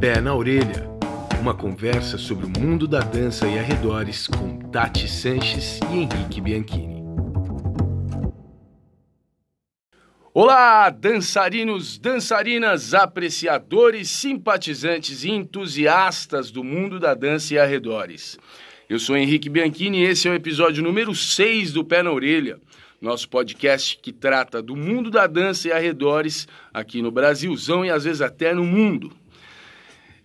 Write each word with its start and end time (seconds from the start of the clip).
Pé 0.00 0.18
na 0.18 0.34
Orelha. 0.34 0.88
Uma 1.42 1.52
conversa 1.52 2.16
sobre 2.16 2.46
o 2.46 2.48
mundo 2.48 2.88
da 2.88 3.00
dança 3.00 3.46
e 3.46 3.58
arredores 3.58 4.26
com 4.26 4.58
Tati 4.70 5.06
Sanches 5.06 5.78
e 5.92 5.96
Henrique 5.98 6.40
Bianchini. 6.40 7.04
Olá, 10.32 10.88
dançarinos, 10.88 11.98
dançarinas, 11.98 12.94
apreciadores, 12.94 14.08
simpatizantes 14.08 15.22
e 15.22 15.32
entusiastas 15.32 16.50
do 16.50 16.64
mundo 16.64 16.98
da 16.98 17.12
dança 17.12 17.52
e 17.52 17.58
arredores. 17.58 18.38
Eu 18.88 18.98
sou 18.98 19.18
Henrique 19.18 19.50
Bianchini 19.50 19.98
e 19.98 20.04
esse 20.04 20.26
é 20.26 20.30
o 20.30 20.34
episódio 20.34 20.82
número 20.82 21.14
6 21.14 21.74
do 21.74 21.84
Pé 21.84 22.02
na 22.02 22.10
Orelha, 22.10 22.58
nosso 23.02 23.28
podcast 23.28 23.98
que 23.98 24.14
trata 24.14 24.62
do 24.62 24.74
mundo 24.74 25.10
da 25.10 25.26
dança 25.26 25.68
e 25.68 25.72
arredores 25.72 26.48
aqui 26.72 27.02
no 27.02 27.10
Brasilzão 27.10 27.84
e 27.84 27.90
às 27.90 28.04
vezes 28.04 28.22
até 28.22 28.54
no 28.54 28.64
mundo. 28.64 29.19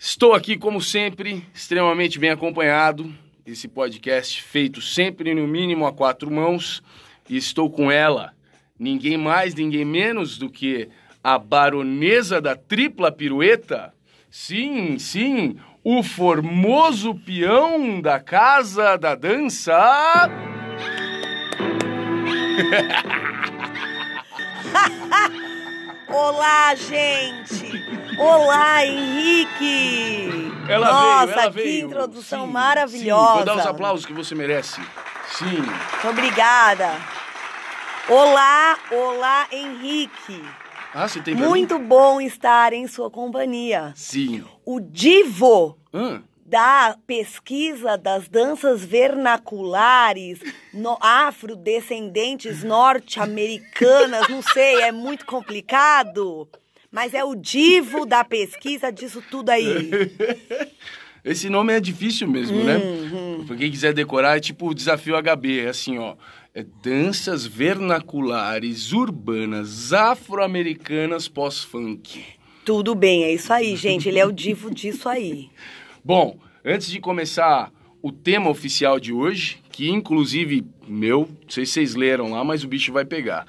Estou 0.08 0.34
aqui, 0.34 0.56
como 0.56 0.80
sempre, 0.80 1.44
extremamente 1.52 2.20
bem 2.20 2.30
acompanhado. 2.30 3.12
Esse 3.44 3.68
podcast 3.68 4.40
feito 4.40 4.80
sempre 4.80 5.34
no 5.34 5.48
mínimo 5.48 5.88
a 5.88 5.92
quatro 5.92 6.30
mãos. 6.30 6.84
E 7.28 7.36
estou 7.36 7.72
com 7.72 7.92
ela, 7.92 8.32
ninguém 8.78 9.18
mais, 9.18 9.56
ninguém 9.56 9.84
menos 9.84 10.38
do 10.38 10.48
que 10.48 10.90
a 11.24 11.40
baronesa 11.40 12.40
da 12.40 12.56
tripla 12.56 13.12
pirueta. 13.12 13.96
Sim, 14.30 15.00
sim, 15.00 15.58
o 15.84 16.04
formoso 16.04 17.16
peão 17.16 18.00
da 18.00 18.20
casa 18.20 18.98
da 18.98 19.16
dança. 19.16 19.74
Olá, 26.08 26.76
gente! 26.76 27.84
Olá, 28.20 28.86
Henrique! 28.86 30.52
Ela 30.70 30.88
Nossa, 30.92 31.26
veio, 31.26 31.40
ela 31.40 31.44
que 31.52 31.58
veio. 31.58 31.86
introdução 31.88 32.46
Sim, 32.46 32.52
maravilhosa! 32.52 33.28
Sim, 33.30 33.36
vou 33.36 33.46
dar 33.46 33.58
os 33.58 33.66
aplausos 33.66 34.06
que 34.06 34.14
você 34.14 34.36
merece. 34.36 34.82
Sim. 35.30 35.58
Muito 35.62 36.08
obrigada! 36.10 36.92
Olá, 38.08 38.78
olá, 38.92 39.48
Henrique! 39.52 40.44
Ah, 40.94 41.08
você 41.08 41.20
tem 41.22 41.36
pra 41.36 41.44
mim? 41.44 41.50
Muito 41.50 41.80
bom 41.80 42.22
estar 42.22 42.72
em 42.72 42.88
sua 42.88 43.10
companhia. 43.10 43.92
Sim. 43.96 44.46
O 44.64 44.80
divo 44.80 45.78
Hã? 45.94 46.22
Da 46.46 46.96
pesquisa 47.08 47.98
das 47.98 48.28
danças 48.30 48.86
vernaculares 48.86 50.40
no- 50.74 50.98
afrodescendentes 51.02 52.64
norte-americanas, 52.64 54.28
não 54.30 54.42
sei, 54.42 54.82
é 54.82 54.92
muito 54.92 55.26
complicado, 55.26 56.48
mas 56.92 57.14
é 57.14 57.24
o 57.24 57.34
divo 57.36 58.06
da 58.06 58.24
pesquisa 58.24 58.92
disso 58.92 59.24
tudo 59.32 59.50
aí. 59.50 59.90
Esse 61.26 61.50
nome 61.50 61.74
é 61.74 61.80
difícil 61.80 62.28
mesmo, 62.28 62.64
né? 62.64 62.78
Uhum. 62.78 63.46
Pra 63.48 63.56
quem 63.56 63.72
quiser 63.72 63.94
decorar, 63.94 64.38
é 64.38 64.40
tipo 64.40 64.70
o 64.70 64.76
desafio 64.76 65.16
HB, 65.20 65.62
é 65.62 65.70
assim, 65.70 65.98
ó. 65.98 66.16
É 66.54 66.64
danças 66.84 67.46
vernaculares 67.48 68.94
urbanas 68.94 69.92
afro-americanas 69.92 71.28
pós-funk. 71.28 72.24
Tudo 72.64 72.94
bem, 72.94 73.24
é 73.24 73.34
isso 73.34 73.52
aí, 73.52 73.76
gente, 73.76 74.08
ele 74.08 74.20
é 74.20 74.26
o 74.26 74.32
divo 74.32 74.74
disso 74.74 75.10
aí. 75.10 75.50
Bom, 76.08 76.38
antes 76.64 76.92
de 76.92 77.00
começar 77.00 77.72
o 78.00 78.12
tema 78.12 78.48
oficial 78.48 79.00
de 79.00 79.12
hoje, 79.12 79.58
que 79.72 79.90
inclusive 79.90 80.64
meu, 80.88 81.28
não 81.42 81.50
sei 81.50 81.66
se 81.66 81.72
vocês 81.72 81.96
leram 81.96 82.30
lá, 82.30 82.44
mas 82.44 82.64
o 82.64 82.68
bicho 82.68 82.94
vai 82.94 83.04
pegar. 83.04 83.48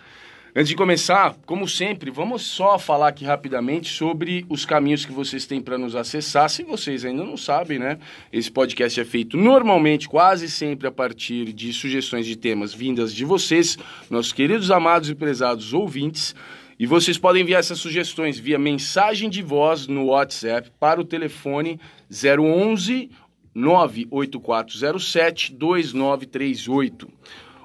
Antes 0.54 0.70
de 0.70 0.74
começar, 0.74 1.36
como 1.44 1.68
sempre, 1.68 2.10
vamos 2.10 2.46
só 2.46 2.78
falar 2.78 3.08
aqui 3.08 3.26
rapidamente 3.26 3.90
sobre 3.90 4.46
os 4.48 4.64
caminhos 4.64 5.04
que 5.04 5.12
vocês 5.12 5.44
têm 5.44 5.60
para 5.60 5.76
nos 5.76 5.94
acessar. 5.94 6.48
Se 6.48 6.62
vocês 6.62 7.04
ainda 7.04 7.22
não 7.24 7.36
sabem, 7.36 7.78
né? 7.78 7.98
Esse 8.32 8.50
podcast 8.50 8.98
é 8.98 9.04
feito 9.04 9.36
normalmente, 9.36 10.08
quase 10.08 10.48
sempre 10.48 10.88
a 10.88 10.90
partir 10.90 11.52
de 11.52 11.74
sugestões 11.74 12.24
de 12.24 12.36
temas 12.36 12.72
vindas 12.72 13.12
de 13.12 13.26
vocês, 13.26 13.76
nossos 14.08 14.32
queridos, 14.32 14.70
amados 14.70 15.10
e 15.10 15.14
prezados 15.14 15.74
ouvintes. 15.74 16.34
E 16.78 16.86
vocês 16.86 17.16
podem 17.16 17.42
enviar 17.42 17.60
essas 17.60 17.78
sugestões 17.78 18.38
via 18.38 18.58
mensagem 18.58 19.30
de 19.30 19.42
voz 19.42 19.86
no 19.86 20.06
WhatsApp 20.06 20.70
para 20.78 21.00
o 21.00 21.04
telefone 21.04 21.80
011 22.10 23.10
98407 23.54 25.54
2938 25.54 27.08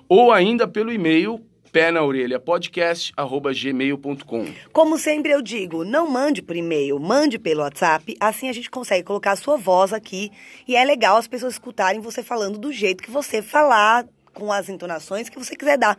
ou 0.08 0.32
ainda 0.32 0.68
pelo 0.68 0.92
e-mail 0.92 1.44
pé 1.72 1.90
na 1.90 2.04
orelha 2.04 2.38
podcast 2.38 3.14
arroba 3.16 3.54
gmail.com. 3.54 4.46
Como 4.74 4.98
sempre 4.98 5.32
eu 5.32 5.42
digo, 5.42 5.86
não 5.86 6.10
mande 6.10 6.42
por 6.42 6.56
e-mail, 6.56 7.00
mande 7.00 7.40
pelo 7.40 7.62
WhatsApp, 7.62 8.16
assim 8.20 8.50
a 8.50 8.54
gente 8.54 8.70
consegue 8.70 9.06
colocar 9.06 9.32
a 9.32 9.36
sua 9.38 9.56
voz 9.56 9.94
aqui 9.94 10.30
e 10.68 10.76
é 10.76 10.84
legal 10.84 11.16
as 11.16 11.28
pessoas 11.28 11.54
escutarem 11.54 12.02
você 12.02 12.22
falando 12.22 12.58
do 12.58 12.74
jeito 12.74 13.02
que 13.02 13.10
você 13.10 13.42
falar, 13.42 14.06
com 14.34 14.52
as 14.52 14.68
entonações 14.68 15.30
que 15.30 15.40
você 15.40 15.56
quiser 15.56 15.78
dar 15.78 15.98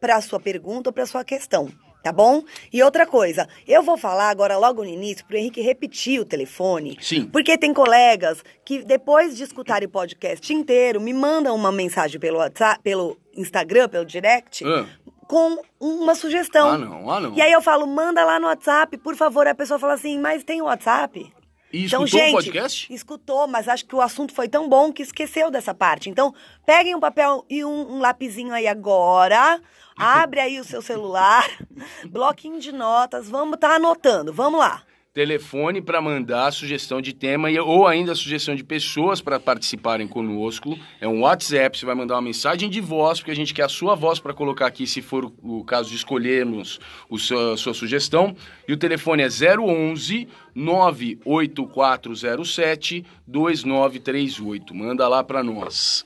para 0.00 0.16
a 0.16 0.22
sua 0.22 0.40
pergunta 0.40 0.88
ou 0.88 0.92
para 0.92 1.02
a 1.02 1.06
sua 1.06 1.24
questão. 1.24 1.68
Tá 2.02 2.12
bom? 2.12 2.42
E 2.72 2.82
outra 2.82 3.06
coisa, 3.06 3.46
eu 3.68 3.82
vou 3.82 3.96
falar 3.98 4.30
agora 4.30 4.56
logo 4.56 4.82
no 4.82 4.88
início 4.88 5.24
pro 5.26 5.36
Henrique 5.36 5.60
repetir 5.60 6.18
o 6.20 6.24
telefone. 6.24 6.96
Sim. 7.00 7.26
Porque 7.26 7.58
tem 7.58 7.74
colegas 7.74 8.42
que 8.64 8.82
depois 8.82 9.36
de 9.36 9.42
escutarem 9.44 9.86
o 9.86 9.90
podcast 9.90 10.52
inteiro 10.52 11.00
me 11.00 11.12
mandam 11.12 11.54
uma 11.54 11.70
mensagem 11.70 12.18
pelo 12.18 12.38
WhatsApp, 12.38 12.80
pelo 12.82 13.18
Instagram, 13.36 13.88
pelo 13.88 14.04
direct, 14.06 14.64
Ah. 14.64 14.86
com 15.28 15.58
uma 15.78 16.14
sugestão. 16.14 16.70
Ah, 16.70 16.78
não, 16.78 17.10
ah, 17.10 17.20
não. 17.20 17.34
E 17.34 17.42
aí 17.42 17.52
eu 17.52 17.60
falo, 17.60 17.86
manda 17.86 18.24
lá 18.24 18.40
no 18.40 18.46
WhatsApp, 18.46 18.96
por 18.96 19.14
favor. 19.14 19.46
A 19.46 19.54
pessoa 19.54 19.78
fala 19.78 19.92
assim, 19.94 20.18
mas 20.18 20.42
tem 20.42 20.60
o 20.62 20.64
WhatsApp? 20.64 21.30
E 21.72 21.84
então, 21.84 22.04
escutou 22.04 22.26
gente, 22.26 22.32
o 22.32 22.36
podcast? 22.36 22.92
escutou, 22.92 23.46
mas 23.46 23.68
acho 23.68 23.86
que 23.86 23.94
o 23.94 24.00
assunto 24.00 24.34
foi 24.34 24.48
tão 24.48 24.68
bom 24.68 24.92
que 24.92 25.02
esqueceu 25.02 25.50
dessa 25.50 25.72
parte. 25.72 26.10
Então, 26.10 26.34
peguem 26.66 26.94
um 26.94 27.00
papel 27.00 27.44
e 27.48 27.64
um, 27.64 27.96
um 27.96 27.98
lapisinho 28.00 28.52
aí 28.52 28.66
agora, 28.66 29.60
abre 29.96 30.40
aí 30.40 30.58
o 30.58 30.64
seu 30.64 30.82
celular, 30.82 31.48
bloquinho 32.10 32.58
de 32.58 32.72
notas, 32.72 33.28
vamos 33.28 33.58
tá 33.58 33.76
anotando, 33.76 34.32
vamos 34.32 34.58
lá. 34.58 34.82
Telefone 35.12 35.82
para 35.82 36.00
mandar 36.00 36.52
sugestão 36.52 37.00
de 37.00 37.12
tema 37.12 37.50
e, 37.50 37.58
ou 37.58 37.84
ainda 37.84 38.14
sugestão 38.14 38.54
de 38.54 38.62
pessoas 38.62 39.20
para 39.20 39.40
participarem 39.40 40.06
conosco. 40.06 40.78
É 41.00 41.08
um 41.08 41.22
WhatsApp, 41.22 41.76
você 41.76 41.84
vai 41.84 41.96
mandar 41.96 42.14
uma 42.14 42.22
mensagem 42.22 42.70
de 42.70 42.80
voz, 42.80 43.18
porque 43.18 43.32
a 43.32 43.34
gente 43.34 43.52
quer 43.52 43.64
a 43.64 43.68
sua 43.68 43.96
voz 43.96 44.20
para 44.20 44.32
colocar 44.32 44.68
aqui, 44.68 44.86
se 44.86 45.02
for 45.02 45.32
o, 45.42 45.64
caso 45.64 45.90
de 45.90 45.96
escolhermos 45.96 46.78
o 47.08 47.18
seu, 47.18 47.54
a 47.54 47.56
sua 47.56 47.74
sugestão. 47.74 48.36
E 48.68 48.72
o 48.72 48.76
telefone 48.76 49.24
é 49.24 49.28
011 49.28 50.28
98407 50.54 53.04
2938. 53.26 54.72
Manda 54.72 55.08
lá 55.08 55.24
para 55.24 55.42
nós. 55.42 56.04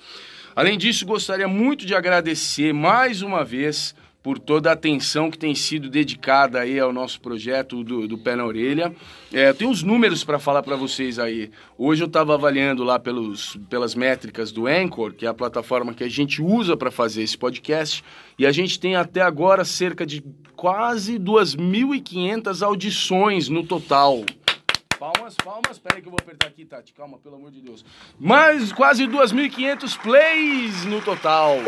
Além 0.56 0.78
disso, 0.78 1.04
gostaria 1.04 1.46
muito 1.46 1.84
de 1.84 1.94
agradecer 1.94 2.72
mais 2.72 3.20
uma 3.20 3.44
vez 3.44 3.94
por 4.24 4.38
toda 4.38 4.70
a 4.70 4.72
atenção 4.72 5.30
que 5.30 5.36
tem 5.36 5.54
sido 5.54 5.90
dedicada 5.90 6.58
aí 6.58 6.80
ao 6.80 6.94
nosso 6.94 7.20
projeto 7.20 7.84
do, 7.84 8.08
do 8.08 8.16
Pé 8.16 8.34
na 8.34 8.46
Orelha. 8.46 8.90
É, 9.30 9.50
eu 9.50 9.54
tenho 9.54 9.70
uns 9.70 9.82
números 9.82 10.24
para 10.24 10.38
falar 10.38 10.62
para 10.62 10.76
vocês 10.76 11.18
aí. 11.18 11.50
Hoje 11.76 12.02
eu 12.02 12.06
estava 12.06 12.32
avaliando 12.32 12.82
lá 12.82 12.98
pelos, 12.98 13.58
pelas 13.68 13.94
métricas 13.94 14.50
do 14.50 14.66
Anchor, 14.66 15.12
que 15.12 15.26
é 15.26 15.28
a 15.28 15.34
plataforma 15.34 15.92
que 15.92 16.02
a 16.02 16.08
gente 16.08 16.40
usa 16.40 16.74
para 16.74 16.90
fazer 16.90 17.22
esse 17.22 17.36
podcast, 17.36 18.02
e 18.38 18.46
a 18.46 18.50
gente 18.50 18.80
tem 18.80 18.96
até 18.96 19.20
agora 19.20 19.62
cerca 19.62 20.06
de 20.06 20.24
quase 20.56 21.18
2.500 21.18 22.62
audições 22.62 23.50
no 23.50 23.62
total. 23.62 24.24
Palmas, 24.98 25.34
palmas. 25.36 25.78
Pera 25.78 25.96
aí 25.96 26.00
que 26.00 26.08
eu 26.08 26.12
vou 26.12 26.18
apertar 26.18 26.46
aqui, 26.46 26.64
Tati. 26.64 26.94
Calma, 26.94 27.18
pelo 27.18 27.34
amor 27.34 27.50
de 27.50 27.60
Deus. 27.60 27.84
Mais 28.18 28.72
quase 28.72 29.04
2.500 29.04 29.98
plays 29.98 30.86
no 30.86 31.02
total. 31.02 31.58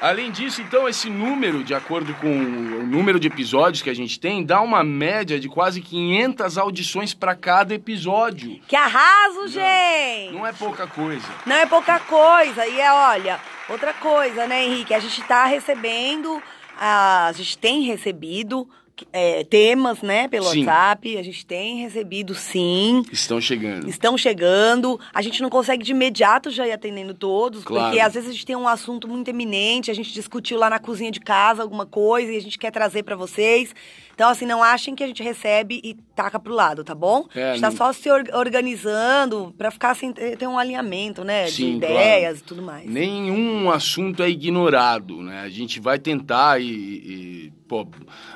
Além 0.00 0.30
disso, 0.30 0.62
então, 0.62 0.88
esse 0.88 1.10
número, 1.10 1.64
de 1.64 1.74
acordo 1.74 2.14
com 2.14 2.28
o 2.28 2.86
número 2.86 3.18
de 3.18 3.26
episódios 3.26 3.82
que 3.82 3.90
a 3.90 3.94
gente 3.94 4.20
tem, 4.20 4.44
dá 4.44 4.60
uma 4.60 4.84
média 4.84 5.40
de 5.40 5.48
quase 5.48 5.80
500 5.80 6.56
audições 6.56 7.12
para 7.12 7.34
cada 7.34 7.74
episódio. 7.74 8.60
Que 8.68 8.76
arraso, 8.76 9.48
gente! 9.48 10.32
Não 10.32 10.46
é 10.46 10.52
pouca 10.52 10.86
coisa. 10.86 11.26
Não 11.44 11.56
é 11.56 11.66
pouca 11.66 11.98
coisa. 11.98 12.64
E 12.64 12.80
é, 12.80 12.92
olha, 12.92 13.40
outra 13.68 13.92
coisa, 13.92 14.46
né, 14.46 14.64
Henrique? 14.64 14.94
A 14.94 15.00
gente 15.00 15.20
tá 15.24 15.46
recebendo, 15.46 16.40
ah, 16.78 17.26
a 17.26 17.32
gente 17.32 17.58
tem 17.58 17.82
recebido 17.82 18.68
é, 19.12 19.44
temas, 19.44 20.02
né, 20.02 20.28
pelo 20.28 20.46
Sim. 20.46 20.64
WhatsApp. 20.64 21.16
A 21.16 21.22
gente 21.22 21.44
tem 21.46 21.78
recebido, 21.82 22.34
sim. 22.34 23.02
Estão 23.12 23.40
chegando. 23.40 23.88
Estão 23.88 24.16
chegando. 24.18 24.98
A 25.12 25.22
gente 25.22 25.40
não 25.42 25.50
consegue 25.50 25.82
de 25.84 25.92
imediato 25.92 26.50
já 26.50 26.66
ir 26.66 26.72
atendendo 26.72 27.14
todos, 27.14 27.62
Claro. 27.64 27.86
porque 27.86 28.00
às 28.00 28.14
vezes 28.14 28.28
a 28.28 28.32
gente 28.32 28.46
tem 28.46 28.56
um 28.56 28.68
assunto 28.68 29.08
muito 29.08 29.28
eminente, 29.28 29.90
a 29.90 29.94
gente 29.94 30.12
discutiu 30.12 30.58
lá 30.58 30.68
na 30.70 30.78
cozinha 30.78 31.10
de 31.10 31.20
casa 31.20 31.62
alguma 31.62 31.86
coisa 31.86 32.32
e 32.32 32.36
a 32.36 32.40
gente 32.40 32.58
quer 32.58 32.70
trazer 32.70 33.02
pra 33.02 33.16
vocês. 33.16 33.74
Então, 34.18 34.30
assim, 34.30 34.46
não 34.46 34.64
achem 34.64 34.96
que 34.96 35.04
a 35.04 35.06
gente 35.06 35.22
recebe 35.22 35.80
e 35.84 35.94
taca 36.16 36.40
pro 36.40 36.52
lado, 36.52 36.82
tá 36.82 36.92
bom? 36.92 37.28
É, 37.36 37.50
a 37.50 37.52
gente 37.52 37.60
tá 37.60 37.70
não- 37.70 37.76
só 37.76 37.92
se 37.92 38.10
or- 38.10 38.24
organizando 38.34 39.54
pra 39.56 39.70
ficar 39.70 39.92
assim, 39.92 40.12
ter 40.12 40.44
um 40.48 40.58
alinhamento, 40.58 41.22
né? 41.22 41.46
Sim, 41.46 41.70
de 41.70 41.76
ideias 41.76 42.40
e 42.40 42.42
tudo 42.42 42.60
mais. 42.60 42.90
Nenhum 42.90 43.70
assunto 43.70 44.20
é 44.24 44.28
ignorado, 44.28 45.22
né? 45.22 45.42
A 45.42 45.48
gente 45.48 45.78
vai 45.78 46.00
tentar 46.00 46.60
e, 46.60 46.66
e 46.66 47.52
pô, 47.68 47.86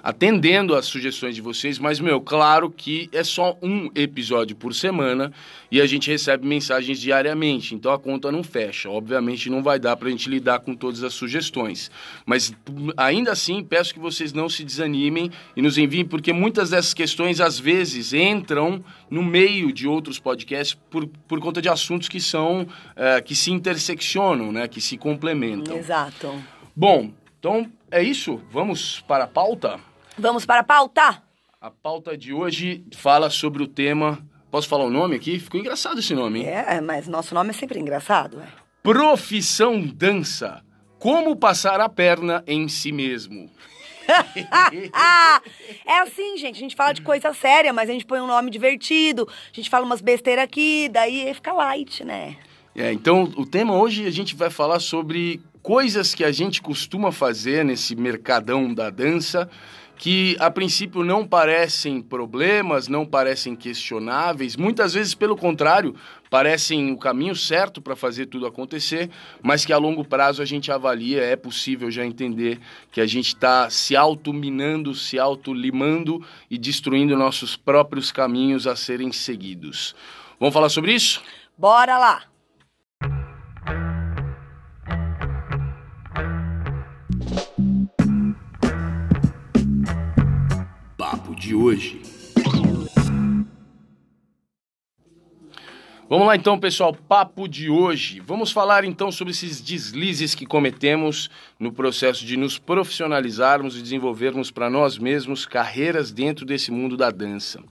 atendendo 0.02 0.74
às 0.76 0.84
sugestões 0.86 1.34
de 1.34 1.40
vocês, 1.40 1.78
mas, 1.80 1.98
meu, 1.98 2.20
claro 2.20 2.70
que 2.70 3.08
é 3.12 3.24
só 3.24 3.56
um 3.62 3.90
episódio 3.94 4.54
por 4.54 4.74
semana 4.74 5.32
e 5.70 5.80
a 5.80 5.86
gente 5.86 6.08
recebe 6.10 6.46
mensagens 6.46 7.00
diariamente, 7.00 7.74
então 7.74 7.92
a 7.92 7.98
conta 7.98 8.30
não 8.30 8.44
fecha. 8.44 8.88
Obviamente 8.90 9.48
não 9.50 9.62
vai 9.62 9.78
dar 9.80 9.96
para 9.96 10.06
a 10.08 10.10
gente 10.10 10.28
lidar 10.28 10.60
com 10.60 10.74
todas 10.76 11.02
as 11.02 11.14
sugestões, 11.14 11.90
mas 12.26 12.54
ainda 12.96 13.32
assim 13.32 13.64
peço 13.64 13.92
que 13.94 13.98
vocês 13.98 14.32
não 14.32 14.48
se 14.48 14.62
desanimem 14.64 15.30
e 15.56 15.62
nos 15.62 15.71
enviem, 15.78 16.04
porque 16.04 16.32
muitas 16.32 16.70
dessas 16.70 16.94
questões 16.94 17.40
às 17.40 17.58
vezes 17.58 18.12
entram 18.12 18.84
no 19.10 19.22
meio 19.22 19.72
de 19.72 19.86
outros 19.86 20.18
podcasts 20.18 20.78
por, 20.90 21.06
por 21.06 21.40
conta 21.40 21.60
de 21.60 21.68
assuntos 21.68 22.08
que 22.08 22.20
são, 22.20 22.66
é, 22.96 23.20
que 23.20 23.34
se 23.34 23.50
interseccionam, 23.50 24.52
né, 24.52 24.68
que 24.68 24.80
se 24.80 24.96
complementam. 24.96 25.76
Exato. 25.76 26.32
Bom, 26.74 27.10
então 27.38 27.70
é 27.90 28.02
isso. 28.02 28.40
Vamos 28.50 29.00
para 29.00 29.24
a 29.24 29.28
pauta? 29.28 29.78
Vamos 30.16 30.46
para 30.46 30.60
a 30.60 30.64
pauta? 30.64 31.22
A 31.60 31.70
pauta 31.70 32.16
de 32.16 32.32
hoje 32.32 32.84
fala 32.94 33.30
sobre 33.30 33.62
o 33.62 33.66
tema. 33.66 34.18
Posso 34.50 34.68
falar 34.68 34.84
o 34.84 34.90
nome 34.90 35.16
aqui? 35.16 35.38
Ficou 35.38 35.60
engraçado 35.60 36.00
esse 36.00 36.14
nome, 36.14 36.40
hein? 36.40 36.46
É, 36.48 36.80
mas 36.80 37.08
nosso 37.08 37.34
nome 37.34 37.50
é 37.50 37.52
sempre 37.52 37.78
engraçado. 37.78 38.40
É. 38.40 38.46
Profissão 38.82 39.80
dança. 39.80 40.62
Como 40.98 41.36
passar 41.36 41.80
a 41.80 41.88
perna 41.88 42.44
em 42.46 42.68
si 42.68 42.92
mesmo. 42.92 43.50
é 45.86 45.98
assim, 46.00 46.36
gente. 46.36 46.56
A 46.56 46.60
gente 46.60 46.76
fala 46.76 46.92
de 46.92 47.02
coisa 47.02 47.32
séria, 47.32 47.72
mas 47.72 47.88
a 47.88 47.92
gente 47.92 48.06
põe 48.06 48.20
um 48.20 48.26
nome 48.26 48.50
divertido. 48.50 49.28
A 49.30 49.54
gente 49.54 49.70
fala 49.70 49.84
umas 49.84 50.00
besteiras 50.00 50.44
aqui, 50.44 50.88
daí 50.88 51.32
fica 51.34 51.52
light, 51.52 52.04
né? 52.04 52.36
É, 52.74 52.92
então 52.92 53.24
o 53.36 53.44
tema 53.44 53.76
hoje 53.76 54.06
a 54.06 54.10
gente 54.10 54.34
vai 54.34 54.48
falar 54.48 54.80
sobre 54.80 55.40
coisas 55.62 56.14
que 56.14 56.24
a 56.24 56.32
gente 56.32 56.62
costuma 56.62 57.12
fazer 57.12 57.64
nesse 57.64 57.94
mercadão 57.94 58.72
da 58.72 58.90
dança 58.90 59.48
que 60.02 60.36
a 60.40 60.50
princípio 60.50 61.04
não 61.04 61.24
parecem 61.24 62.00
problemas, 62.00 62.88
não 62.88 63.06
parecem 63.06 63.54
questionáveis, 63.54 64.56
muitas 64.56 64.94
vezes 64.94 65.14
pelo 65.14 65.36
contrário, 65.36 65.94
parecem 66.32 66.90
o 66.90 66.96
caminho 66.96 67.36
certo 67.36 67.82
para 67.82 67.94
fazer 67.94 68.24
tudo 68.24 68.46
acontecer, 68.46 69.10
mas 69.42 69.66
que 69.66 69.72
a 69.74 69.76
longo 69.76 70.02
prazo 70.02 70.40
a 70.40 70.46
gente 70.46 70.72
avalia, 70.72 71.20
é 71.22 71.36
possível 71.36 71.90
já 71.90 72.06
entender 72.06 72.58
que 72.90 73.02
a 73.02 73.06
gente 73.06 73.26
está 73.26 73.68
se 73.68 73.94
auto-minando, 73.94 74.94
se 74.94 75.18
auto-limando 75.18 76.24
e 76.50 76.56
destruindo 76.56 77.18
nossos 77.18 77.54
próprios 77.54 78.10
caminhos 78.10 78.66
a 78.66 78.74
serem 78.74 79.12
seguidos. 79.12 79.94
Vamos 80.40 80.54
falar 80.54 80.70
sobre 80.70 80.94
isso? 80.94 81.22
Bora 81.58 81.98
lá! 81.98 82.22
de 91.42 91.56
hoje. 91.56 92.11
Vamos 96.12 96.26
lá 96.26 96.36
então, 96.36 96.58
pessoal, 96.58 96.92
papo 96.92 97.48
de 97.48 97.70
hoje. 97.70 98.20
Vamos 98.20 98.52
falar 98.52 98.84
então 98.84 99.10
sobre 99.10 99.30
esses 99.30 99.62
deslizes 99.62 100.34
que 100.34 100.44
cometemos 100.44 101.30
no 101.58 101.72
processo 101.72 102.26
de 102.26 102.36
nos 102.36 102.58
profissionalizarmos 102.58 103.78
e 103.78 103.82
desenvolvermos 103.82 104.50
para 104.50 104.68
nós 104.68 104.98
mesmos 104.98 105.46
carreiras 105.46 106.12
dentro 106.12 106.44
desse 106.44 106.70
mundo 106.70 106.98
da 106.98 107.10
dança. 107.10 107.62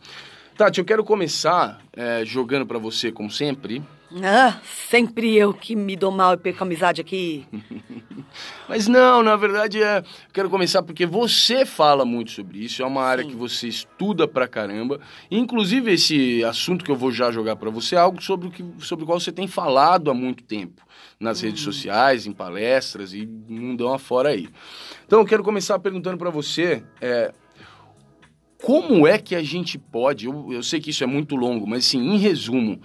Tati, 0.58 0.80
eu 0.80 0.86
quero 0.86 1.04
começar 1.04 1.80
é, 1.94 2.26
jogando 2.26 2.66
para 2.66 2.80
você, 2.80 3.12
como 3.12 3.30
sempre, 3.30 3.80
ah, 4.24 4.60
sempre 4.90 5.36
eu 5.36 5.54
que 5.54 5.76
me 5.76 5.96
dou 5.96 6.12
mal 6.12 6.34
e 6.34 6.38
perco 6.38 6.64
a 6.64 6.66
amizade 6.66 7.00
aqui. 7.00 7.46
Mas 8.68 8.88
não, 8.88 9.24
na 9.24 9.36
verdade 9.36 9.82
é. 9.82 10.04
Quero 10.34 10.50
começar 10.50 10.84
porque 10.84 11.06
você 11.06 11.66
fala 11.66 12.04
muito 12.04 12.32
sobre 12.32 12.60
isso, 12.60 12.82
é 12.82 12.86
uma 12.86 13.04
área 13.04 13.24
Sim. 13.24 13.30
que 13.30 13.36
você 13.36 13.68
estuda 13.68 14.28
pra 14.28 14.48
caramba. 14.48 15.00
Inclusive, 15.30 15.94
esse 15.94 16.44
assunto 16.44 16.84
que 16.84 16.92
eu 16.92 16.96
vou 16.96 17.12
já 17.12 17.32
jogar 17.32 17.56
para 17.56 17.70
você 17.70 17.96
é 17.96 18.00
algo 18.00 18.22
sobre 18.22 18.48
o, 18.48 18.52
que, 18.52 18.66
sobre 18.80 19.04
o 19.04 19.08
qual 19.08 19.20
você 19.20 19.32
tem 19.32 19.48
falado 19.48 20.12
há 20.12 20.14
muito 20.14 20.44
tempo 20.44 20.82
nas 21.20 21.40
uhum. 21.40 21.48
redes 21.48 21.64
sociais, 21.64 22.26
em 22.26 22.34
palestras 22.34 23.14
e 23.14 23.26
mundão 23.26 23.94
afora 23.94 24.30
aí. 24.30 24.50
Então, 25.06 25.20
eu 25.20 25.26
quero 25.26 25.44
começar 25.44 25.78
perguntando 25.80 26.18
para 26.18 26.30
você. 26.30 26.84
É, 27.00 27.34
como 28.62 29.08
é 29.08 29.18
que 29.18 29.36
a 29.36 29.44
gente 29.44 29.78
pode, 29.78 30.26
eu, 30.26 30.52
eu 30.52 30.64
sei 30.64 30.80
que 30.80 30.92
isso 30.92 31.04
é 31.04 31.08
muito 31.08 31.36
longo, 31.36 31.68
mas 31.68 31.86
assim, 31.86 32.00
em 32.00 32.18
resumo, 32.18 32.80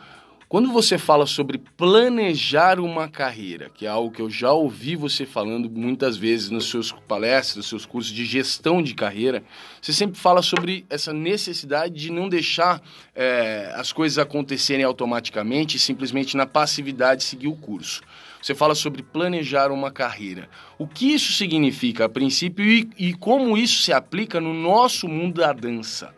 quando 0.49 0.73
você 0.73 0.97
fala 0.97 1.27
sobre 1.27 1.59
planejar 1.59 2.79
uma 2.79 3.09
carreira, 3.09 3.69
que 3.69 3.85
é 3.85 3.89
algo 3.89 4.15
que 4.15 4.23
eu 4.23 4.31
já 4.31 4.53
ouvi 4.53 4.95
você 4.95 5.27
falando 5.27 5.69
muitas 5.69 6.17
vezes 6.17 6.51
nos 6.51 6.71
seus 6.71 6.93
palestras, 6.93 7.57
nos 7.57 7.69
seus 7.69 7.85
cursos 7.85 8.13
de 8.13 8.25
gestão 8.25 8.81
de 8.81 8.95
carreira, 8.95 9.43
você 9.83 9.93
sempre 9.93 10.21
fala 10.21 10.43
sobre 10.43 10.87
essa 10.89 11.13
necessidade 11.13 11.95
de 11.95 12.13
não 12.13 12.29
deixar 12.29 12.81
é, 13.13 13.73
as 13.75 13.93
coisas 13.93 14.19
acontecerem 14.19 14.85
automaticamente 14.85 15.79
e 15.79 15.81
simplesmente 15.81 16.37
na 16.37 16.47
passividade 16.47 17.25
seguir 17.25 17.49
o 17.49 17.57
curso. 17.57 18.03
Você 18.41 18.55
fala 18.55 18.77
sobre 18.77 19.03
planejar 19.03 19.73
uma 19.73 19.91
carreira. 19.91 20.49
O 20.79 20.87
que 20.87 21.13
isso 21.13 21.33
significa 21.33 22.05
a 22.05 22.09
princípio 22.09 22.65
e, 22.65 22.89
e 22.97 23.15
como 23.15 23.59
isso 23.59 23.83
se 23.83 23.93
aplica 23.93 24.41
no 24.41 24.55
nosso 24.55 25.09
mundo 25.09 25.41
da 25.41 25.53
dança? 25.53 26.15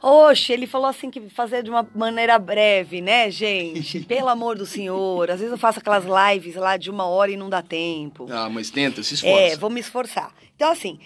Oxe, 0.00 0.52
ele 0.52 0.66
falou 0.66 0.86
assim 0.86 1.10
que 1.10 1.28
fazer 1.28 1.62
de 1.62 1.70
uma 1.70 1.88
maneira 1.94 2.38
breve, 2.38 3.00
né, 3.00 3.30
gente? 3.30 4.00
Pelo 4.06 4.28
amor 4.28 4.56
do 4.56 4.64
senhor. 4.64 5.30
Às 5.30 5.40
vezes 5.40 5.52
eu 5.52 5.58
faço 5.58 5.80
aquelas 5.80 6.04
lives 6.04 6.54
lá 6.54 6.76
de 6.76 6.90
uma 6.90 7.04
hora 7.06 7.32
e 7.32 7.36
não 7.36 7.50
dá 7.50 7.62
tempo. 7.62 8.26
Ah, 8.30 8.48
mas 8.48 8.70
tenta, 8.70 9.02
se 9.02 9.14
esforça. 9.14 9.54
É, 9.54 9.56
vou 9.56 9.70
me 9.70 9.80
esforçar. 9.80 10.32
Então, 10.54 10.70
assim, 10.70 11.00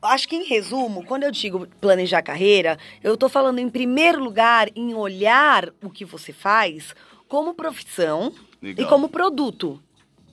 acho 0.00 0.28
que 0.28 0.36
em 0.36 0.44
resumo, 0.44 1.04
quando 1.04 1.24
eu 1.24 1.32
digo 1.32 1.66
planejar 1.80 2.22
carreira, 2.22 2.78
eu 3.02 3.14
estou 3.14 3.28
falando 3.28 3.58
em 3.58 3.68
primeiro 3.68 4.22
lugar 4.22 4.68
em 4.76 4.94
olhar 4.94 5.70
o 5.82 5.90
que 5.90 6.04
você 6.04 6.32
faz 6.32 6.94
como 7.28 7.54
profissão 7.54 8.32
Legal. 8.62 8.86
e 8.86 8.88
como 8.88 9.08
produto, 9.08 9.82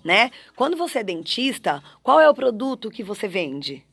né? 0.04 0.30
Quando 0.56 0.78
você 0.78 1.00
é 1.00 1.04
dentista, 1.04 1.82
qual 2.04 2.20
é 2.20 2.30
o 2.30 2.34
produto 2.34 2.92
que 2.92 3.04
você 3.04 3.28
vende? 3.28 3.84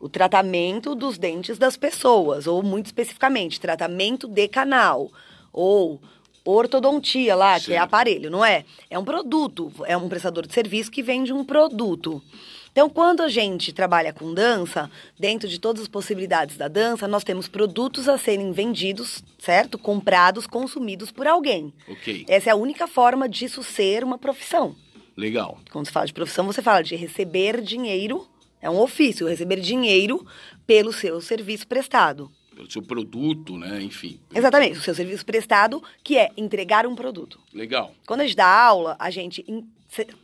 O 0.00 0.08
tratamento 0.08 0.94
dos 0.94 1.18
dentes 1.18 1.58
das 1.58 1.76
pessoas, 1.76 2.46
ou 2.46 2.62
muito 2.62 2.86
especificamente, 2.86 3.60
tratamento 3.60 4.28
de 4.28 4.48
canal, 4.48 5.10
ou 5.52 6.00
ortodontia 6.44 7.34
lá, 7.34 7.58
Sim. 7.58 7.66
que 7.66 7.72
é 7.74 7.78
aparelho, 7.78 8.30
não 8.30 8.44
é? 8.44 8.64
É 8.88 8.98
um 8.98 9.04
produto, 9.04 9.72
é 9.84 9.96
um 9.96 10.08
prestador 10.08 10.46
de 10.46 10.54
serviço 10.54 10.90
que 10.90 11.02
vende 11.02 11.32
um 11.32 11.44
produto. 11.44 12.22
Então, 12.70 12.88
quando 12.88 13.22
a 13.22 13.28
gente 13.28 13.72
trabalha 13.72 14.12
com 14.12 14.32
dança, 14.32 14.90
dentro 15.18 15.48
de 15.48 15.58
todas 15.58 15.82
as 15.82 15.88
possibilidades 15.88 16.56
da 16.56 16.68
dança, 16.68 17.08
nós 17.08 17.24
temos 17.24 17.48
produtos 17.48 18.08
a 18.08 18.16
serem 18.16 18.52
vendidos, 18.52 19.22
certo? 19.38 19.76
Comprados, 19.76 20.46
consumidos 20.46 21.10
por 21.10 21.26
alguém. 21.26 21.72
Ok. 21.88 22.24
Essa 22.28 22.50
é 22.50 22.52
a 22.52 22.56
única 22.56 22.86
forma 22.86 23.28
disso 23.28 23.64
ser 23.64 24.04
uma 24.04 24.16
profissão. 24.16 24.76
Legal. 25.16 25.58
Quando 25.72 25.86
você 25.86 25.92
fala 25.92 26.06
de 26.06 26.12
profissão, 26.12 26.46
você 26.46 26.62
fala 26.62 26.82
de 26.82 26.94
receber 26.94 27.60
dinheiro 27.60 28.28
é 28.60 28.68
um 28.68 28.78
ofício, 28.80 29.28
receber 29.28 29.60
dinheiro 29.60 30.26
pelo 30.66 30.92
seu 30.92 31.20
serviço 31.20 31.66
prestado. 31.66 32.30
Pelo 32.54 32.70
seu 32.70 32.82
produto, 32.82 33.56
né? 33.56 33.80
Enfim. 33.80 34.20
Exatamente, 34.34 34.78
o 34.78 34.82
seu 34.82 34.94
serviço 34.94 35.24
prestado, 35.24 35.82
que 36.02 36.18
é 36.18 36.30
entregar 36.36 36.86
um 36.86 36.94
produto. 36.94 37.40
Legal. 37.52 37.94
Quando 38.06 38.20
a 38.22 38.24
gente 38.24 38.36
dá 38.36 38.48
aula, 38.48 38.96
a 38.98 39.10
gente 39.10 39.44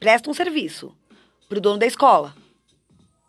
presta 0.00 0.28
um 0.28 0.34
serviço 0.34 0.94
para 1.48 1.58
o 1.58 1.60
dono 1.60 1.78
da 1.78 1.86
escola, 1.86 2.34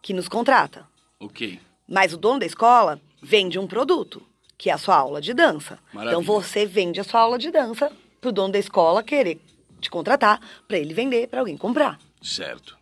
que 0.01 0.13
nos 0.13 0.27
contrata. 0.27 0.87
Ok. 1.19 1.59
Mas 1.87 2.13
o 2.13 2.17
dono 2.17 2.39
da 2.39 2.45
escola 2.45 2.99
vende 3.21 3.59
um 3.59 3.67
produto, 3.67 4.25
que 4.57 4.69
é 4.69 4.73
a 4.73 4.77
sua 4.77 4.95
aula 4.95 5.21
de 5.21 5.33
dança. 5.33 5.77
Maravilha. 5.93 6.19
Então 6.19 6.21
você 6.23 6.65
vende 6.65 6.99
a 6.99 7.03
sua 7.03 7.21
aula 7.21 7.37
de 7.37 7.51
dança 7.51 7.91
para 8.19 8.29
o 8.29 8.33
dono 8.33 8.53
da 8.53 8.59
escola 8.59 9.03
querer 9.03 9.39
te 9.79 9.89
contratar, 9.89 10.39
para 10.67 10.77
ele 10.77 10.93
vender, 10.93 11.27
para 11.27 11.41
alguém 11.41 11.57
comprar. 11.57 11.99
Certo. 12.21 12.75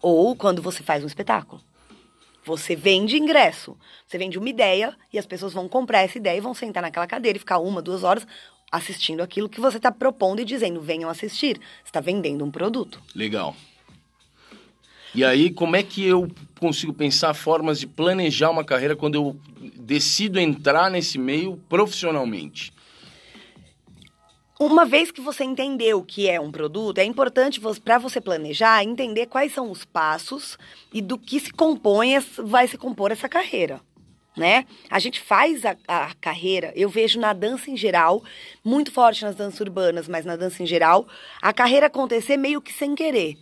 Ou 0.00 0.34
quando 0.36 0.62
você 0.62 0.82
faz 0.82 1.02
um 1.02 1.06
espetáculo. 1.06 1.60
Você 2.44 2.74
vende 2.74 3.16
ingresso. 3.16 3.76
Você 4.06 4.16
vende 4.16 4.38
uma 4.38 4.48
ideia 4.48 4.96
e 5.12 5.18
as 5.18 5.26
pessoas 5.26 5.52
vão 5.52 5.68
comprar 5.68 6.00
essa 6.00 6.16
ideia 6.16 6.38
e 6.38 6.40
vão 6.40 6.54
sentar 6.54 6.82
naquela 6.82 7.06
cadeira 7.06 7.36
e 7.36 7.40
ficar 7.40 7.58
uma, 7.58 7.82
duas 7.82 8.04
horas 8.04 8.26
assistindo 8.70 9.22
aquilo 9.22 9.48
que 9.48 9.60
você 9.60 9.78
está 9.78 9.90
propondo 9.90 10.40
e 10.40 10.44
dizendo, 10.44 10.80
venham 10.80 11.10
assistir. 11.10 11.58
Você 11.58 11.88
está 11.88 12.00
vendendo 12.00 12.44
um 12.44 12.50
produto. 12.50 13.00
Legal. 13.14 13.54
E 15.14 15.24
aí, 15.24 15.50
como 15.50 15.74
é 15.74 15.82
que 15.82 16.04
eu 16.04 16.30
consigo 16.60 16.92
pensar 16.92 17.32
formas 17.32 17.80
de 17.80 17.86
planejar 17.86 18.50
uma 18.50 18.64
carreira 18.64 18.94
quando 18.94 19.14
eu 19.14 19.36
decido 19.74 20.38
entrar 20.38 20.90
nesse 20.90 21.18
meio 21.18 21.56
profissionalmente? 21.68 22.72
Uma 24.60 24.84
vez 24.84 25.12
que 25.12 25.20
você 25.20 25.44
entendeu 25.44 25.98
o 26.00 26.04
que 26.04 26.28
é 26.28 26.40
um 26.40 26.50
produto, 26.50 26.98
é 26.98 27.04
importante 27.04 27.60
para 27.84 27.96
você 27.96 28.20
planejar 28.20 28.82
entender 28.82 29.26
quais 29.26 29.54
são 29.54 29.70
os 29.70 29.84
passos 29.84 30.58
e 30.92 31.00
do 31.00 31.16
que 31.16 31.38
se 31.38 31.52
compõe, 31.52 32.18
vai 32.38 32.66
se 32.66 32.76
compor 32.76 33.12
essa 33.12 33.28
carreira. 33.28 33.80
Né? 34.36 34.66
A 34.90 34.98
gente 34.98 35.20
faz 35.20 35.64
a, 35.64 35.76
a, 35.86 36.12
carreira, 36.20 36.72
eu 36.74 36.88
vejo 36.88 37.20
na 37.20 37.32
dança 37.32 37.70
em 37.70 37.76
geral, 37.76 38.22
muito 38.64 38.90
forte 38.90 39.24
nas 39.24 39.36
danças 39.36 39.60
urbanas, 39.60 40.08
mas 40.08 40.24
na 40.24 40.34
dança 40.34 40.60
em 40.60 40.66
geral, 40.66 41.06
a 41.40 41.52
carreira 41.52 41.86
acontecer 41.86 42.36
meio 42.36 42.60
que 42.60 42.72
sem 42.72 42.96
querer. 42.96 43.36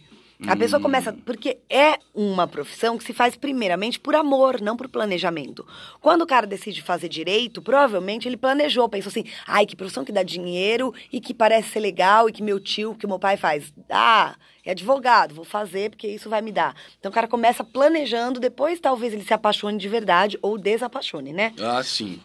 A 0.46 0.56
pessoa 0.56 0.80
começa. 0.80 1.12
Porque 1.12 1.58
é 1.70 1.98
uma 2.14 2.46
profissão 2.46 2.98
que 2.98 3.04
se 3.04 3.12
faz 3.12 3.36
primeiramente 3.36 3.98
por 3.98 4.14
amor, 4.14 4.60
não 4.60 4.76
por 4.76 4.88
planejamento. 4.88 5.66
Quando 6.00 6.22
o 6.22 6.26
cara 6.26 6.46
decide 6.46 6.82
fazer 6.82 7.08
direito, 7.08 7.62
provavelmente 7.62 8.28
ele 8.28 8.36
planejou, 8.36 8.88
pensou 8.88 9.08
assim: 9.10 9.24
ai, 9.46 9.64
que 9.64 9.76
profissão 9.76 10.04
que 10.04 10.12
dá 10.12 10.22
dinheiro 10.22 10.92
e 11.12 11.20
que 11.20 11.32
parece 11.32 11.70
ser 11.70 11.80
legal 11.80 12.28
e 12.28 12.32
que 12.32 12.42
meu 12.42 12.60
tio, 12.60 12.94
que 12.94 13.06
meu 13.06 13.18
pai 13.18 13.36
faz. 13.36 13.72
Ah, 13.88 14.36
é 14.64 14.72
advogado, 14.72 15.34
vou 15.34 15.44
fazer 15.44 15.90
porque 15.90 16.08
isso 16.08 16.28
vai 16.28 16.42
me 16.42 16.52
dar. 16.52 16.74
Então 16.98 17.10
o 17.10 17.14
cara 17.14 17.28
começa 17.28 17.64
planejando, 17.64 18.40
depois 18.40 18.80
talvez 18.80 19.14
ele 19.14 19.24
se 19.24 19.32
apaixone 19.32 19.78
de 19.78 19.88
verdade 19.88 20.38
ou 20.42 20.58
desapaixone, 20.58 21.32
né? 21.32 21.54
Ah, 21.60 21.82
sim. 21.82 22.20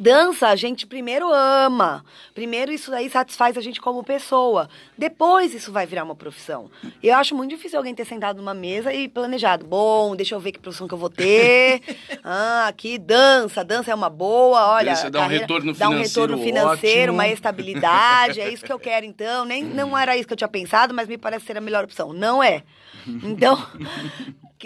Dança, 0.00 0.48
a 0.48 0.56
gente 0.56 0.86
primeiro 0.86 1.30
ama. 1.30 2.02
Primeiro 2.32 2.72
isso 2.72 2.90
aí 2.94 3.10
satisfaz 3.10 3.54
a 3.58 3.60
gente 3.60 3.82
como 3.82 4.02
pessoa. 4.02 4.66
Depois 4.96 5.52
isso 5.52 5.70
vai 5.70 5.86
virar 5.86 6.04
uma 6.04 6.14
profissão. 6.14 6.70
Eu 7.02 7.14
acho 7.16 7.34
muito 7.34 7.50
difícil 7.50 7.78
alguém 7.78 7.94
ter 7.94 8.06
sentado 8.06 8.38
numa 8.38 8.54
mesa 8.54 8.94
e 8.94 9.08
planejado. 9.08 9.66
Bom, 9.66 10.16
deixa 10.16 10.34
eu 10.34 10.40
ver 10.40 10.52
que 10.52 10.58
profissão 10.58 10.88
que 10.88 10.94
eu 10.94 10.98
vou 10.98 11.10
ter. 11.10 11.82
ah, 12.24 12.66
aqui 12.66 12.96
dança, 12.96 13.62
dança 13.62 13.90
é 13.90 13.94
uma 13.94 14.08
boa. 14.08 14.70
Olha, 14.70 14.94
dá 15.10 15.20
um 15.20 15.28
retorno 15.28 15.74
dá 15.74 15.88
um 15.90 15.92
financeiro 15.92 16.32
retorno 16.32 16.44
financeiro, 16.44 17.12
ótimo. 17.12 17.12
uma 17.12 17.28
estabilidade. 17.28 18.40
é 18.40 18.50
isso 18.50 18.64
que 18.64 18.72
eu 18.72 18.78
quero 18.78 19.04
então. 19.04 19.44
Nem 19.44 19.62
não 19.62 19.96
era 19.98 20.16
isso 20.16 20.26
que 20.26 20.32
eu 20.32 20.38
tinha 20.38 20.48
pensado, 20.48 20.94
mas 20.94 21.08
me 21.08 21.18
parece 21.18 21.44
ser 21.44 21.58
a 21.58 21.60
melhor 21.60 21.84
opção. 21.84 22.14
Não 22.14 22.42
é. 22.42 22.62
Então, 23.06 23.58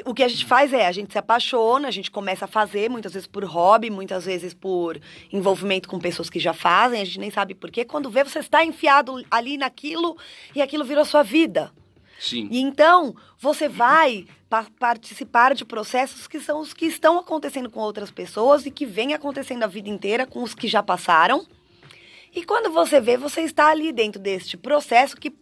o 0.04 0.14
que 0.14 0.22
a 0.22 0.28
gente 0.28 0.44
faz 0.44 0.72
é, 0.72 0.86
a 0.86 0.92
gente 0.92 1.12
se 1.12 1.18
apaixona, 1.18 1.88
a 1.88 1.90
gente 1.90 2.10
começa 2.10 2.46
a 2.46 2.48
fazer, 2.48 2.90
muitas 2.90 3.12
vezes 3.12 3.26
por 3.26 3.44
hobby, 3.44 3.90
muitas 3.90 4.24
vezes 4.24 4.54
por 4.54 5.00
envolvimento 5.32 5.88
com 5.88 5.98
pessoas 5.98 6.28
que 6.30 6.40
já 6.40 6.52
fazem, 6.52 7.00
a 7.00 7.04
gente 7.04 7.20
nem 7.20 7.30
sabe 7.30 7.54
por 7.54 7.70
quê. 7.70 7.84
Quando 7.84 8.10
vê, 8.10 8.24
você 8.24 8.38
está 8.38 8.64
enfiado 8.64 9.24
ali 9.30 9.56
naquilo 9.56 10.16
e 10.54 10.62
aquilo 10.62 10.84
virou 10.84 11.04
sua 11.04 11.22
vida. 11.22 11.72
Sim. 12.18 12.48
E 12.50 12.60
então, 12.60 13.14
você 13.38 13.68
vai 13.68 14.26
pa- 14.48 14.66
participar 14.78 15.54
de 15.54 15.64
processos 15.64 16.26
que 16.26 16.40
são 16.40 16.60
os 16.60 16.72
que 16.72 16.86
estão 16.86 17.18
acontecendo 17.18 17.68
com 17.68 17.80
outras 17.80 18.10
pessoas 18.10 18.64
e 18.66 18.70
que 18.70 18.86
vem 18.86 19.14
acontecendo 19.14 19.64
a 19.64 19.66
vida 19.66 19.88
inteira 19.88 20.26
com 20.26 20.42
os 20.42 20.54
que 20.54 20.66
já 20.68 20.82
passaram. 20.82 21.44
E 22.34 22.44
quando 22.44 22.72
você 22.72 23.00
vê, 23.00 23.16
você 23.16 23.42
está 23.42 23.68
ali 23.68 23.92
dentro 23.92 24.20
deste 24.20 24.56
processo 24.56 25.16
que 25.16 25.32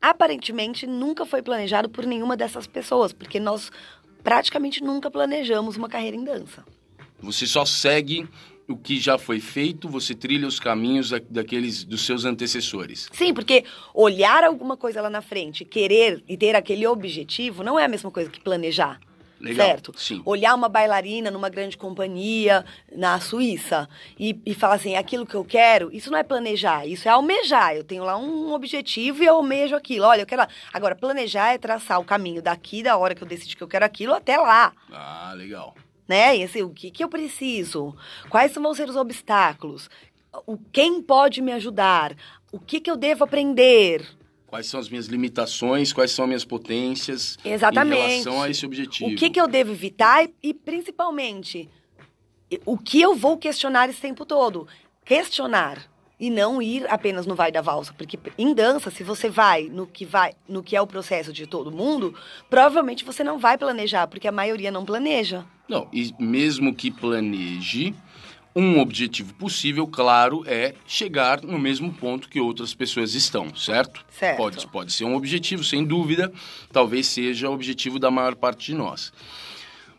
aparentemente 0.00 0.86
nunca 0.86 1.24
foi 1.26 1.42
planejado 1.42 1.88
por 1.88 2.04
nenhuma 2.06 2.36
dessas 2.36 2.66
pessoas, 2.66 3.12
porque 3.12 3.40
nós 3.40 3.70
praticamente 4.22 4.82
nunca 4.82 5.10
planejamos 5.10 5.76
uma 5.76 5.88
carreira 5.88 6.16
em 6.16 6.24
dança. 6.24 6.64
Você 7.20 7.46
só 7.46 7.64
segue 7.64 8.28
o 8.68 8.76
que 8.76 8.98
já 8.98 9.16
foi 9.16 9.38
feito, 9.40 9.88
você 9.88 10.14
trilha 10.14 10.46
os 10.46 10.58
caminhos 10.58 11.10
da- 11.10 11.20
daqueles 11.30 11.84
dos 11.84 12.04
seus 12.04 12.24
antecessores. 12.24 13.08
Sim, 13.12 13.32
porque 13.32 13.64
olhar 13.94 14.42
alguma 14.42 14.76
coisa 14.76 15.00
lá 15.00 15.08
na 15.08 15.22
frente, 15.22 15.64
querer 15.64 16.22
e 16.28 16.36
ter 16.36 16.56
aquele 16.56 16.86
objetivo 16.86 17.62
não 17.62 17.78
é 17.78 17.84
a 17.84 17.88
mesma 17.88 18.10
coisa 18.10 18.28
que 18.28 18.40
planejar. 18.40 19.00
Legal, 19.38 19.66
Certo? 19.66 19.92
sim. 19.98 20.22
Olhar 20.24 20.54
uma 20.54 20.68
bailarina 20.68 21.30
numa 21.30 21.48
grande 21.50 21.76
companhia 21.76 22.64
na 22.94 23.20
Suíça 23.20 23.88
e, 24.18 24.40
e 24.46 24.54
falar 24.54 24.76
assim, 24.76 24.96
aquilo 24.96 25.26
que 25.26 25.34
eu 25.34 25.44
quero, 25.44 25.90
isso 25.92 26.10
não 26.10 26.18
é 26.18 26.22
planejar, 26.22 26.86
isso 26.86 27.06
é 27.06 27.10
almejar. 27.10 27.74
Eu 27.76 27.84
tenho 27.84 28.02
lá 28.02 28.16
um 28.16 28.52
objetivo 28.54 29.22
e 29.22 29.26
eu 29.26 29.34
almejo 29.36 29.76
aquilo. 29.76 30.06
Olha, 30.06 30.22
eu 30.22 30.26
quero 30.26 30.40
lá. 30.42 30.48
Agora, 30.72 30.94
planejar 30.96 31.52
é 31.52 31.58
traçar 31.58 32.00
o 32.00 32.04
caminho 32.04 32.40
daqui, 32.40 32.82
da 32.82 32.96
hora 32.96 33.14
que 33.14 33.22
eu 33.22 33.28
decidi 33.28 33.54
que 33.56 33.62
eu 33.62 33.68
quero 33.68 33.84
aquilo, 33.84 34.14
até 34.14 34.38
lá 34.38 34.72
Ah, 34.90 35.32
legal. 35.36 35.74
né? 36.08 36.36
E 36.38 36.42
assim, 36.44 36.62
o 36.62 36.70
que, 36.70 36.90
que 36.90 37.04
eu 37.04 37.08
preciso? 37.08 37.94
Quais 38.30 38.54
vão 38.54 38.72
ser 38.74 38.88
os 38.88 38.96
obstáculos? 38.96 39.90
O, 40.46 40.56
quem 40.72 41.02
pode 41.02 41.42
me 41.42 41.52
ajudar? 41.52 42.14
O 42.52 42.58
que, 42.58 42.80
que 42.80 42.90
eu 42.90 42.96
devo 42.96 43.24
aprender? 43.24 44.02
Quais 44.56 44.68
são 44.68 44.80
as 44.80 44.88
minhas 44.88 45.04
limitações, 45.04 45.92
quais 45.92 46.12
são 46.12 46.24
as 46.24 46.28
minhas 46.30 46.44
potências 46.46 47.36
Exatamente. 47.44 48.00
em 48.00 48.08
relação 48.08 48.42
a 48.42 48.48
esse 48.48 48.64
objetivo? 48.64 49.10
O 49.10 49.14
que, 49.14 49.28
que 49.28 49.38
eu 49.38 49.46
devo 49.46 49.72
evitar? 49.72 50.26
E, 50.42 50.54
principalmente, 50.54 51.68
o 52.64 52.78
que 52.78 52.98
eu 52.98 53.14
vou 53.14 53.36
questionar 53.36 53.90
esse 53.90 54.00
tempo 54.00 54.24
todo? 54.24 54.66
Questionar. 55.04 55.86
E 56.18 56.30
não 56.30 56.62
ir 56.62 56.86
apenas 56.88 57.26
no 57.26 57.34
vai 57.34 57.52
da 57.52 57.60
valsa. 57.60 57.92
Porque 57.92 58.18
em 58.38 58.54
dança, 58.54 58.90
se 58.90 59.04
você 59.04 59.28
vai 59.28 59.64
no 59.64 59.86
que 59.86 60.06
vai, 60.06 60.32
no 60.48 60.62
que 60.62 60.74
é 60.74 60.80
o 60.80 60.86
processo 60.86 61.34
de 61.34 61.46
todo 61.46 61.70
mundo, 61.70 62.14
provavelmente 62.48 63.04
você 63.04 63.22
não 63.22 63.38
vai 63.38 63.58
planejar, 63.58 64.06
porque 64.06 64.26
a 64.26 64.32
maioria 64.32 64.70
não 64.70 64.86
planeja. 64.86 65.44
Não, 65.68 65.86
e 65.92 66.14
mesmo 66.18 66.74
que 66.74 66.90
planeje, 66.90 67.94
um 68.58 68.80
objetivo 68.80 69.34
possível, 69.34 69.86
claro, 69.86 70.42
é 70.46 70.74
chegar 70.86 71.42
no 71.42 71.58
mesmo 71.58 71.92
ponto 71.92 72.26
que 72.28 72.40
outras 72.40 72.72
pessoas 72.72 73.14
estão, 73.14 73.54
certo? 73.54 74.02
Certo. 74.10 74.36
Pode, 74.38 74.66
pode 74.68 74.92
ser 74.94 75.04
um 75.04 75.14
objetivo, 75.14 75.62
sem 75.62 75.84
dúvida, 75.84 76.32
talvez 76.72 77.06
seja 77.06 77.50
o 77.50 77.52
objetivo 77.52 77.98
da 77.98 78.10
maior 78.10 78.34
parte 78.34 78.66
de 78.72 78.74
nós. 78.74 79.12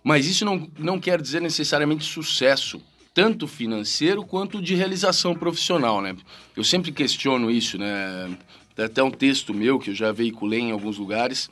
Mas 0.03 0.25
isso 0.25 0.43
não, 0.43 0.67
não 0.79 0.99
quer 0.99 1.21
dizer 1.21 1.39
necessariamente 1.41 2.03
sucesso, 2.03 2.81
tanto 3.13 3.47
financeiro 3.47 4.25
quanto 4.25 4.59
de 4.61 4.73
realização 4.73 5.35
profissional, 5.35 6.01
né? 6.01 6.15
Eu 6.55 6.63
sempre 6.63 6.91
questiono 6.91 7.51
isso, 7.51 7.77
né? 7.77 8.35
Tem 8.75 8.85
até 8.85 9.03
um 9.03 9.11
texto 9.11 9.53
meu 9.53 9.77
que 9.79 9.91
eu 9.91 9.95
já 9.95 10.11
veiculei 10.11 10.61
em 10.61 10.71
alguns 10.71 10.97
lugares, 10.97 11.49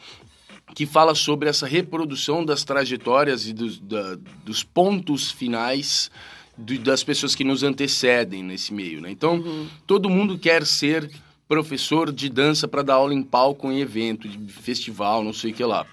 que 0.74 0.86
fala 0.88 1.14
sobre 1.14 1.48
essa 1.50 1.68
reprodução 1.68 2.44
das 2.44 2.64
trajetórias 2.64 3.48
e 3.48 3.54
dos, 3.54 3.80
da- 3.80 4.16
dos 4.44 4.64
pontos 4.64 5.32
finais 5.32 6.10
do- 6.58 6.80
das 6.80 7.04
pessoas 7.04 7.36
que 7.36 7.44
nos 7.44 7.64
antecedem 7.64 8.44
nesse 8.44 8.74
meio, 8.74 9.02
né? 9.02 9.12
Então, 9.12 9.68
todo 9.86 10.10
mundo 10.10 10.38
quer 10.38 10.66
ser 10.66 11.10
professor 11.48 12.12
de 12.12 12.28
dança 12.30 12.68
para 12.68 12.82
dar 12.82 12.96
aula 12.96 13.14
em 13.14 13.22
palco, 13.22 13.72
em 13.72 13.80
evento, 13.80 14.28
de 14.28 14.52
festival, 14.52 15.24
não 15.24 15.34
sei 15.34 15.52
o 15.52 15.54
que 15.54 15.64
lá. 15.64 15.86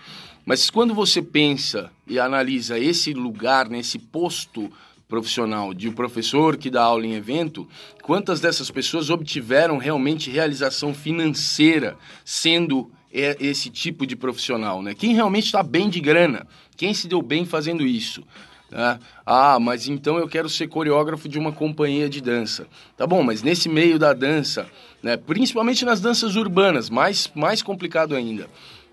Mas 0.47 0.71
quando 0.71 0.95
você 0.95 1.21
pensa 1.23 1.91
e 2.07 2.19
analisa 2.19 2.79
esse 2.79 3.13
lugar, 3.13 3.69
nesse 3.69 3.99
posto 3.99 4.71
profissional 5.09 5.75
de 5.75 5.89
um 5.91 5.93
professor 5.93 6.57
que 6.57 6.71
dá 6.71 6.83
aula 6.85 7.07
em 7.07 7.13
evento, 7.15 7.69
quantas 8.03 8.41
dessas 8.41 8.71
pessoas 8.71 9.11
obtiveram 9.11 9.77
realmente 9.77 10.31
realização 10.31 10.95
financeira 10.95 11.97
sendo 12.25 12.91
é, 13.13 13.37
esse 13.39 13.69
tipo 13.69 14.07
de 14.07 14.17
profissional, 14.17 14.81
né? 14.83 14.95
Quem 14.95 15.13
realmente 15.13 15.45
está 15.45 15.63
bem 15.63 15.91
de 15.91 16.01
grana? 16.01 16.47
Quem 16.79 16.95
se 16.95 17.07
deu 17.07 17.21
bem 17.21 17.45
fazendo 17.45 17.87
isso? 17.87 18.25
Né? 18.73 18.99
Ah, 19.25 19.61
mas 19.61 19.87
então 19.87 20.19
eu 20.19 20.27
quero 20.27 20.49
ser 20.49 20.67
coreógrafo 20.67 21.29
de 21.29 21.39
uma 21.39 21.53
companhia 21.53 22.09
de 22.09 22.21
dança. 22.21 22.67
Tá 22.97 23.07
bom, 23.07 23.23
mas 23.23 23.43
nesse 23.43 23.69
meio 23.69 23.99
da 23.99 24.13
dança, 24.13 24.67
né, 25.03 25.17
principalmente 25.17 25.85
nas 25.85 26.01
danças 26.01 26.35
urbanas, 26.35 26.89
mais, 26.89 27.31
mais 27.35 27.63
complicado 27.63 28.17
ainda. 28.17 28.49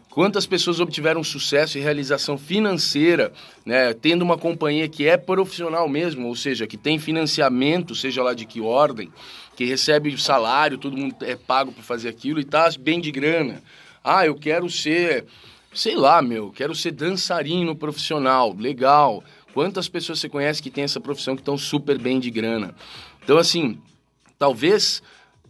Quantas 0.10 0.46
pessoas 0.46 0.80
obtiveram 0.80 1.24
sucesso 1.24 1.78
e 1.78 1.82
realização 1.82 2.38
financeira, 2.38 3.32
né, 3.66 3.94
tendo 3.94 4.24
uma 4.24 4.38
companhia 4.38 4.90
que 4.90 5.08
é 5.08 5.16
profissional 5.16 5.88
mesmo, 5.88 6.28
ou 6.28 6.36
seja, 6.36 6.68
que 6.68 6.76
tem 6.76 7.00
financiamento, 7.00 7.96
seja 7.96 8.22
lá 8.22 8.34
de 8.34 8.46
que 8.46 8.60
ordem, 8.60 9.12
que 9.56 9.64
recebe 9.66 10.18
salário, 10.18 10.78
todo 10.78 10.98
mundo 10.98 11.16
é 11.22 11.36
pago 11.36 11.72
para 11.72 11.84
fazer 11.84 12.10
aquilo 12.10 12.40
e 12.40 12.44
tá 12.44 12.70
bem 12.80 13.00
de 13.00 13.12
grana. 13.12 13.62
Ah, 14.04 14.26
eu 14.26 14.36
quero 14.36 14.70
ser, 14.70 15.26
sei 15.74 15.96
lá, 15.96 16.22
meu, 16.22 16.50
quero 16.50 16.74
ser 16.74 16.92
dançarino 16.92 17.76
profissional, 17.76 18.56
legal. 18.58 19.24
Quantas 19.54 19.90
pessoas 19.90 20.20
você 20.20 20.30
conhece 20.30 20.62
que 20.62 20.70
tem 20.70 20.84
essa 20.84 21.00
profissão 21.00 21.36
que 21.36 21.42
estão 21.42 21.58
super 21.58 21.98
bem 21.98 22.20
de 22.20 22.30
grana? 22.30 22.76
Então, 23.24 23.38
assim, 23.38 23.80
talvez 24.38 25.02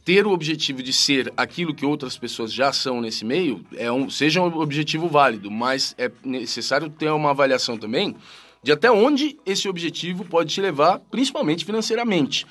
ter 0.06 0.26
o 0.26 0.32
objetivo 0.32 0.82
de 0.82 0.92
ser 0.92 1.32
aquilo 1.38 1.74
que 1.74 1.86
outras 1.86 2.18
pessoas 2.18 2.52
já 2.52 2.74
são 2.74 3.02
nesse 3.02 3.24
meio 3.24 3.64
é 3.76 3.92
um, 3.92 4.10
seja 4.10 4.42
um 4.42 4.58
objetivo 4.58 5.08
válido, 5.08 5.52
mas 5.52 5.94
é 5.98 6.10
necessário 6.24 6.90
ter 6.90 7.12
uma 7.12 7.30
avaliação 7.32 7.78
também 7.78 8.16
de 8.62 8.72
até 8.72 8.92
onde 8.92 9.38
esse 9.46 9.70
objetivo 9.70 10.26
pode 10.26 10.54
te 10.54 10.62
levar, 10.62 11.00
principalmente 11.12 11.64
financeiramente. 11.64 12.46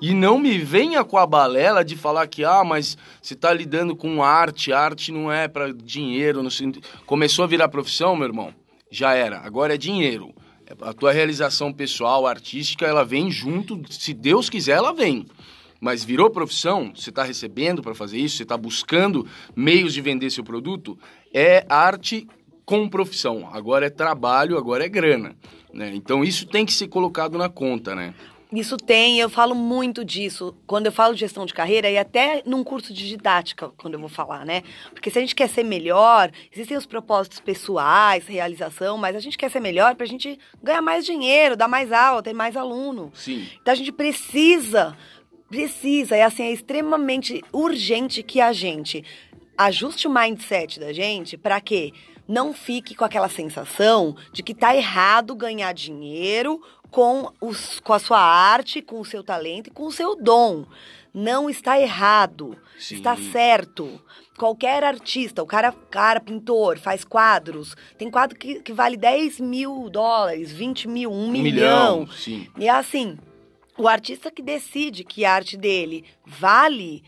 E 0.00 0.12
não 0.12 0.38
me 0.38 0.58
venha 0.58 1.02
com 1.04 1.16
a 1.16 1.26
balela 1.26 1.82
de 1.82 1.96
falar 1.96 2.26
que, 2.26 2.44
ah, 2.44 2.62
mas 2.62 2.98
você 3.22 3.32
está 3.32 3.52
lidando 3.52 3.96
com 3.96 4.22
arte, 4.22 4.72
arte 4.72 5.10
não 5.10 5.32
é 5.32 5.48
para 5.48 5.72
dinheiro. 5.72 6.42
Não 6.42 6.50
sei. 6.50 6.70
Começou 7.06 7.44
a 7.44 7.48
virar 7.48 7.68
profissão, 7.68 8.14
meu 8.14 8.26
irmão? 8.26 8.54
Já 8.90 9.14
era, 9.14 9.38
agora 9.40 9.74
é 9.74 9.78
dinheiro. 9.78 10.34
A 10.80 10.92
tua 10.92 11.12
realização 11.12 11.72
pessoal, 11.72 12.26
artística, 12.26 12.86
ela 12.86 13.04
vem 13.04 13.30
junto, 13.30 13.80
se 13.90 14.12
Deus 14.12 14.50
quiser, 14.50 14.76
ela 14.76 14.92
vem. 14.92 15.26
Mas 15.80 16.02
virou 16.02 16.30
profissão, 16.30 16.92
você 16.94 17.10
está 17.10 17.22
recebendo 17.22 17.82
para 17.82 17.94
fazer 17.94 18.18
isso, 18.18 18.36
você 18.36 18.42
está 18.42 18.56
buscando 18.56 19.26
meios 19.54 19.92
de 19.92 20.00
vender 20.00 20.30
seu 20.30 20.42
produto, 20.42 20.98
é 21.32 21.64
arte 21.68 22.26
com 22.64 22.88
profissão. 22.88 23.48
Agora 23.52 23.86
é 23.86 23.90
trabalho, 23.90 24.58
agora 24.58 24.84
é 24.84 24.88
grana. 24.88 25.36
Né? 25.72 25.92
Então 25.94 26.24
isso 26.24 26.46
tem 26.46 26.66
que 26.66 26.72
ser 26.72 26.88
colocado 26.88 27.38
na 27.38 27.48
conta, 27.48 27.94
né? 27.94 28.14
Isso 28.52 28.76
tem, 28.76 29.18
eu 29.18 29.28
falo 29.28 29.54
muito 29.54 30.04
disso 30.04 30.54
quando 30.66 30.86
eu 30.86 30.92
falo 30.92 31.14
de 31.14 31.20
gestão 31.20 31.44
de 31.44 31.52
carreira 31.52 31.90
e 31.90 31.98
até 31.98 32.42
num 32.46 32.62
curso 32.62 32.92
de 32.92 33.08
didática, 33.08 33.70
quando 33.76 33.94
eu 33.94 34.00
vou 34.00 34.08
falar, 34.08 34.44
né? 34.44 34.62
Porque 34.92 35.10
se 35.10 35.18
a 35.18 35.20
gente 35.20 35.34
quer 35.34 35.48
ser 35.48 35.64
melhor, 35.64 36.30
existem 36.52 36.76
os 36.76 36.86
propósitos 36.86 37.40
pessoais, 37.40 38.26
realização, 38.26 38.96
mas 38.96 39.16
a 39.16 39.20
gente 39.20 39.36
quer 39.36 39.50
ser 39.50 39.58
melhor 39.58 39.96
para 39.96 40.04
a 40.04 40.08
gente 40.08 40.38
ganhar 40.62 40.80
mais 40.80 41.04
dinheiro, 41.04 41.56
dar 41.56 41.66
mais 41.66 41.90
aula, 41.90 42.22
ter 42.22 42.32
mais 42.32 42.56
aluno. 42.56 43.10
Sim. 43.14 43.48
Então 43.60 43.72
a 43.72 43.76
gente 43.76 43.90
precisa, 43.90 44.96
precisa, 45.48 46.14
é 46.14 46.22
assim, 46.22 46.44
é 46.44 46.52
extremamente 46.52 47.42
urgente 47.52 48.22
que 48.22 48.40
a 48.40 48.52
gente 48.52 49.04
ajuste 49.58 50.06
o 50.06 50.14
mindset 50.14 50.78
da 50.78 50.92
gente 50.92 51.36
para 51.36 51.60
que 51.60 51.92
não 52.28 52.52
fique 52.52 52.94
com 52.94 53.04
aquela 53.04 53.28
sensação 53.28 54.16
de 54.32 54.42
que 54.42 54.54
tá 54.54 54.74
errado 54.74 55.34
ganhar 55.34 55.72
dinheiro 55.72 56.60
com, 56.90 57.30
os, 57.40 57.80
com 57.80 57.92
a 57.92 57.98
sua 57.98 58.20
arte, 58.20 58.80
com 58.82 59.00
o 59.00 59.04
seu 59.04 59.22
talento 59.22 59.68
e 59.68 59.70
com 59.72 59.86
o 59.86 59.92
seu 59.92 60.16
dom. 60.16 60.64
Não 61.12 61.48
está 61.48 61.80
errado, 61.80 62.56
Sim. 62.78 62.96
está 62.96 63.16
certo. 63.16 64.00
Qualquer 64.36 64.84
artista, 64.84 65.42
o 65.42 65.46
cara, 65.46 65.72
cara 65.90 66.20
pintor, 66.20 66.78
faz 66.78 67.04
quadros. 67.04 67.74
Tem 67.96 68.10
quadro 68.10 68.38
que, 68.38 68.60
que 68.60 68.72
vale 68.72 68.98
10 68.98 69.40
mil 69.40 69.88
dólares, 69.88 70.52
20 70.52 70.86
mil, 70.88 71.10
1 71.10 71.14
Um 71.14 71.30
milhão. 71.30 71.42
milhão, 72.00 72.06
sim. 72.12 72.46
E 72.58 72.66
é 72.68 72.70
assim, 72.70 73.16
o 73.78 73.88
artista 73.88 74.30
que 74.30 74.42
decide 74.42 75.04
que 75.04 75.24
a 75.24 75.32
arte 75.34 75.56
dele 75.56 76.04
vale 76.26 77.02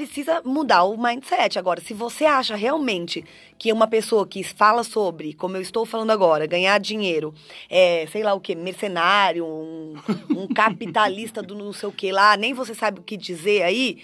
precisa 0.00 0.40
mudar 0.44 0.84
o 0.84 0.96
mindset. 0.96 1.58
Agora, 1.58 1.80
se 1.80 1.92
você 1.92 2.24
acha 2.24 2.56
realmente 2.56 3.22
que 3.58 3.70
uma 3.70 3.86
pessoa 3.86 4.26
que 4.26 4.42
fala 4.42 4.82
sobre, 4.82 5.34
como 5.34 5.56
eu 5.58 5.60
estou 5.60 5.84
falando 5.84 6.10
agora, 6.10 6.46
ganhar 6.46 6.78
dinheiro, 6.80 7.34
é, 7.68 8.06
sei 8.10 8.22
lá 8.22 8.32
o 8.32 8.40
que, 8.40 8.54
mercenário, 8.54 9.44
um, 9.44 9.94
um 10.30 10.48
capitalista 10.54 11.42
do 11.42 11.54
não 11.54 11.72
sei 11.72 11.88
o 11.88 11.92
que 11.92 12.10
lá, 12.10 12.34
nem 12.36 12.54
você 12.54 12.74
sabe 12.74 13.00
o 13.00 13.02
que 13.02 13.14
dizer 13.16 13.62
aí. 13.62 13.98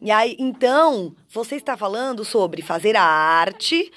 E 0.00 0.10
aí, 0.10 0.36
então, 0.38 1.14
você 1.28 1.56
está 1.56 1.76
falando 1.76 2.24
sobre 2.24 2.62
fazer 2.62 2.94
a 2.94 3.02
arte 3.02 3.90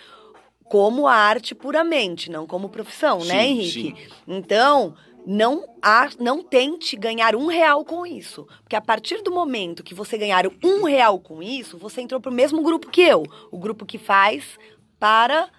como 0.64 1.08
arte 1.08 1.54
puramente, 1.54 2.32
não 2.32 2.48
como 2.48 2.68
profissão, 2.68 3.20
né, 3.20 3.44
Sim, 3.44 3.52
Henrique? 3.52 3.96
sim. 3.96 3.96
Então, 4.28 4.96
não, 5.26 5.66
há, 5.82 6.10
não 6.20 6.44
tente 6.44 6.96
ganhar 6.96 7.36
um 7.36 7.48
real 7.48 7.84
com 7.86 8.06
isso. 8.06 8.48
Porque 8.62 8.76
a 8.76 8.82
partir 8.82 9.22
do 9.22 9.32
momento 9.32 9.84
que 9.84 9.94
você 9.94 10.18
ganhar 10.18 10.46
um 10.64 10.84
real 10.84 11.20
com 11.20 11.42
isso, 11.42 11.78
você 11.78 12.02
entrou 12.02 12.20
pro 12.20 12.32
mesmo 12.32 12.62
grupo 12.62 12.90
que 12.90 13.02
eu. 13.02 13.24
O 13.52 13.58
grupo 13.58 13.86
que 13.86 13.98
faz 13.98 14.58
para 15.00 15.50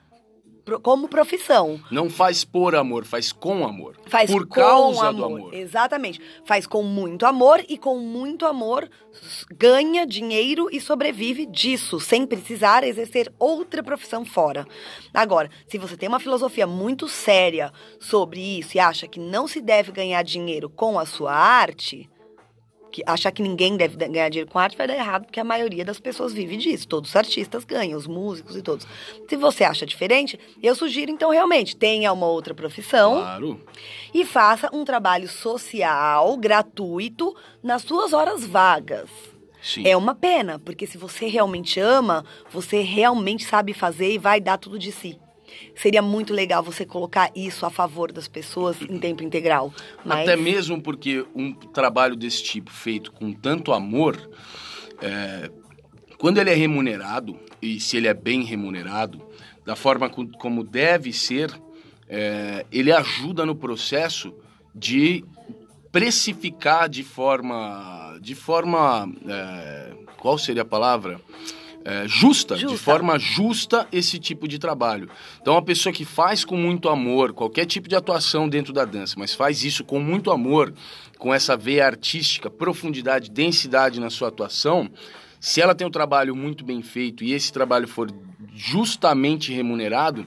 como 0.83 1.09
profissão. 1.09 1.81
Não 1.91 2.09
faz 2.09 2.45
por 2.45 2.75
amor, 2.75 3.05
faz 3.05 3.33
com 3.33 3.67
amor. 3.67 3.97
Faz 4.07 4.31
por 4.31 4.47
com 4.47 4.55
causa 4.55 5.09
amor. 5.09 5.15
do 5.15 5.25
amor. 5.25 5.55
Exatamente. 5.55 6.21
Faz 6.45 6.67
com 6.67 6.83
muito 6.83 7.27
amor 7.27 7.65
e 7.69 7.77
com 7.77 7.99
muito 7.99 8.47
amor 8.47 8.89
ganha 9.53 10.07
dinheiro 10.07 10.69
e 10.73 10.81
sobrevive 10.81 11.47
disso, 11.47 12.01
sem 12.01 12.27
precisar 12.27 12.85
exercer 12.85 13.33
outra 13.39 13.83
profissão 13.83 14.25
fora. 14.25 14.67
Agora, 15.13 15.51
se 15.67 15.79
você 15.79 15.97
tem 15.97 16.09
uma 16.09 16.21
filosofia 16.21 16.67
muito 16.67 17.09
séria 17.09 17.73
sobre 18.01 18.59
isso 18.59 18.77
e 18.77 18.81
acha 18.81 19.07
que 19.07 19.21
não 19.21 19.47
se 19.47 19.61
deve 19.61 19.93
ganhar 19.93 20.23
dinheiro 20.23 20.69
com 20.69 20.99
a 20.99 21.07
sua 21.07 21.33
arte, 21.33 22.09
que 22.95 23.03
achar 23.05 23.33
que 23.33 23.43
ninguém 23.43 23.77
deve 23.77 23.97
ganhar 23.97 24.29
dinheiro 24.29 24.49
com 24.49 24.57
arte 24.57 24.77
vai 24.77 24.87
dar 24.87 24.95
errado, 24.95 25.25
porque 25.25 25.41
a 25.41 25.45
maioria 25.45 25.85
das 25.85 25.99
pessoas 25.99 26.33
vive 26.33 26.57
disso. 26.57 26.87
Todos 26.87 27.11
os 27.11 27.17
artistas 27.17 27.65
ganham, 27.65 27.99
os 27.99 28.07
músicos 28.07 28.55
e 28.55 28.63
todos. 28.63 28.87
Se 29.29 29.37
você 29.37 29.65
acha 29.65 29.85
diferente, 29.85 30.39
eu 30.63 30.77
sugiro 30.77 31.11
então 31.11 31.31
realmente 31.33 31.75
tenha 31.75 32.13
uma 32.13 32.27
outra 32.29 32.55
profissão 32.55 33.15
Claro. 33.17 33.61
e 34.15 34.25
faça 34.25 34.71
um 34.73 34.85
trabalho 34.85 35.27
social 35.29 36.37
gratuito 36.37 37.35
nas 37.61 37.83
suas 37.83 38.13
horas 38.13 38.47
vagas. 38.47 39.11
Sim. 39.61 39.89
É 39.89 39.97
uma 39.97 40.15
pena, 40.15 40.61
porque 40.61 40.87
se 40.87 40.97
você 40.97 41.27
realmente 41.27 41.81
ama, 41.81 42.25
você 42.49 42.81
realmente 42.81 43.45
sabe 43.45 43.73
fazer 43.75 44.13
e 44.13 44.19
vai 44.19 44.41
dar 44.41 44.57
tudo 44.59 44.79
de 44.79 44.93
si. 44.93 45.19
Seria 45.77 46.01
muito 46.03 46.33
legal 46.33 46.63
você 46.63 46.85
colocar 46.87 47.31
isso 47.35 47.65
a 47.67 47.71
favor 47.71 48.13
das 48.13 48.29
pessoas 48.29 48.77
em 48.83 48.99
tempo 48.99 49.23
integral. 49.23 49.73
Mas 50.05 50.29
Até 50.29 50.37
mesmo 50.37 50.81
porque 50.81 51.25
um 51.35 51.53
trabalho 51.53 52.17
desse 52.17 52.43
tipo, 52.43 52.71
feito 52.71 53.11
com 53.13 53.33
tanto 53.33 53.73
amor, 53.73 54.31
é, 55.01 55.51
quando 56.19 56.39
ele 56.39 56.51
é 56.51 56.55
remunerado, 56.55 57.39
e 57.61 57.81
se 57.81 57.97
ele 57.97 58.09
é 58.09 58.15
bem 58.15 58.43
remunerado, 58.43 59.21
da 59.65 59.75
forma 59.75 60.09
co- 60.11 60.29
como 60.39 60.63
deve 60.63 61.13
ser, 61.13 61.51
é, 62.09 62.65
ele 62.71 62.93
ajuda 62.93 63.45
no 63.47 63.55
processo 63.55 64.35
de 64.75 65.25
precificar 65.91 66.89
de 66.89 67.03
forma. 67.05 68.19
de 68.21 68.35
forma. 68.35 69.09
é, 69.29 69.93
qual 70.19 70.37
seria 70.39 70.63
a 70.63 70.65
palavra? 70.67 71.21
É, 71.85 72.09
justa, 72.09 72.55
de 72.55 72.63
Justa. 72.63 72.79
forma 72.79 73.19
justa 73.19 73.87
esse 73.93 74.19
tipo 74.19 74.49
de 74.49 74.59
trabalho. 74.59 75.09
Então, 75.43 75.55
a 75.55 75.61
pessoa 75.61 75.93
que 75.93 76.05
faz 76.05 76.43
com 76.43 76.57
muito 76.57 76.89
amor 76.89 77.35
qualquer 77.35 77.67
tipo 77.67 77.89
de 77.89 77.95
atuação 77.95 78.49
dentro 78.49 78.73
da 78.73 78.87
dança, 78.87 79.17
mas 79.19 79.35
faz 79.35 79.63
isso 79.63 79.85
com 79.85 80.01
muito 80.01 80.31
amor, 80.31 80.73
com 81.19 81.33
essa 81.33 81.59
veia 81.59 81.85
artística, 81.85 82.49
profundidade, 82.49 83.31
densidade 83.31 84.01
na 84.01 84.09
sua 84.09 84.29
atuação, 84.29 84.91
se 85.39 85.61
ela 85.61 85.75
tem 85.75 85.87
um 85.87 85.91
trabalho 85.91 86.35
muito 86.35 86.65
bem 86.65 86.81
feito 86.81 87.23
e 87.23 87.35
esse 87.35 87.53
trabalho 87.53 87.87
for 87.87 88.11
justamente 88.55 89.53
remunerado, 89.53 90.27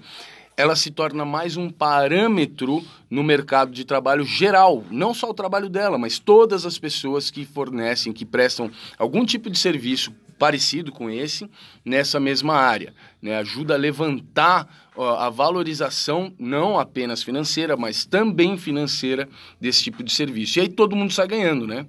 ela 0.56 0.76
se 0.76 0.91
torna 0.91 1.26
mais 1.26 1.58
um 1.58 1.72
parâmetro 1.72 2.84
no 3.10 3.24
mercado 3.24 3.72
de 3.72 3.84
trabalho 3.84 4.24
geral, 4.24 4.84
não 4.91 5.13
só 5.15 5.30
o 5.30 5.34
trabalho 5.34 5.70
dela, 5.70 5.98
mas 5.98 6.20
todas 6.20 6.67
as 6.67 6.78
pessoas 6.78 7.32
que 7.32 7.46
fornecem, 7.46 8.13
que 8.13 8.26
prestam 8.26 8.70
algum 9.00 9.26
tipo 9.26 9.50
de 9.50 9.58
serviço 9.58 10.13
parecido 10.38 10.91
com 10.91 11.10
esse 11.10 11.50
nessa 11.84 12.19
mesma 12.19 12.54
área, 12.56 12.93
né? 13.21 13.38
Ajuda 13.38 13.73
a 13.73 13.78
levantar 13.78 14.67
a 14.97 15.30
valorização 15.30 16.34
não 16.39 16.80
apenas 16.80 17.21
financeira, 17.21 17.78
mas 17.78 18.06
também 18.06 18.58
financeira 18.58 19.28
desse 19.62 19.84
tipo 19.84 20.04
de 20.04 20.12
serviço. 20.12 20.58
E 20.58 20.62
aí 20.63 20.69
todo 20.69 20.95
mundo 20.95 21.13
sai 21.13 21.28
ganhando, 21.28 21.67
né? 21.67 21.86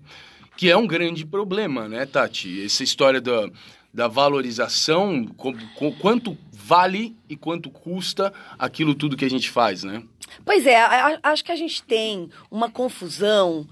Que 0.56 0.70
é 0.70 0.76
um 0.76 0.86
grande 0.86 1.24
problema, 1.24 1.88
né, 1.88 2.04
Tati? 2.04 2.64
Essa 2.64 2.82
história 2.82 3.20
da, 3.20 3.48
da 3.94 4.08
valorização, 4.08 5.24
com, 5.36 5.54
com- 5.76 5.92
quanto 5.92 6.36
vale 6.52 7.16
e 7.28 7.36
quanto 7.36 7.70
custa 7.70 8.32
aquilo 8.58 8.94
tudo 8.94 9.16
que 9.16 9.24
a 9.24 9.30
gente 9.30 9.48
faz, 9.50 9.84
né? 9.84 10.02
Pois 10.44 10.66
é, 10.66 10.76
acho 11.22 11.42
que 11.44 11.52
a 11.52 11.56
gente 11.56 11.82
tem 11.82 12.28
uma 12.50 12.70
confusão 12.70 13.66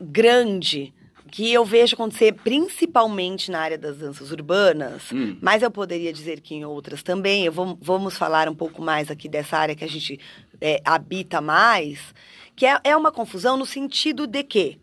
grande 0.00 0.92
que 1.32 1.50
eu 1.50 1.64
vejo 1.64 1.94
acontecer 1.94 2.34
principalmente 2.44 3.50
na 3.50 3.58
área 3.60 3.78
das 3.78 3.96
danças 3.96 4.30
urbanas, 4.30 5.10
Hum. 5.10 5.38
mas 5.40 5.62
eu 5.62 5.70
poderia 5.70 6.12
dizer 6.12 6.40
que 6.42 6.54
em 6.54 6.64
outras 6.66 7.02
também. 7.02 7.46
Eu 7.46 7.52
vou, 7.52 7.78
vamos 7.80 8.18
falar 8.18 8.50
um 8.50 8.54
pouco 8.54 8.82
mais 8.82 9.10
aqui 9.10 9.30
dessa 9.30 9.56
área 9.56 9.74
que 9.74 9.82
a 9.82 9.88
gente 9.88 10.20
é, 10.60 10.80
habita 10.84 11.40
mais, 11.40 11.98
que 12.54 12.66
é, 12.66 12.78
é 12.84 12.94
uma 12.94 13.10
confusão 13.10 13.56
no 13.56 13.64
sentido 13.64 14.26
de 14.26 14.44
que 14.44 14.78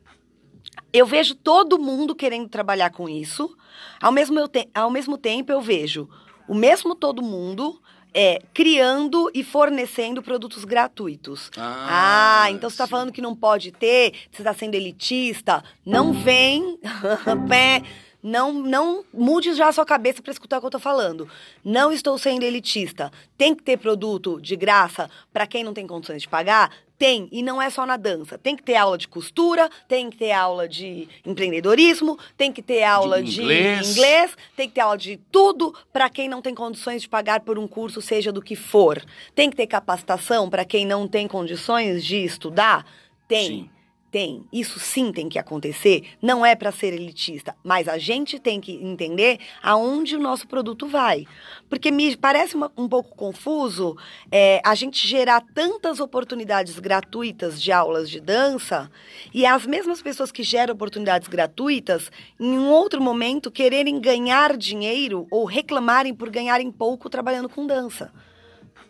eu 0.91 1.05
vejo 1.05 1.35
todo 1.35 1.77
mundo 1.77 2.15
querendo 2.15 2.49
trabalhar 2.49 2.89
com 2.89 3.07
isso. 3.07 3.55
Ao 4.01 4.11
mesmo, 4.11 4.39
eu 4.39 4.47
te- 4.47 4.67
ao 4.73 4.89
mesmo 4.89 5.19
tempo, 5.19 5.51
eu 5.51 5.61
vejo 5.61 6.09
o 6.47 6.55
mesmo 6.55 6.95
todo 6.95 7.21
mundo 7.21 7.79
é, 8.13 8.41
criando 8.53 9.29
e 9.33 9.43
fornecendo 9.43 10.21
produtos 10.21 10.65
gratuitos. 10.65 11.51
Ah, 11.57 12.43
Ah, 12.43 12.51
então 12.51 12.69
você 12.69 12.73
está 12.75 12.87
falando 12.87 13.11
que 13.11 13.21
não 13.21 13.35
pode 13.35 13.71
ter, 13.71 14.13
você 14.31 14.41
está 14.41 14.53
sendo 14.53 14.75
elitista. 14.75 15.63
Não 15.85 16.13
vem, 16.13 16.79
pé, 17.47 17.83
não, 18.21 18.51
não 18.53 19.03
mude 19.13 19.53
já 19.53 19.67
a 19.69 19.71
sua 19.71 19.85
cabeça 19.85 20.21
para 20.21 20.31
escutar 20.31 20.57
o 20.57 20.59
que 20.61 20.67
eu 20.67 20.71
tô 20.71 20.79
falando. 20.79 21.29
Não 21.63 21.91
estou 21.91 22.17
sendo 22.17 22.43
elitista. 22.43 23.11
Tem 23.37 23.55
que 23.55 23.63
ter 23.63 23.77
produto 23.77 24.41
de 24.41 24.55
graça 24.55 25.09
para 25.31 25.47
quem 25.47 25.63
não 25.63 25.73
tem 25.73 25.87
condições 25.87 26.21
de 26.21 26.27
pagar? 26.27 26.71
Tem, 26.99 27.29
e 27.31 27.41
não 27.41 27.61
é 27.61 27.69
só 27.69 27.85
na 27.85 27.95
dança. 27.95 28.37
Tem 28.37 28.57
que 28.57 28.61
ter 28.61 28.75
aula 28.75 28.97
de 28.97 29.07
costura, 29.07 29.69
tem 29.87 30.09
que 30.09 30.17
ter 30.17 30.33
aula 30.33 30.67
de 30.67 31.07
empreendedorismo, 31.25 32.19
tem 32.37 32.51
que 32.51 32.61
ter 32.61 32.83
aula 32.83 33.23
de 33.23 33.41
inglês. 33.41 33.91
inglês, 33.91 34.37
tem 34.53 34.67
que 34.67 34.75
ter 34.75 34.81
aula 34.81 34.97
de 34.97 35.15
tudo 35.31 35.73
para 35.93 36.09
quem 36.09 36.27
não 36.27 36.41
tem 36.41 36.53
condições 36.53 37.01
de 37.01 37.07
pagar 37.07 37.39
por 37.39 37.57
um 37.57 37.69
curso, 37.69 38.01
seja 38.01 38.33
do 38.33 38.41
que 38.41 38.53
for. 38.53 39.01
Tem 39.33 39.49
que 39.49 39.55
ter 39.55 39.65
capacitação 39.65 40.49
para 40.49 40.65
quem 40.65 40.85
não 40.85 41.07
tem 41.07 41.25
condições 41.25 42.03
de 42.03 42.17
estudar? 42.17 42.85
Tem. 43.29 43.47
Sim. 43.47 43.69
Tem. 44.11 44.43
Isso 44.51 44.79
sim 44.79 45.11
tem 45.11 45.29
que 45.29 45.37
acontecer. 45.37 46.03
Não 46.19 46.43
é 46.43 46.55
para 46.55 46.71
ser 46.71 46.93
elitista, 46.93 47.55
mas 47.63 47.87
a 47.87 47.99
gente 47.99 48.39
tem 48.39 48.59
que 48.59 48.71
entender 48.73 49.39
aonde 49.61 50.15
o 50.15 50.19
nosso 50.19 50.47
produto 50.47 50.87
vai. 50.87 51.27
Porque 51.69 51.91
me 51.91 52.15
parece 52.17 52.55
uma- 52.55 52.71
um 52.75 52.89
pouco 52.89 53.15
confuso 53.15 53.95
é, 54.31 54.59
a 54.65 54.73
gente 54.73 55.07
gerar 55.07 55.41
tantas 55.53 55.99
oportunidades 55.99 56.79
gratuitas 56.79 57.61
de 57.61 57.71
aulas 57.71 58.09
de 58.09 58.19
dança 58.19 58.89
e 59.31 59.45
as 59.45 59.67
mesmas 59.67 60.01
pessoas 60.01 60.31
que 60.31 60.41
geram 60.41 60.73
oportunidades 60.73 61.27
gratuitas, 61.27 62.11
em 62.39 62.57
um 62.57 62.69
outro 62.69 62.99
momento, 62.99 63.51
quererem 63.51 63.99
ganhar 64.01 64.57
dinheiro 64.57 65.27
ou 65.29 65.45
reclamarem 65.45 66.15
por 66.15 66.31
ganharem 66.31 66.71
pouco 66.71 67.09
trabalhando 67.11 67.47
com 67.47 67.67
dança. 67.67 68.11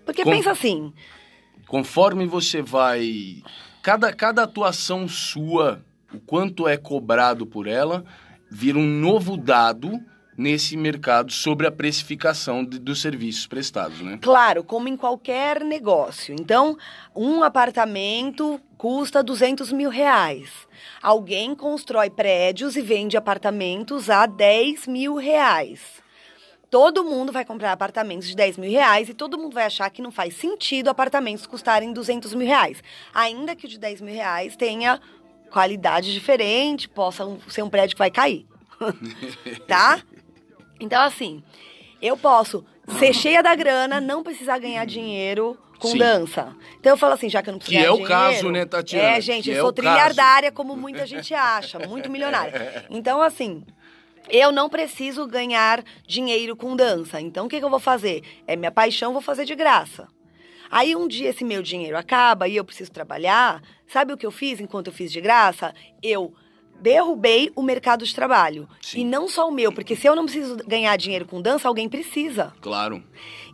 Porque 0.05 0.23
pensa 0.23 0.51
assim, 0.51 0.93
Conforme 1.67 2.25
você 2.25 2.61
vai. 2.63 3.43
Cada, 3.81 4.11
cada 4.13 4.43
atuação 4.43 5.07
sua, 5.07 5.81
o 6.13 6.19
quanto 6.19 6.67
é 6.67 6.77
cobrado 6.77 7.45
por 7.45 7.67
ela, 7.67 8.03
vira 8.49 8.77
um 8.77 8.85
novo 8.85 9.37
dado 9.37 9.99
nesse 10.37 10.77
mercado 10.77 11.31
sobre 11.33 11.67
a 11.67 11.71
precificação 11.71 12.63
de- 12.63 12.79
dos 12.79 13.01
serviços 13.01 13.45
prestados, 13.45 13.99
né? 14.01 14.17
Claro, 14.21 14.63
como 14.63 14.87
em 14.87 14.95
qualquer 14.95 15.61
negócio. 15.65 16.33
Então, 16.39 16.77
um 17.15 17.43
apartamento 17.43 18.59
custa 18.77 19.21
200 19.21 19.71
mil 19.73 19.89
reais. 19.89 20.49
Alguém 21.01 21.53
constrói 21.53 22.09
prédios 22.09 22.77
e 22.77 22.81
vende 22.81 23.17
apartamentos 23.17 24.09
a 24.09 24.25
10 24.25 24.87
mil 24.87 25.15
reais. 25.15 25.81
Todo 26.69 27.03
mundo 27.03 27.31
vai 27.31 27.43
comprar 27.43 27.71
apartamentos 27.71 28.27
de 28.27 28.35
10 28.35 28.57
mil 28.57 28.71
reais 28.71 29.09
e 29.09 29.13
todo 29.13 29.37
mundo 29.37 29.53
vai 29.53 29.65
achar 29.65 29.89
que 29.89 30.01
não 30.01 30.11
faz 30.11 30.35
sentido 30.35 30.89
apartamentos 30.89 31.45
custarem 31.45 31.91
200 31.91 32.33
mil 32.33 32.47
reais. 32.47 32.83
Ainda 33.13 33.55
que 33.55 33.65
o 33.65 33.69
de 33.69 33.79
10 33.79 34.01
mil 34.01 34.13
reais 34.13 34.55
tenha 34.55 34.99
qualidade 35.49 36.13
diferente, 36.13 36.87
possa 36.87 37.27
ser 37.47 37.63
um 37.63 37.69
prédio 37.69 37.95
que 37.95 37.99
vai 37.99 38.11
cair. 38.11 38.45
tá? 39.67 40.01
Então, 40.79 41.01
assim, 41.01 41.43
eu 42.01 42.15
posso 42.15 42.63
ser 42.97 43.13
cheia 43.13 43.43
da 43.43 43.53
grana, 43.55 43.99
não 43.99 44.23
precisar 44.23 44.59
ganhar 44.59 44.85
dinheiro 44.85 45.57
com 45.79 45.89
Sim. 45.89 45.97
dança. 45.97 46.55
Então 46.79 46.93
eu 46.93 46.97
falo 46.97 47.13
assim, 47.13 47.29
já 47.29 47.41
que 47.41 47.49
eu 47.49 47.53
não 47.53 47.59
preciso 47.59 47.79
Que 47.79 47.85
é 47.85 47.89
o 47.89 47.93
dinheiro... 47.93 48.13
caso, 48.13 48.51
né, 48.51 48.65
Tatiana? 48.65 49.17
É, 49.17 49.21
gente, 49.21 49.45
Que 49.45 49.51
eu 49.51 49.55
é 49.55 49.61
sou 49.61 49.71
trilhardária, 49.71 50.51
como 50.51 50.75
muita 50.75 51.05
gente 51.05 51.33
acha, 51.33 51.79
muito 51.87 52.09
milionária. 52.09 52.85
Então, 52.89 53.21
assim, 53.21 53.63
eu 54.29 54.51
não 54.51 54.69
preciso 54.69 55.27
ganhar 55.27 55.83
dinheiro 56.05 56.55
com 56.55 56.75
dança. 56.75 57.19
Então, 57.19 57.45
o 57.45 57.49
que, 57.49 57.59
que 57.59 57.65
eu 57.65 57.69
vou 57.69 57.79
fazer? 57.79 58.23
É 58.47 58.55
minha 58.55 58.71
paixão, 58.71 59.13
vou 59.13 59.21
fazer 59.21 59.45
de 59.45 59.55
graça. 59.55 60.07
Aí 60.71 60.95
um 60.95 61.07
dia 61.07 61.29
esse 61.29 61.43
meu 61.43 61.63
dinheiro 61.63 61.97
acaba 61.97 62.47
e 62.47 62.55
eu 62.55 62.63
preciso 62.63 62.91
trabalhar. 62.91 63.61
Sabe 63.87 64.13
o 64.13 64.17
que 64.17 64.25
eu 64.25 64.31
fiz 64.31 64.59
enquanto 64.59 64.87
eu 64.87 64.93
fiz 64.93 65.11
de 65.11 65.19
graça? 65.19 65.73
Eu 66.01 66.33
derrubei 66.79 67.51
o 67.55 67.61
mercado 67.61 68.05
de 68.05 68.13
trabalho. 68.13 68.67
Sim. 68.81 69.01
E 69.01 69.03
não 69.03 69.27
só 69.27 69.49
o 69.49 69.51
meu, 69.51 69.71
porque 69.71 69.95
se 69.95 70.07
eu 70.07 70.15
não 70.15 70.25
preciso 70.25 70.57
ganhar 70.67 70.95
dinheiro 70.95 71.25
com 71.25 71.41
dança, 71.41 71.67
alguém 71.67 71.89
precisa. 71.89 72.53
Claro. 72.61 73.03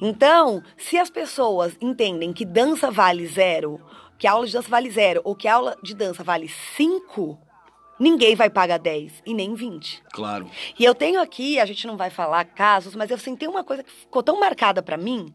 Então, 0.01 0.61
se 0.77 0.97
as 0.97 1.09
pessoas 1.09 1.75
entendem 1.81 2.33
que 2.33 2.45
dança 2.45 2.91
vale 2.91 3.25
zero, 3.25 3.79
que 4.17 4.27
a 4.27 4.33
aula 4.33 4.45
de 4.45 4.53
dança 4.53 4.69
vale 4.69 4.91
zero, 4.91 5.21
ou 5.23 5.35
que 5.35 5.47
a 5.47 5.55
aula 5.55 5.77
de 5.81 5.95
dança 5.95 6.23
vale 6.23 6.49
cinco, 6.75 7.39
ninguém 7.99 8.35
vai 8.35 8.49
pagar 8.49 8.77
10 8.77 9.23
e 9.25 9.33
nem 9.33 9.53
20. 9.53 10.03
Claro. 10.11 10.49
E 10.77 10.83
eu 10.83 10.93
tenho 10.95 11.21
aqui, 11.21 11.59
a 11.59 11.65
gente 11.65 11.85
não 11.87 11.97
vai 11.97 12.09
falar 12.09 12.45
casos, 12.45 12.95
mas 12.95 13.09
eu 13.09 13.17
senti 13.17 13.47
uma 13.47 13.63
coisa 13.63 13.83
que 13.83 13.91
ficou 13.91 14.21
tão 14.23 14.39
marcada 14.39 14.81
pra 14.81 14.97
mim, 14.97 15.33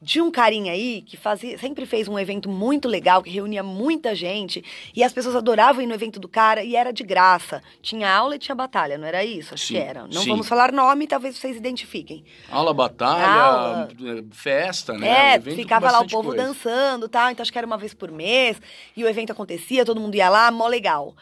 de 0.00 0.20
um 0.20 0.30
carinha 0.30 0.72
aí 0.72 1.02
que 1.02 1.16
fazia, 1.16 1.58
sempre 1.58 1.84
fez 1.84 2.06
um 2.06 2.16
evento 2.16 2.48
muito 2.48 2.86
legal, 2.86 3.20
que 3.20 3.30
reunia 3.30 3.64
muita 3.64 4.14
gente, 4.14 4.64
e 4.94 5.02
as 5.02 5.12
pessoas 5.12 5.34
adoravam 5.34 5.82
ir 5.82 5.86
no 5.88 5.94
evento 5.94 6.20
do 6.20 6.28
cara 6.28 6.62
e 6.62 6.76
era 6.76 6.92
de 6.92 7.02
graça. 7.02 7.60
Tinha 7.82 8.08
aula 8.08 8.36
e 8.36 8.38
tinha 8.38 8.54
batalha, 8.54 8.96
não 8.96 9.06
era 9.08 9.24
isso? 9.24 9.54
Acho 9.54 9.66
Sim, 9.66 9.74
que 9.74 9.80
era. 9.80 10.02
Não 10.06 10.22
sim. 10.22 10.28
vamos 10.28 10.48
falar 10.48 10.70
nome, 10.70 11.08
talvez 11.08 11.36
vocês 11.36 11.56
identifiquem. 11.56 12.24
Aula, 12.48 12.72
batalha, 12.72 13.26
Aula. 13.26 13.88
eh, 14.00 14.24
festa, 14.30 14.92
né? 14.96 15.34
É, 15.34 15.40
ficava 15.40 15.90
lá 15.90 16.00
o 16.00 16.06
povo 16.08 16.28
coisa. 16.28 16.44
dançando 16.44 17.08
tal, 17.08 17.30
então 17.32 17.42
acho 17.42 17.50
que 17.50 17.58
era 17.58 17.66
uma 17.66 17.76
vez 17.76 17.92
por 17.92 18.12
mês, 18.12 18.62
e 18.96 19.02
o 19.02 19.08
evento 19.08 19.32
acontecia, 19.32 19.84
todo 19.84 20.00
mundo 20.00 20.14
ia 20.14 20.28
lá, 20.28 20.48
mó 20.52 20.68
legal. 20.68 21.16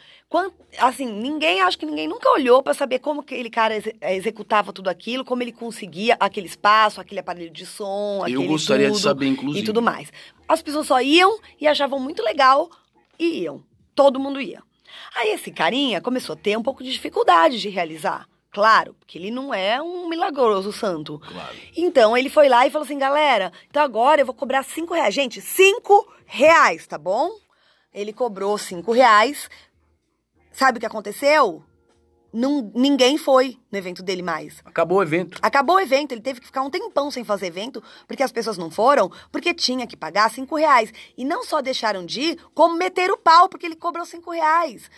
Assim, 0.79 1.07
ninguém, 1.07 1.61
acho 1.63 1.79
que 1.79 1.87
ninguém 1.87 2.07
nunca 2.09 2.29
olhou 2.31 2.63
pra 2.63 2.75
saber 2.75 2.99
como 2.99 3.21
aquele 3.21 3.49
cara 3.49 3.77
exe- 3.77 3.97
eh, 4.01 4.17
executava 4.17 4.73
tudo 4.73 4.89
aquilo, 4.89 5.25
como 5.25 5.43
ele 5.43 5.53
conseguia 5.53 6.17
aquele 6.21 6.47
espaço, 6.47 7.01
aquele 7.01 7.21
aparelho 7.21 7.51
de 7.51 7.65
som, 7.65 8.19
Eu 8.19 8.23
aquele 8.25 8.47
gostaria 8.47 8.87
de 8.89 8.93
tudo 8.93 9.03
saber, 9.03 9.27
inclusive. 9.29 9.63
E 9.63 9.65
tudo 9.65 9.81
mais. 9.81 10.13
As 10.49 10.61
pessoas 10.61 10.87
só 10.87 11.01
iam 11.01 11.39
e 11.61 11.67
achavam 11.67 11.99
muito 12.01 12.23
legal 12.23 12.69
e 13.19 13.43
iam. 13.43 13.63
Todo 13.95 14.21
mundo 14.21 14.41
ia. 14.41 14.63
Aí 15.15 15.31
esse 15.31 15.51
carinha 15.51 16.01
começou 16.01 16.35
a 16.35 16.37
ter 16.39 16.57
um 16.59 16.63
pouco 16.63 16.83
de 16.83 16.93
dificuldade 16.93 17.59
de 17.61 17.69
realizar. 17.69 18.27
Claro, 18.51 18.95
porque 18.95 19.19
ele 19.19 19.31
não 19.31 19.53
é 19.55 19.81
um 19.81 20.09
milagroso 20.09 20.73
santo. 20.73 21.19
Claro. 21.19 21.57
Então 21.77 22.17
ele 22.17 22.29
foi 22.29 22.49
lá 22.49 22.67
e 22.67 22.71
falou 22.71 22.85
assim, 22.85 22.99
galera, 22.99 23.53
então 23.71 23.83
agora 23.83 24.21
eu 24.23 24.27
vou 24.27 24.35
cobrar 24.35 24.63
cinco 24.63 24.93
reais. 24.93 25.15
Gente, 25.15 25.41
cinco 25.41 26.07
reais, 26.27 26.87
tá 26.87 26.99
bom? 26.99 27.31
Ele 27.95 28.13
cobrou 28.13 28.57
cinco 28.59 28.93
reais. 28.93 29.49
Sabe 30.57 30.79
o 30.79 30.81
que 30.81 30.87
aconteceu? 30.87 31.63
Ninguém 32.75 33.19
foi 33.19 33.59
no 33.71 33.77
evento 33.77 34.03
dele 34.03 34.23
mais. 34.23 34.63
Acabou 34.65 34.99
o 34.99 35.03
evento. 35.03 35.39
Acabou 35.43 35.77
o 35.77 35.81
evento, 35.81 36.13
ele 36.13 36.23
teve 36.23 36.41
que 36.41 36.47
ficar 36.47 36.63
um 36.63 36.71
tempão 36.71 37.11
sem 37.11 37.23
fazer 37.25 37.49
evento, 37.49 37.83
porque 38.09 38.23
as 38.23 38.33
pessoas 38.33 38.57
não 38.57 38.71
foram, 38.71 39.13
porque 39.31 39.53
tinha 39.53 39.87
que 39.87 39.95
pagar 39.95 40.31
cinco 40.31 40.57
reais. 40.57 40.91
E 41.17 41.27
não 41.27 41.45
só 41.45 41.61
deixaram 41.61 42.07
de 42.07 42.21
ir, 42.21 42.39
como 42.55 42.75
meteram 42.75 43.17
o 43.17 43.19
pau, 43.19 43.51
porque 43.51 43.67
ele 43.67 43.77
cobrou 43.77 44.07
cinco 44.07 44.31
reais. 44.31 44.91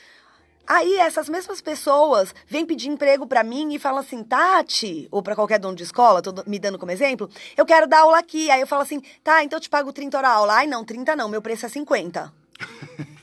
Aí 0.64 0.96
essas 0.96 1.28
mesmas 1.28 1.60
pessoas 1.60 2.32
vêm 2.46 2.64
pedir 2.64 2.88
emprego 2.88 3.26
pra 3.26 3.42
mim 3.42 3.74
e 3.74 3.80
falam 3.80 3.98
assim, 3.98 4.22
Tati, 4.22 5.08
ou 5.10 5.24
pra 5.24 5.34
qualquer 5.34 5.58
dono 5.58 5.74
de 5.74 5.82
escola, 5.82 6.22
tô 6.22 6.32
me 6.46 6.60
dando 6.60 6.78
como 6.78 6.92
exemplo, 6.92 7.28
eu 7.56 7.66
quero 7.66 7.88
dar 7.88 8.02
aula 8.02 8.18
aqui. 8.18 8.48
Aí 8.48 8.60
eu 8.60 8.66
falo 8.66 8.82
assim, 8.82 9.02
tá, 9.24 9.42
então 9.42 9.56
eu 9.56 9.60
te 9.60 9.68
pago 9.68 9.92
30 9.92 10.18
hora 10.18 10.28
aula. 10.28 10.54
Ai, 10.54 10.68
não, 10.68 10.84
30 10.84 11.16
não, 11.16 11.28
meu 11.28 11.42
preço 11.42 11.66
é 11.66 11.68
50. 11.68 12.32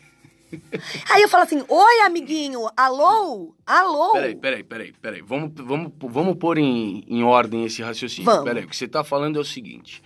Aí 1.09 1.21
eu 1.21 1.29
falo 1.29 1.43
assim, 1.43 1.63
oi, 1.67 1.99
amiguinho, 2.05 2.67
alô? 2.75 3.53
Alô? 3.65 4.13
Peraí, 4.13 4.35
peraí, 4.35 4.63
peraí, 4.63 4.93
peraí. 5.01 5.21
Vamos, 5.21 5.51
vamos, 5.55 5.91
vamos 5.99 6.35
pôr 6.37 6.57
em, 6.57 7.03
em 7.07 7.23
ordem 7.23 7.65
esse 7.65 7.81
raciocínio. 7.81 8.25
Vamos. 8.25 8.43
Peraí, 8.45 8.63
o 8.63 8.67
que 8.67 8.75
você 8.75 8.87
tá 8.87 9.03
falando 9.03 9.37
é 9.37 9.41
o 9.41 9.45
seguinte. 9.45 10.01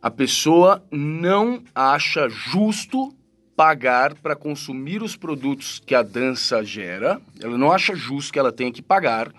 A 0.00 0.10
pessoa 0.10 0.84
não 0.90 1.62
acha 1.74 2.28
justo 2.28 3.12
pagar 3.56 4.14
para 4.14 4.36
consumir 4.36 5.02
os 5.02 5.16
produtos 5.16 5.80
que 5.84 5.94
a 5.94 6.02
dança 6.02 6.62
gera. 6.62 7.20
Ela 7.40 7.56
não 7.56 7.72
acha 7.72 7.96
justo 7.96 8.32
que 8.32 8.38
ela 8.38 8.52
tenha 8.52 8.70
que 8.70 8.82
pagar. 8.82 9.32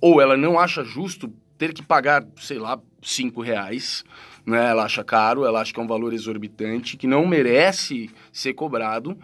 Ou 0.00 0.20
ela 0.20 0.36
não 0.36 0.58
acha 0.58 0.84
justo 0.84 1.32
ter 1.56 1.72
que 1.72 1.82
pagar, 1.82 2.24
sei 2.36 2.58
lá, 2.58 2.78
cinco 3.02 3.40
reais. 3.40 4.04
Né? 4.44 4.70
Ela 4.70 4.84
acha 4.84 5.02
caro, 5.02 5.44
ela 5.44 5.60
acha 5.60 5.72
que 5.72 5.80
é 5.80 5.82
um 5.82 5.86
valor 5.86 6.12
exorbitante, 6.12 6.96
que 6.96 7.06
não 7.06 7.26
merece 7.26 8.10
ser 8.32 8.52
cobrado. 8.52 9.16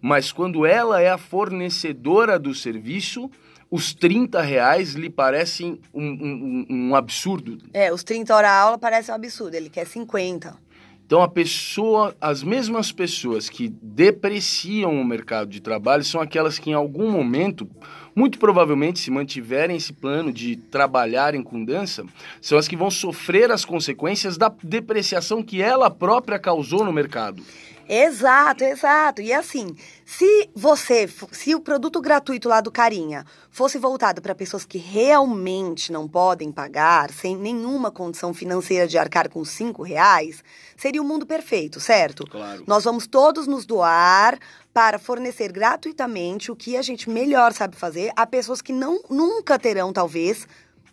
Mas 0.00 0.30
quando 0.32 0.64
ela 0.66 1.00
é 1.00 1.08
a 1.10 1.18
fornecedora 1.18 2.38
do 2.38 2.54
serviço, 2.54 3.30
os 3.70 3.92
30 3.94 4.40
reais 4.42 4.94
lhe 4.94 5.10
parecem 5.10 5.80
um, 5.92 6.04
um- 6.04 6.66
um- 6.70 6.94
absurdo. 6.94 7.58
É, 7.72 7.92
os 7.92 8.04
30 8.04 8.34
horas 8.34 8.50
aula 8.50 8.78
parece 8.78 9.10
um 9.10 9.14
absurdo, 9.14 9.54
ele 9.54 9.68
quer 9.68 9.86
50. 9.86 10.56
Então 11.04 11.22
a 11.22 11.28
pessoa, 11.28 12.16
as 12.20 12.42
mesmas 12.42 12.90
pessoas 12.90 13.48
que 13.48 13.68
depreciam 13.68 15.00
o 15.00 15.04
mercado 15.04 15.48
de 15.50 15.60
trabalho 15.60 16.02
são 16.02 16.20
aquelas 16.20 16.58
que 16.58 16.70
em 16.70 16.74
algum 16.74 17.08
momento, 17.10 17.68
muito 18.14 18.38
provavelmente 18.40 18.98
se 18.98 19.10
mantiverem 19.10 19.76
esse 19.76 19.92
plano 19.92 20.32
de 20.32 20.56
trabalharem 20.56 21.42
com 21.42 21.64
dança, 21.64 22.04
são 22.40 22.58
as 22.58 22.66
que 22.66 22.76
vão 22.76 22.90
sofrer 22.90 23.52
as 23.52 23.64
consequências 23.64 24.36
da 24.36 24.52
depreciação 24.64 25.42
que 25.44 25.62
ela 25.62 25.90
própria 25.90 26.38
causou 26.40 26.84
no 26.84 26.92
mercado. 26.92 27.40
Exato, 27.88 28.64
exato. 28.64 29.22
E 29.22 29.32
assim, 29.32 29.76
se 30.04 30.50
você, 30.54 31.08
se 31.30 31.54
o 31.54 31.60
produto 31.60 32.00
gratuito 32.00 32.48
lá 32.48 32.60
do 32.60 32.70
Carinha 32.70 33.24
fosse 33.50 33.78
voltado 33.78 34.20
para 34.20 34.34
pessoas 34.34 34.64
que 34.64 34.78
realmente 34.78 35.92
não 35.92 36.08
podem 36.08 36.50
pagar, 36.50 37.10
sem 37.10 37.36
nenhuma 37.36 37.90
condição 37.90 38.34
financeira 38.34 38.86
de 38.86 38.98
arcar 38.98 39.28
com 39.28 39.44
cinco 39.44 39.82
reais, 39.82 40.42
seria 40.76 41.00
o 41.00 41.04
mundo 41.04 41.24
perfeito, 41.24 41.78
certo? 41.78 42.26
Claro. 42.26 42.64
Nós 42.66 42.84
vamos 42.84 43.06
todos 43.06 43.46
nos 43.46 43.64
doar 43.64 44.38
para 44.74 44.98
fornecer 44.98 45.50
gratuitamente 45.52 46.52
o 46.52 46.56
que 46.56 46.76
a 46.76 46.82
gente 46.82 47.08
melhor 47.08 47.52
sabe 47.52 47.76
fazer 47.76 48.12
a 48.14 48.26
pessoas 48.26 48.60
que 48.60 48.72
não 48.72 49.00
nunca 49.08 49.58
terão, 49.58 49.92
talvez, 49.92 50.46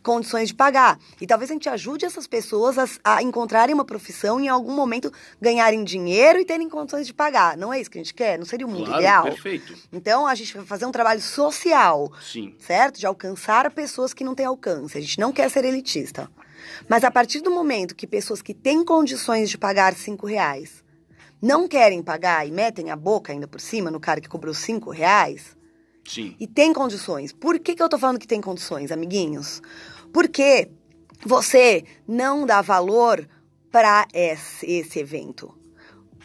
condições 0.04 0.50
de 0.50 0.54
pagar. 0.54 1.00
E 1.22 1.26
talvez 1.26 1.50
a 1.50 1.54
gente 1.54 1.70
ajude 1.70 2.06
essas 2.06 2.28
pessoas 2.28 2.78
a, 2.78 2.86
a 3.04 3.24
encontrarem 3.24 3.74
uma 3.74 3.86
profissão 3.86 4.40
e 4.40 4.46
em 4.46 4.50
algum 4.50 4.74
momento 4.76 5.12
ganharem 5.42 5.84
dinheiro 5.84 6.40
e 6.40 6.46
terem 6.46 6.68
condições 6.70 7.08
de 7.08 7.14
pagar. 7.14 7.56
Não 7.58 7.74
é 7.74 7.80
isso 7.80 7.90
que 7.90 7.98
a 7.98 8.02
gente 8.04 8.14
quer? 8.14 8.38
Não 8.38 8.46
seria 8.46 8.68
o 8.68 8.70
mundo 8.70 8.86
Claro, 8.86 9.00
ideal? 9.02 9.24
perfeito. 9.24 9.74
Então 9.92 10.28
a 10.28 10.36
gente 10.36 10.54
vai 10.56 10.66
fazer 10.66 10.86
um 10.86 10.92
trabalho 10.92 11.22
social, 11.22 12.12
Sim. 12.22 12.54
certo? 12.60 13.00
De 13.00 13.06
alcançar 13.08 13.72
pessoas 13.72 14.14
que 14.14 14.24
não 14.24 14.36
têm 14.36 14.46
alcance. 14.46 14.98
A 14.98 15.02
gente 15.02 15.20
não 15.20 15.32
quer 15.32 15.50
ser 15.50 15.64
elitista. 15.64 16.30
Mas 16.88 17.04
a 17.04 17.12
partir 17.12 17.42
do 17.42 17.52
momento 17.52 17.96
que 17.96 18.06
pessoas 18.08 18.42
que 18.42 18.54
têm 18.54 18.84
condições 18.86 19.50
de 19.50 19.58
pagar 19.58 19.94
cinco 19.94 20.26
reais 20.28 20.84
não 21.42 21.68
querem 21.68 22.02
pagar 22.02 22.48
e 22.48 22.52
metem 22.52 22.90
a 22.90 22.96
boca 22.96 23.34
ainda 23.34 23.48
por 23.48 23.60
cima 23.60 23.92
no 23.92 24.00
cara 24.00 24.22
que 24.22 24.30
cobrou 24.30 24.54
cinco 24.54 24.90
reais, 24.90 25.58
Sim. 26.08 26.36
e 26.40 26.48
tem 26.48 26.72
condições. 26.74 27.34
Por 27.34 27.60
que, 27.60 27.76
que 27.76 27.84
eu 27.84 27.90
tô 27.90 27.98
falando 27.98 28.18
que 28.20 28.28
tem 28.28 28.40
condições, 28.40 28.92
amiguinhos? 28.94 29.62
Porque 30.14 30.70
você 31.26 31.84
não 32.08 32.46
dá 32.46 32.62
valor 32.62 33.28
para 33.72 34.08
esse, 34.14 34.66
esse 34.66 35.00
evento. 35.00 35.58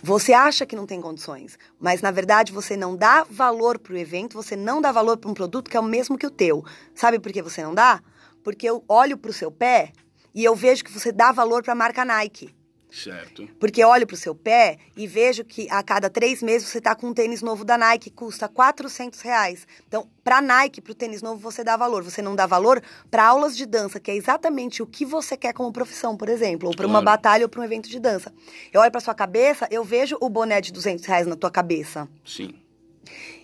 Você 0.03 0.33
acha 0.33 0.67
que 0.67 0.77
não 0.77 0.87
tem 0.87 1.01
condições, 1.01 1.59
mas 1.81 2.03
na 2.03 2.11
verdade 2.11 2.53
você 2.53 2.77
não 2.77 2.95
dá 2.95 3.25
valor 3.29 3.79
para 3.79 3.95
o 3.95 3.97
evento, 3.97 4.35
você 4.35 4.55
não 4.55 4.81
dá 4.81 4.93
valor 4.93 5.17
para 5.17 5.31
um 5.31 5.35
produto 5.35 5.71
que 5.71 5.77
é 5.77 5.81
o 5.81 5.85
mesmo 5.85 6.19
que 6.19 6.27
o 6.27 6.31
teu. 6.31 6.63
Sabe 6.95 7.19
por 7.19 7.33
que 7.33 7.43
você 7.43 7.63
não 7.63 7.75
dá? 7.75 8.01
Porque 8.45 8.69
eu 8.69 8.85
olho 8.87 9.17
para 9.17 9.31
o 9.31 9.35
seu 9.35 9.51
pé 9.51 9.93
e 10.35 10.45
eu 10.45 10.55
vejo 10.55 10.85
que 10.85 10.93
você 10.93 11.11
dá 11.11 11.33
valor 11.33 11.65
para 11.65 11.73
a 11.73 11.77
marca 11.77 12.05
Nike. 12.05 12.55
Certo. 12.91 13.47
Porque 13.61 13.85
olho 13.85 14.07
pro 14.07 14.17
seu 14.17 14.35
pé 14.35 14.79
e 14.97 15.07
vejo 15.07 15.45
que 15.45 15.69
a 15.71 15.83
cada 15.83 16.09
três 16.09 16.43
meses 16.43 16.69
você 16.69 16.81
tá 16.81 16.95
com 16.95 17.09
um 17.09 17.13
tênis 17.15 17.43
novo 17.43 17.65
da 17.65 17.77
Nike, 17.77 18.09
que 18.09 18.17
custa 18.17 18.49
400 18.49 19.21
reais. 19.21 19.67
Então, 19.87 20.09
pra 20.25 20.41
Nike, 20.41 20.81
pro 20.81 20.95
tênis 20.95 21.21
novo, 21.21 21.39
você 21.39 21.63
dá 21.63 21.77
valor. 21.77 22.03
Você 22.03 22.23
não 22.23 22.35
dá 22.35 22.47
valor 22.47 22.83
para 23.11 23.27
aulas 23.27 23.55
de 23.57 23.67
dança, 23.67 24.01
que 24.01 24.11
é 24.11 24.17
exatamente 24.17 24.83
o 24.83 24.87
que 24.87 25.05
você 25.05 25.37
quer 25.37 25.53
como 25.53 25.71
profissão, 25.71 26.17
por 26.17 26.29
exemplo. 26.31 26.69
Ou 26.69 26.75
pra 26.75 26.87
uma 26.87 27.03
Claro. 27.03 27.05
batalha 27.05 27.45
ou 27.45 27.49
pra 27.49 27.61
um 27.61 27.65
evento 27.65 27.89
de 27.91 28.01
dança. 28.01 28.33
Eu 28.73 28.81
olho 28.81 28.91
pra 28.91 29.01
sua 29.01 29.15
cabeça, 29.15 29.69
eu 29.71 29.85
vejo 29.85 30.17
o 30.21 30.29
boné 30.31 30.61
de 30.61 30.73
200 30.73 31.05
reais 31.05 31.27
na 31.27 31.37
tua 31.37 31.51
cabeça. 31.51 32.09
Sim. 32.25 32.55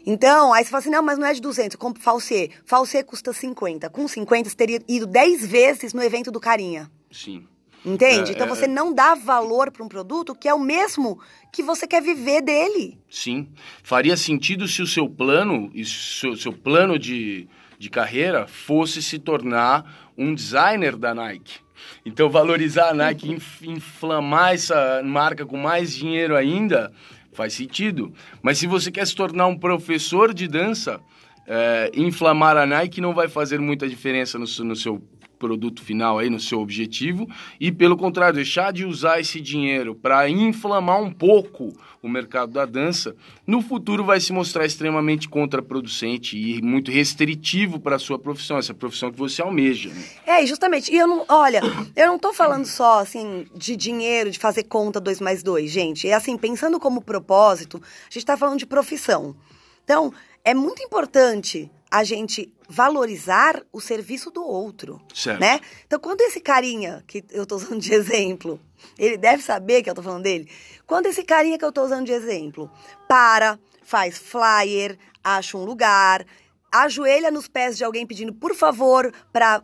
Então, 0.06 0.52
aí 0.52 0.62
você 0.64 0.70
fala 0.70 0.80
assim, 0.80 0.90
não, 0.90 1.02
mas 1.02 1.18
não 1.18 1.26
é 1.26 1.32
de 1.32 1.40
200, 1.40 1.74
eu 1.74 1.78
compro 1.80 2.02
falsê. 2.02 2.50
Falsê 2.64 3.02
custa 3.02 3.32
50. 3.32 3.88
Com 3.88 4.06
50, 4.06 4.48
você 4.50 4.56
teria 4.56 4.80
ido 4.86 5.06
10 5.06 5.46
vezes 5.46 5.92
no 5.94 6.02
evento 6.02 6.30
do 6.30 6.40
Carinha. 6.40 6.90
Sim. 7.10 7.46
Entende? 7.84 8.30
É, 8.30 8.34
então 8.34 8.46
é, 8.46 8.48
você 8.48 8.66
não 8.66 8.94
dá 8.94 9.14
valor 9.14 9.70
para 9.70 9.84
um 9.84 9.88
produto 9.88 10.34
que 10.34 10.48
é 10.48 10.54
o 10.54 10.58
mesmo 10.58 11.20
que 11.52 11.62
você 11.62 11.86
quer 11.86 12.02
viver 12.02 12.40
dele. 12.40 12.98
Sim. 13.10 13.48
Faria 13.82 14.16
sentido 14.16 14.66
se 14.66 14.80
o 14.80 14.86
seu 14.86 15.08
plano, 15.08 15.70
seu, 15.84 16.34
seu 16.36 16.52
plano 16.52 16.98
de, 16.98 17.46
de 17.78 17.90
carreira 17.90 18.46
fosse 18.46 19.02
se 19.02 19.18
tornar 19.18 20.12
um 20.16 20.34
designer 20.34 20.96
da 20.96 21.14
Nike. 21.14 21.64
Então, 22.06 22.30
valorizar 22.30 22.90
a 22.90 22.94
Nike, 22.94 23.30
inf, 23.32 23.62
inflamar 23.62 24.54
essa 24.54 25.02
marca 25.04 25.44
com 25.44 25.56
mais 25.56 25.94
dinheiro 25.94 26.36
ainda, 26.36 26.92
faz 27.32 27.52
sentido. 27.52 28.12
Mas 28.42 28.58
se 28.58 28.66
você 28.66 28.90
quer 28.90 29.06
se 29.06 29.14
tornar 29.14 29.46
um 29.46 29.58
professor 29.58 30.32
de 30.32 30.48
dança, 30.48 31.00
é, 31.46 31.90
inflamar 31.94 32.56
a 32.56 32.64
Nike 32.64 33.00
não 33.00 33.12
vai 33.12 33.28
fazer 33.28 33.60
muita 33.60 33.86
diferença 33.88 34.38
no, 34.38 34.46
no 34.64 34.76
seu 34.76 35.02
produto 35.38 35.82
final 35.82 36.18
aí, 36.18 36.30
no 36.30 36.40
seu 36.40 36.60
objetivo, 36.60 37.28
e 37.60 37.70
pelo 37.70 37.96
contrário, 37.96 38.36
deixar 38.36 38.72
de 38.72 38.84
usar 38.84 39.20
esse 39.20 39.40
dinheiro 39.40 39.94
para 39.94 40.28
inflamar 40.28 41.00
um 41.00 41.12
pouco 41.12 41.72
o 42.02 42.08
mercado 42.08 42.52
da 42.52 42.66
dança, 42.66 43.16
no 43.46 43.62
futuro 43.62 44.04
vai 44.04 44.20
se 44.20 44.30
mostrar 44.30 44.66
extremamente 44.66 45.26
contraproducente 45.26 46.36
e 46.36 46.60
muito 46.60 46.90
restritivo 46.90 47.80
para 47.80 47.96
a 47.96 47.98
sua 47.98 48.18
profissão, 48.18 48.58
essa 48.58 48.74
profissão 48.74 49.10
que 49.10 49.18
você 49.18 49.40
almeja. 49.40 49.88
Né? 49.88 50.04
É, 50.26 50.46
justamente. 50.46 50.92
E 50.92 50.98
eu 50.98 51.06
não, 51.06 51.24
olha, 51.28 51.62
eu 51.96 52.06
não 52.06 52.18
tô 52.18 52.34
falando 52.34 52.66
só 52.66 53.00
assim 53.00 53.46
de 53.54 53.74
dinheiro, 53.74 54.30
de 54.30 54.38
fazer 54.38 54.64
conta 54.64 55.00
dois 55.00 55.18
mais 55.18 55.42
dois, 55.42 55.70
gente. 55.70 56.06
É 56.06 56.12
assim, 56.12 56.36
pensando 56.36 56.78
como 56.78 57.00
propósito, 57.00 57.78
a 57.82 58.04
gente 58.04 58.18
está 58.18 58.36
falando 58.36 58.58
de 58.58 58.66
profissão. 58.66 59.34
Então, 59.82 60.12
é 60.44 60.52
muito 60.52 60.82
importante 60.82 61.70
a 61.94 62.02
gente 62.02 62.52
valorizar 62.68 63.62
o 63.72 63.80
serviço 63.80 64.28
do 64.28 64.44
outro, 64.44 65.00
Certo. 65.14 65.38
né? 65.40 65.60
Então, 65.86 66.00
quando 66.00 66.22
esse 66.22 66.40
carinha, 66.40 67.04
que 67.06 67.24
eu 67.30 67.46
tô 67.46 67.54
usando 67.54 67.78
de 67.80 67.94
exemplo, 67.94 68.58
ele 68.98 69.16
deve 69.16 69.44
saber 69.44 69.80
que 69.80 69.88
eu 69.88 69.94
tô 69.94 70.02
falando 70.02 70.24
dele, 70.24 70.50
quando 70.88 71.06
esse 71.06 71.22
carinha 71.22 71.56
que 71.56 71.64
eu 71.64 71.70
tô 71.70 71.84
usando 71.84 72.06
de 72.06 72.10
exemplo 72.10 72.68
para, 73.06 73.60
faz 73.84 74.18
flyer, 74.18 74.98
acha 75.22 75.56
um 75.56 75.64
lugar, 75.64 76.26
ajoelha 76.72 77.30
nos 77.30 77.46
pés 77.46 77.76
de 77.76 77.84
alguém 77.84 78.04
pedindo, 78.04 78.34
por 78.34 78.56
favor, 78.56 79.12
para 79.32 79.62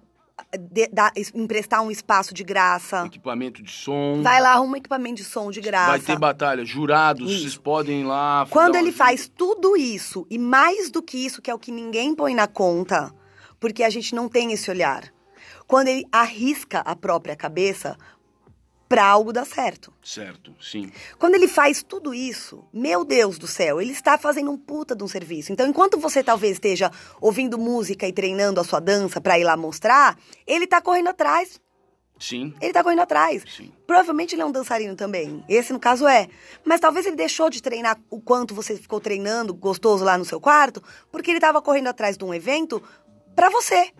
emprestar 1.35 1.83
um 1.83 1.91
espaço 1.91 2.35
de 2.35 2.43
graça. 2.43 3.07
Equipamento 3.07 3.63
de 3.63 3.71
som. 3.71 4.21
Vai 4.23 4.41
lá, 4.41 4.53
arruma 4.53 4.75
um 4.75 4.77
equipamento 4.77 5.17
de 5.17 5.25
som 5.25 5.51
de 5.51 5.61
graça. 5.61 5.91
Vai 5.91 6.01
ter 6.01 6.19
batalha, 6.19 6.65
jurados, 6.65 7.31
Isso. 7.31 7.41
vocês 7.41 7.57
podem 7.57 8.01
ir 8.01 8.05
lá. 8.05 8.47
Quando 8.51 8.77
ele 8.77 8.93
faz 8.93 9.29
tudo 9.29 9.77
isso, 9.77 10.27
e 10.29 10.39
mais 10.39 10.91
do 10.91 11.03
que 11.03 11.25
isso, 11.25 11.41
que 11.41 11.51
é 11.51 11.55
o 11.55 11.59
que 11.59 11.71
ninguém 11.71 12.15
põe 12.15 12.35
na 12.35 12.47
conta, 12.47 13.13
porque 13.59 13.83
a 13.83 13.91
gente 13.91 14.15
não 14.15 14.29
tem 14.29 14.53
esse 14.53 14.71
olhar. 14.71 15.13
Quando 15.67 15.89
ele 15.89 16.05
arrisca 16.11 16.81
a 16.81 16.97
própria 16.97 17.37
cabeça 17.37 17.97
para 18.91 19.05
algo 19.07 19.33
dar 19.33 19.47
certo. 19.47 19.93
Certo, 20.03 20.53
sim. 20.61 20.91
Quando 21.17 21.37
ele 21.37 21.47
faz 21.47 21.81
tudo 21.81 22.13
isso, 22.13 22.65
meu 22.73 23.05
Deus 23.05 23.39
do 23.39 23.47
céu, 23.47 23.81
ele 23.81 23.93
está 23.93 24.19
fazendo 24.19 24.51
um 24.51 24.59
puta 24.59 24.97
de 24.97 25.05
um 25.05 25.07
serviço. 25.07 25.53
Então, 25.53 25.69
enquanto 25.69 25.97
você 25.97 26.25
talvez 26.25 26.55
esteja 26.55 26.91
ouvindo 27.21 27.57
música 27.57 28.09
e 28.09 28.13
treinando 28.13 28.59
a 28.61 28.65
sua 28.65 28.81
dança 28.81 29.21
para 29.21 29.39
ir 29.39 29.45
lá 29.45 29.57
mostrar, 29.57 30.19
ele 30.45 30.67
tá 30.67 30.81
correndo 30.81 31.07
atrás. 31.07 31.61
Sim, 32.19 32.53
Ele 32.61 32.73
tá 32.73 32.83
correndo 32.83 33.01
atrás. 33.01 33.45
sim. 33.57 33.73
Provavelmente 33.87 34.35
ele 34.35 34.43
é 34.43 34.45
um 34.45 34.51
dançarino 34.53 34.95
também. 34.97 35.43
Esse, 35.49 35.73
no 35.73 35.79
caso, 35.79 36.07
é. 36.07 36.29
Mas 36.65 36.81
talvez 36.81 37.07
ele 37.07 37.17
deixou 37.17 37.49
de 37.49 37.63
treinar 37.63 37.97
o 38.11 38.21
quanto 38.21 38.55
você 38.57 38.77
ficou 38.77 39.01
treinando 39.01 39.55
gostoso 39.55 40.05
lá 40.05 40.19
no 40.19 40.25
seu 40.25 40.41
quarto, 40.41 40.83
porque 41.13 41.31
ele 41.31 41.41
tava 41.41 41.63
correndo 41.63 41.87
atrás 41.87 42.19
de 42.19 42.25
um 42.25 42.35
evento 42.35 42.83
pra 43.37 43.49
você. 43.51 43.93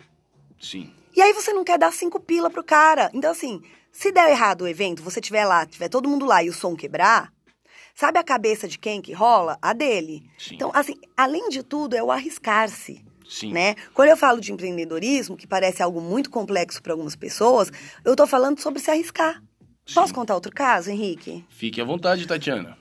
Sim. 0.61 0.93
E 1.15 1.21
aí 1.21 1.31
você 1.33 1.51
não 1.53 1.63
quer 1.63 1.79
dar 1.79 1.91
cinco 1.93 2.19
pila 2.19 2.49
pro 2.49 2.63
cara. 2.63 3.09
Então, 3.13 3.31
assim, 3.31 3.61
se 3.91 4.11
der 4.11 4.29
errado 4.29 4.61
o 4.61 4.67
evento, 4.67 5.03
você 5.03 5.19
tiver 5.21 5.45
lá, 5.45 5.65
tiver 5.65 5.89
todo 5.89 6.09
mundo 6.09 6.25
lá 6.25 6.43
e 6.43 6.49
o 6.49 6.53
som 6.53 6.75
quebrar, 6.75 7.31
sabe 7.93 8.17
a 8.17 8.23
cabeça 8.23 8.67
de 8.67 8.79
quem 8.79 9.01
que 9.01 9.13
rola? 9.13 9.57
A 9.61 9.73
dele. 9.73 10.23
Sim. 10.37 10.55
Então, 10.55 10.71
assim, 10.73 10.95
além 11.15 11.49
de 11.49 11.63
tudo, 11.63 11.95
é 11.95 12.01
o 12.01 12.11
arriscar-se. 12.11 13.03
Sim. 13.29 13.53
Né? 13.53 13.75
Quando 13.93 14.09
eu 14.09 14.17
falo 14.17 14.41
de 14.41 14.51
empreendedorismo, 14.51 15.37
que 15.37 15.47
parece 15.47 15.81
algo 15.81 16.01
muito 16.01 16.29
complexo 16.29 16.81
para 16.81 16.91
algumas 16.91 17.15
pessoas, 17.15 17.71
eu 18.03 18.15
tô 18.15 18.27
falando 18.27 18.59
sobre 18.59 18.81
se 18.81 18.91
arriscar. 18.91 19.41
Posso 19.93 20.09
Sim. 20.09 20.13
contar 20.13 20.35
outro 20.35 20.51
caso, 20.51 20.89
Henrique? 20.89 21.45
Fique 21.49 21.79
à 21.79 21.85
vontade, 21.85 22.27
Tatiana. 22.27 22.77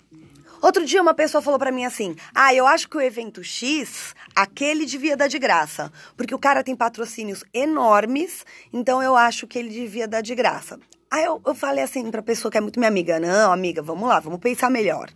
Outro 0.61 0.85
dia 0.85 1.01
uma 1.01 1.15
pessoa 1.15 1.41
falou 1.41 1.59
pra 1.59 1.73
mim 1.73 1.85
assim: 1.85 2.15
"Ah, 2.35 2.53
eu 2.53 2.67
acho 2.67 2.89
que 2.89 2.97
o 2.97 3.01
evento 3.01 3.43
X, 3.43 4.15
aquele 4.37 4.85
devia 4.85 5.17
dar 5.17 5.27
de 5.27 5.39
graça, 5.39 5.91
porque 6.17 6.35
o 6.35 6.39
cara 6.39 6.63
tem 6.63 6.77
patrocínios 6.77 7.43
enormes, 7.55 8.45
então 8.73 9.03
eu 9.03 9.17
acho 9.17 9.47
que 9.47 9.59
ele 9.59 9.71
devia 9.71 10.07
dar 10.07 10.21
de 10.21 10.35
graça". 10.35 10.79
Aí 11.11 11.25
eu, 11.25 11.41
eu 11.45 11.55
falei 11.55 11.83
assim 11.83 12.11
pra 12.11 12.23
pessoa 12.23 12.53
que 12.53 12.59
é 12.59 12.61
muito 12.61 12.79
minha 12.79 12.89
amiga: 12.89 13.19
"Não, 13.19 13.53
amiga, 13.53 13.83
vamos 13.83 14.09
lá, 14.09 14.21
vamos 14.21 14.39
pensar 14.39 14.71
melhor. 14.71 15.11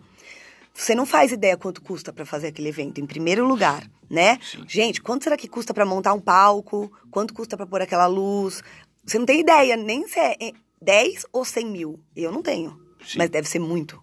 Você 0.74 0.92
não 0.94 1.06
faz 1.06 1.30
ideia 1.30 1.56
quanto 1.56 1.80
custa 1.80 2.12
pra 2.12 2.26
fazer 2.26 2.48
aquele 2.48 2.68
evento, 2.68 3.00
em 3.00 3.06
primeiro 3.06 3.46
lugar, 3.46 3.88
né? 4.10 4.38
Sim. 4.42 4.64
Gente, 4.66 5.00
quanto 5.00 5.22
será 5.22 5.36
que 5.36 5.46
custa 5.46 5.72
pra 5.72 5.86
montar 5.86 6.12
um 6.12 6.20
palco? 6.20 6.90
Quanto 7.12 7.32
custa 7.32 7.56
pra 7.56 7.64
pôr 7.64 7.80
aquela 7.80 8.06
luz? 8.06 8.60
Você 9.06 9.16
não 9.16 9.24
tem 9.24 9.40
ideia 9.40 9.76
nem 9.76 10.08
se 10.08 10.18
é 10.18 10.36
eh, 10.40 10.52
10 10.82 11.26
ou 11.32 11.44
100 11.44 11.66
mil. 11.66 12.00
Eu 12.16 12.32
não 12.32 12.42
tenho. 12.42 12.76
Sim. 13.06 13.18
Mas 13.18 13.30
deve 13.30 13.48
ser 13.48 13.60
muito. 13.60 14.02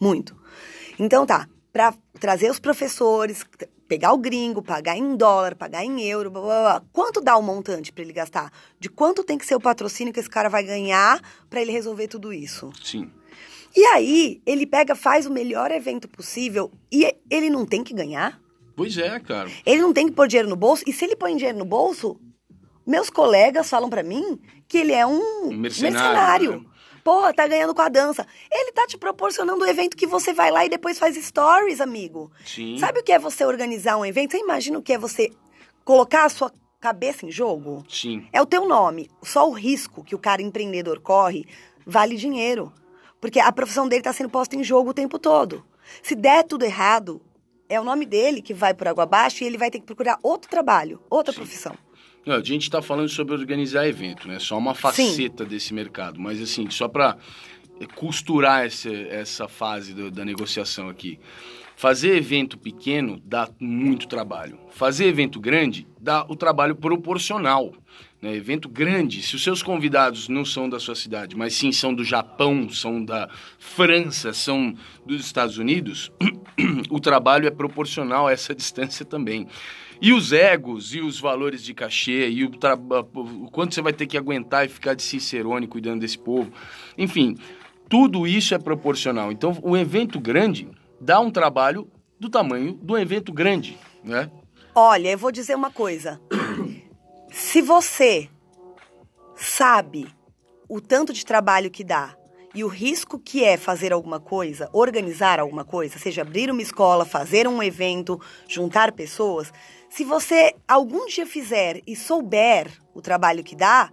Muito. 0.00 0.36
Então 0.98 1.24
tá, 1.24 1.48
pra 1.72 1.94
trazer 2.18 2.50
os 2.50 2.58
professores, 2.58 3.44
pegar 3.88 4.12
o 4.12 4.18
gringo, 4.18 4.62
pagar 4.62 4.96
em 4.96 5.16
dólar, 5.16 5.56
pagar 5.56 5.82
em 5.82 6.02
euro, 6.02 6.30
blá, 6.30 6.42
blá, 6.42 6.60
blá. 6.60 6.82
quanto 6.92 7.20
dá 7.22 7.36
o 7.36 7.42
montante 7.42 7.90
pra 7.90 8.04
ele 8.04 8.12
gastar? 8.12 8.52
De 8.78 8.90
quanto 8.90 9.24
tem 9.24 9.38
que 9.38 9.46
ser 9.46 9.54
o 9.54 9.60
patrocínio 9.60 10.12
que 10.12 10.20
esse 10.20 10.28
cara 10.28 10.50
vai 10.50 10.62
ganhar 10.62 11.20
pra 11.48 11.62
ele 11.62 11.72
resolver 11.72 12.06
tudo 12.06 12.32
isso? 12.32 12.70
Sim. 12.84 13.10
E 13.74 13.84
aí, 13.86 14.42
ele 14.44 14.66
pega, 14.66 14.94
faz 14.94 15.26
o 15.26 15.32
melhor 15.32 15.70
evento 15.70 16.06
possível 16.06 16.70
e 16.92 17.14
ele 17.30 17.48
não 17.48 17.64
tem 17.64 17.82
que 17.82 17.94
ganhar? 17.94 18.38
Pois 18.76 18.96
é, 18.96 19.18
cara. 19.18 19.50
Ele 19.64 19.80
não 19.80 19.92
tem 19.92 20.06
que 20.06 20.12
pôr 20.12 20.28
dinheiro 20.28 20.48
no 20.48 20.56
bolso? 20.56 20.84
E 20.86 20.92
se 20.92 21.04
ele 21.04 21.16
põe 21.16 21.36
dinheiro 21.36 21.58
no 21.58 21.64
bolso, 21.64 22.20
meus 22.86 23.10
colegas 23.10 23.68
falam 23.68 23.90
pra 23.90 24.02
mim 24.02 24.38
que 24.68 24.78
ele 24.78 24.92
é 24.92 25.06
um 25.06 25.50
mercenário, 25.52 26.60
né? 26.60 26.66
Porra, 27.02 27.32
tá 27.32 27.46
ganhando 27.46 27.74
com 27.74 27.82
a 27.82 27.88
dança. 27.88 28.26
Ele 28.50 28.72
tá 28.72 28.86
te 28.86 28.96
proporcionando 28.98 29.64
o 29.64 29.66
evento 29.66 29.96
que 29.96 30.06
você 30.06 30.32
vai 30.32 30.50
lá 30.50 30.64
e 30.64 30.68
depois 30.68 30.98
faz 30.98 31.16
stories, 31.16 31.80
amigo. 31.80 32.30
Sim. 32.44 32.78
Sabe 32.78 33.00
o 33.00 33.02
que 33.02 33.12
é 33.12 33.18
você 33.18 33.44
organizar 33.44 33.96
um 33.96 34.04
evento? 34.04 34.32
Você 34.32 34.38
imagina 34.38 34.78
o 34.78 34.82
que 34.82 34.92
é 34.92 34.98
você 34.98 35.30
colocar 35.84 36.24
a 36.24 36.28
sua 36.28 36.52
cabeça 36.80 37.26
em 37.26 37.30
jogo? 37.30 37.84
Sim. 37.88 38.26
É 38.32 38.40
o 38.40 38.46
teu 38.46 38.66
nome. 38.66 39.10
Só 39.22 39.48
o 39.48 39.52
risco 39.52 40.04
que 40.04 40.14
o 40.14 40.18
cara 40.18 40.42
empreendedor 40.42 41.00
corre 41.00 41.46
vale 41.86 42.16
dinheiro. 42.16 42.72
Porque 43.20 43.40
a 43.40 43.50
profissão 43.50 43.88
dele 43.88 44.00
está 44.00 44.12
sendo 44.12 44.30
posta 44.30 44.54
em 44.54 44.62
jogo 44.62 44.90
o 44.90 44.94
tempo 44.94 45.18
todo. 45.18 45.64
Se 46.02 46.14
der 46.14 46.44
tudo 46.44 46.64
errado, 46.64 47.20
é 47.68 47.80
o 47.80 47.84
nome 47.84 48.06
dele 48.06 48.40
que 48.40 48.54
vai 48.54 48.72
por 48.74 48.88
água 48.88 49.04
abaixo 49.04 49.42
e 49.42 49.46
ele 49.46 49.58
vai 49.58 49.70
ter 49.70 49.80
que 49.80 49.86
procurar 49.86 50.18
outro 50.22 50.48
trabalho, 50.48 51.02
outra 51.10 51.32
Sim. 51.32 51.40
profissão. 51.40 51.76
Não, 52.28 52.34
a 52.36 52.42
gente 52.44 52.64
está 52.64 52.82
falando 52.82 53.08
sobre 53.08 53.32
organizar 53.34 53.88
evento, 53.88 54.28
né? 54.28 54.38
Só 54.38 54.58
uma 54.58 54.74
faceta 54.74 55.46
desse 55.46 55.72
mercado. 55.72 56.20
Mas, 56.20 56.42
assim, 56.42 56.68
só 56.68 56.86
para 56.86 57.16
costurar 57.94 58.66
essa, 58.66 58.90
essa 58.90 59.48
fase 59.48 59.94
do- 59.94 60.10
da 60.10 60.24
negociação 60.26 60.90
aqui. 60.90 61.18
Fazer 61.74 62.16
evento 62.16 62.58
pequeno 62.58 63.18
dá 63.24 63.48
muito 63.58 64.08
trabalho. 64.08 64.58
Fazer 64.70 65.06
evento 65.06 65.40
grande 65.40 65.86
dá 65.98 66.22
o 66.28 66.34
trabalho 66.36 66.74
proporcional. 66.76 67.72
Né? 68.20 68.34
Evento 68.34 68.68
grande, 68.68 69.22
se 69.22 69.36
os 69.36 69.42
seus 69.44 69.62
convidados 69.62 70.28
não 70.28 70.44
são 70.44 70.68
da 70.68 70.80
sua 70.80 70.96
cidade, 70.96 71.36
mas 71.36 71.54
sim 71.54 71.70
são 71.72 71.94
do 71.94 72.02
Japão, 72.04 72.68
são 72.68 73.02
da 73.02 73.28
França, 73.58 74.32
são 74.34 74.74
dos 75.06 75.24
Estados 75.24 75.56
Unidos, 75.56 76.10
o 76.90 76.98
trabalho 77.00 77.46
é 77.46 77.50
proporcional 77.50 78.26
a 78.26 78.32
essa 78.32 78.54
distância 78.54 79.04
também. 79.06 79.46
E 80.00 80.12
os 80.12 80.32
egos, 80.32 80.94
e 80.94 81.00
os 81.00 81.18
valores 81.18 81.62
de 81.62 81.74
cachê, 81.74 82.28
e 82.28 82.44
o, 82.44 82.50
o 83.14 83.50
quanto 83.50 83.74
você 83.74 83.82
vai 83.82 83.92
ter 83.92 84.06
que 84.06 84.16
aguentar 84.16 84.64
e 84.64 84.68
ficar 84.68 84.94
de 84.94 85.02
cicerone 85.02 85.66
cuidando 85.66 86.00
desse 86.00 86.18
povo. 86.18 86.52
Enfim, 86.96 87.36
tudo 87.88 88.26
isso 88.26 88.54
é 88.54 88.58
proporcional. 88.58 89.32
Então, 89.32 89.58
o 89.62 89.76
evento 89.76 90.20
grande 90.20 90.68
dá 91.00 91.18
um 91.20 91.30
trabalho 91.30 91.88
do 92.18 92.28
tamanho 92.28 92.74
do 92.74 92.98
evento 92.98 93.32
grande, 93.32 93.78
né? 94.04 94.30
Olha, 94.74 95.10
eu 95.10 95.18
vou 95.18 95.32
dizer 95.32 95.56
uma 95.56 95.70
coisa. 95.70 96.20
Se 97.30 97.60
você 97.60 98.28
sabe 99.34 100.06
o 100.68 100.80
tanto 100.80 101.12
de 101.12 101.24
trabalho 101.24 101.70
que 101.70 101.82
dá 101.82 102.14
e 102.54 102.64
o 102.64 102.68
risco 102.68 103.18
que 103.18 103.44
é 103.44 103.56
fazer 103.56 103.92
alguma 103.92 104.18
coisa, 104.18 104.68
organizar 104.72 105.38
alguma 105.38 105.64
coisa, 105.64 105.98
seja 105.98 106.22
abrir 106.22 106.50
uma 106.50 106.62
escola, 106.62 107.04
fazer 107.04 107.46
um 107.46 107.62
evento, 107.62 108.20
juntar 108.48 108.92
pessoas, 108.92 109.52
se 109.88 110.04
você 110.04 110.54
algum 110.66 111.06
dia 111.06 111.26
fizer 111.26 111.80
e 111.86 111.96
souber 111.96 112.70
o 112.94 113.00
trabalho 113.00 113.42
que 113.42 113.56
dá, 113.56 113.90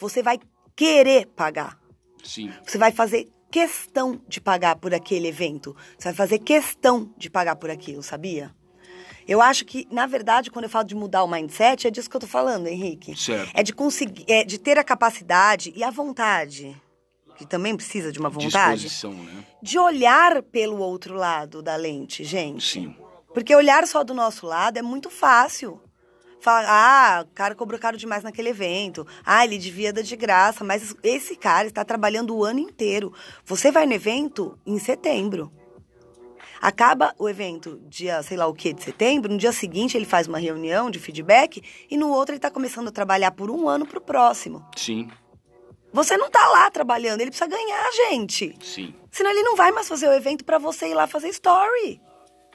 você 0.00 0.22
vai 0.22 0.38
querer 0.76 1.26
pagar. 1.26 1.78
Sim, 2.22 2.52
Você 2.64 2.78
vai 2.78 2.92
fazer 2.92 3.28
questão 3.50 4.20
de 4.28 4.40
pagar 4.40 4.76
por 4.76 4.92
aquele 4.92 5.28
evento. 5.28 5.74
Você 5.98 6.08
vai 6.08 6.14
fazer 6.14 6.38
questão 6.40 7.12
de 7.16 7.30
pagar 7.30 7.56
por 7.56 7.70
aquilo, 7.70 8.02
sabia? 8.02 8.54
Eu 9.26 9.42
acho 9.42 9.64
que, 9.64 9.86
na 9.90 10.06
verdade, 10.06 10.50
quando 10.50 10.64
eu 10.64 10.70
falo 10.70 10.86
de 10.86 10.94
mudar 10.94 11.22
o 11.22 11.28
mindset, 11.28 11.86
é 11.86 11.90
disso 11.90 12.08
que 12.08 12.16
eu 12.16 12.20
tô 12.20 12.26
falando, 12.26 12.66
Henrique. 12.66 13.14
Certo. 13.16 13.50
É 13.54 13.62
de 13.62 13.72
conseguir, 13.74 14.24
é 14.26 14.42
de 14.42 14.58
ter 14.58 14.78
a 14.78 14.84
capacidade 14.84 15.72
e 15.76 15.84
a 15.84 15.90
vontade, 15.90 16.74
que 17.36 17.46
também 17.46 17.76
precisa 17.76 18.10
de 18.10 18.18
uma 18.18 18.30
vontade, 18.30 18.82
Disposição, 18.82 19.12
né? 19.12 19.44
de 19.62 19.78
olhar 19.78 20.42
pelo 20.42 20.78
outro 20.78 21.14
lado 21.14 21.62
da 21.62 21.76
lente, 21.76 22.24
gente. 22.24 22.66
Sim. 22.66 22.96
Porque 23.32 23.54
olhar 23.54 23.86
só 23.86 24.02
do 24.02 24.14
nosso 24.14 24.46
lado 24.46 24.78
é 24.78 24.82
muito 24.82 25.10
fácil. 25.10 25.80
Falar, 26.40 26.66
ah, 26.68 27.22
o 27.22 27.34
cara 27.34 27.54
cobrou 27.54 27.80
caro 27.80 27.96
demais 27.96 28.22
naquele 28.22 28.50
evento. 28.50 29.06
Ah, 29.24 29.44
ele 29.44 29.58
devia 29.58 29.92
dar 29.92 30.02
de 30.02 30.14
graça. 30.16 30.62
Mas 30.64 30.94
esse 31.02 31.34
cara 31.36 31.66
está 31.66 31.84
trabalhando 31.84 32.34
o 32.34 32.44
ano 32.44 32.60
inteiro. 32.60 33.12
Você 33.44 33.70
vai 33.72 33.86
no 33.86 33.92
evento 33.92 34.56
em 34.64 34.78
setembro. 34.78 35.52
Acaba 36.60 37.14
o 37.18 37.28
evento 37.28 37.80
dia, 37.88 38.20
sei 38.22 38.36
lá 38.36 38.46
o 38.46 38.54
que, 38.54 38.72
de 38.72 38.82
setembro. 38.82 39.30
No 39.30 39.38
dia 39.38 39.52
seguinte 39.52 39.96
ele 39.96 40.04
faz 40.06 40.26
uma 40.26 40.38
reunião 40.38 40.90
de 40.90 40.98
feedback. 40.98 41.62
E 41.90 41.96
no 41.96 42.08
outro 42.10 42.32
ele 42.32 42.38
está 42.38 42.50
começando 42.50 42.88
a 42.88 42.92
trabalhar 42.92 43.32
por 43.32 43.50
um 43.50 43.68
ano 43.68 43.86
para 43.86 43.98
o 43.98 44.02
próximo. 44.02 44.64
Sim, 44.76 45.08
Você 45.92 46.16
não 46.16 46.30
tá 46.30 46.46
lá 46.48 46.70
trabalhando, 46.70 47.20
ele 47.20 47.30
precisa 47.30 47.48
ganhar, 47.48 47.90
gente. 47.92 48.54
sim. 48.62 48.94
Senão 49.10 49.30
ele 49.30 49.42
não 49.42 49.56
vai 49.56 49.72
mais 49.72 49.88
fazer 49.88 50.06
o 50.08 50.12
evento 50.12 50.44
para 50.44 50.58
você 50.58 50.88
ir 50.88 50.94
lá 50.94 51.06
fazer 51.06 51.28
story. 51.30 52.00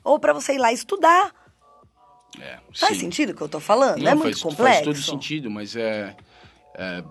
Ou 0.04 0.20
para 0.20 0.34
você 0.34 0.54
ir 0.56 0.58
lá 0.60 0.72
estudar. 0.72 1.32
É, 2.40 2.58
Faz 2.74 2.98
sim. 2.98 3.02
sentido 3.06 3.32
o 3.32 3.36
que 3.36 3.42
eu 3.42 3.50
tô 3.50 3.60
falando? 3.60 4.02
Não, 4.02 4.12
é 4.12 4.16
muito 4.16 4.40
faz, 4.40 4.42
complexo. 4.42 4.74
Faz 4.74 4.82
todo 4.86 4.98
sentido, 4.98 5.52
mas 5.52 5.76
é, 5.76 6.16
é, 6.76 7.04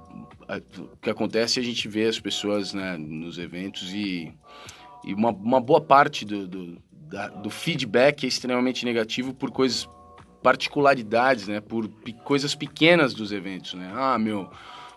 é, 0.48 0.56
o 0.78 0.96
que 1.00 1.08
acontece 1.10 1.58
é 1.60 1.62
a 1.62 1.64
gente 1.64 1.86
vê 1.88 2.06
as 2.06 2.18
pessoas 2.18 2.74
né, 2.74 2.96
nos 2.98 3.38
eventos 3.38 3.92
e, 3.94 4.32
e 5.04 5.14
uma, 5.14 5.30
uma 5.30 5.60
boa 5.60 5.80
parte 5.80 6.24
do, 6.24 6.46
do, 6.48 6.82
da- 6.90 7.28
do 7.28 7.50
feedback 7.50 8.24
é 8.24 8.26
extremamente 8.26 8.84
negativo 8.84 9.32
por 9.32 9.50
coisas 9.52 9.88
particularidades, 10.42 11.46
né, 11.46 11.60
por 11.60 11.88
coisas 12.24 12.54
pequenas 12.54 13.14
dos 13.14 13.30
eventos, 13.30 13.74
né? 13.74 13.92
Ah, 13.94 14.18
meu, 14.18 14.50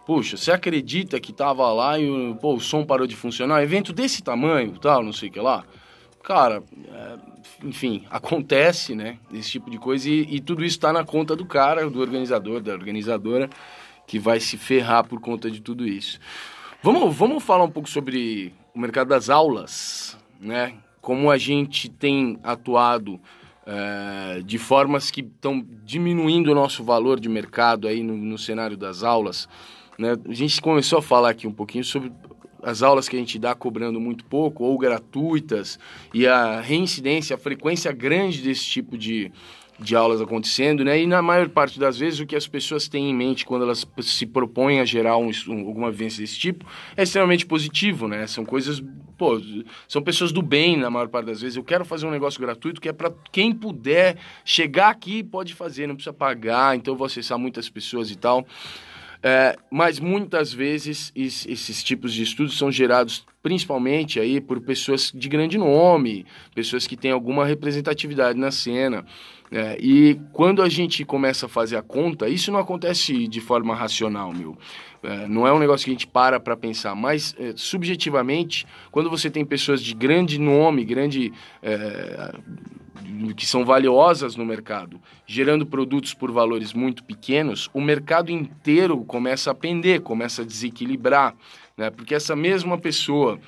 puxa, 0.08 0.38
você 0.38 0.52
acredita 0.52 1.20
que 1.20 1.32
tava 1.32 1.72
lá 1.72 2.00
e 2.00 2.10
o, 2.10 2.36
pô, 2.36 2.56
o 2.56 2.60
som 2.60 2.84
parou 2.84 3.06
de 3.06 3.16
funcionar? 3.16 3.62
Evento 3.62 3.94
desse 3.94 4.24
tamanho, 4.24 4.78
tal, 4.80 5.04
não 5.04 5.14
sei 5.14 5.30
o 5.30 5.32
que 5.32 5.40
lá. 5.40 5.64
Cara, 6.24 6.64
é, 6.88 7.35
enfim, 7.64 8.06
acontece, 8.10 8.96
né? 8.96 9.18
Esse 9.34 9.52
tipo 9.52 9.70
de 9.70 9.78
coisa 9.78 10.10
e, 10.10 10.36
e 10.36 10.40
tudo 10.40 10.64
isso 10.64 10.78
está 10.78 10.92
na 10.92 11.04
conta 11.04 11.36
do 11.36 11.46
cara, 11.46 11.90
do 11.90 12.00
organizador, 12.00 12.62
da 12.62 12.74
organizadora, 12.74 13.50
que 14.08 14.20
vai 14.20 14.40
se 14.40 14.58
ferrar 14.58 15.08
por 15.08 15.20
conta 15.20 15.50
de 15.50 15.62
tudo 15.62 15.88
isso. 15.88 16.20
Vamos, 16.82 17.16
vamos 17.16 17.44
falar 17.44 17.64
um 17.64 17.72
pouco 17.72 17.90
sobre 17.90 18.54
o 18.74 18.80
mercado 18.80 19.08
das 19.08 19.30
aulas, 19.30 20.18
né? 20.40 20.76
Como 21.02 21.32
a 21.32 21.38
gente 21.38 21.90
tem 21.90 22.40
atuado 22.44 23.20
é, 23.66 24.42
de 24.44 24.58
formas 24.58 25.10
que 25.10 25.22
estão 25.22 25.66
diminuindo 25.84 26.52
o 26.52 26.56
nosso 26.56 26.84
valor 26.84 27.20
de 27.20 27.28
mercado 27.28 27.88
aí 27.88 28.04
no, 28.04 28.16
no 28.16 28.38
cenário 28.38 28.78
das 28.78 29.04
aulas. 29.04 29.50
Né? 29.98 30.16
A 30.30 30.34
gente 30.34 30.62
começou 30.62 31.00
a 31.00 31.02
falar 31.02 31.32
aqui 31.32 31.48
um 31.48 31.52
pouquinho 31.52 31.84
sobre 31.84 32.12
as 32.66 32.82
aulas 32.82 33.08
que 33.08 33.16
a 33.16 33.20
gente 33.20 33.38
dá 33.38 33.54
cobrando 33.54 34.00
muito 34.00 34.26
pouco 34.26 34.64
ou 34.64 34.76
gratuitas 34.76 35.78
e 36.12 36.26
a 36.26 36.60
reincidência, 36.60 37.36
a 37.36 37.40
frequência 37.40 37.92
grande 37.92 38.42
desse 38.42 38.66
tipo 38.66 38.98
de, 38.98 39.32
de 39.80 39.96
aulas 39.96 40.20
acontecendo, 40.20 40.84
né? 40.84 41.00
E 41.00 41.06
na 41.06 41.22
maior 41.22 41.48
parte 41.48 41.80
das 41.80 42.00
vezes 42.00 42.20
o 42.20 42.26
que 42.26 42.36
as 42.36 42.48
pessoas 42.48 42.88
têm 42.88 43.12
em 43.12 43.14
mente 43.14 43.46
quando 43.46 43.62
elas 43.62 43.86
se 44.02 44.26
propõem 44.26 44.80
a 44.80 44.86
gerar 44.86 45.16
um, 45.18 45.30
um, 45.48 45.68
alguma 45.68 45.92
vivência 45.92 46.22
desse 46.22 46.40
tipo 46.40 46.66
é 46.98 47.04
extremamente 47.04 47.46
positivo, 47.46 48.08
né? 48.08 48.26
São 48.26 48.44
coisas, 48.44 48.84
pô, 49.16 49.40
são 49.88 50.02
pessoas 50.02 50.32
do 50.32 50.42
bem 50.42 50.76
na 50.76 50.90
maior 50.90 51.08
parte 51.08 51.28
das 51.28 51.42
vezes. 51.42 51.56
Eu 51.56 51.64
quero 51.64 51.86
fazer 51.86 52.08
um 52.08 52.12
negócio 52.12 52.42
gratuito 52.42 52.82
que 52.82 52.90
é 52.90 52.94
para 52.94 53.14
quem 53.32 53.54
puder 53.54 54.18
chegar 54.44 54.90
aqui 54.90 55.24
pode 55.24 55.54
fazer, 55.54 55.86
não 55.86 55.94
precisa 55.94 56.14
pagar, 56.14 56.76
então 56.76 56.96
eu 56.96 56.98
vou 56.98 57.06
acessar 57.06 57.38
muitas 57.38 57.70
pessoas 57.70 58.10
e 58.10 58.16
tal. 58.16 58.44
É, 59.28 59.58
mas 59.72 60.00
muitas 60.00 60.54
vezes 60.54 61.12
es- 61.16 61.48
esses 61.48 61.84
tipos 61.84 62.14
de 62.14 62.22
estudos 62.22 62.56
são 62.60 62.72
gerados 62.72 63.26
principalmente 63.42 64.20
aí 64.20 64.40
por 64.40 64.62
pessoas 64.62 65.12
de 65.12 65.28
grande 65.28 65.58
nome, 65.58 66.28
pessoas 66.54 66.86
que 66.86 66.96
têm 66.96 67.10
alguma 67.10 67.44
representatividade 67.44 68.38
na 68.38 68.52
cena. 68.52 69.04
É, 69.52 69.78
e 69.80 70.20
quando 70.32 70.62
a 70.62 70.70
gente 70.70 71.04
começa 71.04 71.48
a 71.48 71.50
fazer 71.50 71.76
a 71.76 71.82
conta, 71.82 72.30
isso 72.30 72.52
não 72.52 72.60
acontece 72.60 73.28
de 73.28 73.42
forma 73.42 73.74
racional, 73.76 74.32
meu. 74.32 74.56
É, 75.02 75.28
não 75.28 75.48
é 75.48 75.52
um 75.52 75.58
negócio 75.60 75.86
que 75.86 75.90
a 75.92 75.94
gente 75.94 76.06
para 76.06 76.40
para 76.40 76.56
pensar, 76.56 76.94
mas 76.94 77.36
é, 77.40 77.54
subjetivamente, 77.56 78.68
quando 78.92 79.10
você 79.10 79.28
tem 79.32 79.44
pessoas 79.44 79.82
de 79.82 79.96
grande 79.96 80.40
nome, 80.40 80.86
grande 80.86 81.34
é, 81.64 82.32
que 83.36 83.46
são 83.46 83.66
valiosas 83.66 84.36
no 84.36 84.46
mercado, 84.46 85.02
gerando 85.26 85.66
produtos 85.66 86.14
por 86.14 86.32
valores 86.32 86.74
muito 86.74 87.04
pequenos, 87.04 87.70
o 87.74 87.82
mercado 87.82 88.32
inteiro 88.32 89.04
começa 89.06 89.52
a 89.52 89.56
pender, 89.56 90.02
começa 90.02 90.42
a 90.42 90.46
desequilibrar, 90.46 91.36
né? 91.78 91.90
Porque 91.90 92.16
essa 92.16 92.36
mesma 92.36 92.78
pessoa 92.78 93.40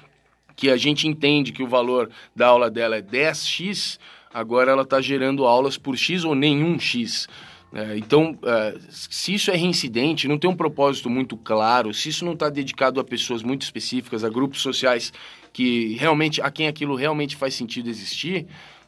que 0.55 0.69
a 0.69 0.77
gente 0.77 1.07
entende 1.07 1.51
que 1.51 1.63
o 1.63 1.67
valor 1.67 2.09
da 2.35 2.47
aula 2.47 2.69
dela 2.69 2.97
é 2.97 3.01
10x, 3.01 3.99
agora 4.33 4.71
ela 4.71 4.81
está 4.81 4.99
gerando 4.99 5.45
aulas 5.45 5.77
por 5.77 5.95
x 5.95 6.23
ou 6.23 6.33
nenhum 6.33 6.79
x. 6.79 7.27
né? 7.71 7.95
então, 7.97 8.37
é, 8.43 8.75
se 8.89 9.35
isso 9.35 9.51
é 9.51 9.55
reincidente, 9.55 10.27
não 10.27 10.37
tem 10.37 10.49
um 10.49 10.55
propósito 10.55 11.09
muito 11.09 11.37
claro, 11.37 11.93
se 11.93 12.09
isso 12.09 12.25
não 12.25 12.33
está 12.33 12.49
dedicado 12.49 12.99
a 12.99 13.03
pessoas 13.03 13.43
muito 13.43 13.61
específicas, 13.61 14.23
a 14.23 14.29
grupos 14.29 14.61
sociais 14.61 15.13
que 15.53 15.95
realmente, 15.95 16.41
a 16.41 16.51
quem 16.51 16.67
aquilo 16.67 16.95
realmente 16.95 17.35
faz 17.35 17.53
sentido 17.53 17.89
existir, 17.89 18.47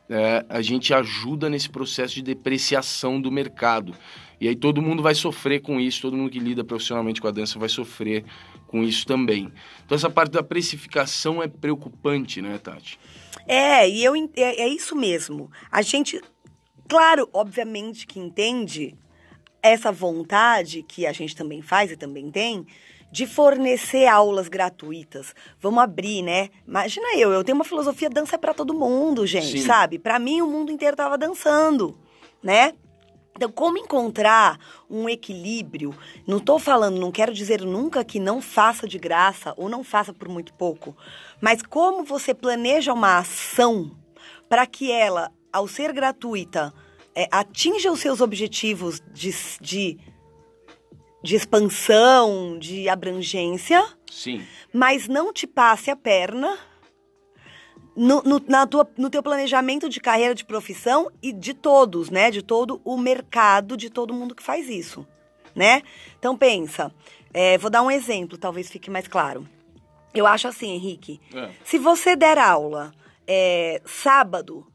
é, 0.10 0.44
a 0.50 0.62
gente 0.62 0.94
ajuda 0.94 1.50
nesse 1.50 1.70
processo 1.70 2.16
de 2.16 2.22
depreciação 2.22 3.22
do 3.22 3.32
mercado. 3.32 3.94
E 4.42 4.48
aí 4.48 4.56
todo 4.56 4.82
mundo 4.82 5.04
vai 5.04 5.14
sofrer 5.14 5.62
com 5.62 5.80
isso, 5.80 6.02
todo 6.02 6.18
mundo 6.18 6.32
que 6.32 6.40
lida 6.40 6.64
profissionalmente 6.64 7.22
com 7.22 7.28
a 7.28 7.32
dança 7.32 7.60
vai 7.60 7.70
sofrer 7.70 8.26
com 8.68 8.84
isso 8.84 9.06
também. 9.06 9.52
Então 9.86 9.96
essa 9.96 10.10
parte 10.10 10.32
da 10.32 10.42
precificação 10.42 11.44
é 11.44 11.48
preocupante, 11.48 12.42
né, 12.42 12.58
Tati? 12.58 13.00
É, 13.46 13.88
e 13.88 14.04
eu 14.04 14.16
é, 14.16 14.62
é 14.62 14.68
isso 14.68 14.96
mesmo. 14.96 15.52
A 15.72 15.82
gente, 15.82 16.22
claro, 16.88 17.30
obviamente 17.34 18.08
que 18.08 18.20
entende 18.20 18.96
essa 19.62 19.92
vontade 19.92 20.84
que 20.84 21.06
a 21.06 21.12
gente 21.12 21.36
também 21.36 21.62
faz 21.62 21.92
e 21.92 21.98
também 21.98 22.32
tem 22.32 22.66
de 23.12 23.26
fornecer 23.26 24.08
aulas 24.08 24.48
gratuitas. 24.48 25.34
Vamos 25.60 25.84
abrir, 25.84 26.22
né? 26.22 26.50
Imagina 26.68 27.16
eu, 27.16 27.32
eu 27.32 27.44
tenho 27.44 27.56
uma 27.58 27.66
filosofia 27.66 28.10
dança 28.10 28.36
é 28.36 28.38
para 28.38 28.54
todo 28.54 28.74
mundo, 28.74 29.26
gente, 29.26 29.60
Sim. 29.60 29.66
sabe? 29.66 29.98
Para 30.00 30.20
mim 30.20 30.42
o 30.42 30.48
mundo 30.48 30.72
inteiro 30.72 30.96
tava 30.96 31.18
dançando, 31.18 31.98
né? 32.42 32.74
Então, 33.36 33.50
como 33.50 33.78
encontrar 33.78 34.60
um 34.90 35.08
equilíbrio? 35.08 35.96
Não 36.28 36.38
estou 36.38 36.60
falando, 36.60 37.00
não 37.00 37.10
quero 37.10 37.34
dizer 37.34 37.62
nunca 37.62 38.04
que 38.04 38.20
não 38.20 38.42
faça 38.42 38.86
de 38.86 39.00
graça 39.00 39.54
ou 39.56 39.70
não 39.70 39.82
faça 39.82 40.14
por 40.14 40.28
muito 40.28 40.54
pouco, 40.54 40.94
mas 41.40 41.62
como 41.64 42.04
você 42.04 42.34
planeja 42.34 42.92
uma 42.92 43.18
ação 43.18 43.96
para 44.50 44.66
que 44.66 44.92
ela, 44.92 45.32
ao 45.54 45.70
ser 45.70 45.94
gratuita, 45.94 46.74
é, 47.16 47.30
atinja 47.32 47.92
os 47.92 48.02
seus 48.02 48.20
objetivos 48.20 49.02
de, 49.14 49.34
de, 49.62 49.98
de 51.24 51.36
expansão, 51.36 52.58
de 52.58 52.88
abrangência, 52.88 53.86
Sim. 54.10 54.46
mas 54.74 55.08
não 55.08 55.34
te 55.34 55.46
passe 55.46 55.92
a 55.92 55.96
perna 55.96 56.58
no, 57.96 58.22
no, 58.24 58.42
na 58.48 58.66
tua, 58.66 58.90
no 58.98 59.10
teu 59.10 59.22
planejamento 59.22 59.90
de 59.90 60.00
carreira, 60.00 60.34
de 60.34 60.46
profissão 60.46 61.12
e 61.22 61.34
de 61.34 61.54
todos, 61.54 62.10
né? 62.10 62.32
De 62.32 62.42
todo 62.42 62.80
o 62.86 62.98
mercado, 62.98 63.76
de 63.76 63.90
todo 63.90 64.14
mundo 64.14 64.34
que 64.34 64.44
faz 64.44 64.70
isso, 64.70 65.06
né? 65.54 65.82
Então 66.18 66.38
pensa, 66.38 66.94
é, 67.34 67.58
vou 67.58 67.70
dar 67.70 67.82
um 67.82 67.92
exemplo, 67.92 68.38
talvez 68.38 68.70
fique 68.70 68.90
mais 68.90 69.08
claro. 69.08 69.46
Eu 70.14 70.26
acho 70.26 70.48
assim, 70.48 70.72
Henrique, 70.72 71.20
É. 71.34 71.50
se 71.64 71.78
você 71.78 72.16
der 72.16 72.38
aula 72.38 72.94
é, 73.28 73.82
sábado 73.86 74.66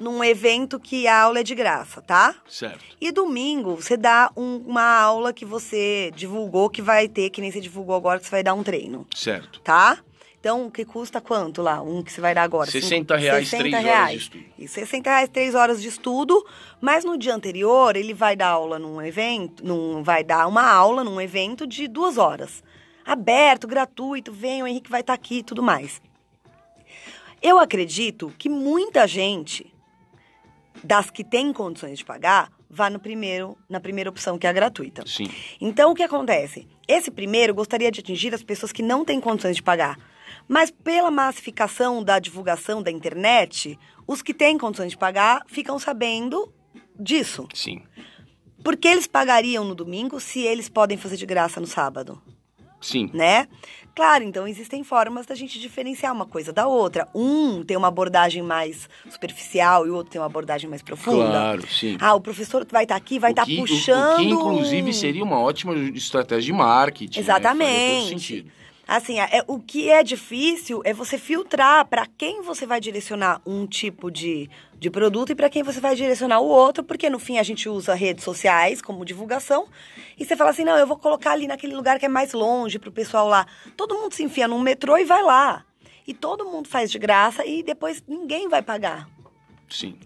num 0.00 0.24
evento 0.24 0.80
que 0.80 1.06
a 1.06 1.22
aula 1.22 1.40
é 1.40 1.42
de 1.42 1.54
graça, 1.54 2.00
tá? 2.00 2.34
Certo. 2.48 2.82
E 3.00 3.12
domingo 3.12 3.76
você 3.76 3.96
dá 3.96 4.32
um- 4.36 4.56
uma 4.66 4.98
aula 4.98 5.32
que 5.32 5.44
você 5.44 6.10
divulgou 6.16 6.70
que 6.70 6.80
vai 6.80 7.06
ter, 7.06 7.28
que 7.30 7.40
nem 7.40 7.52
você 7.52 7.60
divulgou 7.60 7.94
agora, 7.94 8.18
que 8.18 8.24
você 8.24 8.30
vai 8.30 8.42
dar 8.42 8.54
um 8.54 8.62
treino 8.62 9.06
Certo. 9.14 9.60
tá? 9.60 9.98
Então, 10.40 10.70
que 10.70 10.86
custa 10.86 11.20
quanto 11.20 11.60
lá? 11.60 11.82
Um 11.82 12.02
que 12.02 12.10
você 12.10 12.18
vai 12.18 12.34
dar 12.34 12.44
agora? 12.44 12.70
60 12.70 13.14
Cinco- 13.14 13.22
reais, 13.22 13.48
60 13.50 13.62
três 13.62 13.74
horas 13.74 13.84
reais. 13.86 14.10
de 14.12 14.16
estudo. 14.24 14.44
E 14.58 14.68
60 14.68 15.10
reais, 15.10 15.28
três 15.28 15.54
horas 15.54 15.82
de 15.82 15.88
estudo, 15.88 16.46
mas 16.80 17.04
no 17.04 17.18
dia 17.18 17.34
anterior 17.34 17.94
ele 17.94 18.14
vai 18.14 18.34
dar 18.34 18.48
aula 18.48 18.78
num 18.78 19.02
evento, 19.02 19.62
num, 19.62 20.02
vai 20.02 20.24
dar 20.24 20.46
uma 20.48 20.66
aula 20.66 21.04
num 21.04 21.20
evento 21.20 21.66
de 21.66 21.86
duas 21.86 22.16
horas. 22.16 22.64
Aberto, 23.04 23.66
gratuito, 23.68 24.32
vem, 24.32 24.62
o 24.62 24.66
Henrique 24.66 24.90
vai 24.90 25.02
estar 25.02 25.12
aqui 25.12 25.40
e 25.40 25.42
tudo 25.42 25.62
mais. 25.62 26.00
Eu 27.42 27.58
acredito 27.58 28.32
que 28.38 28.48
muita 28.48 29.06
gente 29.06 29.70
das 30.82 31.10
que 31.10 31.24
tem 31.24 31.52
condições 31.52 31.98
de 31.98 32.04
pagar 32.04 32.50
vá 32.70 32.88
no 32.88 33.00
primeiro, 33.00 33.58
na 33.68 33.80
primeira 33.80 34.08
opção, 34.08 34.38
que 34.38 34.46
é 34.46 34.50
a 34.50 34.52
gratuita. 34.52 35.02
Sim. 35.04 35.28
Então, 35.60 35.90
o 35.90 35.94
que 35.94 36.04
acontece? 36.04 36.68
Esse 36.86 37.10
primeiro 37.10 37.52
gostaria 37.52 37.90
de 37.90 37.98
atingir 37.98 38.32
as 38.32 38.44
pessoas 38.44 38.70
que 38.70 38.82
não 38.82 39.04
têm 39.04 39.20
condições 39.20 39.56
de 39.56 39.62
pagar. 39.62 39.98
Mas 40.46 40.70
pela 40.70 41.10
massificação 41.10 42.02
da 42.02 42.20
divulgação 42.20 42.80
da 42.80 42.90
internet, 42.90 43.76
os 44.06 44.22
que 44.22 44.32
têm 44.32 44.56
condições 44.56 44.92
de 44.92 44.98
pagar 44.98 45.42
ficam 45.48 45.78
sabendo 45.78 46.52
disso. 46.98 47.48
Sim. 47.52 47.82
Por 48.62 48.76
que 48.76 48.86
eles 48.86 49.06
pagariam 49.06 49.64
no 49.64 49.74
domingo 49.74 50.20
se 50.20 50.40
eles 50.40 50.68
podem 50.68 50.96
fazer 50.96 51.16
de 51.16 51.26
graça 51.26 51.60
no 51.60 51.66
sábado? 51.66 52.22
Sim. 52.80 53.10
né? 53.12 53.46
Claro, 54.00 54.24
então 54.24 54.48
existem 54.48 54.82
formas 54.82 55.26
da 55.26 55.34
gente 55.34 55.60
diferenciar 55.60 56.10
uma 56.14 56.24
coisa 56.24 56.54
da 56.54 56.66
outra. 56.66 57.06
Um 57.14 57.62
tem 57.62 57.76
uma 57.76 57.88
abordagem 57.88 58.42
mais 58.42 58.88
superficial 59.10 59.86
e 59.86 59.90
o 59.90 59.94
outro 59.94 60.10
tem 60.12 60.18
uma 60.18 60.26
abordagem 60.26 60.70
mais 60.70 60.80
profunda. 60.80 61.30
Claro, 61.30 61.66
sim. 61.68 61.98
Ah, 62.00 62.14
o 62.14 62.20
professor 62.20 62.66
vai 62.70 62.84
estar 62.84 62.96
aqui, 62.96 63.18
vai 63.18 63.32
O 63.32 63.32
estar 63.32 63.42
o- 63.46 63.56
puxando. 63.56 64.14
O, 64.14 64.16
que, 64.16 64.24
inclusive, 64.30 64.92
seria 64.94 65.22
uma 65.22 65.38
ótima 65.38 65.74
estratégia 65.74 66.46
de 66.46 66.52
marketing. 66.54 67.18
né? 67.20 67.24
Faria 67.26 67.40
todo 67.42 67.52
Exatamente. 67.58 68.08
sentido. 68.08 68.50
Assim, 68.90 69.20
é, 69.20 69.44
o 69.46 69.60
que 69.60 69.88
é 69.88 70.02
difícil 70.02 70.82
é 70.84 70.92
você 70.92 71.16
filtrar 71.16 71.86
para 71.86 72.08
quem 72.18 72.42
você 72.42 72.66
vai 72.66 72.80
direcionar 72.80 73.40
um 73.46 73.64
tipo 73.64 74.10
de, 74.10 74.50
de 74.80 74.90
produto 74.90 75.30
e 75.30 75.34
para 75.36 75.48
quem 75.48 75.62
você 75.62 75.78
vai 75.78 75.94
direcionar 75.94 76.40
o 76.40 76.48
outro, 76.48 76.82
porque 76.82 77.08
no 77.08 77.20
fim 77.20 77.38
a 77.38 77.44
gente 77.44 77.68
usa 77.68 77.94
redes 77.94 78.24
sociais 78.24 78.82
como 78.82 79.04
divulgação 79.04 79.68
e 80.18 80.24
você 80.24 80.34
fala 80.34 80.50
assim: 80.50 80.64
não, 80.64 80.76
eu 80.76 80.88
vou 80.88 80.98
colocar 80.98 81.30
ali 81.30 81.46
naquele 81.46 81.76
lugar 81.76 82.00
que 82.00 82.06
é 82.06 82.08
mais 82.08 82.32
longe 82.32 82.80
pro 82.80 82.90
pessoal 82.90 83.28
lá. 83.28 83.46
Todo 83.76 83.94
mundo 83.94 84.12
se 84.12 84.24
enfia 84.24 84.48
num 84.48 84.58
metrô 84.58 84.98
e 84.98 85.04
vai 85.04 85.22
lá. 85.22 85.64
E 86.04 86.12
todo 86.12 86.44
mundo 86.44 86.68
faz 86.68 86.90
de 86.90 86.98
graça 86.98 87.46
e 87.46 87.62
depois 87.62 88.02
ninguém 88.08 88.48
vai 88.48 88.60
pagar. 88.60 89.08
Sim. 89.68 89.96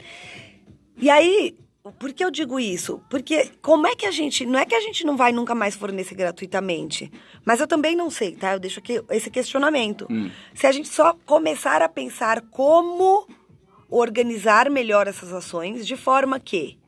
E 0.98 1.08
aí, 1.08 1.56
por 1.92 2.12
que 2.12 2.24
eu 2.24 2.30
digo 2.30 2.58
isso? 2.58 3.00
Porque 3.10 3.50
como 3.60 3.86
é 3.86 3.94
que 3.94 4.06
a 4.06 4.10
gente. 4.10 4.46
Não 4.46 4.58
é 4.58 4.64
que 4.64 4.74
a 4.74 4.80
gente 4.80 5.04
não 5.04 5.16
vai 5.16 5.32
nunca 5.32 5.54
mais 5.54 5.74
fornecer 5.74 6.14
gratuitamente. 6.14 7.12
Mas 7.44 7.60
eu 7.60 7.66
também 7.66 7.94
não 7.94 8.10
sei, 8.10 8.34
tá? 8.34 8.54
Eu 8.54 8.60
deixo 8.60 8.78
aqui 8.80 9.02
esse 9.10 9.30
questionamento. 9.30 10.06
Se 10.54 10.66
a 10.66 10.72
gente 10.72 10.88
só 10.88 11.14
começar 11.26 11.82
a 11.82 11.88
pensar 11.88 12.40
como 12.50 13.28
organizar 13.90 14.70
melhor 14.70 15.06
essas 15.06 15.32
ações 15.32 15.86
de 15.86 15.96
forma 15.96 16.40
que 16.40 16.78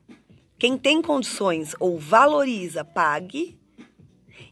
quem 0.58 0.78
tem 0.78 1.02
condições 1.02 1.74
ou 1.78 1.98
valoriza, 1.98 2.84
pague. 2.84 3.58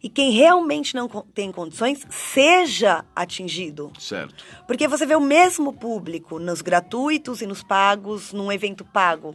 E 0.03 0.09
quem 0.11 0.33
realmente 0.33 0.95
não 0.95 1.09
tem 1.09 1.51
condições, 1.51 2.07
seja 2.11 3.07
atingido. 3.17 3.91
Certo. 3.99 4.45
Porque 4.67 4.87
você 4.87 5.07
vê 5.07 5.17
o 5.17 5.21
mesmo 5.21 5.73
público 5.73 6.39
nos 6.39 6.61
gratuitos 6.61 7.41
e 7.41 7.47
nos 7.47 7.63
pagos, 7.63 8.31
num 8.31 8.53
evento 8.53 8.85
pago. 8.85 9.35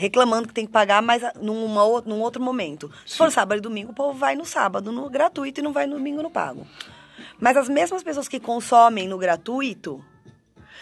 Reclamando 0.00 0.48
que 0.48 0.54
tem 0.54 0.64
que 0.64 0.72
pagar, 0.72 1.02
mas 1.02 1.22
a- 1.22 1.34
numa, 1.38 2.00
num 2.06 2.20
outro 2.22 2.42
momento. 2.42 2.90
Se 3.04 3.18
for 3.18 3.30
sábado 3.30 3.58
e 3.58 3.60
domingo, 3.60 3.92
o 3.92 3.94
povo 3.94 4.18
vai 4.18 4.34
no 4.34 4.46
sábado 4.46 4.90
no 4.90 5.10
gratuito 5.10 5.60
e 5.60 5.62
não 5.62 5.74
vai 5.74 5.86
no 5.86 5.96
domingo 5.96 6.22
no 6.22 6.30
pago. 6.30 6.66
Mas 7.38 7.54
as 7.54 7.68
mesmas 7.68 8.02
pessoas 8.02 8.26
que 8.26 8.40
consomem 8.40 9.06
no 9.06 9.18
gratuito 9.18 10.02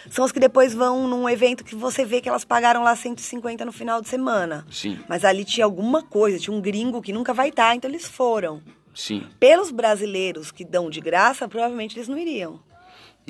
são 0.09 0.25
as 0.25 0.31
que 0.31 0.39
depois 0.39 0.73
vão 0.73 1.09
num 1.09 1.29
evento 1.29 1.65
que 1.65 1.75
você 1.75 2.05
vê 2.05 2.21
que 2.21 2.29
elas 2.29 2.45
pagaram 2.45 2.85
lá 2.85 2.95
150 2.95 3.65
no 3.65 3.73
final 3.73 4.01
de 4.01 4.09
semana. 4.09 4.65
Sim. 4.71 5.01
Mas 5.09 5.25
ali 5.25 5.45
tinha 5.45 5.65
alguma 5.65 6.01
coisa, 6.01 6.39
tinha 6.39 6.57
um 6.57 6.61
gringo 6.61 7.03
que 7.03 7.13
nunca 7.13 7.35
vai 7.35 7.49
estar, 7.49 7.75
então 7.75 7.91
eles 7.91 8.07
foram. 8.07 8.63
Sim. 8.95 9.27
Pelos 9.41 9.73
brasileiros 9.73 10.53
que 10.53 10.65
dão 10.65 10.89
de 10.89 11.01
graça, 11.01 11.49
provavelmente 11.49 11.97
eles 11.99 12.07
não 12.07 12.17
iriam. 12.17 12.61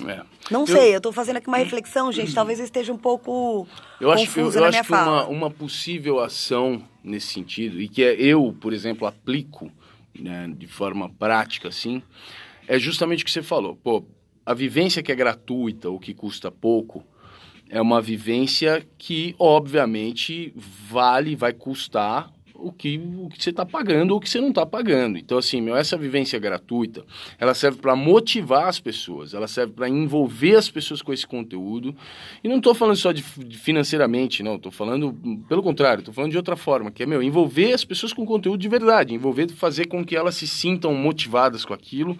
É. 0.06 0.22
Não 0.50 0.66
sei, 0.66 0.94
eu 0.94 1.00
tô 1.00 1.12
fazendo 1.12 1.36
aqui 1.38 1.48
uma 1.48 1.56
reflexão, 1.58 2.10
gente. 2.12 2.34
Talvez 2.34 2.58
eu 2.58 2.64
esteja 2.64 2.92
um 2.92 2.96
pouco 2.98 3.66
Eu 4.00 4.10
acho, 4.10 4.32
que- 4.32 4.40
eu, 4.40 4.44
eu 4.52 4.60
na 4.60 4.68
acho 4.68 4.70
minha 4.70 4.84
que 4.84 4.92
uma, 4.92 5.26
uma 5.26 5.50
possível 5.50 6.20
ação 6.20 6.82
nesse 7.02 7.28
sentido, 7.28 7.80
e 7.80 7.88
que 7.88 8.02
é- 8.02 8.14
eu, 8.14 8.54
por 8.60 8.72
exemplo, 8.72 9.06
aplico 9.06 9.70
né, 10.18 10.52
de 10.56 10.66
forma 10.66 11.08
prática, 11.08 11.68
assim, 11.68 12.02
é 12.66 12.78
justamente 12.78 13.22
o 13.22 13.24
que 13.26 13.30
você 13.32 13.42
falou. 13.42 13.76
Pô, 13.76 14.04
a 14.44 14.52
vivência 14.54 15.02
que 15.02 15.12
é 15.12 15.14
gratuita 15.14 15.88
ou 15.88 15.98
que 15.98 16.12
custa 16.12 16.50
pouco 16.50 17.04
é 17.70 17.80
uma 17.80 18.00
vivência 18.00 18.84
que, 18.96 19.34
obviamente, 19.38 20.52
vale, 20.56 21.36
vai 21.36 21.52
custar 21.52 22.30
o 22.58 22.72
que, 22.72 23.00
o 23.18 23.28
que 23.28 23.42
você 23.42 23.50
está 23.50 23.64
pagando 23.64 24.10
ou 24.10 24.18
o 24.18 24.20
que 24.20 24.28
você 24.28 24.40
não 24.40 24.48
está 24.48 24.66
pagando. 24.66 25.16
Então, 25.16 25.38
assim, 25.38 25.60
meu, 25.60 25.76
essa 25.76 25.96
vivência 25.96 26.38
gratuita, 26.38 27.04
ela 27.38 27.54
serve 27.54 27.78
para 27.78 27.94
motivar 27.94 28.68
as 28.68 28.80
pessoas, 28.80 29.32
ela 29.32 29.46
serve 29.46 29.72
para 29.72 29.88
envolver 29.88 30.56
as 30.56 30.68
pessoas 30.68 31.00
com 31.00 31.12
esse 31.12 31.26
conteúdo. 31.26 31.94
E 32.42 32.48
não 32.48 32.56
estou 32.56 32.74
falando 32.74 32.96
só 32.96 33.12
de, 33.12 33.22
de 33.22 33.56
financeiramente, 33.56 34.42
não. 34.42 34.56
Estou 34.56 34.72
falando, 34.72 35.16
pelo 35.48 35.62
contrário, 35.62 36.00
estou 36.00 36.12
falando 36.12 36.32
de 36.32 36.36
outra 36.36 36.56
forma, 36.56 36.90
que 36.90 37.04
é, 37.04 37.06
meu, 37.06 37.22
envolver 37.22 37.72
as 37.72 37.84
pessoas 37.84 38.12
com 38.12 38.26
conteúdo 38.26 38.60
de 38.60 38.68
verdade, 38.68 39.14
envolver, 39.14 39.48
fazer 39.50 39.86
com 39.86 40.04
que 40.04 40.16
elas 40.16 40.34
se 40.34 40.46
sintam 40.46 40.92
motivadas 40.92 41.64
com 41.64 41.72
aquilo, 41.72 42.18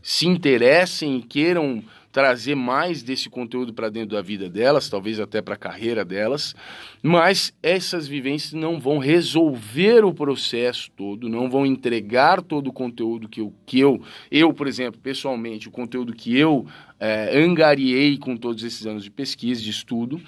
se 0.00 0.26
interessem 0.26 1.18
e 1.18 1.22
queiram 1.22 1.82
trazer 2.12 2.54
mais 2.54 3.02
desse 3.02 3.30
conteúdo 3.30 3.72
para 3.72 3.88
dentro 3.88 4.14
da 4.14 4.22
vida 4.22 4.48
delas, 4.48 4.88
talvez 4.88 5.18
até 5.18 5.40
para 5.40 5.54
a 5.54 5.58
carreira 5.58 6.04
delas, 6.04 6.54
mas 7.02 7.54
essas 7.62 8.06
vivências 8.06 8.52
não 8.52 8.78
vão 8.78 8.98
resolver 8.98 10.04
o 10.04 10.12
processo 10.12 10.90
todo, 10.94 11.28
não 11.28 11.48
vão 11.48 11.64
entregar 11.64 12.42
todo 12.42 12.68
o 12.68 12.72
conteúdo 12.72 13.28
que 13.28 13.40
eu, 13.40 13.52
que 13.64 13.80
eu, 13.80 14.02
eu 14.30 14.52
por 14.52 14.68
exemplo, 14.68 15.00
pessoalmente, 15.00 15.68
o 15.68 15.70
conteúdo 15.70 16.12
que 16.12 16.36
eu 16.36 16.66
é, 17.00 17.36
angariei 17.42 18.18
com 18.18 18.36
todos 18.36 18.62
esses 18.62 18.86
anos 18.86 19.02
de 19.02 19.10
pesquisa, 19.10 19.62
de 19.62 19.70
estudo. 19.70 20.20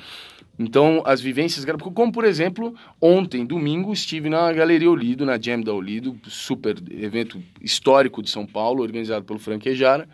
Então, 0.59 1.03
as 1.05 1.20
vivências, 1.20 1.64
como 1.95 2.12
por 2.12 2.24
exemplo, 2.24 2.74
ontem, 3.01 3.45
domingo, 3.45 3.93
estive 3.93 4.30
na 4.30 4.53
Galeria 4.53 4.91
Olido, 4.91 5.26
na 5.26 5.39
Jam 5.39 5.61
da 5.61 5.72
Olido, 5.72 6.16
super 6.28 6.76
evento 6.91 7.43
histórico 7.61 8.22
de 8.22 8.30
São 8.30 8.47
Paulo, 8.47 8.82
organizado 8.82 9.24
pelo 9.24 9.39
Franquejara, 9.39 10.09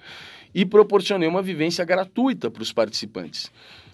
e 0.55 0.64
proporcionei 0.64 1.28
uma 1.28 1.42
vivência 1.42 1.84
gratuita 1.84 2.51
para 2.51 2.62
os 2.62 2.72
participantes. 2.72 3.51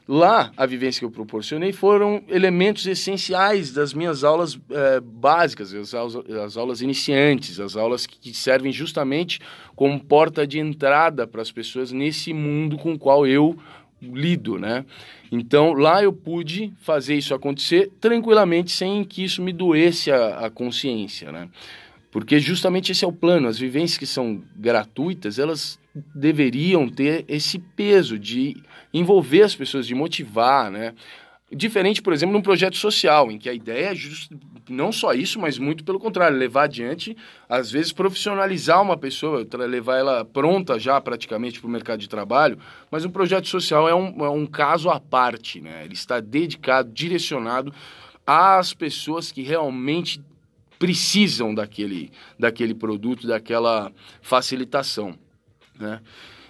Lá, 0.09 0.53
a 0.57 0.65
vivência 0.67 1.01
que 1.01 1.05
eu 1.05 1.11
proporcionei 1.11 1.73
foram 1.73 2.23
elementos 2.29 2.87
essenciais 2.87 3.73
das 3.73 3.93
minhas 3.93 4.23
aulas 4.23 4.57
eh, 4.71 5.01
básicas, 5.01 5.75
as 5.75 5.93
aulas, 5.93 6.31
as 6.45 6.57
aulas 6.57 6.81
iniciantes, 6.81 7.59
as 7.59 7.75
aulas 7.75 8.07
que 8.07 8.33
servem 8.33 8.71
justamente 8.71 9.41
como 9.75 9.99
porta 9.99 10.47
de 10.47 10.61
entrada 10.61 11.27
para 11.27 11.43
as 11.43 11.51
pessoas 11.51 11.91
nesse 11.91 12.33
mundo 12.33 12.79
com 12.79 12.93
o 12.93 12.99
qual 12.99 13.27
eu 13.27 13.59
lido, 14.01 14.61
né? 14.61 14.85
Então, 15.33 15.73
lá 15.73 16.01
eu 16.03 16.13
pude 16.13 16.73
fazer 16.83 17.17
isso 17.17 17.35
acontecer 17.35 17.91
tranquilamente, 18.01 18.71
sem 18.71 19.03
que 19.03 19.25
isso 19.25 19.43
me 19.43 19.53
doesse 19.53 20.13
a, 20.13 20.47
a 20.47 20.51
consciência, 20.51 21.33
né? 21.33 21.49
Porque 22.13 22.39
justamente 22.39 22.93
esse 22.93 23.05
é 23.05 23.09
o 23.09 23.13
plano. 23.13 23.49
As 23.49 23.59
vivências 23.59 23.99
que 23.99 24.07
são 24.07 24.41
gratuitas, 24.55 25.39
elas 25.39 25.79
deveriam 26.15 26.89
ter 26.89 27.25
esse 27.29 27.59
peso 27.59 28.19
de 28.19 28.57
envolver 28.93 29.43
as 29.43 29.55
pessoas, 29.55 29.87
de 29.87 29.95
motivar, 29.95 30.71
né? 30.71 30.95
Diferente, 31.51 32.03
por 32.03 32.13
exemplo, 32.13 32.33
num 32.33 32.43
projeto 32.43 32.77
social, 32.77 33.31
em 33.31 33.39
que 33.39 33.49
a 33.49 33.55
ideia 33.55 33.93
é 33.93 33.95
just... 33.95 34.33
não 34.69 34.91
só 34.91 35.13
isso, 35.13 35.39
mas 35.39 35.59
muito 35.59 35.85
pelo 35.85 36.01
contrário, 36.01 36.37
levar 36.37 36.65
adiante, 36.65 37.17
às 37.49 37.71
vezes 37.71 37.93
profissionalizar 37.93 38.83
uma 38.83 38.97
pessoa, 38.97 39.47
levar 39.67 39.97
ela 39.97 40.25
pronta 40.25 40.77
já 40.79 41.01
praticamente 41.01 41.61
para 41.61 41.69
o 41.69 41.71
mercado 41.71 42.01
de 42.01 42.09
trabalho, 42.09 42.59
mas 42.91 43.05
um 43.05 43.11
projeto 43.11 43.47
social 43.47 43.89
é 43.89 43.95
um, 43.95 44.25
é 44.25 44.29
um 44.29 44.45
caso 44.45 44.91
à 44.91 44.99
parte, 44.99 45.61
né? 45.61 45.85
Ele 45.85 45.95
está 45.95 46.19
dedicado, 46.19 46.91
direcionado 46.93 47.73
às 48.27 48.75
pessoas 48.75 49.31
que 49.31 49.43
realmente 49.43 50.21
precisam 50.81 51.55
daquele, 51.55 52.11
daquele 52.39 52.75
produto, 52.75 53.27
daquela 53.27 53.93
facilitação, 54.21 55.17
né? 55.79 56.01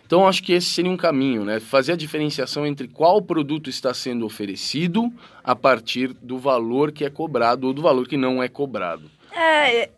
Então, 0.07 0.27
acho 0.29 0.41
que 0.41 0.53
esse 0.53 0.69
seria 0.69 0.91
um 0.91 0.97
caminho, 0.97 1.45
né? 1.45 1.59
Fazer 1.59 1.93
a 1.93 1.97
diferenciação 1.97 2.65
entre 2.65 2.87
qual 2.87 3.21
produto 3.21 3.69
está 3.69 3.93
sendo 3.93 4.25
oferecido 4.25 5.13
a 5.43 5.57
partir 5.57 6.13
do 6.23 6.39
valor 6.39 6.93
que 6.93 7.05
é 7.05 7.11
cobrado 7.11 7.67
ou 7.67 7.73
do 7.73 7.83
valor 7.83 8.07
que 8.07 8.17
não 8.17 8.41
é 8.41 8.49
cobrado. 8.49 9.11
É, 9.33 9.83
é, 9.83 9.91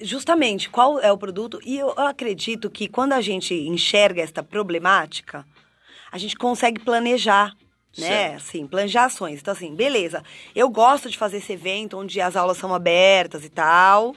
justamente, 0.00 0.68
qual 0.68 0.98
é 0.98 1.12
o 1.12 1.16
produto? 1.16 1.60
E 1.64 1.78
eu 1.78 1.90
acredito 1.90 2.68
que 2.68 2.88
quando 2.88 3.12
a 3.12 3.20
gente 3.20 3.54
enxerga 3.54 4.20
esta 4.20 4.42
problemática, 4.42 5.46
a 6.10 6.18
gente 6.18 6.36
consegue 6.36 6.80
planejar, 6.80 7.54
né? 7.96 8.08
Certo. 8.08 8.36
Assim, 8.36 8.66
planejar 8.66 9.04
ações. 9.04 9.40
Então, 9.40 9.52
assim, 9.52 9.72
beleza. 9.72 10.20
Eu 10.52 10.68
gosto 10.68 11.08
de 11.08 11.16
fazer 11.16 11.36
esse 11.36 11.52
evento 11.52 11.96
onde 11.96 12.20
as 12.20 12.34
aulas 12.34 12.56
são 12.56 12.74
abertas 12.74 13.44
e 13.44 13.48
tal. 13.48 14.16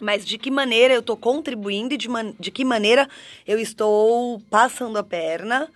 Mas 0.00 0.24
de 0.24 0.36
que 0.38 0.50
maneira 0.50 0.94
eu 0.94 1.00
estou 1.00 1.16
contribuindo 1.16 1.94
e 1.94 1.96
de, 1.96 2.08
de 2.38 2.50
que 2.50 2.64
maneira 2.64 3.08
eu 3.46 3.58
estou 3.58 4.40
passando 4.50 4.96
a 4.96 5.02
perna 5.02 5.70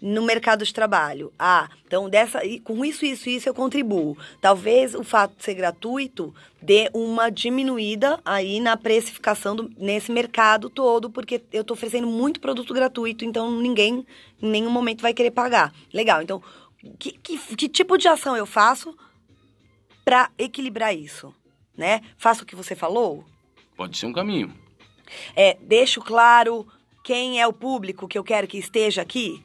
no 0.00 0.22
mercado 0.22 0.64
de 0.64 0.72
trabalho? 0.72 1.32
Ah, 1.38 1.68
então 1.86 2.08
dessa, 2.08 2.40
com 2.64 2.84
isso, 2.84 3.04
isso, 3.04 3.28
isso 3.28 3.48
eu 3.48 3.54
contribuo. 3.54 4.16
Talvez 4.40 4.94
o 4.94 5.02
fato 5.02 5.36
de 5.36 5.44
ser 5.44 5.54
gratuito 5.54 6.34
dê 6.60 6.90
uma 6.92 7.30
diminuída 7.30 8.20
aí 8.24 8.60
na 8.60 8.76
precificação 8.76 9.56
do, 9.56 9.70
nesse 9.78 10.12
mercado 10.12 10.68
todo, 10.68 11.10
porque 11.10 11.42
eu 11.52 11.62
estou 11.62 11.74
oferecendo 11.74 12.06
muito 12.06 12.40
produto 12.40 12.74
gratuito, 12.74 13.24
então 13.24 13.50
ninguém 13.50 14.06
em 14.42 14.48
nenhum 14.48 14.70
momento 14.70 15.00
vai 15.00 15.14
querer 15.14 15.30
pagar. 15.30 15.72
Legal, 15.92 16.20
então 16.20 16.42
que, 16.98 17.12
que, 17.12 17.38
que 17.56 17.68
tipo 17.68 17.98
de 17.98 18.08
ação 18.08 18.36
eu 18.36 18.46
faço 18.46 18.96
para 20.04 20.30
equilibrar 20.38 20.94
isso? 20.94 21.34
Né? 21.76 22.00
Faço 22.18 22.42
o 22.42 22.46
que 22.46 22.56
você 22.56 22.74
falou? 22.74 23.24
Pode 23.80 23.96
ser 23.96 24.04
um 24.04 24.12
caminho. 24.12 24.52
É, 25.34 25.56
deixo 25.58 26.02
claro 26.02 26.66
quem 27.02 27.40
é 27.40 27.46
o 27.46 27.52
público 27.52 28.06
que 28.06 28.18
eu 28.18 28.22
quero 28.22 28.46
que 28.46 28.58
esteja 28.58 29.00
aqui? 29.00 29.42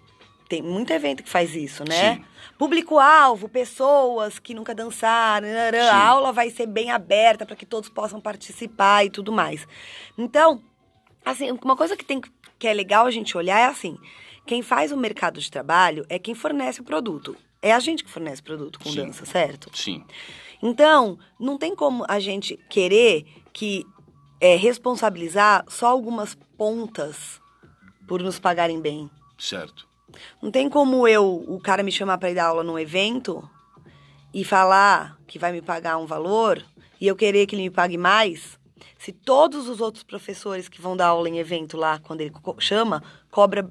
tem 0.50 0.62
muito 0.62 0.92
evento 0.92 1.24
que 1.24 1.30
faz 1.30 1.56
isso, 1.56 1.86
né? 1.88 2.22
Público-alvo, 2.58 3.48
pessoas 3.48 4.38
que 4.38 4.54
nunca 4.54 4.76
dançaram, 4.76 5.48
a 5.90 6.06
aula 6.06 6.34
vai 6.34 6.50
ser 6.50 6.68
bem 6.68 6.92
aberta 6.92 7.46
para 7.46 7.56
que 7.56 7.66
todos 7.66 7.90
possam 7.90 8.20
participar 8.20 9.06
e 9.06 9.10
tudo 9.10 9.32
mais. 9.32 9.66
Então, 10.18 10.62
assim, 11.26 11.50
uma 11.64 11.76
coisa 11.76 11.96
que 11.96 12.04
tem 12.04 12.22
que 12.60 12.68
é 12.68 12.74
legal 12.74 13.08
a 13.08 13.12
gente 13.12 13.36
olhar 13.38 13.60
é 13.60 13.66
assim, 13.66 13.98
quem 14.46 14.62
faz 14.62 14.92
o 14.92 14.98
mercado 14.98 15.40
de 15.40 15.50
trabalho 15.50 16.06
é 16.10 16.20
quem 16.20 16.36
fornece 16.36 16.82
o 16.82 16.84
produto. 16.84 17.38
É 17.62 17.72
a 17.72 17.80
gente 17.80 18.04
que 18.04 18.12
fornece 18.12 18.42
o 18.42 18.46
produto 18.46 18.80
com 18.80 18.92
Sim. 18.92 18.98
dança, 18.98 19.26
certo? 19.26 19.72
Sim. 19.74 20.04
Então, 20.62 21.18
não 21.40 21.58
tem 21.58 21.76
como 21.76 22.06
a 22.08 22.20
gente 22.20 22.58
querer 22.70 23.26
que 23.52 23.86
é, 24.40 24.56
responsabilizar 24.56 25.66
só 25.68 25.88
algumas 25.88 26.36
pontas 26.58 27.42
por 28.08 28.22
nos 28.22 28.40
pagarem 28.40 28.80
bem. 28.80 29.10
Certo. 29.38 29.88
Não 30.42 30.52
tem 30.52 30.70
como 30.70 31.08
eu, 31.08 31.44
o 31.48 31.60
cara 31.60 31.84
me 31.84 31.92
chamar 31.92 32.18
para 32.18 32.32
ir 32.32 32.36
dar 32.36 32.48
aula 32.48 32.64
num 32.64 32.80
evento 32.80 33.48
e 34.34 34.44
falar 34.44 35.18
que 35.28 35.40
vai 35.40 35.52
me 35.52 35.62
pagar 35.62 35.98
um 35.98 36.06
valor 36.06 36.64
e 37.00 37.08
eu 37.08 37.16
querer 37.16 37.46
que 37.46 37.56
ele 37.56 37.64
me 37.64 37.70
pague 37.70 37.98
mais, 37.98 38.58
se 38.98 39.12
todos 39.12 39.68
os 39.68 39.82
outros 39.82 40.04
professores 40.04 40.68
que 40.68 40.82
vão 40.82 40.96
dar 40.96 41.08
aula 41.08 41.30
em 41.30 41.38
evento 41.38 41.78
lá, 41.78 42.00
quando 42.00 42.22
ele 42.22 42.34
chama, 42.60 43.04
cobra 43.30 43.70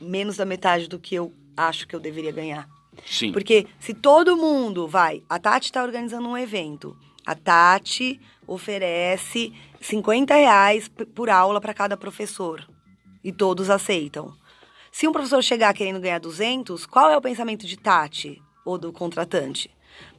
menos 0.00 0.36
da 0.36 0.44
metade 0.44 0.88
do 0.88 0.98
que 0.98 1.14
eu 1.14 1.32
acho 1.56 1.86
que 1.86 1.94
eu 1.94 2.00
deveria 2.00 2.32
ganhar. 2.32 2.68
Sim. 3.06 3.32
Porque 3.32 3.66
se 3.78 3.94
todo 3.94 4.36
mundo 4.36 4.86
vai, 4.88 5.22
a 5.28 5.38
Tati 5.38 5.66
está 5.66 5.82
organizando 5.82 6.28
um 6.28 6.36
evento, 6.36 6.96
a 7.26 7.34
Tati 7.34 8.20
oferece 8.46 9.52
50 9.80 10.34
reais 10.34 10.88
por 10.88 11.30
aula 11.30 11.60
para 11.60 11.74
cada 11.74 11.96
professor 11.96 12.66
e 13.24 13.32
todos 13.32 13.70
aceitam. 13.70 14.32
Se 14.92 15.06
um 15.06 15.12
professor 15.12 15.42
chegar 15.42 15.72
querendo 15.72 16.00
ganhar 16.00 16.18
200, 16.18 16.84
qual 16.86 17.10
é 17.10 17.16
o 17.16 17.22
pensamento 17.22 17.66
de 17.66 17.76
Tati 17.76 18.42
ou 18.64 18.76
do 18.76 18.92
contratante? 18.92 19.70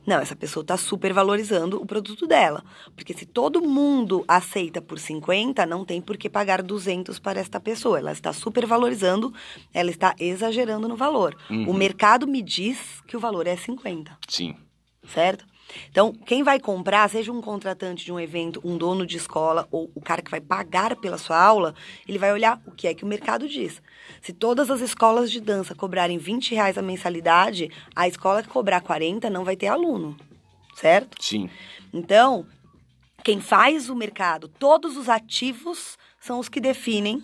Não, 0.05 0.17
essa 0.17 0.35
pessoa 0.35 0.63
está 0.63 0.77
super 0.77 1.13
valorizando 1.13 1.79
o 1.79 1.85
produto 1.85 2.25
dela. 2.25 2.63
Porque 2.95 3.13
se 3.13 3.25
todo 3.25 3.61
mundo 3.61 4.25
aceita 4.27 4.81
por 4.81 4.97
50, 4.97 5.65
não 5.65 5.85
tem 5.85 6.01
por 6.01 6.17
que 6.17 6.29
pagar 6.29 6.63
200 6.63 7.19
para 7.19 7.39
esta 7.39 7.59
pessoa. 7.59 7.99
Ela 7.99 8.11
está 8.11 8.33
super 8.33 8.65
valorizando, 8.65 9.33
ela 9.73 9.91
está 9.91 10.15
exagerando 10.19 10.87
no 10.87 10.95
valor. 10.95 11.37
Uhum. 11.49 11.69
O 11.69 11.73
mercado 11.73 12.27
me 12.27 12.41
diz 12.41 13.01
que 13.07 13.15
o 13.15 13.19
valor 13.19 13.45
é 13.45 13.55
50. 13.55 14.17
Sim. 14.27 14.55
Certo? 15.07 15.45
Então, 15.89 16.13
quem 16.13 16.43
vai 16.43 16.59
comprar, 16.59 17.09
seja 17.09 17.31
um 17.31 17.41
contratante 17.41 18.05
de 18.05 18.11
um 18.11 18.19
evento, 18.19 18.61
um 18.63 18.77
dono 18.77 19.05
de 19.05 19.17
escola 19.17 19.67
ou 19.71 19.89
o 19.95 20.01
cara 20.01 20.21
que 20.21 20.31
vai 20.31 20.41
pagar 20.41 20.95
pela 20.95 21.17
sua 21.17 21.41
aula, 21.41 21.73
ele 22.07 22.17
vai 22.17 22.31
olhar 22.31 22.61
o 22.65 22.71
que 22.71 22.87
é 22.87 22.93
que 22.93 23.03
o 23.03 23.07
mercado 23.07 23.47
diz. 23.47 23.81
Se 24.21 24.33
todas 24.33 24.69
as 24.69 24.81
escolas 24.81 25.31
de 25.31 25.39
dança 25.39 25.75
cobrarem 25.75 26.17
20 26.17 26.55
reais 26.55 26.77
a 26.77 26.81
mensalidade, 26.81 27.69
a 27.95 28.07
escola 28.07 28.43
que 28.43 28.49
cobrar 28.49 28.81
40 28.81 29.29
não 29.29 29.43
vai 29.43 29.55
ter 29.55 29.67
aluno, 29.67 30.17
certo? 30.75 31.21
Sim. 31.23 31.49
Então, 31.93 32.45
quem 33.23 33.39
faz 33.39 33.89
o 33.89 33.95
mercado, 33.95 34.47
todos 34.47 34.97
os 34.97 35.09
ativos 35.09 35.97
são 36.19 36.39
os 36.39 36.49
que 36.49 36.59
definem 36.59 37.23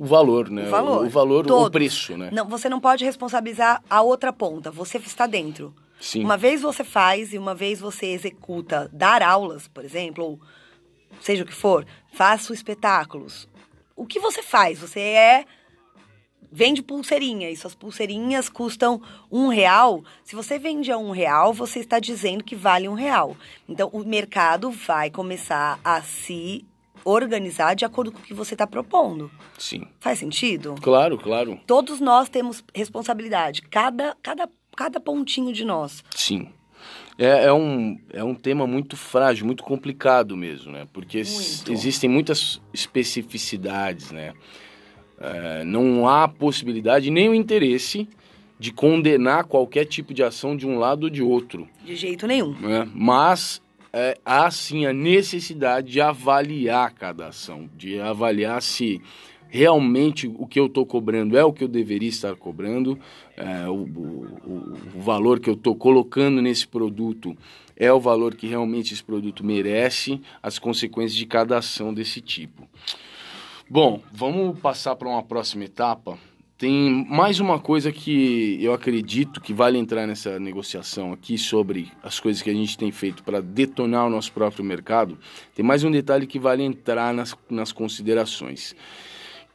o 0.00 0.06
valor, 0.06 0.48
né? 0.48 0.66
O 0.66 0.70
valor, 0.70 1.06
o, 1.06 1.10
valor 1.10 1.52
o 1.52 1.70
preço, 1.70 2.16
né? 2.16 2.30
Não, 2.32 2.48
você 2.48 2.70
não 2.70 2.80
pode 2.80 3.04
responsabilizar 3.04 3.82
a 3.90 4.00
outra 4.00 4.32
ponta. 4.32 4.70
Você 4.70 4.96
está 4.96 5.26
dentro. 5.26 5.74
Sim. 6.00 6.24
Uma 6.24 6.36
vez 6.36 6.62
você 6.62 6.82
faz 6.82 7.32
e 7.32 7.38
uma 7.38 7.54
vez 7.54 7.78
você 7.78 8.06
executa 8.06 8.88
dar 8.92 9.22
aulas, 9.22 9.68
por 9.68 9.84
exemplo, 9.84 10.24
ou 10.24 10.40
seja 11.20 11.44
o 11.44 11.46
que 11.46 11.54
for, 11.54 11.86
faça 12.12 12.52
espetáculos. 12.54 13.48
O 13.94 14.06
que 14.06 14.18
você 14.18 14.42
faz? 14.42 14.78
Você 14.78 15.00
é 15.00 15.44
vende 16.52 16.82
pulseirinha 16.82 17.50
e 17.50 17.56
suas 17.56 17.74
pulseirinhas 17.74 18.48
custam 18.48 19.00
um 19.30 19.48
real. 19.48 20.02
Se 20.24 20.34
você 20.34 20.58
vende 20.58 20.90
a 20.90 20.98
um 20.98 21.10
real, 21.10 21.52
você 21.52 21.78
está 21.78 21.98
dizendo 22.00 22.42
que 22.42 22.56
vale 22.56 22.88
um 22.88 22.94
real. 22.94 23.36
Então 23.68 23.88
o 23.92 24.04
mercado 24.04 24.70
vai 24.70 25.10
começar 25.10 25.78
a 25.84 26.02
se 26.02 26.66
organizar 27.04 27.74
de 27.74 27.84
acordo 27.84 28.12
com 28.12 28.18
o 28.18 28.22
que 28.22 28.34
você 28.34 28.54
está 28.54 28.66
propondo. 28.66 29.30
Sim. 29.58 29.86
Faz 30.00 30.18
sentido? 30.18 30.74
Claro, 30.82 31.16
claro. 31.18 31.58
Todos 31.66 32.00
nós 32.00 32.28
temos 32.28 32.64
responsabilidade. 32.74 33.62
Cada, 33.62 34.16
cada 34.22 34.48
cada 34.76 35.00
pontinho 35.00 35.52
de 35.52 35.64
nós. 35.64 36.02
Sim. 36.10 36.48
É, 37.18 37.44
é, 37.44 37.52
um, 37.52 37.98
é 38.12 38.24
um 38.24 38.34
tema 38.34 38.66
muito 38.66 38.96
frágil, 38.96 39.44
muito 39.44 39.62
complicado 39.62 40.36
mesmo, 40.36 40.72
né? 40.72 40.86
Porque 40.92 41.22
muito. 41.22 41.72
existem 41.72 42.08
muitas 42.08 42.60
especificidades, 42.72 44.10
né? 44.10 44.32
É, 45.20 45.64
não 45.64 46.08
há 46.08 46.26
possibilidade 46.26 47.10
nem 47.10 47.28
o 47.28 47.34
interesse 47.34 48.08
de 48.58 48.72
condenar 48.72 49.44
qualquer 49.44 49.84
tipo 49.84 50.14
de 50.14 50.22
ação 50.22 50.56
de 50.56 50.66
um 50.66 50.78
lado 50.78 51.04
ou 51.04 51.10
de 51.10 51.22
outro. 51.22 51.68
De 51.84 51.94
jeito 51.94 52.26
nenhum. 52.26 52.52
Né? 52.58 52.88
Mas 52.94 53.60
é, 53.92 54.18
há 54.24 54.50
sim 54.50 54.86
a 54.86 54.92
necessidade 54.92 55.92
de 55.92 56.00
avaliar 56.00 56.92
cada 56.92 57.28
ação, 57.28 57.68
de 57.76 58.00
avaliar 58.00 58.62
se 58.62 59.00
realmente 59.50 60.28
o 60.28 60.46
que 60.46 60.58
eu 60.58 60.66
estou 60.66 60.86
cobrando 60.86 61.36
é 61.36 61.44
o 61.44 61.52
que 61.52 61.64
eu 61.64 61.68
deveria 61.68 62.08
estar 62.08 62.34
cobrando, 62.36 62.98
é, 63.36 63.68
o, 63.68 63.82
o, 63.82 64.76
o, 64.94 65.00
valor 65.00 65.40
que 65.40 65.50
eu 65.50 65.54
estou 65.54 65.74
colocando 65.74 66.40
nesse 66.40 66.66
produto 66.66 67.36
é 67.76 67.92
o 67.92 67.98
valor 67.98 68.34
que 68.34 68.46
realmente 68.46 68.94
esse 68.94 69.02
produto 69.02 69.44
merece, 69.44 70.20
as 70.42 70.58
consequências 70.58 71.14
de 71.14 71.26
cada 71.26 71.58
ação 71.58 71.92
desse 71.92 72.20
tipo. 72.20 72.68
Bom, 73.68 74.00
vamos 74.12 74.58
passar 74.60 74.94
para 74.96 75.08
uma 75.08 75.22
próxima 75.22 75.64
etapa. 75.64 76.18
Tem 76.58 77.06
mais 77.08 77.40
uma 77.40 77.58
coisa 77.58 77.90
que 77.90 78.58
eu 78.62 78.74
acredito 78.74 79.40
que 79.40 79.54
vale 79.54 79.78
entrar 79.78 80.06
nessa 80.06 80.38
negociação 80.38 81.10
aqui 81.10 81.38
sobre 81.38 81.90
as 82.02 82.20
coisas 82.20 82.42
que 82.42 82.50
a 82.50 82.54
gente 82.54 82.76
tem 82.76 82.92
feito 82.92 83.22
para 83.22 83.40
detonar 83.40 84.06
o 84.06 84.10
nosso 84.10 84.30
próprio 84.30 84.62
mercado. 84.62 85.18
Tem 85.54 85.64
mais 85.64 85.84
um 85.84 85.90
detalhe 85.90 86.26
que 86.26 86.38
vale 86.38 86.62
entrar 86.62 87.14
nas, 87.14 87.34
nas 87.48 87.72
considerações 87.72 88.76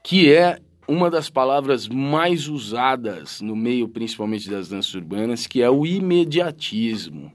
que 0.06 0.32
é 0.32 0.60
uma 0.88 1.10
das 1.10 1.32
palavras 1.32 1.88
mais 1.88 2.47
usadas 2.47 3.41
no 3.41 3.56
meio, 3.56 3.88
principalmente 3.88 4.47
das 4.47 4.70
danças 4.70 4.93
urbanas, 4.93 5.47
que 5.47 5.64
é 5.64 5.70
o 5.70 5.84
imediatismo. 5.84 7.32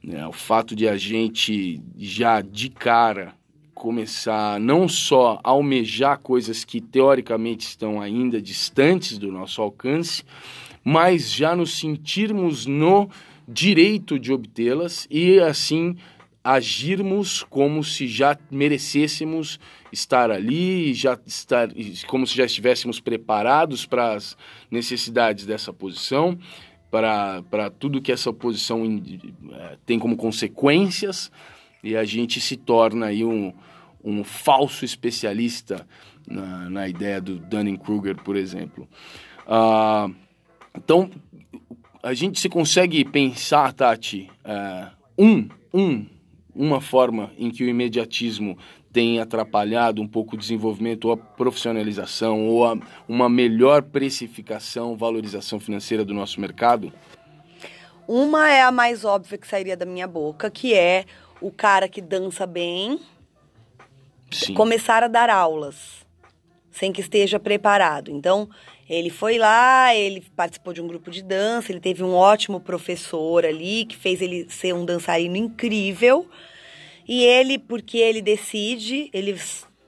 Né? 0.00 0.24
O 0.28 0.32
fato 0.32 0.76
de 0.76 0.86
a 0.86 0.96
gente 0.96 1.82
já 1.98 2.40
de 2.40 2.70
cara 2.70 3.34
começar 3.74 4.60
não 4.60 4.86
só 4.86 5.40
a 5.42 5.50
almejar 5.50 6.16
coisas 6.20 6.64
que 6.64 6.80
teoricamente 6.80 7.66
estão 7.66 8.00
ainda 8.00 8.40
distantes 8.40 9.18
do 9.18 9.32
nosso 9.32 9.60
alcance, 9.60 10.22
mas 10.84 11.28
já 11.28 11.56
nos 11.56 11.76
sentirmos 11.76 12.66
no 12.66 13.10
direito 13.48 14.16
de 14.16 14.32
obtê-las 14.32 15.08
e 15.10 15.40
assim 15.40 15.96
agirmos 16.44 17.42
como 17.44 17.84
se 17.84 18.06
já 18.06 18.36
merecêssemos 18.50 19.60
estar 19.92 20.30
ali, 20.30 20.92
já 20.92 21.18
estar, 21.24 21.68
como 22.06 22.26
se 22.26 22.36
já 22.36 22.44
estivéssemos 22.44 22.98
preparados 22.98 23.86
para 23.86 24.14
as 24.14 24.36
necessidades 24.70 25.46
dessa 25.46 25.72
posição, 25.72 26.38
para, 26.90 27.70
tudo 27.78 28.02
que 28.02 28.12
essa 28.12 28.32
posição 28.32 28.84
é, 29.52 29.78
tem 29.86 29.98
como 29.98 30.16
consequências, 30.16 31.30
e 31.82 31.96
a 31.96 32.04
gente 32.04 32.40
se 32.40 32.56
torna 32.56 33.06
aí 33.06 33.24
um, 33.24 33.52
um 34.04 34.22
falso 34.24 34.84
especialista 34.84 35.86
na, 36.26 36.68
na 36.68 36.88
ideia 36.88 37.20
do 37.20 37.38
Dunning-Kruger, 37.38 38.16
por 38.16 38.36
exemplo. 38.36 38.88
Uh, 39.46 40.14
então, 40.76 41.10
a 42.02 42.14
gente 42.14 42.40
se 42.40 42.48
consegue 42.48 43.04
pensar, 43.04 43.72
Tati, 43.72 44.30
uh, 44.44 44.90
um, 45.18 45.48
um 45.72 46.06
uma 46.54 46.80
forma 46.80 47.32
em 47.38 47.50
que 47.50 47.64
o 47.64 47.68
imediatismo 47.68 48.58
tem 48.92 49.20
atrapalhado 49.20 50.02
um 50.02 50.06
pouco 50.06 50.34
o 50.34 50.38
desenvolvimento 50.38 51.06
ou 51.06 51.12
a 51.12 51.16
profissionalização 51.16 52.46
ou 52.46 52.66
a, 52.66 52.76
uma 53.08 53.28
melhor 53.28 53.82
precificação, 53.82 54.96
valorização 54.96 55.58
financeira 55.58 56.04
do 56.04 56.12
nosso 56.12 56.40
mercado? 56.40 56.92
Uma 58.06 58.50
é 58.50 58.62
a 58.62 58.70
mais 58.70 59.04
óbvia 59.04 59.38
que 59.38 59.46
sairia 59.46 59.76
da 59.76 59.86
minha 59.86 60.06
boca, 60.06 60.50
que 60.50 60.74
é 60.74 61.06
o 61.40 61.50
cara 61.50 61.88
que 61.88 62.02
dança 62.02 62.46
bem 62.46 63.00
Sim. 64.30 64.54
começar 64.54 65.02
a 65.02 65.08
dar 65.08 65.30
aulas 65.30 66.01
sem 66.72 66.92
que 66.92 67.00
esteja 67.00 67.38
preparado. 67.38 68.10
Então, 68.10 68.48
ele 68.88 69.10
foi 69.10 69.38
lá, 69.38 69.94
ele 69.94 70.22
participou 70.34 70.72
de 70.72 70.80
um 70.80 70.86
grupo 70.86 71.10
de 71.10 71.22
dança, 71.22 71.70
ele 71.70 71.80
teve 71.80 72.02
um 72.02 72.14
ótimo 72.14 72.58
professor 72.58 73.44
ali 73.44 73.84
que 73.84 73.96
fez 73.96 74.20
ele 74.20 74.46
ser 74.50 74.74
um 74.74 74.84
dançarino 74.84 75.36
incrível. 75.36 76.28
E 77.06 77.24
ele, 77.24 77.58
porque 77.58 77.98
ele 77.98 78.22
decide, 78.22 79.10
ele 79.12 79.38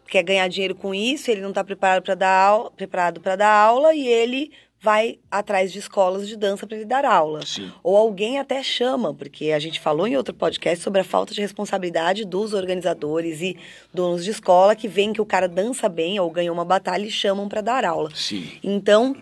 quer 0.09 0.23
ganhar 0.23 0.47
dinheiro 0.49 0.75
com 0.75 0.95
isso, 0.95 1.31
ele 1.31 1.41
não 1.41 1.49
está 1.49 1.65
preparado 1.65 2.03
para 2.03 2.15
dar 2.15 2.71
preparado 2.77 3.21
para 3.21 3.37
dar 3.37 3.51
aula 3.51 3.95
e 3.95 4.07
ele 4.07 4.53
vai 4.85 5.19
atrás 5.31 5.73
de 5.73 5.79
escolas 5.79 6.29
de 6.29 6.37
dança 6.37 6.67
para 6.67 6.77
ele 6.77 6.85
dar 6.85 7.07
aula. 7.07 7.41
Sim. 7.47 7.73
Ou 7.83 7.97
alguém 7.97 8.39
até 8.39 8.63
chama, 8.63 9.15
porque 9.15 9.51
a 9.51 9.59
gente 9.59 9.81
falou 9.81 10.07
em 10.07 10.15
outro 10.15 10.35
podcast 10.35 10.85
sobre 10.85 11.01
a 11.01 11.05
falta 11.05 11.33
de 11.33 11.41
responsabilidade 11.41 12.27
dos 12.27 12.53
organizadores 12.53 13.41
e 13.41 13.57
donos 13.95 14.23
de 14.23 14.31
escola 14.31 14.77
que 14.77 14.87
veem 14.87 15.15
que 15.15 15.23
o 15.23 15.25
cara 15.25 15.49
dança 15.49 15.89
bem 15.89 16.21
ou 16.21 16.31
ganhou 16.31 16.55
uma 16.55 16.67
batalha 16.67 17.07
e 17.07 17.11
chamam 17.11 17.49
para 17.49 17.63
dar 17.63 17.83
aula. 17.83 18.11
Sim. 18.15 18.47
Então, 18.63 19.17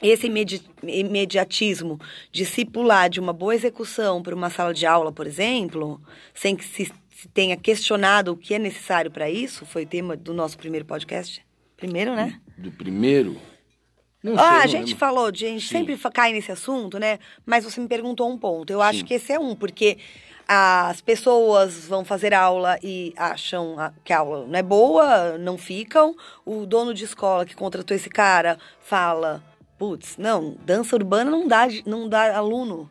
esse 0.00 0.28
imedi 0.28 0.62
imediatismo 0.84 1.98
de 2.30 2.46
se 2.46 2.64
pular 2.64 3.08
de 3.08 3.18
uma 3.18 3.32
boa 3.32 3.52
execução 3.52 4.22
para 4.22 4.34
uma 4.34 4.48
sala 4.48 4.72
de 4.72 4.86
aula, 4.86 5.10
por 5.10 5.26
exemplo, 5.26 6.00
sem 6.32 6.54
que 6.54 6.64
se, 6.64 6.84
se 7.10 7.28
tenha 7.34 7.56
questionado 7.56 8.30
o 8.30 8.36
que 8.36 8.54
é 8.54 8.60
necessário 8.60 9.10
para 9.10 9.28
isso, 9.28 9.66
foi 9.66 9.82
o 9.82 9.86
tema 9.88 10.16
do 10.16 10.32
nosso 10.32 10.56
primeiro 10.56 10.86
podcast. 10.86 11.44
Primeiro, 11.76 12.14
né? 12.14 12.40
Do 12.56 12.70
primeiro? 12.70 13.49
Não 14.22 14.38
ah, 14.38 14.58
a 14.58 14.66
gente 14.66 14.88
lembro. 14.88 14.96
falou, 14.96 15.30
de, 15.32 15.46
a 15.46 15.48
gente 15.48 15.66
Sim. 15.66 15.78
sempre 15.78 15.96
cai 16.12 16.32
nesse 16.32 16.52
assunto, 16.52 16.98
né? 16.98 17.18
Mas 17.46 17.64
você 17.64 17.80
me 17.80 17.88
perguntou 17.88 18.30
um 18.30 18.36
ponto. 18.36 18.70
Eu 18.70 18.80
Sim. 18.80 18.84
acho 18.84 19.04
que 19.04 19.14
esse 19.14 19.32
é 19.32 19.38
um, 19.38 19.56
porque 19.56 19.96
as 20.46 21.00
pessoas 21.00 21.86
vão 21.86 22.04
fazer 22.04 22.34
aula 22.34 22.76
e 22.82 23.14
acham 23.16 23.76
que 24.04 24.12
a 24.12 24.18
aula 24.18 24.46
não 24.46 24.58
é 24.58 24.62
boa, 24.62 25.38
não 25.38 25.56
ficam. 25.56 26.14
O 26.44 26.66
dono 26.66 26.92
de 26.92 27.04
escola 27.04 27.46
que 27.46 27.54
contratou 27.54 27.96
esse 27.96 28.10
cara 28.10 28.58
fala: 28.80 29.42
putz, 29.78 30.16
não, 30.18 30.56
dança 30.64 30.96
urbana 30.96 31.30
não 31.30 31.46
dá, 31.46 31.68
não 31.86 32.08
dá 32.08 32.36
aluno. 32.36 32.90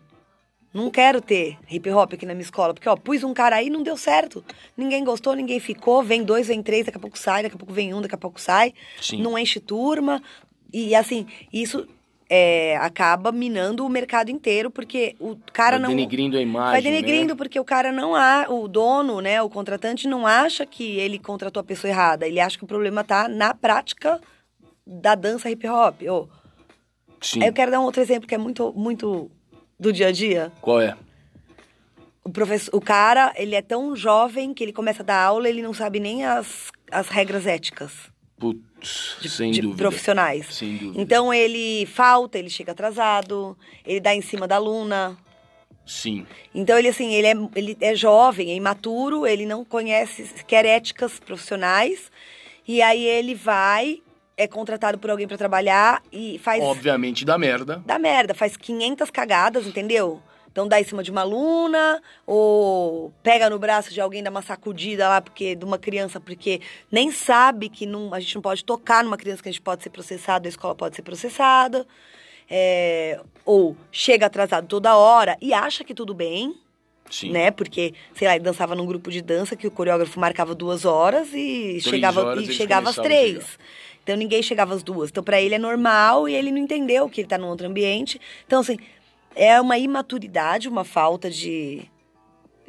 Não 0.74 0.90
quero 0.92 1.20
ter 1.20 1.58
hip 1.70 1.90
hop 1.90 2.14
aqui 2.14 2.28
na 2.28 2.34
minha 2.34 2.44
escola, 2.44 2.74
porque 2.76 2.88
ó, 2.88 2.96
pus 2.96 3.24
um 3.24 3.34
cara 3.34 3.56
aí 3.56 3.68
e 3.68 3.70
não 3.72 3.82
deu 3.82 3.98
certo. 3.98 4.44
Ninguém 4.78 5.04
gostou, 5.04 5.34
ninguém 5.34 5.60
ficou. 5.60 6.04
Vem 6.04 6.24
dois, 6.24 6.48
vem 6.48 6.62
três, 6.62 6.86
daqui 6.86 6.98
a 6.98 7.02
pouco 7.02 7.18
sai, 7.18 7.42
daqui 7.42 7.56
a 7.56 7.58
pouco 7.58 7.74
vem 7.74 7.94
um, 7.94 8.02
daqui 8.02 8.14
a 8.14 8.20
pouco 8.20 8.40
sai. 8.40 8.74
Sim. 9.02 9.22
Não 9.22 9.38
enche 9.38 9.60
turma. 9.60 10.22
E 10.72 10.94
assim, 10.96 11.26
isso 11.52 11.88
é, 12.30 12.78
acaba 12.78 13.32
minando 13.32 13.86
o 13.86 13.90
mercado 13.90 14.30
inteiro, 14.30 14.70
porque 14.70 15.16
o 15.20 15.36
cara 15.52 15.78
vai 15.78 15.80
não. 15.80 15.90
denegrindo 15.90 16.38
a 16.38 16.42
imagem. 16.42 16.72
Vai 16.72 16.82
denegrindo, 16.82 17.34
né? 17.34 17.38
porque 17.38 17.60
o 17.60 17.66
cara 17.66 17.92
não 17.92 18.16
há. 18.16 18.46
O 18.50 18.68
dono, 18.68 19.20
né, 19.20 19.42
o 19.42 19.50
contratante, 19.50 20.08
não 20.08 20.28
acha 20.28 20.66
que 20.66 20.98
ele 20.98 21.18
contratou 21.18 21.60
a 21.60 21.64
pessoa 21.64 21.90
errada. 21.90 22.28
Ele 22.28 22.40
acha 22.40 22.58
que 22.58 22.64
o 22.64 22.68
problema 22.68 23.04
tá 23.04 23.28
na 23.28 23.54
prática 23.54 24.22
da 24.86 25.16
dança 25.16 25.50
hip 25.50 25.68
hop. 25.68 26.02
Oh. 26.08 26.28
Sim. 27.20 27.44
Eu 27.44 27.52
quero 27.52 27.72
dar 27.72 27.80
um 27.80 27.84
outro 27.84 28.02
exemplo 28.02 28.28
que 28.28 28.36
é 28.36 28.38
muito, 28.38 28.72
muito 28.74 29.30
do 29.80 29.92
dia 29.92 30.08
a 30.08 30.12
dia. 30.12 30.52
Qual 30.62 30.80
é? 30.80 30.96
O, 32.24 32.30
professor, 32.30 32.76
o 32.76 32.80
cara, 32.80 33.34
ele 33.36 33.56
é 33.56 33.62
tão 33.62 33.96
jovem 33.96 34.54
que 34.54 34.64
ele 34.64 34.72
começa 34.72 35.02
a 35.02 35.06
dar 35.06 35.24
aula 35.24 35.50
ele 35.50 35.62
não 35.62 35.74
sabe 35.74 36.00
nem 36.00 36.26
as, 36.26 36.70
as 36.92 37.10
regras 37.10 37.48
éticas. 37.48 37.92
Putz, 38.38 38.62
de, 38.80 39.30
sem 39.30 39.52
de 39.52 39.68
profissionais. 39.76 40.48
Sem 40.52 40.78
dúvida. 40.78 41.02
Então 41.02 41.34
ele 41.34 41.86
falta, 41.86 42.38
ele 42.38 42.50
chega 42.50 42.72
atrasado, 42.72 43.58
ele 43.86 44.00
dá 44.00 44.14
em 44.14 44.22
cima 44.22 44.48
da 44.48 44.56
aluna. 44.56 45.18
Sim. 45.86 46.26
Então 46.54 46.78
ele 46.78 46.88
assim, 46.88 47.14
ele 47.14 47.28
é, 47.28 47.34
ele 47.56 47.78
é 47.82 47.96
jovem, 47.96 48.52
é 48.52 48.56
imaturo, 48.56 49.26
ele 49.26 49.46
não 49.46 49.66
conhece 49.66 50.26
sequer 50.28 50.66
éticas 50.66 51.20
profissionais. 51.20 52.12
E 52.68 52.82
aí 52.82 53.04
ele 53.04 53.34
vai, 53.34 54.02
é 54.38 54.48
contratado 54.48 55.00
por 55.00 55.10
alguém 55.10 55.28
para 55.28 55.38
trabalhar 55.38 56.04
e 56.12 56.40
faz. 56.40 56.64
Obviamente 56.64 57.26
dá 57.26 57.38
merda. 57.38 57.82
Dá 57.86 57.98
merda, 57.98 58.34
faz 58.34 58.56
500 58.56 59.10
cagadas, 59.10 59.66
entendeu? 59.66 60.22
Então 60.52 60.68
dá 60.68 60.80
em 60.80 60.84
cima 60.84 61.04
de 61.04 61.12
uma 61.12 61.22
aluna, 61.22 62.02
ou 62.26 63.14
pega 63.22 63.50
no 63.50 63.60
braço 63.60 63.94
de 63.94 64.02
alguém, 64.02 64.24
dá 64.24 64.30
uma 64.30 64.42
sacudida 64.42 65.08
lá 65.08 65.22
porque 65.22 65.56
de 65.56 65.64
uma 65.64 65.78
criança, 65.78 66.20
porque 66.20 66.62
nem 66.92 67.12
sabe 67.12 67.70
que 67.70 67.86
não, 67.86 68.14
a 68.14 68.20
gente 68.20 68.36
não 68.36 68.42
pode 68.42 68.64
tocar 68.64 69.04
numa 69.04 69.18
criança 69.18 69.44
que 69.44 69.50
a 69.50 69.52
gente 69.52 69.62
pode 69.62 69.84
ser 69.84 69.90
processado, 69.90 70.48
a 70.48 70.50
escola 70.50 70.76
pode 70.76 70.96
ser 70.96 71.02
processada. 71.02 71.86
É, 72.52 73.22
ou 73.46 73.78
chega 73.92 74.26
atrasado 74.26 74.66
toda 74.66 74.98
hora 74.98 75.38
e 75.40 75.54
acha 75.54 75.84
que 75.84 75.94
tudo 75.94 76.16
bem, 76.16 76.56
Sim. 77.10 77.32
né? 77.32 77.52
Porque, 77.52 77.94
sei 78.16 78.28
lá, 78.28 78.36
ele 78.36 78.44
dançava 78.44 78.74
num 78.74 78.88
grupo 78.88 79.12
de 79.12 79.22
dança 79.22 79.56
que 79.56 79.68
o 79.68 79.72
coreógrafo 79.72 80.20
marcava 80.20 80.56
duas 80.56 80.84
horas 80.84 81.28
e 81.30 81.78
Três 81.80 81.84
chegava, 81.84 82.26
horas 82.26 82.48
e 82.48 82.54
chegava 82.54 82.90
às 82.90 82.96
três. 82.96 83.60
Então 84.04 84.18
ninguém 84.18 84.42
chegava 84.42 84.74
às 84.74 84.82
duas. 84.82 85.12
Então 85.12 85.24
para 85.24 85.40
ele 85.40 85.54
é 85.54 85.60
normal 85.60 86.28
e 86.28 86.34
ele 86.34 86.52
não 86.52 86.58
entendeu 86.58 87.08
que 87.08 87.22
ele 87.22 87.28
tá 87.28 87.38
num 87.38 87.48
outro 87.48 87.68
ambiente. 87.68 88.20
Então, 88.48 88.62
assim, 88.62 88.80
é 89.40 89.60
uma 89.62 89.78
imaturidade, 89.78 90.68
uma 90.68 90.84
falta 90.84 91.30
de 91.30 91.84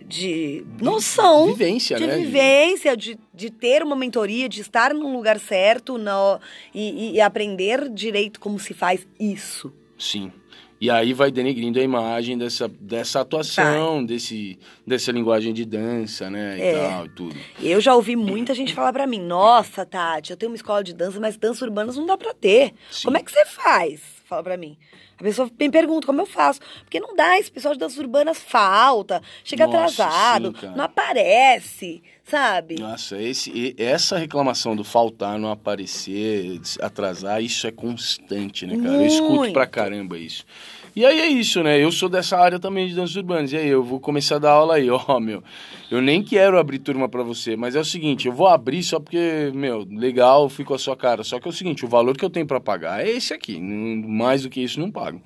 de 0.06 0.64
noção. 0.80 1.46
De 1.46 1.52
vivência, 1.52 1.96
de 1.98 2.06
né? 2.06 2.16
vivência, 2.16 2.96
de, 2.96 3.18
de 3.34 3.50
ter 3.50 3.82
uma 3.82 3.94
mentoria, 3.94 4.48
de 4.48 4.60
estar 4.62 4.94
num 4.94 5.12
lugar 5.12 5.38
certo 5.38 5.98
no, 5.98 6.40
e, 6.74 7.12
e 7.16 7.20
aprender 7.20 7.86
direito 7.90 8.40
como 8.40 8.58
se 8.58 8.72
faz 8.72 9.06
isso. 9.18 9.70
Sim. 9.98 10.32
E 10.80 10.88
aí 10.90 11.12
vai 11.12 11.30
denegrindo 11.30 11.78
a 11.78 11.82
imagem 11.82 12.38
dessa, 12.38 12.66
dessa 12.66 13.20
atuação, 13.20 14.02
desse, 14.02 14.58
dessa 14.86 15.12
linguagem 15.12 15.52
de 15.52 15.66
dança, 15.66 16.30
né? 16.30 16.56
E 16.56 16.62
É. 16.62 16.88
tal, 16.88 17.04
e 17.04 17.08
tudo. 17.10 17.36
Eu 17.60 17.78
já 17.82 17.94
ouvi 17.94 18.16
muita 18.16 18.54
gente 18.54 18.72
falar 18.72 18.90
pra 18.94 19.06
mim: 19.06 19.20
Nossa, 19.20 19.84
Tati, 19.84 20.30
eu 20.30 20.38
tenho 20.38 20.50
uma 20.50 20.56
escola 20.56 20.82
de 20.82 20.94
dança, 20.94 21.20
mas 21.20 21.36
dança 21.36 21.62
urbanas 21.66 21.98
não 21.98 22.06
dá 22.06 22.16
pra 22.16 22.32
ter. 22.32 22.72
Sim. 22.90 23.04
Como 23.04 23.18
é 23.18 23.22
que 23.22 23.30
você 23.30 23.44
faz? 23.44 24.00
Fala 24.31 24.45
pra 24.45 24.57
mim. 24.57 24.76
A 25.18 25.24
pessoa 25.24 25.51
me 25.59 25.68
pergunta 25.68 26.07
como 26.07 26.20
eu 26.20 26.26
faço. 26.26 26.61
Porque 26.85 27.01
não 27.01 27.16
dá, 27.16 27.37
esse 27.37 27.51
pessoal 27.51 27.74
de 27.74 27.81
danças 27.81 27.99
urbanas 27.99 28.39
falta, 28.39 29.20
chega 29.43 29.66
Nossa, 29.66 30.05
atrasado, 30.05 30.57
sim, 30.57 30.66
não 30.76 30.85
aparece, 30.85 32.01
sabe? 32.24 32.76
Nossa, 32.78 33.20
esse, 33.20 33.74
essa 33.76 34.16
reclamação 34.16 34.76
do 34.76 34.85
faltar, 34.85 35.37
não 35.37 35.51
aparecer, 35.51 36.61
atrasar, 36.81 37.43
isso 37.43 37.66
é 37.66 37.72
constante, 37.72 38.68
né, 38.68 38.76
cara? 38.76 39.03
Eu 39.03 39.07
escuto 39.07 39.35
Muito. 39.35 39.53
pra 39.53 39.66
caramba 39.66 40.16
isso. 40.16 40.47
E 40.95 41.05
aí 41.05 41.20
é 41.20 41.26
isso, 41.28 41.62
né? 41.62 41.82
Eu 41.82 41.93
sou 41.93 42.09
dessa 42.09 42.36
área 42.36 42.59
também 42.59 42.88
de 42.88 42.95
danças 42.95 43.16
urbanas. 43.16 43.53
E 43.53 43.57
aí, 43.57 43.68
eu 43.68 43.82
vou 43.82 44.01
começar 44.01 44.36
a 44.36 44.38
dar 44.38 44.53
aula 44.53 44.74
aí, 44.74 44.88
ó, 44.91 45.20
meu. 45.20 45.43
Eu 45.91 46.01
nem 46.01 46.22
quero 46.22 46.59
abrir 46.59 46.78
turma 46.78 47.09
pra 47.09 47.22
você, 47.22 47.57
mas 47.57 47.74
é 47.74 47.80
o 47.80 47.84
seguinte, 47.84 48.28
eu 48.28 48.32
vou 48.32 48.47
abrir 48.47 48.82
só 48.82 49.01
porque, 49.01 49.51
meu, 49.55 49.86
legal, 49.91 50.49
fui 50.49 50.64
com 50.64 50.74
a 50.74 50.78
sua 50.78 50.97
cara. 50.97 51.24
Só 51.24 51.41
que 51.41 51.49
é 51.49 51.51
o 51.51 51.55
seguinte, 51.55 51.84
o 51.84 51.88
valor 51.88 52.16
que 52.16 52.24
eu 52.24 52.30
tenho 52.30 52.47
pra 52.47 52.61
pagar 52.61 53.05
é 53.05 53.11
esse 53.11 53.34
aqui. 53.34 53.61
Mais 53.61 54.43
do 54.43 54.51
que 54.51 54.61
isso, 54.61 54.78
não 54.78 54.91
pago. 54.91 55.20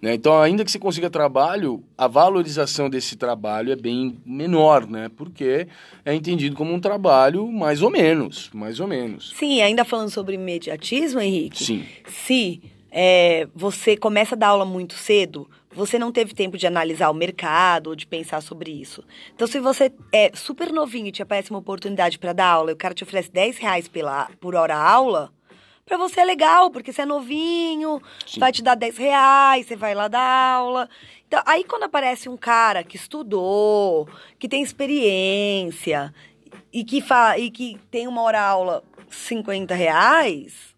Né? 0.00 0.14
Então, 0.14 0.40
ainda 0.40 0.64
que 0.64 0.70
você 0.70 0.78
consiga 0.78 1.08
trabalho, 1.08 1.82
a 1.96 2.06
valorização 2.06 2.88
desse 2.88 3.16
trabalho 3.16 3.72
é 3.72 3.76
bem 3.76 4.18
menor, 4.24 4.86
né? 4.86 5.10
Porque 5.16 5.66
é 6.04 6.14
entendido 6.14 6.56
como 6.56 6.72
um 6.72 6.80
trabalho 6.80 7.50
mais 7.50 7.82
ou 7.82 7.90
menos, 7.90 8.50
mais 8.52 8.80
ou 8.80 8.86
menos. 8.86 9.32
Sim, 9.36 9.60
ainda 9.62 9.84
falando 9.84 10.10
sobre 10.10 10.34
imediatismo, 10.34 11.20
Henrique. 11.20 11.64
Sim. 11.64 11.84
Se 12.06 12.60
é, 12.90 13.48
você 13.54 13.96
começa 13.96 14.34
a 14.34 14.38
dar 14.38 14.48
aula 14.48 14.64
muito 14.64 14.94
cedo, 14.94 15.48
você 15.72 15.98
não 15.98 16.10
teve 16.10 16.34
tempo 16.34 16.58
de 16.58 16.66
analisar 16.66 17.10
o 17.10 17.14
mercado 17.14 17.88
ou 17.88 17.96
de 17.96 18.06
pensar 18.06 18.40
sobre 18.40 18.70
isso. 18.70 19.04
Então, 19.34 19.46
se 19.46 19.60
você 19.60 19.92
é 20.12 20.32
super 20.34 20.72
novinho 20.72 21.06
e 21.06 21.12
te 21.12 21.22
aparece 21.22 21.50
uma 21.50 21.60
oportunidade 21.60 22.18
para 22.18 22.32
dar 22.32 22.48
aula 22.48 22.70
e 22.70 22.74
o 22.74 22.76
cara 22.76 22.94
te 22.94 23.04
oferece 23.04 23.30
10 23.30 23.58
reais 23.58 23.88
pela, 23.88 24.28
por 24.40 24.54
hora 24.54 24.76
aula, 24.76 25.32
para 25.86 25.96
você 25.96 26.20
é 26.20 26.24
legal, 26.24 26.70
porque 26.70 26.92
você 26.92 27.02
é 27.02 27.06
novinho, 27.06 28.02
Sim. 28.26 28.40
vai 28.40 28.52
te 28.52 28.62
dar 28.62 28.74
10 28.74 28.96
reais, 28.96 29.66
você 29.66 29.76
vai 29.76 29.94
lá 29.94 30.08
dar 30.08 30.54
aula. 30.54 30.88
Então, 31.26 31.42
aí 31.46 31.64
quando 31.64 31.84
aparece 31.84 32.28
um 32.28 32.36
cara 32.36 32.82
que 32.82 32.96
estudou, 32.96 34.08
que 34.38 34.48
tem 34.48 34.62
experiência 34.62 36.12
e 36.72 36.84
que, 36.84 37.00
fa 37.00 37.38
e 37.38 37.50
que 37.50 37.78
tem 37.90 38.08
uma 38.08 38.22
hora 38.22 38.40
aula 38.40 38.82
50 39.08 39.74
reais, 39.74 40.69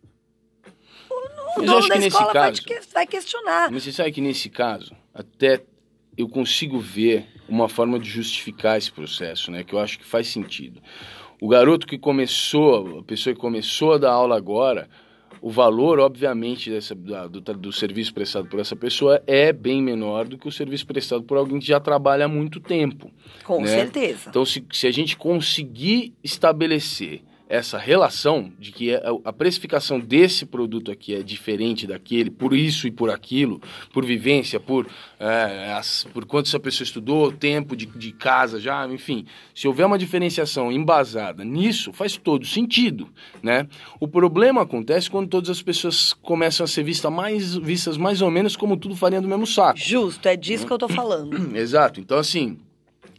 o, 1.57 1.63
dono 1.63 1.89
da 1.89 1.97
escola 1.99 2.33
vai, 2.33 2.51
caso- 2.51 2.63
que- 2.63 2.81
vai 2.93 3.07
questionar. 3.07 3.71
Mas 3.71 3.85
você 3.85 3.93
sabe 3.93 4.13
que 4.13 4.21
nesse 4.21 4.49
caso, 4.49 4.95
até 5.15 5.63
eu 6.17 6.29
consigo 6.29 6.79
ver 6.79 7.27
uma 7.49 7.69
forma 7.69 7.99
de 7.99 8.09
justificar 8.09 8.79
esse 8.79 8.93
processo, 8.93 9.51
né? 9.51 9.65
Que 9.65 9.75
eu 9.75 9.79
acho 9.79 9.99
que 9.99 10.05
faz 10.05 10.29
sentido. 10.29 10.81
O 11.41 11.49
garoto 11.49 11.87
que 11.87 11.99
começou, 11.99 13.01
a 13.01 13.03
pessoa 13.03 13.35
que 13.35 13.41
começou 13.41 13.95
a 13.95 13.99
dar 13.99 14.13
aula 14.13 14.37
agora, 14.37 14.89
o 15.41 15.51
valor, 15.51 15.99
obviamente, 15.99 16.71
dessa, 16.71 16.95
do, 16.95 17.41
do 17.41 17.73
serviço 17.73 18.15
prestado 18.15 18.47
por 18.47 18.61
essa 18.61 18.77
pessoa 18.77 19.21
é 19.27 19.53
bem 19.53 19.83
menor 19.83 20.29
do 20.29 20.39
que 20.39 20.47
o 20.47 20.53
serviço 20.53 20.87
prestado 20.87 21.25
por 21.25 21.37
alguém 21.37 21.59
que 21.59 21.67
já 21.67 21.81
trabalha 21.81 22.27
há 22.27 22.29
muito 22.29 22.61
tempo. 22.61 23.11
Com 23.43 23.61
né? 23.61 23.67
certeza. 23.67 24.31
Então, 24.31 24.47
se, 24.47 24.65
se 24.71 24.87
a 24.87 24.93
gente 24.93 25.17
conseguir 25.17 26.15
estabelecer 26.23 27.23
essa 27.55 27.77
relação 27.77 28.51
de 28.59 28.73
que 28.73 28.95
a, 28.95 29.03
a 29.27 29.33
precificação 29.33 30.01
desse 30.01 30.47
produto 30.47 30.91
aqui 30.91 31.15
é 31.15 31.23
diferente 31.23 31.87
daquele, 31.87 32.31
por 32.31 32.55
isso 32.55 32.87
e 32.87 32.91
por 32.91 33.11
aquilo, 33.11 33.61
por 33.93 34.07
vivência, 34.07 34.59
por, 34.59 34.87
é, 35.21 35.75
as- 35.75 36.07
por 36.15 36.25
quanto 36.25 36.47
essa 36.47 36.59
pessoa 36.59 36.85
estudou, 36.87 37.31
tempo 37.31 37.77
de, 37.77 37.85
de 37.85 38.11
casa 38.13 38.59
já, 38.59 38.87
enfim. 38.89 39.27
Se 39.55 39.69
houver 39.69 39.85
uma 39.85 39.99
diferenciação 39.99 40.73
embasada 40.73 41.45
nisso, 41.45 41.93
faz 41.93 42.17
todo 42.17 42.47
sentido, 42.47 43.11
né? 43.43 43.69
O 44.01 44.09
problema 44.09 44.63
acontece 44.63 45.11
quando 45.11 45.29
todas 45.29 45.51
as 45.51 45.61
pessoas 45.61 46.15
começam 46.15 46.65
a 46.65 46.67
ser 46.67 46.83
vista 46.83 47.11
mais, 47.11 47.55
vistas 47.55 47.99
mais 47.99 48.23
ou 48.23 48.31
menos 48.31 48.57
como 48.57 48.79
tudo 48.79 48.97
farinha 48.97 49.21
do 49.21 49.29
mesmo 49.29 49.47
saco. 49.47 49.79
Justo, 49.79 50.27
é 50.27 50.35
disso 50.37 50.67
que 50.67 50.73
eu 50.73 50.79
tô 50.79 50.89
falando. 50.89 51.37
Exato. 51.55 52.01
Então, 52.01 52.17
assim, 52.17 52.57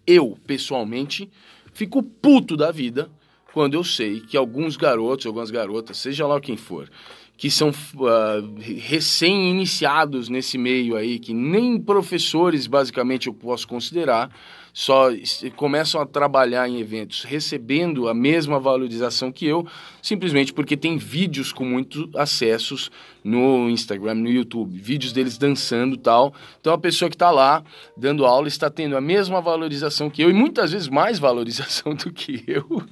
eu, 0.07 0.36
pessoalmente, 0.47 1.29
fico 1.71 2.01
puto 2.01 2.57
da 2.57 2.71
vida 2.71 3.11
quando 3.53 3.75
eu 3.75 3.83
sei 3.83 4.19
que 4.19 4.35
alguns 4.35 4.75
garotos, 4.75 5.27
algumas 5.27 5.51
garotas, 5.51 5.97
seja 5.97 6.25
lá 6.25 6.41
quem 6.41 6.57
for, 6.57 6.89
que 7.37 7.51
são 7.51 7.71
ah, 8.01 8.41
recém-iniciados 8.59 10.27
nesse 10.27 10.57
meio 10.57 10.95
aí, 10.95 11.19
que 11.19 11.33
nem 11.33 11.79
professores, 11.79 12.65
basicamente, 12.65 13.27
eu 13.27 13.33
posso 13.33 13.67
considerar, 13.67 14.31
só 14.74 15.09
começam 15.55 16.01
a 16.01 16.05
trabalhar 16.05 16.67
em 16.67 16.80
eventos 16.80 17.24
recebendo 17.24 18.09
a 18.09 18.13
mesma 18.13 18.59
valorização 18.59 19.32
que 19.32 19.45
eu, 19.45 19.67
simplesmente 20.01 20.51
porque 20.51 20.76
tem 20.76 20.97
vídeos 20.97 21.53
com 21.53 21.63
muitos 21.63 22.09
acessos 22.15 22.89
no 23.24 23.69
Instagram, 23.69 24.15
no 24.15 24.30
YouTube, 24.30 24.78
vídeos 24.78 25.13
deles 25.13 25.38
dançando 25.38 25.95
tal. 25.95 26.34
Então 26.59 26.74
a 26.74 26.78
pessoa 26.78 27.07
que 27.07 27.15
está 27.15 27.32
lá 27.32 27.63
dando 27.95 28.26
aula 28.26 28.47
está 28.47 28.69
tendo 28.69 28.97
a 28.97 29.01
mesma 29.01 29.39
valorização 29.39 30.09
que 30.09 30.21
eu 30.21 30.30
e 30.30 30.34
muitas 30.34 30.71
vezes 30.71 30.88
mais 30.89 31.19
valorização 31.19 31.93
do 31.95 32.11
que 32.11 32.43
eu. 32.47 32.84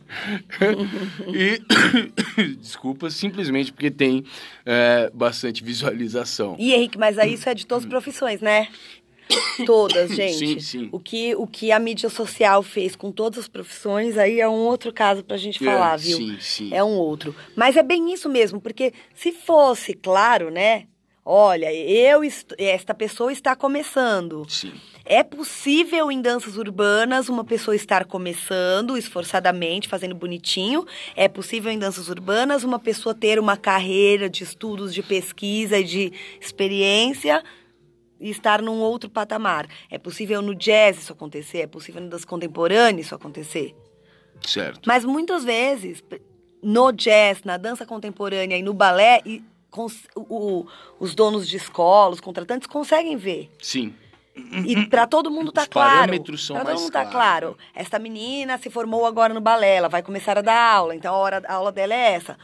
e 1.34 1.62
desculpa, 2.62 3.10
simplesmente 3.10 3.74
porque 3.74 3.90
tem 3.90 4.24
é, 4.66 5.12
bastante 5.14 5.64
visualização. 5.64 6.56
E 6.60 6.74
Henrique, 6.74 6.98
mas 6.98 7.18
aí 7.18 7.34
isso 7.34 7.50
é 7.50 7.56
de 7.56 7.66
todas 7.66 7.84
as 7.84 7.90
profissões, 7.90 8.40
né? 8.40 8.68
Todas, 9.66 10.12
gente. 10.16 10.38
Sim, 10.38 10.60
sim. 10.60 10.90
O 10.92 11.00
que, 11.00 11.36
o 11.36 11.48
que 11.48 11.72
a 11.72 11.80
mídia 11.80 12.10
social 12.10 12.62
fez 12.64 12.96
com 12.96 13.12
todas 13.12 13.40
as 13.40 13.48
profissões, 13.48 14.18
aí 14.18 14.40
é 14.40 14.48
um 14.48 14.66
outro 14.68 14.92
caso 14.94 15.24
pra 15.24 15.38
gente 15.38 15.64
falar, 15.64 15.96
é, 15.96 15.98
viu? 15.98 16.18
Sim, 16.18 16.38
sim. 16.40 16.70
É 16.74 16.84
um 16.84 16.98
outro. 16.98 17.36
Mas 17.56 17.76
é 17.76 17.84
bem 17.84 18.14
isso 18.14 18.30
mesmo, 18.30 18.60
porque 18.60 18.94
se 19.14 19.32
fosse 19.32 19.94
claro, 19.94 20.50
né? 20.50 20.86
Olha, 21.24 21.72
eu 21.72 22.22
esta 22.58 22.96
pessoa 22.96 23.32
está 23.32 23.56
começando. 23.56 24.44
Sim. 24.50 24.74
É 25.06 25.24
possível 25.24 26.12
em 26.12 26.22
danças 26.22 26.58
urbanas 26.58 27.30
uma 27.30 27.44
pessoa 27.44 27.76
estar 27.76 28.06
começando 28.06 28.98
esforçadamente, 28.98 29.88
fazendo 29.88 30.16
bonitinho. 30.16 30.86
É 31.16 31.28
possível 31.28 31.72
em 31.72 31.78
danças 31.78 32.10
urbanas 32.10 32.64
uma 32.64 32.80
pessoa 32.80 33.14
ter 33.14 33.40
uma 33.40 33.56
carreira 33.56 34.30
de 34.30 34.44
estudos, 34.44 34.94
de 34.94 35.04
pesquisa 35.04 35.80
e 35.80 35.84
de 35.84 36.14
experiência 36.40 37.44
estar 38.30 38.62
num 38.62 38.80
outro 38.80 39.10
patamar. 39.10 39.68
É 39.90 39.98
possível 39.98 40.42
no 40.42 40.54
jazz 40.54 40.98
isso 41.00 41.12
acontecer, 41.14 41.60
é 41.60 41.68
possível 41.68 42.02
no 42.02 42.10
dança 42.10 42.26
contemporânea 42.28 43.02
isso 43.02 43.16
acontecer. 43.16 43.76
Certo. 44.46 44.82
Mas 44.88 45.04
muitas 45.04 45.44
vezes, 45.44 46.04
no 46.62 46.92
jazz, 46.92 47.44
na 47.44 47.58
dança 47.58 47.86
contemporânea 47.86 48.58
e 48.58 48.62
no 48.64 48.74
balé, 48.74 49.22
e, 49.26 49.44
o, 50.16 50.66
os 51.00 51.16
donos 51.16 51.48
de 51.48 51.58
escola, 51.58 52.14
os 52.14 52.20
contratantes 52.20 52.68
conseguem 52.68 53.16
ver. 53.18 53.50
Sim. 53.62 53.94
E 54.66 54.86
para 54.88 55.06
todo 55.06 55.30
mundo 55.30 55.52
tá 55.52 55.64
Os 55.64 55.68
claro. 55.68 56.00
parâmetros 56.00 56.46
são 56.46 56.56
Pra 56.56 56.66
todo 56.66 56.80
mundo 56.80 56.92
tá 56.92 57.06
claros. 57.06 57.12
claro. 57.52 57.58
Esta 57.76 58.00
menina 58.00 58.58
se 58.58 58.70
formou 58.70 59.06
agora 59.06 59.34
no 59.34 59.42
balé, 59.42 59.76
ela 59.76 59.90
vai 59.90 60.02
começar 60.02 60.38
a 60.38 60.42
dar 60.42 60.74
aula, 60.74 60.96
então 60.96 61.14
a, 61.14 61.18
hora, 61.18 61.44
a 61.48 61.54
aula 61.56 61.72
dela 61.72 61.94
é 61.94 62.14
essa. 62.14 62.38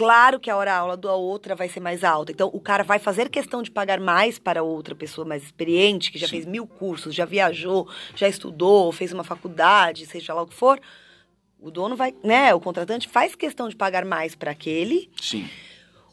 Claro 0.00 0.40
que 0.40 0.48
a 0.48 0.56
hora 0.56 0.74
aula 0.74 0.96
da 0.96 1.12
outra 1.14 1.54
vai 1.54 1.68
ser 1.68 1.80
mais 1.80 2.02
alta. 2.02 2.32
Então, 2.32 2.48
o 2.54 2.58
cara 2.58 2.82
vai 2.82 2.98
fazer 2.98 3.28
questão 3.28 3.62
de 3.62 3.70
pagar 3.70 4.00
mais 4.00 4.38
para 4.38 4.62
outra 4.62 4.94
pessoa 4.94 5.26
mais 5.26 5.42
experiente, 5.42 6.10
que 6.10 6.18
já 6.18 6.26
Sim. 6.26 6.36
fez 6.36 6.46
mil 6.46 6.66
cursos, 6.66 7.14
já 7.14 7.26
viajou, 7.26 7.86
já 8.16 8.26
estudou, 8.26 8.90
fez 8.92 9.12
uma 9.12 9.22
faculdade, 9.22 10.06
seja 10.06 10.32
lá 10.32 10.40
o 10.40 10.46
que 10.46 10.54
for. 10.54 10.80
O 11.58 11.70
dono 11.70 11.96
vai, 11.96 12.14
né? 12.24 12.54
O 12.54 12.60
contratante 12.60 13.10
faz 13.10 13.34
questão 13.34 13.68
de 13.68 13.76
pagar 13.76 14.06
mais 14.06 14.34
para 14.34 14.52
aquele. 14.52 15.10
Sim. 15.20 15.46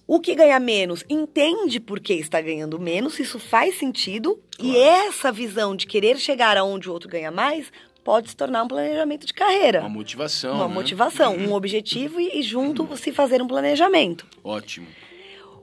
O 0.06 0.20
que 0.20 0.36
ganha 0.36 0.60
menos 0.60 1.06
entende 1.10 1.80
por 1.80 2.02
que 2.02 2.14
está 2.16 2.42
ganhando 2.42 2.78
menos, 2.78 3.18
isso 3.20 3.40
faz 3.40 3.78
sentido. 3.80 4.38
E 4.60 4.74
Claro. 4.74 4.80
essa 5.08 5.32
visão 5.32 5.74
de 5.78 5.88
querer 5.88 6.18
chegar 6.18 6.58
aonde 6.58 6.90
o 6.90 6.92
outro 6.92 7.08
ganha 7.08 7.32
mais 7.32 7.72
pode 8.08 8.30
se 8.30 8.38
tornar 8.38 8.64
um 8.64 8.70
planejamento 8.70 9.28
de 9.28 9.34
carreira. 9.34 9.82
Uma 9.82 9.90
motivação. 9.90 10.56
Uma 10.56 10.68
né? 10.70 10.74
motivação, 10.74 11.36
um 11.36 11.52
objetivo 11.52 12.22
e, 12.22 12.40
e 12.40 12.42
junto 12.42 12.96
se 12.96 13.12
fazer 13.12 13.42
um 13.42 13.48
planejamento. 13.48 14.26
Ótimo. 14.42 14.88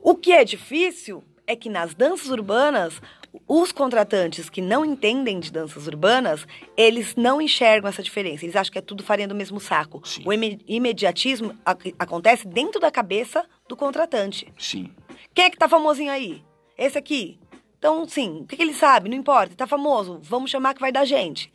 O 0.03 0.13
que 0.13 0.31
é 0.31 0.43
difícil 0.45 1.23
é 1.47 1.55
que 1.55 1.69
nas 1.69 1.95
danças 1.95 2.29
urbanas, 2.29 3.01
os 3.47 3.71
contratantes 3.71 4.47
que 4.47 4.61
não 4.61 4.85
entendem 4.85 5.39
de 5.39 5.51
danças 5.51 5.87
urbanas, 5.87 6.45
eles 6.77 7.15
não 7.15 7.41
enxergam 7.41 7.89
essa 7.89 8.03
diferença. 8.03 8.45
Eles 8.45 8.55
acham 8.55 8.71
que 8.71 8.77
é 8.77 8.81
tudo 8.81 9.01
farinha 9.01 9.27
do 9.27 9.33
mesmo 9.33 9.59
saco. 9.59 10.07
Sim. 10.07 10.21
O 10.23 10.31
ime- 10.31 10.59
imediatismo 10.67 11.55
ac- 11.65 11.95
acontece 11.97 12.47
dentro 12.47 12.79
da 12.79 12.91
cabeça 12.91 13.43
do 13.67 13.75
contratante. 13.75 14.47
Sim. 14.55 14.91
Quem 15.33 15.45
é 15.45 15.49
que 15.49 15.57
tá 15.57 15.67
famosinho 15.67 16.11
aí? 16.11 16.43
Esse 16.77 16.95
aqui. 16.99 17.39
Então, 17.79 18.07
sim, 18.07 18.41
o 18.41 18.45
que, 18.45 18.55
que 18.55 18.61
ele 18.63 18.73
sabe? 18.73 19.09
Não 19.09 19.17
importa, 19.17 19.55
tá 19.55 19.65
famoso, 19.67 20.19
vamos 20.23 20.49
chamar 20.51 20.73
que 20.75 20.81
vai 20.81 20.91
dar 20.91 21.05
gente. 21.05 21.51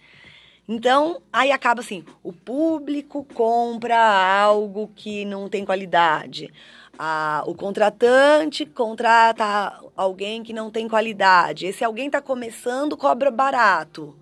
Então, 0.73 1.21
aí 1.33 1.51
acaba 1.51 1.81
assim, 1.81 2.05
o 2.23 2.33
público 2.33 3.27
compra 3.35 3.99
algo 3.99 4.89
que 4.95 5.25
não 5.25 5.49
tem 5.49 5.65
qualidade. 5.65 6.49
Ah, 6.97 7.43
o 7.45 7.57
contratante 7.57 8.65
contrata 8.65 9.83
alguém 9.97 10.45
que 10.45 10.53
não 10.53 10.71
tem 10.71 10.87
qualidade. 10.87 11.67
Esse 11.67 11.83
alguém 11.83 12.07
está 12.07 12.23
começando, 12.23 12.97
cobra 12.97 13.33
barato. 13.33 14.15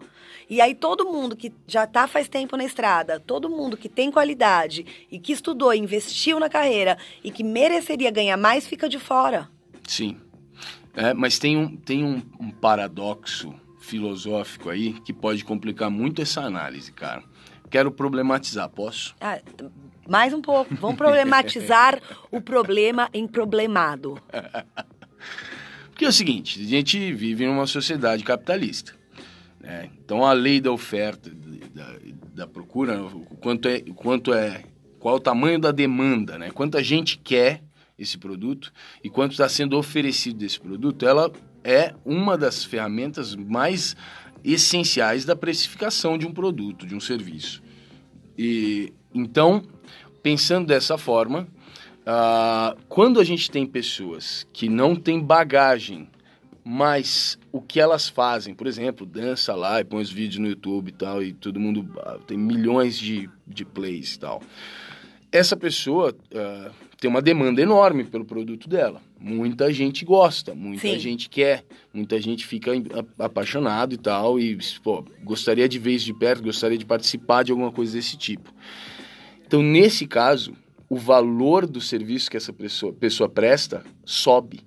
E 0.48 0.58
aí 0.58 0.74
todo 0.74 1.04
mundo 1.04 1.36
que 1.36 1.52
já 1.66 1.84
está 1.84 2.08
faz 2.08 2.30
tempo 2.30 2.56
na 2.56 2.64
estrada, 2.64 3.20
todo 3.20 3.50
mundo 3.50 3.76
que 3.76 3.86
tem 3.86 4.10
qualidade 4.10 5.06
e 5.10 5.18
que 5.18 5.34
estudou, 5.34 5.74
investiu 5.74 6.40
na 6.40 6.48
carreira 6.48 6.96
e 7.22 7.30
que 7.30 7.44
mereceria 7.44 8.10
ganhar 8.10 8.38
mais, 8.38 8.66
fica 8.66 8.88
de 8.88 8.98
fora. 8.98 9.50
Sim. 9.86 10.16
É, 10.96 11.12
mas 11.12 11.38
tem, 11.38 11.58
um, 11.58 11.76
tem 11.76 12.02
um, 12.02 12.22
um 12.40 12.50
paradoxo 12.50 13.54
filosófico 13.88 14.68
aí 14.68 14.92
que 15.00 15.12
pode 15.12 15.42
complicar 15.44 15.90
muito 15.90 16.20
essa 16.20 16.42
análise, 16.42 16.92
cara. 16.92 17.22
Quero 17.70 17.90
problematizar, 17.90 18.68
posso? 18.68 19.14
Ah, 19.20 19.40
mais 20.08 20.32
um 20.32 20.40
pouco. 20.40 20.74
Vamos 20.76 20.96
problematizar 20.96 22.00
o 22.30 22.40
problema 22.40 23.08
em 23.12 23.26
problemado. 23.26 24.20
Porque 25.90 26.04
é 26.04 26.08
o 26.08 26.12
seguinte, 26.12 26.62
a 26.62 26.68
gente 26.68 27.12
vive 27.12 27.46
numa 27.46 27.66
sociedade 27.66 28.22
capitalista. 28.22 28.94
né? 29.60 29.90
Então 30.04 30.24
a 30.24 30.32
lei 30.32 30.60
da 30.60 30.70
oferta, 30.70 31.30
da, 31.74 31.96
da 32.34 32.46
procura, 32.46 33.02
o 33.02 33.36
quanto 33.40 33.68
é, 33.68 33.82
o 33.88 33.94
quanto 33.94 34.32
é, 34.32 34.62
qual 34.98 35.14
é 35.14 35.18
o 35.18 35.20
tamanho 35.20 35.58
da 35.58 35.72
demanda, 35.72 36.38
né? 36.38 36.50
Quanta 36.50 36.82
gente 36.84 37.18
quer 37.18 37.62
esse 37.98 38.16
produto 38.16 38.72
e 39.02 39.10
quanto 39.10 39.32
está 39.32 39.48
sendo 39.48 39.76
oferecido 39.76 40.38
desse 40.38 40.60
produto, 40.60 41.04
ela 41.04 41.32
é 41.62 41.94
uma 42.04 42.36
das 42.36 42.64
ferramentas 42.64 43.34
mais 43.34 43.96
essenciais 44.44 45.24
da 45.24 45.34
precificação 45.34 46.16
de 46.16 46.26
um 46.26 46.32
produto, 46.32 46.86
de 46.86 46.94
um 46.94 47.00
serviço. 47.00 47.62
E 48.36 48.92
então, 49.14 49.62
pensando 50.22 50.66
dessa 50.66 50.96
forma, 50.96 51.48
ah, 52.06 52.76
quando 52.88 53.20
a 53.20 53.24
gente 53.24 53.50
tem 53.50 53.66
pessoas 53.66 54.46
que 54.52 54.68
não 54.68 54.94
têm 54.94 55.20
bagagem, 55.20 56.08
mas 56.64 57.38
o 57.50 57.60
que 57.60 57.80
elas 57.80 58.08
fazem, 58.08 58.54
por 58.54 58.66
exemplo, 58.66 59.06
dança 59.06 59.54
lá 59.54 59.80
e 59.80 59.84
põe 59.84 60.02
os 60.02 60.10
vídeos 60.10 60.38
no 60.38 60.48
YouTube 60.48 60.88
e 60.88 60.92
tal, 60.92 61.22
e 61.22 61.32
todo 61.32 61.58
mundo 61.58 61.90
ah, 61.98 62.18
tem 62.26 62.38
milhões 62.38 62.98
de, 62.98 63.28
de 63.46 63.64
plays 63.64 64.14
e 64.14 64.18
tal. 64.20 64.42
Essa 65.32 65.56
pessoa 65.56 66.16
ah, 66.34 66.70
tem 67.00 67.10
uma 67.10 67.22
demanda 67.22 67.60
enorme 67.60 68.04
pelo 68.04 68.24
produto 68.24 68.68
dela. 68.68 69.00
Muita 69.20 69.72
gente 69.72 70.04
gosta, 70.04 70.54
muita 70.54 70.82
Sim. 70.82 70.98
gente 70.98 71.28
quer, 71.28 71.64
muita 71.92 72.20
gente 72.20 72.46
fica 72.46 72.70
apaixonado 73.18 73.94
e 73.94 73.98
tal, 73.98 74.38
e 74.38 74.56
pô, 74.82 75.04
gostaria 75.24 75.68
de 75.68 75.78
ver 75.78 75.92
isso 75.96 76.06
de 76.06 76.14
perto, 76.14 76.42
gostaria 76.42 76.78
de 76.78 76.86
participar 76.86 77.42
de 77.42 77.50
alguma 77.50 77.72
coisa 77.72 77.94
desse 77.94 78.16
tipo. 78.16 78.52
Então, 79.44 79.62
nesse 79.62 80.06
caso, 80.06 80.52
o 80.88 80.96
valor 80.96 81.66
do 81.66 81.80
serviço 81.80 82.30
que 82.30 82.36
essa 82.36 82.52
pessoa, 82.52 82.92
pessoa 82.92 83.28
presta 83.28 83.84
sobe. 84.04 84.60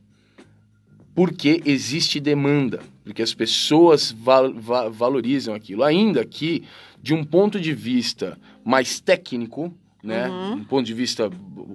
Porque 1.14 1.62
existe 1.66 2.20
demanda, 2.20 2.82
porque 3.04 3.22
as 3.22 3.34
pessoas 3.34 4.12
val- 4.12 4.54
va- 4.54 4.88
valorizam 4.90 5.54
aquilo. 5.54 5.84
Ainda 5.84 6.26
que, 6.26 6.64
de 7.02 7.14
um 7.14 7.24
ponto 7.24 7.60
de 7.60 7.74
vista 7.74 8.40
mais 8.64 9.00
técnico, 9.00 9.74
né, 10.04 10.28
Uhum. 10.28 10.54
um 10.54 10.64
ponto 10.64 10.86
de 10.86 10.94
vista 10.94 11.30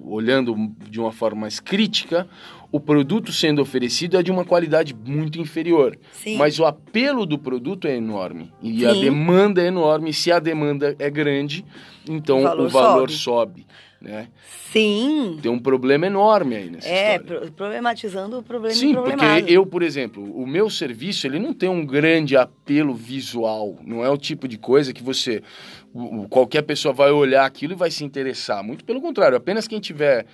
olhando 0.05 0.55
de 0.89 0.99
uma 0.99 1.11
forma 1.11 1.41
mais 1.41 1.59
crítica, 1.59 2.27
o 2.71 2.79
produto 2.79 3.31
sendo 3.31 3.61
oferecido 3.61 4.17
é 4.17 4.23
de 4.23 4.31
uma 4.31 4.43
qualidade 4.45 4.93
muito 4.93 5.39
inferior. 5.39 5.97
Sim. 6.11 6.37
Mas 6.37 6.59
o 6.59 6.65
apelo 6.65 7.25
do 7.25 7.37
produto 7.37 7.87
é 7.87 7.95
enorme. 7.95 8.51
E 8.61 8.85
a 8.85 8.93
Sim. 8.93 9.01
demanda 9.01 9.61
é 9.61 9.67
enorme. 9.67 10.11
Se 10.13 10.31
a 10.31 10.39
demanda 10.39 10.95
é 10.99 11.09
grande, 11.09 11.63
então 12.09 12.37
O 12.37 12.41
o 12.41 12.43
valor 12.43 12.69
valor, 12.69 13.09
sobe. 13.09 13.61
sobe. 13.61 13.67
né? 13.99 14.27
Sim. 14.71 15.39
Tem 15.41 15.51
um 15.51 15.57
problema 15.57 16.05
enorme 16.05 16.55
aí 16.55 16.69
nessa 16.69 16.87
É, 16.87 17.15
história. 17.17 17.41
pro- 17.41 17.51
problematizando 17.53 18.37
o 18.37 18.43
problema 18.43 18.75
Sim, 18.75 18.93
porque 18.93 19.43
eu, 19.47 19.65
por 19.65 19.81
exemplo, 19.81 20.23
o 20.39 20.45
meu 20.45 20.69
serviço 20.69 21.25
ele 21.25 21.39
não 21.39 21.51
tem 21.51 21.67
um 21.67 21.83
grande 21.85 22.37
apelo 22.37 22.93
visual. 22.93 23.75
Não 23.83 24.05
é 24.05 24.09
o 24.09 24.17
tipo 24.17 24.47
de 24.47 24.57
coisa 24.57 24.93
que 24.93 25.01
você 25.01 25.41
qualquer 26.29 26.61
pessoa 26.61 26.93
vai 26.93 27.11
olhar 27.11 27.45
aquilo 27.45 27.73
e 27.73 27.75
vai 27.75 27.91
se 27.91 28.03
interessar. 28.03 28.63
Muito 28.63 28.85
pelo 28.85 29.01
contrário, 29.01 29.37
apenas 29.37 29.67
quem 29.67 29.79
tiver 29.79 30.25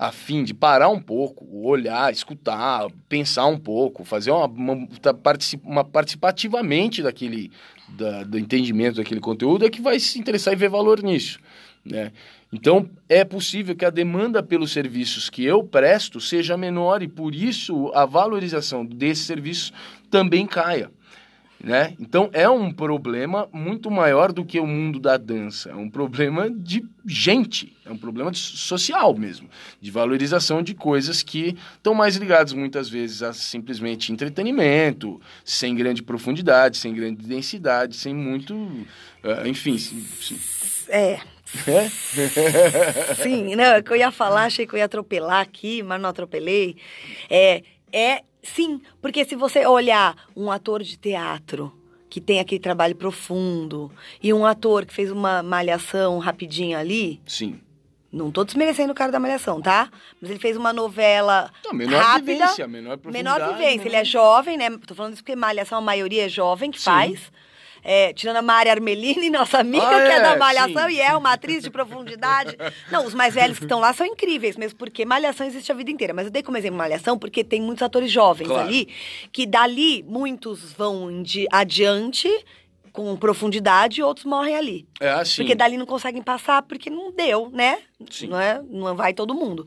a 0.00 0.10
fim 0.10 0.42
de 0.42 0.54
parar 0.54 0.88
um 0.88 0.98
pouco, 0.98 1.46
olhar, 1.62 2.10
escutar, 2.10 2.86
pensar 3.06 3.44
um 3.44 3.58
pouco, 3.58 4.02
fazer 4.02 4.30
uma, 4.30 4.46
uma, 4.46 4.86
tá 5.00 5.14
uma 5.62 5.84
participativamente 5.84 7.02
daquele 7.02 7.50
da- 7.86 8.24
do 8.24 8.38
entendimento 8.38 8.96
daquele 8.96 9.20
conteúdo 9.20 9.66
é 9.66 9.68
que 9.68 9.82
vai 9.82 10.00
se 10.00 10.18
interessar 10.18 10.54
e 10.54 10.56
ver 10.56 10.70
valor 10.70 11.02
nisso, 11.02 11.38
né? 11.84 12.12
Então, 12.52 12.88
é 13.08 13.24
possível 13.24 13.76
que 13.76 13.84
a 13.84 13.90
demanda 13.90 14.42
pelos 14.42 14.72
serviços 14.72 15.28
que 15.28 15.44
eu 15.44 15.62
presto 15.62 16.18
seja 16.18 16.56
menor 16.56 17.02
e 17.02 17.08
por 17.08 17.34
isso 17.34 17.92
a 17.94 18.06
valorização 18.06 18.84
desses 18.84 19.26
serviços 19.26 19.72
também 20.10 20.46
caia. 20.46 20.90
Né? 21.62 21.94
Então 22.00 22.30
é 22.32 22.48
um 22.48 22.72
problema 22.72 23.48
muito 23.52 23.90
maior 23.90 24.32
do 24.32 24.44
que 24.44 24.58
o 24.58 24.66
mundo 24.66 24.98
da 24.98 25.16
dança. 25.16 25.70
É 25.70 25.74
um 25.74 25.90
problema 25.90 26.50
de 26.50 26.82
gente, 27.06 27.76
é 27.84 27.90
um 27.90 27.98
problema 27.98 28.30
de 28.30 28.38
social 28.38 29.14
mesmo, 29.14 29.48
de 29.80 29.90
valorização 29.90 30.62
de 30.62 30.74
coisas 30.74 31.22
que 31.22 31.56
estão 31.76 31.92
mais 31.92 32.16
ligadas 32.16 32.52
muitas 32.52 32.88
vezes 32.88 33.22
a 33.22 33.32
simplesmente 33.32 34.10
entretenimento, 34.10 35.20
sem 35.44 35.74
grande 35.74 36.02
profundidade, 36.02 36.78
sem 36.78 36.94
grande 36.94 37.26
densidade, 37.26 37.94
sem 37.94 38.14
muito, 38.14 38.54
uh, 38.54 39.46
enfim. 39.46 39.76
Sim. 39.76 40.40
É. 40.88 41.20
é? 41.66 41.88
Sim, 43.22 43.54
não, 43.54 43.64
é 43.64 43.82
que 43.82 43.92
eu 43.92 43.96
ia 43.96 44.10
falar, 44.10 44.44
achei 44.44 44.66
que 44.66 44.74
eu 44.74 44.78
ia 44.78 44.86
atropelar 44.86 45.40
aqui, 45.40 45.82
mas 45.82 46.00
não 46.00 46.08
atropelei. 46.08 46.76
É, 47.28 47.62
é 47.92 48.22
Sim, 48.42 48.80
porque 49.00 49.24
se 49.24 49.36
você 49.36 49.66
olhar 49.66 50.16
um 50.36 50.50
ator 50.50 50.82
de 50.82 50.96
teatro 50.96 51.72
que 52.10 52.20
tem 52.20 52.40
aquele 52.40 52.60
trabalho 52.60 52.96
profundo 52.96 53.90
e 54.20 54.34
um 54.34 54.44
ator 54.44 54.84
que 54.84 54.92
fez 54.92 55.10
uma 55.10 55.42
malhação 55.42 56.18
rapidinha 56.18 56.78
ali. 56.78 57.20
Sim. 57.24 57.60
Não 58.12 58.32
tô 58.32 58.42
desmerecendo 58.42 58.90
o 58.90 58.94
cara 58.94 59.12
da 59.12 59.20
malhação, 59.20 59.62
tá? 59.62 59.88
Mas 60.20 60.30
ele 60.30 60.40
fez 60.40 60.56
uma 60.56 60.72
novela 60.72 61.48
não, 61.64 61.72
menor 61.72 62.02
rápida. 62.02 62.32
Vivência, 62.32 62.66
menor 62.66 62.98
Menor 63.04 63.52
vivência. 63.52 63.86
Ele 63.86 63.94
é 63.94 64.04
jovem, 64.04 64.56
né? 64.56 64.68
Tô 64.84 64.96
falando 64.96 65.12
isso 65.12 65.22
porque 65.22 65.36
malhação, 65.36 65.78
a 65.78 65.80
maioria 65.80 66.26
é 66.26 66.28
jovem 66.28 66.72
que 66.72 66.78
Sim. 66.78 66.86
faz. 66.86 67.32
É, 67.82 68.12
tirando 68.12 68.36
a 68.36 68.42
Mari 68.42 68.70
Armelini, 68.70 69.28
nossa 69.30 69.58
amiga, 69.58 69.86
ah, 69.86 70.02
que 70.02 70.12
é, 70.12 70.16
é 70.16 70.20
da 70.20 70.36
Malhação 70.36 70.88
sim. 70.88 70.94
e 70.94 71.00
é 71.00 71.16
uma 71.16 71.32
atriz 71.32 71.62
de 71.62 71.70
profundidade. 71.70 72.56
Não, 72.90 73.06
os 73.06 73.14
mais 73.14 73.34
velhos 73.34 73.58
que 73.58 73.64
estão 73.64 73.80
lá 73.80 73.92
são 73.92 74.06
incríveis, 74.06 74.56
mesmo 74.56 74.78
porque 74.78 75.04
Malhação 75.04 75.46
existe 75.46 75.70
a 75.72 75.74
vida 75.74 75.90
inteira. 75.90 76.12
Mas 76.12 76.26
eu 76.26 76.30
dei 76.30 76.42
como 76.42 76.56
exemplo 76.56 76.78
Malhação 76.78 77.18
porque 77.18 77.42
tem 77.42 77.60
muitos 77.60 77.82
atores 77.82 78.10
jovens 78.10 78.48
claro. 78.48 78.68
ali, 78.68 78.88
que 79.32 79.46
dali 79.46 80.04
muitos 80.06 80.72
vão 80.72 81.22
de 81.22 81.46
adiante 81.50 82.28
com 82.92 83.16
profundidade 83.16 84.00
e 84.00 84.02
outros 84.02 84.26
morrem 84.26 84.56
ali. 84.56 84.88
É 85.00 85.10
assim. 85.10 85.36
Porque 85.36 85.54
dali 85.54 85.76
não 85.76 85.86
conseguem 85.86 86.22
passar 86.22 86.62
porque 86.62 86.90
não 86.90 87.12
deu, 87.12 87.50
né? 87.50 87.78
Sim. 88.10 88.28
Não, 88.28 88.40
é? 88.40 88.60
não 88.68 88.94
vai 88.96 89.14
todo 89.14 89.34
mundo 89.34 89.66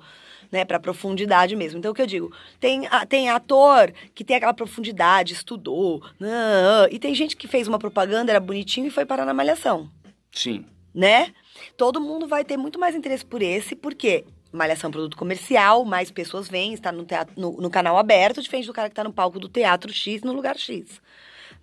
né, 0.54 0.64
para 0.64 0.80
profundidade 0.80 1.56
mesmo. 1.56 1.80
Então, 1.80 1.92
o 1.92 1.96
que 1.96 2.02
eu 2.04 2.08
digo? 2.08 2.32
Tem, 2.60 2.84
tem 3.10 3.28
ator 3.28 3.92
que 4.14 4.24
tem 4.24 4.36
aquela 4.36 4.54
profundidade, 4.54 5.34
estudou, 5.34 6.04
e 6.92 7.00
tem 7.00 7.16
gente 7.16 7.36
que 7.36 7.48
fez 7.48 7.68
uma 7.68 7.80
propaganda, 7.80 8.32
era 8.32 8.40
bonitinho 8.40 8.86
e 8.86 8.92
foi 8.92 9.04
parar 9.04 9.26
na 9.26 9.34
malhação. 9.34 9.90
Sim. 10.32 10.64
Né? 10.94 11.34
Todo 11.76 12.00
mundo 12.00 12.28
vai 12.28 12.46
ter 12.46 12.56
muito 12.56 12.80
mais 12.80 12.94
interesse 12.94 13.26
por 13.26 13.42
esse, 13.42 13.76
porque 13.76 14.26
Malhação 14.52 14.88
é 14.88 14.90
um 14.90 14.92
produto 14.92 15.18
comercial, 15.18 15.84
mais 15.84 16.12
pessoas 16.12 16.48
vêm, 16.48 16.76
está 16.76 16.92
no, 16.92 17.04
teatro, 17.04 17.34
no, 17.36 17.54
no, 17.54 17.72
canal 17.72 17.98
aberto, 17.98 18.40
diferente 18.40 18.68
do 18.68 18.74
cara 18.74 18.88
que 18.88 18.92
está 18.92 19.04
no 19.04 19.12
palco 19.12 19.40
do 19.40 19.50
teatro 19.50 19.92
X 19.92 20.22
no 20.22 20.32
lugar 20.32 20.60
X, 20.60 21.02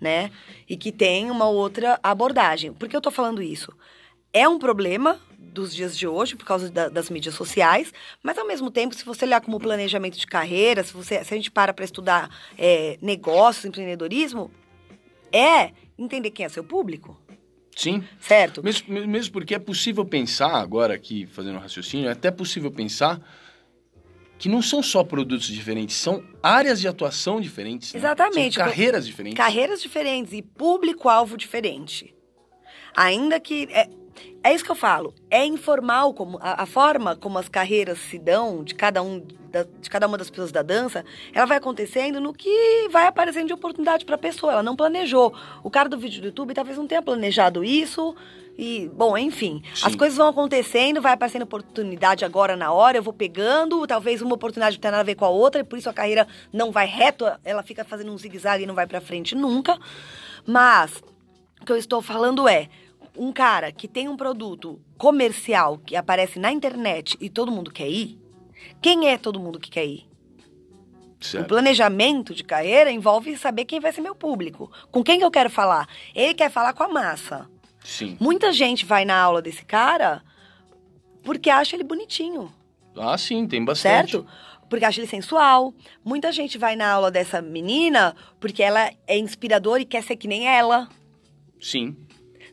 né? 0.00 0.32
E 0.68 0.76
que 0.76 0.90
tem 0.90 1.30
uma 1.30 1.48
outra 1.48 2.00
abordagem. 2.02 2.72
Por 2.72 2.88
que 2.88 2.96
eu 2.96 2.98
estou 2.98 3.12
falando 3.12 3.40
isso? 3.40 3.72
É 4.32 4.48
um 4.48 4.58
problema, 4.58 5.20
dos 5.40 5.74
dias 5.74 5.96
de 5.96 6.06
hoje, 6.06 6.36
por 6.36 6.44
causa 6.44 6.70
da, 6.70 6.88
das 6.88 7.10
mídias 7.10 7.34
sociais, 7.34 7.92
mas 8.22 8.38
ao 8.38 8.46
mesmo 8.46 8.70
tempo, 8.70 8.94
se 8.94 9.04
você 9.04 9.24
olhar 9.24 9.40
como 9.40 9.58
planejamento 9.58 10.18
de 10.18 10.26
carreira, 10.26 10.84
se, 10.84 10.92
você, 10.92 11.24
se 11.24 11.34
a 11.34 11.36
gente 11.36 11.50
para 11.50 11.72
para 11.72 11.84
estudar 11.84 12.30
é, 12.58 12.98
negócios, 13.00 13.64
empreendedorismo, 13.64 14.50
é 15.32 15.72
entender 15.98 16.30
quem 16.30 16.46
é 16.46 16.48
seu 16.48 16.62
público. 16.62 17.20
Sim. 17.74 18.04
Certo? 18.20 18.62
Mesmo, 18.62 19.06
mesmo 19.06 19.32
porque 19.32 19.54
é 19.54 19.58
possível 19.58 20.04
pensar, 20.04 20.54
agora 20.56 20.94
aqui 20.94 21.26
fazendo 21.26 21.56
um 21.56 21.60
raciocínio, 21.60 22.08
é 22.08 22.12
até 22.12 22.30
possível 22.30 22.70
pensar 22.70 23.20
que 24.38 24.48
não 24.48 24.62
são 24.62 24.82
só 24.82 25.04
produtos 25.04 25.48
diferentes, 25.48 25.96
são 25.96 26.24
áreas 26.42 26.80
de 26.80 26.88
atuação 26.88 27.40
diferentes. 27.40 27.92
Né? 27.92 28.00
Exatamente. 28.00 28.54
São 28.54 28.64
carreiras 28.64 29.06
diferentes. 29.06 29.36
Carreiras 29.36 29.82
diferentes 29.82 30.32
e 30.32 30.42
público-alvo 30.42 31.36
diferente. 31.36 32.14
Ainda 32.96 33.38
que. 33.38 33.68
É, 33.70 33.88
é 34.42 34.54
isso 34.54 34.64
que 34.64 34.70
eu 34.70 34.76
falo. 34.76 35.14
É 35.30 35.44
informal 35.44 36.14
como 36.14 36.38
a, 36.40 36.62
a, 36.62 36.66
forma 36.66 37.14
como 37.14 37.38
as 37.38 37.48
carreiras 37.48 37.98
se 37.98 38.18
dão 38.18 38.64
de 38.64 38.74
cada 38.74 39.02
um 39.02 39.22
da, 39.50 39.64
de 39.64 39.90
cada 39.90 40.06
uma 40.06 40.16
das 40.16 40.30
pessoas 40.30 40.52
da 40.52 40.62
dança, 40.62 41.04
ela 41.34 41.44
vai 41.44 41.58
acontecendo 41.58 42.20
no 42.20 42.32
que 42.32 42.88
vai 42.90 43.06
aparecendo 43.06 43.48
de 43.48 43.52
oportunidade 43.52 44.04
para 44.04 44.14
a 44.14 44.18
pessoa. 44.18 44.52
Ela 44.52 44.62
não 44.62 44.76
planejou. 44.76 45.34
O 45.62 45.70
cara 45.70 45.88
do 45.88 45.98
vídeo 45.98 46.20
do 46.20 46.28
YouTube 46.28 46.54
talvez 46.54 46.78
não 46.78 46.86
tenha 46.86 47.02
planejado 47.02 47.62
isso. 47.62 48.14
E, 48.56 48.90
bom, 48.94 49.16
enfim, 49.16 49.62
Sim. 49.74 49.86
as 49.86 49.94
coisas 49.94 50.18
vão 50.18 50.28
acontecendo, 50.28 51.00
vai 51.00 51.12
aparecendo 51.12 51.42
oportunidade 51.42 52.24
agora 52.26 52.56
na 52.56 52.70
hora, 52.70 52.98
eu 52.98 53.02
vou 53.02 53.12
pegando, 53.12 53.86
talvez 53.86 54.20
uma 54.20 54.34
oportunidade 54.34 54.76
não 54.76 54.80
tenha 54.82 54.92
nada 54.92 55.00
a 55.00 55.04
ver 55.04 55.14
com 55.14 55.24
a 55.24 55.30
outra, 55.30 55.62
e 55.62 55.64
por 55.64 55.78
isso 55.78 55.88
a 55.88 55.94
carreira 55.94 56.28
não 56.52 56.70
vai 56.70 56.86
reto, 56.86 57.24
ela 57.42 57.62
fica 57.62 57.84
fazendo 57.84 58.12
um 58.12 58.18
zigue-zague 58.18 58.64
e 58.64 58.66
não 58.66 58.74
vai 58.74 58.86
para 58.86 59.00
frente 59.00 59.34
nunca. 59.34 59.78
Mas 60.46 61.02
o 61.60 61.64
que 61.64 61.72
eu 61.72 61.76
estou 61.76 62.02
falando 62.02 62.46
é, 62.46 62.68
um 63.16 63.32
cara 63.32 63.72
que 63.72 63.88
tem 63.88 64.08
um 64.08 64.16
produto 64.16 64.80
comercial 64.96 65.78
que 65.78 65.96
aparece 65.96 66.38
na 66.38 66.52
internet 66.52 67.16
e 67.20 67.28
todo 67.28 67.50
mundo 67.50 67.70
quer 67.70 67.88
ir, 67.88 68.18
quem 68.80 69.08
é 69.08 69.16
todo 69.16 69.40
mundo 69.40 69.58
que 69.58 69.70
quer 69.70 69.86
ir? 69.86 70.10
Certo. 71.20 71.44
O 71.44 71.48
planejamento 71.48 72.34
de 72.34 72.42
carreira 72.42 72.90
envolve 72.90 73.36
saber 73.36 73.66
quem 73.66 73.78
vai 73.78 73.92
ser 73.92 74.00
meu 74.00 74.14
público, 74.14 74.70
com 74.90 75.02
quem 75.04 75.18
que 75.18 75.24
eu 75.24 75.30
quero 75.30 75.50
falar. 75.50 75.86
Ele 76.14 76.32
quer 76.32 76.50
falar 76.50 76.72
com 76.72 76.82
a 76.82 76.88
massa. 76.88 77.48
Sim. 77.84 78.16
Muita 78.18 78.52
gente 78.52 78.86
vai 78.86 79.04
na 79.04 79.20
aula 79.20 79.42
desse 79.42 79.64
cara 79.64 80.22
porque 81.22 81.50
acha 81.50 81.76
ele 81.76 81.84
bonitinho. 81.84 82.52
Ah, 82.96 83.16
sim, 83.18 83.46
tem 83.46 83.64
bastante. 83.64 84.12
Certo? 84.12 84.26
Porque 84.68 84.84
acha 84.84 85.00
ele 85.00 85.06
sensual. 85.06 85.74
Muita 86.02 86.32
gente 86.32 86.56
vai 86.56 86.74
na 86.74 86.90
aula 86.90 87.10
dessa 87.10 87.42
menina 87.42 88.14
porque 88.38 88.62
ela 88.62 88.90
é 89.06 89.18
inspiradora 89.18 89.82
e 89.82 89.86
quer 89.86 90.02
ser 90.02 90.16
que 90.16 90.28
nem 90.28 90.48
ela. 90.48 90.88
Sim. 91.60 91.96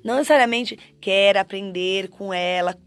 Não 0.08 0.16
necessariamente 0.16 0.80
quer 1.02 1.36
aprender 1.36 2.08
com 2.08 2.34
ela 2.34 2.78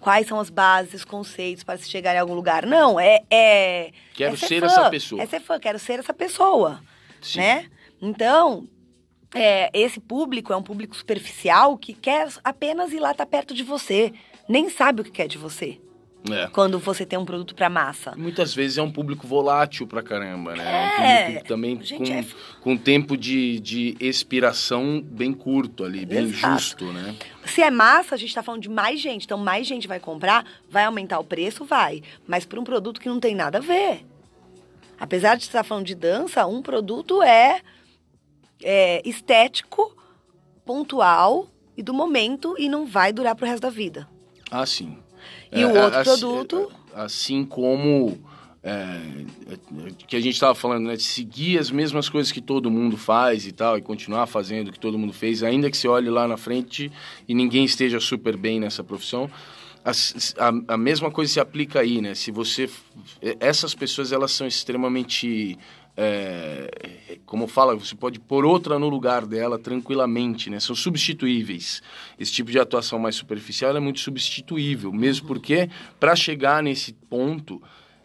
quais 0.00 0.26
são 0.26 0.40
as 0.40 0.48
bases, 0.48 0.94
os 0.94 1.04
conceitos 1.04 1.62
para 1.62 1.76
se 1.76 1.86
chegar 1.86 2.14
em 2.14 2.18
algum 2.18 2.32
lugar. 2.32 2.64
Não, 2.64 2.98
é. 2.98 3.20
é 3.30 3.90
quero 4.14 4.32
é 4.32 4.36
ser, 4.38 4.46
ser 4.46 4.62
essa 4.62 4.88
pessoa. 4.88 5.22
É 5.22 5.26
ser 5.26 5.40
fã, 5.40 5.60
quero 5.60 5.78
ser 5.78 5.98
essa 5.98 6.14
pessoa. 6.14 6.82
Sim. 7.20 7.40
Né? 7.40 7.66
Então, 8.00 8.66
é, 9.34 9.68
esse 9.74 10.00
público 10.00 10.50
é 10.50 10.56
um 10.56 10.62
público 10.62 10.96
superficial 10.96 11.76
que 11.76 11.92
quer 11.92 12.26
apenas 12.42 12.90
ir 12.90 13.00
lá 13.00 13.10
estar 13.10 13.26
tá 13.26 13.30
perto 13.30 13.52
de 13.52 13.62
você. 13.62 14.10
Nem 14.48 14.70
sabe 14.70 15.02
o 15.02 15.04
que 15.04 15.10
quer 15.10 15.28
de 15.28 15.36
você. 15.36 15.78
É. 16.30 16.46
Quando 16.48 16.78
você 16.78 17.04
tem 17.04 17.18
um 17.18 17.24
produto 17.24 17.54
para 17.54 17.68
massa. 17.68 18.14
Muitas 18.16 18.54
vezes 18.54 18.78
é 18.78 18.82
um 18.82 18.90
público 18.90 19.26
volátil 19.26 19.86
pra 19.86 20.02
caramba, 20.02 20.54
né? 20.54 20.64
É, 20.64 21.24
um 21.24 21.26
público 21.26 21.48
também 21.48 21.76
com, 21.76 22.04
é... 22.04 22.24
com 22.60 22.76
tempo 22.76 23.16
de, 23.16 23.58
de 23.58 23.96
expiração 23.98 25.02
bem 25.04 25.32
curto 25.32 25.84
ali, 25.84 26.06
bem 26.06 26.24
Exato. 26.24 26.54
justo, 26.54 26.92
né? 26.92 27.16
Se 27.44 27.60
é 27.60 27.70
massa, 27.70 28.14
a 28.14 28.18
gente 28.18 28.32
tá 28.32 28.42
falando 28.42 28.62
de 28.62 28.68
mais 28.68 29.00
gente. 29.00 29.24
Então, 29.24 29.36
mais 29.36 29.66
gente 29.66 29.88
vai 29.88 29.98
comprar, 29.98 30.46
vai 30.70 30.84
aumentar 30.84 31.18
o 31.18 31.24
preço? 31.24 31.64
Vai. 31.64 32.02
Mas 32.26 32.44
por 32.44 32.58
um 32.58 32.64
produto 32.64 33.00
que 33.00 33.08
não 33.08 33.18
tem 33.18 33.34
nada 33.34 33.58
a 33.58 33.60
ver. 33.60 34.04
Apesar 35.00 35.36
de 35.36 35.42
estar 35.42 35.64
falando 35.64 35.86
de 35.86 35.96
dança, 35.96 36.46
um 36.46 36.62
produto 36.62 37.20
é, 37.20 37.60
é 38.62 39.02
estético, 39.04 39.96
pontual 40.64 41.48
e 41.76 41.82
do 41.82 41.92
momento 41.92 42.54
e 42.56 42.68
não 42.68 42.86
vai 42.86 43.12
durar 43.12 43.34
pro 43.34 43.46
resto 43.46 43.62
da 43.62 43.70
vida. 43.70 44.08
Ah, 44.48 44.64
sim. 44.64 44.96
E 45.52 45.60
é, 45.60 45.66
o 45.66 45.74
outro 45.74 45.98
assim, 45.98 46.20
produto. 46.20 46.72
Assim 46.94 47.44
como. 47.44 48.18
É, 48.64 49.00
que 50.06 50.14
a 50.14 50.20
gente 50.20 50.34
estava 50.34 50.54
falando, 50.54 50.86
né? 50.86 50.96
De 50.96 51.02
seguir 51.02 51.58
as 51.58 51.70
mesmas 51.70 52.08
coisas 52.08 52.32
que 52.32 52.40
todo 52.40 52.70
mundo 52.70 52.96
faz 52.96 53.46
e 53.46 53.52
tal, 53.52 53.76
e 53.76 53.82
continuar 53.82 54.26
fazendo 54.26 54.68
o 54.68 54.72
que 54.72 54.78
todo 54.78 54.98
mundo 54.98 55.12
fez, 55.12 55.42
ainda 55.42 55.70
que 55.70 55.76
você 55.76 55.88
olhe 55.88 56.08
lá 56.08 56.28
na 56.28 56.36
frente 56.36 56.90
e 57.28 57.34
ninguém 57.34 57.64
esteja 57.64 57.98
super 58.00 58.36
bem 58.36 58.60
nessa 58.60 58.82
profissão. 58.82 59.28
A, 59.84 59.90
a, 59.90 60.74
a 60.74 60.76
mesma 60.76 61.10
coisa 61.10 61.32
se 61.32 61.40
aplica 61.40 61.80
aí, 61.80 62.00
né? 62.00 62.14
Se 62.14 62.30
você. 62.30 62.70
Essas 63.40 63.74
pessoas, 63.74 64.12
elas 64.12 64.30
são 64.30 64.46
extremamente 64.46 65.58
é, 65.96 67.18
como 67.26 67.46
fala, 67.46 67.76
você 67.76 67.94
pode 67.94 68.18
pôr 68.18 68.44
outra 68.44 68.78
no 68.78 68.88
lugar 68.88 69.26
dela 69.26 69.58
tranquilamente, 69.58 70.48
né? 70.48 70.58
São 70.58 70.74
substituíveis. 70.74 71.82
Esse 72.18 72.32
tipo 72.32 72.50
de 72.50 72.58
atuação 72.58 72.98
mais 72.98 73.14
superficial 73.14 73.76
é 73.76 73.80
muito 73.80 74.00
substituível, 74.00 74.92
mesmo 74.92 75.26
porque 75.26 75.68
para 76.00 76.16
chegar 76.16 76.62
nesse 76.62 76.92
ponto 76.92 77.62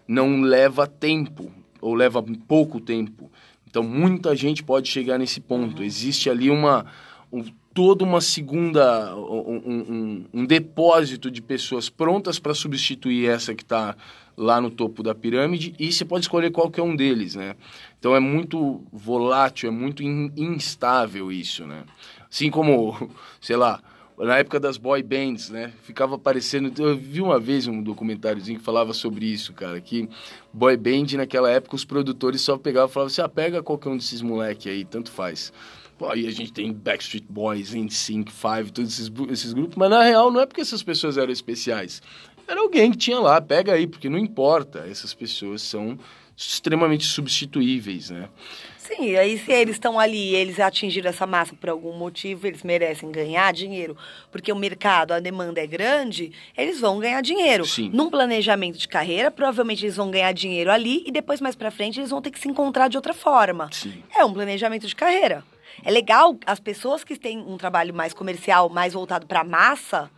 não 0.07 0.41
leva 0.41 0.85
tempo 0.85 1.51
ou 1.81 1.93
leva 1.93 2.23
pouco 2.47 2.79
tempo. 2.79 3.31
Então 3.69 3.83
muita 3.83 4.35
gente 4.35 4.63
pode 4.63 4.89
chegar 4.89 5.17
nesse 5.17 5.39
ponto. 5.39 5.83
Existe 5.83 6.29
ali 6.29 6.49
uma 6.49 6.85
um, 7.31 7.43
toda 7.73 8.03
uma 8.03 8.21
segunda 8.21 9.15
um, 9.15 9.61
um, 9.65 10.25
um 10.33 10.45
depósito 10.45 11.29
de 11.29 11.41
pessoas 11.41 11.89
prontas 11.89 12.39
para 12.39 12.53
substituir 12.53 13.29
essa 13.29 13.53
que 13.53 13.63
está 13.63 13.95
lá 14.37 14.61
no 14.61 14.69
topo 14.69 15.01
da 15.01 15.15
pirâmide 15.15 15.73
e 15.79 15.91
você 15.91 16.05
pode 16.05 16.25
escolher 16.25 16.51
qualquer 16.51 16.83
um 16.83 16.95
deles, 16.95 17.33
né? 17.33 17.55
Então 17.99 18.15
é 18.15 18.19
muito 18.19 18.83
volátil, 18.93 19.69
é 19.69 19.71
muito 19.71 20.03
in, 20.03 20.31
instável 20.37 21.31
isso, 21.31 21.65
né? 21.65 21.83
Assim 22.29 22.51
como, 22.51 23.09
sei 23.41 23.55
lá, 23.55 23.81
na 24.17 24.37
época 24.37 24.59
das 24.59 24.77
boy 24.77 25.01
bands, 25.01 25.49
né? 25.49 25.73
Ficava 25.81 26.15
aparecendo. 26.15 26.71
Eu 26.81 26.95
vi 26.95 27.21
uma 27.21 27.39
vez 27.39 27.67
um 27.67 27.81
documentáriozinho 27.81 28.59
que 28.59 28.65
falava 28.65 28.93
sobre 28.93 29.25
isso, 29.25 29.53
cara. 29.53 29.81
Que 29.81 30.07
boy 30.53 30.77
band 30.77 31.17
naquela 31.17 31.49
época 31.49 31.75
os 31.75 31.85
produtores 31.85 32.41
só 32.41 32.57
pegavam 32.57 32.89
e 32.89 32.93
falavam 32.93 33.11
assim: 33.11 33.21
ah, 33.21 33.29
pega 33.29 33.63
qualquer 33.63 33.89
um 33.89 33.97
desses 33.97 34.21
moleque 34.21 34.69
aí, 34.69 34.85
tanto 34.85 35.11
faz. 35.11 35.51
Pô, 35.97 36.09
aí 36.09 36.27
a 36.27 36.31
gente 36.31 36.53
tem 36.53 36.71
Backstreet 36.71 37.25
Boys, 37.27 37.73
NSYNC, 37.73 38.31
Five, 38.31 38.71
todos 38.71 38.93
esses, 38.93 39.11
esses 39.31 39.51
grupos, 39.51 39.75
mas 39.75 39.89
na 39.89 40.03
real 40.03 40.31
não 40.31 40.39
é 40.39 40.45
porque 40.45 40.61
essas 40.61 40.83
pessoas 40.83 41.17
eram 41.17 41.31
especiais. 41.31 42.03
Era 42.47 42.61
alguém 42.61 42.91
que 42.91 42.97
tinha 42.97 43.19
lá, 43.19 43.41
pega 43.41 43.73
aí, 43.73 43.85
porque 43.85 44.09
não 44.09 44.17
importa. 44.17 44.85
Essas 44.89 45.13
pessoas 45.13 45.61
são 45.61 45.99
extremamente 46.35 47.05
substituíveis, 47.05 48.09
né? 48.11 48.29
Sim, 48.77 49.17
aí 49.17 49.37
se 49.37 49.51
eles 49.51 49.75
estão 49.75 49.99
ali, 49.99 50.33
eles 50.33 50.61
atingiram 50.61 51.09
essa 51.09 51.27
massa 51.27 51.53
por 51.53 51.69
algum 51.69 51.91
motivo, 51.97 52.47
eles 52.47 52.63
merecem 52.63 53.11
ganhar 53.11 53.51
dinheiro, 53.51 53.97
porque 54.31 54.49
o 54.49 54.55
mercado, 54.55 55.11
a 55.11 55.19
demanda 55.19 55.59
é 55.59 55.67
grande, 55.67 56.31
eles 56.55 56.79
vão 56.79 56.99
ganhar 56.99 57.21
dinheiro. 57.21 57.65
Sim. 57.65 57.89
Num 57.93 58.09
planejamento 58.09 58.77
de 58.77 58.87
carreira, 58.87 59.29
provavelmente 59.29 59.83
eles 59.83 59.97
vão 59.97 60.09
ganhar 60.09 60.31
dinheiro 60.31 60.71
ali 60.71 61.03
e 61.05 61.11
depois 61.11 61.41
mais 61.41 61.53
para 61.53 61.69
frente 61.69 61.99
eles 61.99 62.11
vão 62.11 62.21
ter 62.21 62.31
que 62.31 62.39
se 62.39 62.47
encontrar 62.47 62.87
de 62.87 62.95
outra 62.95 63.13
forma. 63.13 63.67
Sim. 63.73 64.01
É 64.15 64.23
um 64.23 64.31
planejamento 64.31 64.87
de 64.87 64.95
carreira. 64.95 65.43
É 65.83 65.91
legal 65.91 66.37
as 66.45 66.59
pessoas 66.59 67.03
que 67.03 67.17
têm 67.17 67.39
um 67.39 67.57
trabalho 67.57 67.93
mais 67.93 68.13
comercial, 68.13 68.69
mais 68.69 68.93
voltado 68.93 69.27
para 69.27 69.43
massa, 69.43 70.09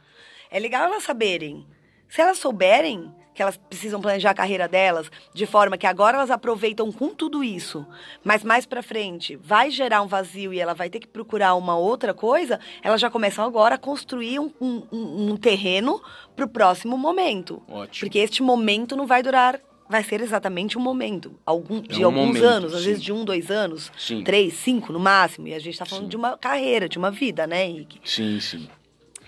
é 0.51 0.59
legal 0.59 0.83
elas 0.83 1.03
saberem. 1.03 1.65
Se 2.09 2.21
elas 2.21 2.39
souberem, 2.39 3.13
que 3.39 3.41
elas 3.41 3.55
precisam 3.55 4.01
planejar 4.01 4.31
a 4.31 4.33
carreira 4.33 4.67
delas 4.67 5.09
de 5.33 5.45
forma 5.45 5.77
que 5.77 5.87
agora 5.87 6.17
elas 6.17 6.29
aproveitam 6.29 6.91
com 6.91 7.15
tudo 7.15 7.41
isso, 7.41 7.85
mas 8.21 8.43
mais 8.43 8.65
para 8.65 8.83
frente 8.83 9.37
vai 9.37 9.71
gerar 9.71 10.01
um 10.01 10.07
vazio 10.07 10.53
e 10.53 10.59
ela 10.59 10.73
vai 10.73 10.89
ter 10.89 10.99
que 10.99 11.07
procurar 11.07 11.55
uma 11.55 11.77
outra 11.77 12.13
coisa, 12.13 12.59
elas 12.83 12.99
já 12.99 13.09
começam 13.09 13.45
agora 13.45 13.75
a 13.75 13.77
construir 13.77 14.39
um, 14.39 14.51
um, 14.59 14.83
um 14.91 15.37
terreno 15.37 16.01
para 16.35 16.43
o 16.43 16.49
próximo 16.49 16.97
momento. 16.97 17.61
Ótimo. 17.69 18.07
Porque 18.07 18.19
este 18.19 18.43
momento 18.43 18.97
não 18.97 19.07
vai 19.07 19.23
durar 19.23 19.57
vai 19.89 20.03
ser 20.03 20.21
exatamente 20.21 20.77
um 20.77 20.81
momento. 20.81 21.33
Algum, 21.43 21.81
de 21.81 22.03
um 22.03 22.05
alguns 22.05 22.27
momento, 22.27 22.45
anos, 22.45 22.73
às 22.75 22.81
sim. 22.81 22.85
vezes 22.85 23.03
de 23.03 23.11
um, 23.11 23.25
dois 23.25 23.49
anos, 23.49 23.91
Sim. 23.97 24.23
três, 24.23 24.53
cinco 24.53 24.93
no 24.93 24.99
máximo. 24.99 25.47
E 25.47 25.53
a 25.53 25.59
gente 25.59 25.73
está 25.73 25.85
falando 25.85 26.03
Sim. 26.03 26.09
de 26.09 26.15
uma 26.15 26.37
carreira, 26.37 26.87
de 26.87 26.99
uma 26.99 27.09
vida, 27.09 27.47
né, 27.47 27.65
Henrique? 27.65 27.99
Sim, 28.05 28.39
sim. 28.39 28.69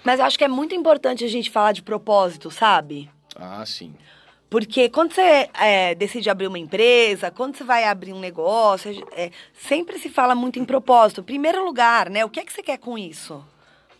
Mas 0.04 0.20
acho 0.20 0.38
que 0.38 0.43
é 0.43 0.47
muito 0.47 0.74
importante 0.74 1.24
a 1.24 1.28
gente 1.28 1.49
falar 1.49 1.72
de 1.72 1.82
propósito, 1.82 2.49
sabe? 2.49 3.10
Ah, 3.36 3.64
sim. 3.66 3.93
Porque 4.52 4.89
quando 4.89 5.14
você 5.14 5.49
é, 5.58 5.95
decide 5.95 6.30
abrir 6.30 6.47
uma 6.47 6.60
empresa, 6.60 7.32
quando 7.32 7.56
você 7.56 7.64
vai 7.64 7.86
abrir 7.86 8.12
um 8.12 8.20
negócio, 8.20 8.91
é, 9.14 9.32
sempre 9.54 9.97
se 9.97 10.10
fala 10.10 10.36
muito 10.36 10.60
em 10.60 10.66
propósito. 10.66 11.24
Primeiro 11.24 11.64
lugar, 11.64 12.10
né? 12.10 12.26
O 12.26 12.30
que 12.30 12.39
é 12.39 12.43
que 12.43 12.52
você 12.52 12.62
quer 12.62 12.78
com 12.78 12.97
isso? 12.97 13.41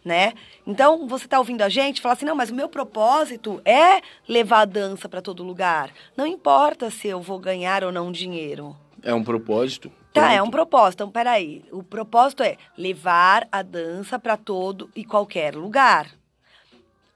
Né? 0.04 0.34
Então, 0.68 1.08
você 1.08 1.26
está 1.26 1.38
ouvindo 1.38 1.62
a 1.62 1.70
gente 1.70 2.02
fala 2.02 2.14
assim, 2.14 2.26
não, 2.26 2.36
mas 2.36 2.50
o 2.50 2.56
meu 2.56 2.68
propósito 2.68 3.62
é 3.64 4.02
levar 4.28 4.62
a 4.62 4.66
dança 4.66 5.08
para 5.08 5.22
todo 5.22 5.44
lugar. 5.44 5.92
Não 6.18 6.26
importa 6.26 6.90
se 6.90 7.08
eu 7.08 7.22
vou 7.22 7.40
ganhar 7.40 7.84
ou 7.84 7.92
não 7.92 8.12
dinheiro. 8.12 8.76
É 9.04 9.14
um 9.14 9.24
propósito. 9.24 9.92
Tá, 10.14 10.34
é 10.34 10.42
um 10.42 10.52
propósito. 10.52 11.02
Então, 11.02 11.12
peraí. 11.12 11.64
O 11.72 11.84
propósito 11.84 12.44
é 12.44 12.58
levar 12.78 13.48
a 13.52 13.62
dança 13.62 14.20
para 14.20 14.36
todo 14.36 14.90
e 14.96 15.06
qualquer 15.06 15.56
lugar. 15.56 16.12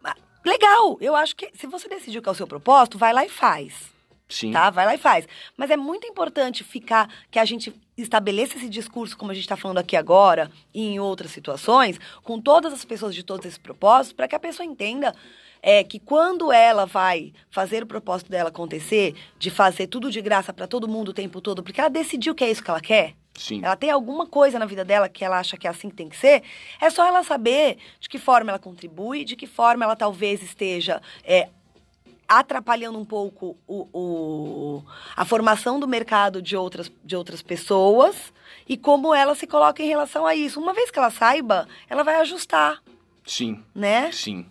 Ah, 0.03 0.15
Legal, 0.45 0.97
eu 1.01 1.15
acho 1.15 1.35
que 1.35 1.51
se 1.53 1.67
você 1.67 1.89
decidiu 1.89 2.21
que 2.21 2.29
é 2.29 2.31
o 2.31 2.35
seu 2.35 2.47
propósito, 2.47 2.97
vai 2.97 3.11
lá 3.11 3.25
e 3.25 3.29
faz 3.29 3.95
Sim. 4.27 4.51
tá? 4.51 4.69
Vai 4.69 4.85
lá 4.85 4.95
e 4.95 4.97
faz. 4.97 5.27
Mas 5.55 5.69
é 5.69 5.77
muito 5.77 6.07
importante 6.07 6.63
ficar, 6.63 7.09
que 7.29 7.39
a 7.39 7.45
gente 7.45 7.73
estabeleça 7.97 8.57
esse 8.57 8.67
discurso, 8.67 9.17
como 9.17 9.31
a 9.31 9.33
gente 9.33 9.43
está 9.43 9.55
falando 9.55 9.77
aqui 9.77 9.95
agora, 9.95 10.51
e 10.73 10.87
em 10.87 10.99
outras 10.99 11.31
situações, 11.31 11.99
com 12.23 12.39
todas 12.39 12.73
as 12.73 12.83
pessoas 12.83 13.13
de 13.15 13.23
todos 13.23 13.45
esses 13.45 13.57
propósitos, 13.57 14.13
para 14.13 14.27
que 14.27 14.35
a 14.35 14.39
pessoa 14.39 14.65
entenda 14.65 15.13
é, 15.67 15.83
que 15.83 15.97
quando 15.99 16.51
ela 16.51 16.85
vai 16.85 17.33
fazer 17.49 17.81
o 17.81 17.87
propósito 17.87 18.29
dela 18.29 18.49
acontecer, 18.49 19.15
de 19.39 19.49
fazer 19.49 19.87
tudo 19.87 20.11
de 20.11 20.21
graça 20.21 20.53
para 20.53 20.67
todo 20.67 20.87
mundo 20.87 21.09
o 21.09 21.13
tempo 21.13 21.41
todo, 21.41 21.63
porque 21.63 21.81
ela 21.81 21.89
decidiu 21.89 22.35
que 22.35 22.43
é 22.43 22.51
isso 22.51 22.63
que 22.63 22.69
ela 22.69 22.79
quer, 22.79 23.15
Sim. 23.33 23.61
ela 23.63 23.75
tem 23.75 23.89
alguma 23.89 24.27
coisa 24.27 24.59
na 24.59 24.67
vida 24.67 24.85
dela 24.85 25.09
que 25.09 25.25
ela 25.25 25.39
acha 25.39 25.57
que 25.57 25.65
é 25.65 25.69
assim 25.71 25.89
que 25.89 25.95
tem 25.95 26.07
que 26.07 26.15
ser, 26.17 26.43
é 26.79 26.87
só 26.91 27.03
ela 27.07 27.23
saber 27.23 27.79
de 27.99 28.07
que 28.07 28.19
forma 28.19 28.51
ela 28.51 28.59
contribui, 28.59 29.25
de 29.25 29.35
que 29.35 29.47
forma 29.47 29.83
ela 29.83 29.95
talvez 29.95 30.43
esteja 30.43 31.01
é, 31.23 31.49
atrapalhando 32.27 32.99
um 32.99 33.05
pouco 33.05 33.57
o, 33.67 33.87
o- 33.91 34.83
a 35.17 35.25
formação 35.25 35.79
do 35.79 35.87
mercado 35.87 36.41
de 36.43 36.55
outras, 36.55 36.91
de 37.03 37.15
outras 37.15 37.41
pessoas 37.41 38.15
e 38.69 38.77
como 38.77 39.13
ela 39.15 39.33
se 39.33 39.47
coloca 39.47 39.81
em 39.81 39.87
relação 39.87 40.25
a 40.27 40.35
isso. 40.35 40.59
Uma 40.59 40.73
vez 40.73 40.91
que 40.91 40.99
ela 40.99 41.09
saiba, 41.11 41.67
ela 41.89 42.03
vai 42.03 42.15
ajustar, 42.21 42.81
Sim. 43.25 43.63
né? 43.73 44.11
Sim. 44.11 44.45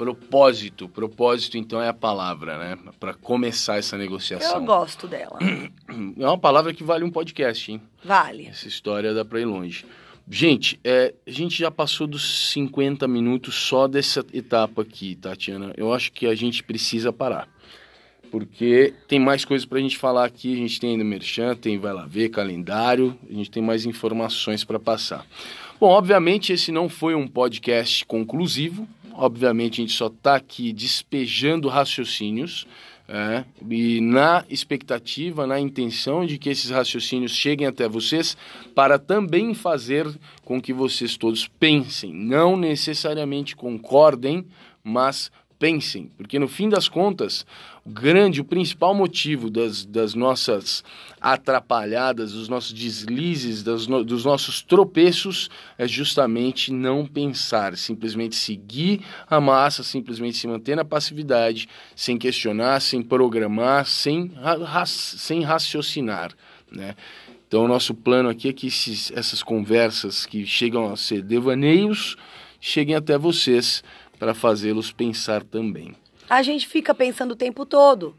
Propósito. 0.00 0.88
Propósito, 0.88 1.58
então, 1.58 1.82
é 1.82 1.88
a 1.88 1.92
palavra, 1.92 2.56
né? 2.56 2.78
Para 2.98 3.12
começar 3.12 3.76
essa 3.76 3.96
Eu 3.96 4.00
negociação. 4.00 4.64
gosto 4.64 5.06
dela. 5.06 5.38
É 6.18 6.26
uma 6.26 6.38
palavra 6.38 6.72
que 6.72 6.82
vale 6.82 7.04
um 7.04 7.10
podcast, 7.10 7.70
hein? 7.70 7.82
Vale. 8.02 8.46
Essa 8.46 8.66
história 8.66 9.12
dá 9.12 9.26
pra 9.26 9.38
ir 9.38 9.44
longe. 9.44 9.84
Gente, 10.26 10.80
é, 10.82 11.12
a 11.26 11.30
gente 11.30 11.58
já 11.58 11.70
passou 11.70 12.06
dos 12.06 12.50
50 12.50 13.06
minutos 13.06 13.54
só 13.54 13.86
dessa 13.86 14.24
etapa 14.32 14.80
aqui, 14.80 15.16
Tatiana. 15.16 15.74
Eu 15.76 15.92
acho 15.92 16.10
que 16.12 16.26
a 16.26 16.34
gente 16.34 16.62
precisa 16.62 17.12
parar. 17.12 17.46
Porque 18.30 18.94
tem 19.06 19.18
mais 19.18 19.44
coisas 19.44 19.66
pra 19.66 19.80
gente 19.80 19.98
falar 19.98 20.24
aqui. 20.24 20.54
A 20.54 20.56
gente 20.56 20.80
tem 20.80 20.92
ainda 20.92 21.04
Merchan, 21.04 21.54
tem 21.54 21.78
Vai 21.78 21.92
Lá 21.92 22.06
Ver, 22.06 22.30
calendário. 22.30 23.18
A 23.28 23.34
gente 23.34 23.50
tem 23.50 23.62
mais 23.62 23.84
informações 23.84 24.64
para 24.64 24.80
passar. 24.80 25.26
Bom, 25.78 25.88
obviamente 25.88 26.54
esse 26.54 26.72
não 26.72 26.88
foi 26.88 27.14
um 27.14 27.26
podcast 27.28 28.06
conclusivo. 28.06 28.88
Obviamente 29.22 29.82
a 29.82 29.84
gente 29.84 29.92
só 29.92 30.06
está 30.06 30.36
aqui 30.36 30.72
despejando 30.72 31.68
raciocínios. 31.68 32.66
é, 33.06 33.44
e 33.68 34.00
na 34.00 34.44
expectativa, 34.48 35.46
na 35.46 35.60
intenção 35.60 36.24
de 36.24 36.38
que 36.38 36.48
esses 36.48 36.70
raciocínios 36.70 37.32
cheguem 37.32 37.66
até 37.66 37.86
vocês, 37.86 38.34
para 38.74 38.98
também 38.98 39.52
fazer 39.52 40.06
com 40.42 40.62
que 40.62 40.72
vocês 40.72 41.18
todos 41.18 41.46
pensem. 41.46 42.14
Não 42.14 42.56
necessariamente 42.56 43.54
concordem, 43.54 44.46
mas 44.82 45.30
pensem, 45.58 46.10
porque 46.16 46.38
no 46.38 46.48
fim 46.48 46.70
das 46.70 46.88
contas, 46.88 47.44
o 47.84 47.90
grande, 47.90 48.40
o 48.40 48.44
principal 48.44 48.94
motivo 48.94 49.48
das, 49.48 49.84
das 49.84 50.14
nossas 50.14 50.84
atrapalhadas, 51.20 52.32
dos 52.32 52.48
nossos 52.48 52.72
deslizes, 52.72 53.62
das 53.62 53.86
dos 53.86 54.24
nossos 54.24 54.60
tropeços, 54.62 55.48
é 55.78 55.86
justamente 55.88 56.72
não 56.72 57.06
pensar, 57.06 57.76
simplesmente 57.76 58.36
seguir 58.36 59.00
a 59.28 59.40
massa, 59.40 59.82
simplesmente 59.82 60.36
se 60.36 60.46
manter 60.46 60.76
na 60.76 60.84
passividade, 60.84 61.68
sem 61.96 62.18
questionar, 62.18 62.80
sem 62.80 63.02
programar, 63.02 63.86
sem, 63.86 64.32
ra- 64.34 64.86
sem 64.86 65.42
raciocinar, 65.42 66.32
né? 66.70 66.94
Então, 67.48 67.64
o 67.64 67.68
nosso 67.68 67.94
plano 67.94 68.28
aqui 68.28 68.48
é 68.48 68.52
que 68.52 68.68
esses- 68.68 69.10
essas 69.12 69.42
conversas 69.42 70.24
que 70.24 70.46
chegam 70.46 70.92
a 70.92 70.96
ser 70.96 71.22
devaneios 71.22 72.16
cheguem 72.60 72.94
até 72.94 73.18
vocês 73.18 73.82
para 74.18 74.34
fazê-los 74.34 74.92
pensar 74.92 75.42
também. 75.42 75.94
A 76.30 76.42
gente 76.42 76.68
fica 76.68 76.94
pensando 76.94 77.32
o 77.32 77.36
tempo 77.36 77.66
todo, 77.66 78.14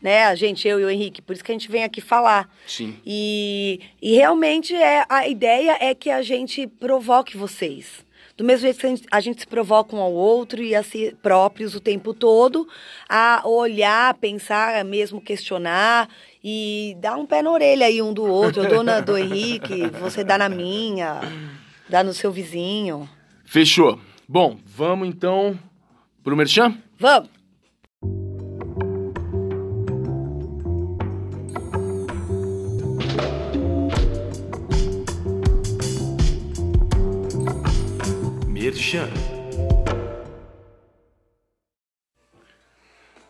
né? 0.00 0.26
A 0.26 0.34
gente, 0.34 0.68
eu 0.68 0.78
e 0.78 0.84
o 0.84 0.90
Henrique, 0.90 1.22
por 1.22 1.32
isso 1.32 1.42
que 1.42 1.50
a 1.50 1.54
gente 1.54 1.70
vem 1.70 1.82
aqui 1.82 2.02
falar. 2.02 2.46
Sim. 2.66 2.98
E, 3.06 3.80
e 4.02 4.14
realmente 4.14 4.74
é, 4.74 5.06
a 5.08 5.26
ideia 5.26 5.78
é 5.80 5.94
que 5.94 6.10
a 6.10 6.20
gente 6.20 6.66
provoque 6.66 7.38
vocês. 7.38 8.04
Do 8.36 8.44
mesmo 8.44 8.62
jeito 8.62 8.80
que 8.80 8.86
a 8.86 8.88
gente, 8.90 9.06
a 9.10 9.20
gente 9.20 9.40
se 9.40 9.46
provoca 9.46 9.96
um 9.96 10.00
ao 10.00 10.12
outro 10.12 10.62
e 10.62 10.74
a 10.74 10.82
si 10.82 11.16
próprios 11.22 11.74
o 11.74 11.80
tempo 11.80 12.12
todo, 12.12 12.68
a 13.08 13.40
olhar, 13.48 14.12
pensar, 14.14 14.84
mesmo 14.84 15.20
questionar 15.20 16.08
e 16.42 16.96
dar 17.00 17.16
um 17.16 17.24
pé 17.24 17.40
na 17.40 17.50
orelha 17.50 17.86
aí 17.86 18.02
um 18.02 18.12
do 18.12 18.24
outro. 18.24 18.64
Eu 18.64 18.68
dou 18.68 18.82
na 18.82 19.00
do 19.00 19.16
Henrique, 19.16 19.86
você 20.00 20.22
dá 20.22 20.36
na 20.36 20.50
minha, 20.50 21.20
dá 21.88 22.04
no 22.04 22.12
seu 22.12 22.30
vizinho. 22.30 23.08
Fechou. 23.44 23.98
Bom, 24.28 24.58
vamos 24.66 25.08
então 25.08 25.58
pro 26.22 26.36
Merchan? 26.36 26.76
Vamos! 26.98 27.43
Merchan. 38.74 39.08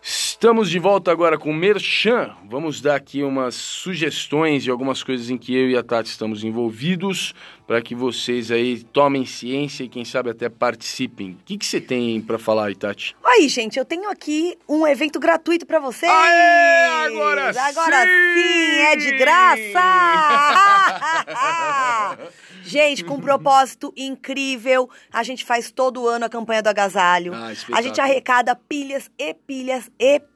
Estamos 0.03 0.71
de 0.71 0.79
volta 0.79 1.13
agora 1.13 1.37
com 1.37 1.51
o 1.51 1.55
Merchan. 1.55 2.35
Vamos 2.49 2.81
dar 2.81 2.97
aqui 2.97 3.23
umas 3.23 3.55
sugestões 3.55 4.63
de 4.65 4.71
algumas 4.71 5.03
coisas 5.03 5.29
em 5.29 5.37
que 5.37 5.55
eu 5.55 5.69
e 5.69 5.77
a 5.77 5.83
Tati 5.83 6.09
estamos 6.09 6.45
envolvidos, 6.45 7.35
para 7.67 7.81
que 7.81 7.95
vocês 7.95 8.51
aí 8.51 8.83
tomem 8.85 9.25
ciência 9.25 9.85
e 9.85 9.89
quem 9.89 10.05
sabe 10.05 10.31
até 10.31 10.49
participem. 10.49 11.31
O 11.31 11.39
que, 11.45 11.57
que 11.57 11.65
você 11.65 11.81
tem 11.81 12.21
para 12.21 12.39
falar 12.39 12.67
aí, 12.67 12.75
Tati? 12.75 13.17
Aí, 13.25 13.49
gente, 13.49 13.79
eu 13.79 13.85
tenho 13.85 14.11
aqui 14.11 14.57
um 14.69 14.87
evento 14.87 15.19
gratuito 15.19 15.65
pra 15.67 15.79
vocês. 15.79 16.11
Aê, 16.13 17.07
agora 17.07 17.49
Agora 17.49 18.03
sim! 18.03 18.35
sim, 18.35 18.81
é 18.81 18.97
de 18.97 19.13
graça! 19.13 19.81
Gente, 22.65 23.05
com 23.05 23.17
um 23.17 23.21
propósito 23.21 23.93
incrível. 23.95 24.89
A 25.13 25.23
gente 25.23 25.45
faz 25.45 25.71
todo 25.71 26.09
ano 26.09 26.25
a 26.25 26.31
campanha 26.31 26.63
do 26.63 26.69
agasalho. 26.69 27.35
Ah, 27.35 27.53
a 27.73 27.83
gente 27.83 28.01
arrecada 28.01 28.57
pilhas 28.57 29.11
e 29.19 29.35
pilhas 29.35 29.91
e 29.99 30.19
pilhas 30.19 30.34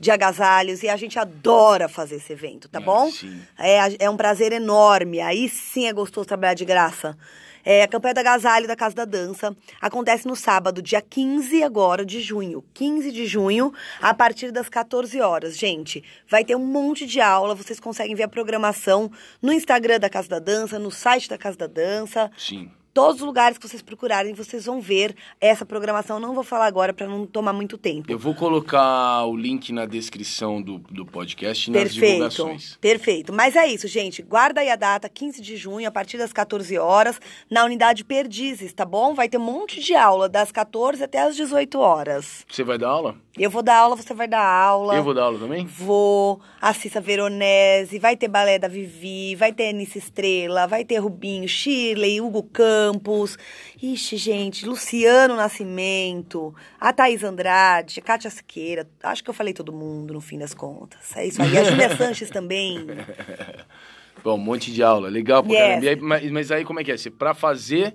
de 0.00 0.10
agasalhos 0.10 0.82
e 0.82 0.88
a 0.88 0.96
gente 0.96 1.18
adora 1.18 1.88
fazer 1.88 2.16
esse 2.16 2.32
evento, 2.32 2.68
tá 2.68 2.78
Ah, 2.78 2.82
bom? 2.82 3.10
sim. 3.10 3.40
É, 3.58 4.04
é 4.04 4.10
um 4.10 4.16
prazer 4.16 4.52
enorme. 4.52 5.20
Aí 5.20 5.48
sim 5.48 5.86
é 5.86 5.92
gostoso 5.92 6.26
trabalhar 6.26 6.54
de 6.54 6.64
graça. 6.64 7.16
É, 7.64 7.84
a 7.84 7.88
campanha 7.88 8.14
do 8.14 8.18
agasalho 8.18 8.66
da 8.66 8.74
Casa 8.74 8.96
da 8.96 9.04
Dança 9.04 9.54
acontece 9.80 10.26
no 10.26 10.34
sábado, 10.34 10.82
dia 10.82 11.00
15 11.00 11.62
agora 11.62 12.04
de 12.04 12.20
junho. 12.20 12.64
15 12.74 13.12
de 13.12 13.24
junho, 13.26 13.72
a 14.00 14.12
partir 14.12 14.50
das 14.50 14.68
14 14.68 15.20
horas. 15.20 15.56
Gente, 15.56 16.02
vai 16.26 16.44
ter 16.44 16.56
um 16.56 16.66
monte 16.66 17.06
de 17.06 17.20
aula. 17.20 17.54
Vocês 17.54 17.78
conseguem 17.78 18.16
ver 18.16 18.24
a 18.24 18.28
programação 18.28 19.12
no 19.40 19.52
Instagram 19.52 20.00
da 20.00 20.10
Casa 20.10 20.28
da 20.28 20.38
Dança, 20.40 20.76
no 20.78 20.90
site 20.90 21.28
da 21.28 21.38
Casa 21.38 21.56
da 21.56 21.66
Dança. 21.68 22.30
Sim. 22.36 22.68
Todos 22.94 23.22
os 23.22 23.26
lugares 23.26 23.56
que 23.56 23.66
vocês 23.66 23.80
procurarem, 23.80 24.34
vocês 24.34 24.66
vão 24.66 24.78
ver 24.78 25.16
essa 25.40 25.64
programação. 25.64 26.20
Não 26.20 26.34
vou 26.34 26.44
falar 26.44 26.66
agora 26.66 26.92
para 26.92 27.06
não 27.06 27.26
tomar 27.26 27.54
muito 27.54 27.78
tempo. 27.78 28.12
Eu 28.12 28.18
vou 28.18 28.34
colocar 28.34 29.24
o 29.24 29.34
link 29.34 29.72
na 29.72 29.86
descrição 29.86 30.60
do, 30.60 30.76
do 30.78 31.06
podcast 31.06 31.70
e 31.70 31.72
nas 31.72 31.84
Perfeito, 31.84 32.06
divulgações. 32.06 32.76
perfeito. 32.78 33.32
Mas 33.32 33.56
é 33.56 33.66
isso, 33.66 33.88
gente. 33.88 34.20
Guarda 34.20 34.60
aí 34.60 34.68
a 34.68 34.76
data, 34.76 35.08
15 35.08 35.40
de 35.40 35.56
junho, 35.56 35.88
a 35.88 35.90
partir 35.90 36.18
das 36.18 36.34
14 36.34 36.76
horas, 36.76 37.18
na 37.50 37.64
unidade 37.64 38.04
Perdizes, 38.04 38.74
tá 38.74 38.84
bom? 38.84 39.14
Vai 39.14 39.26
ter 39.26 39.38
um 39.38 39.42
monte 39.44 39.80
de 39.80 39.94
aula, 39.94 40.28
das 40.28 40.52
14 40.52 41.02
até 41.02 41.22
as 41.22 41.34
18 41.34 41.78
horas. 41.78 42.44
Você 42.46 42.62
vai 42.62 42.76
dar 42.76 42.88
aula? 42.90 43.16
Eu 43.38 43.48
vou 43.48 43.62
dar 43.62 43.76
aula, 43.78 43.96
você 43.96 44.12
vai 44.12 44.28
dar 44.28 44.44
aula. 44.44 44.94
Eu 44.94 45.02
vou 45.02 45.14
dar 45.14 45.22
aula 45.22 45.38
também? 45.38 45.64
Vou, 45.64 46.38
a 46.60 46.74
Cissa 46.74 47.00
Veronese, 47.00 47.98
vai 47.98 48.14
ter 48.18 48.28
balé 48.28 48.58
da 48.58 48.68
Vivi, 48.68 49.34
vai 49.34 49.50
ter 49.50 49.70
Anice 49.70 49.96
Estrela, 49.96 50.66
vai 50.66 50.84
ter 50.84 50.98
Rubinho, 50.98 51.48
Shirley, 51.48 52.20
Hugo 52.20 52.42
Campos. 52.42 52.81
Ixi, 53.82 54.16
gente, 54.16 54.66
Luciano 54.66 55.36
Nascimento, 55.36 56.54
a 56.80 56.92
Thaís 56.92 57.22
Andrade, 57.22 58.00
a 58.00 58.02
Kátia 58.02 58.30
Siqueira. 58.30 58.88
Acho 59.02 59.22
que 59.22 59.30
eu 59.30 59.34
falei 59.34 59.52
todo 59.52 59.72
mundo, 59.72 60.14
no 60.14 60.20
fim 60.20 60.38
das 60.38 60.54
contas. 60.54 61.14
É 61.16 61.26
isso 61.26 61.40
aí. 61.42 61.56
A 61.58 61.64
Júlia 61.64 61.94
Sanches 61.96 62.30
também. 62.30 62.86
Bom, 64.22 64.34
um 64.34 64.38
monte 64.38 64.72
de 64.72 64.82
aula. 64.82 65.08
Legal 65.08 65.42
pra 65.42 65.52
Yes. 65.52 65.60
caramba. 65.62 65.88
Aí, 65.88 65.96
mas, 65.96 66.30
mas 66.30 66.52
aí 66.52 66.64
como 66.64 66.80
é 66.80 66.84
que 66.84 66.92
é? 66.92 66.96
Pra 67.18 67.34
fazer, 67.34 67.94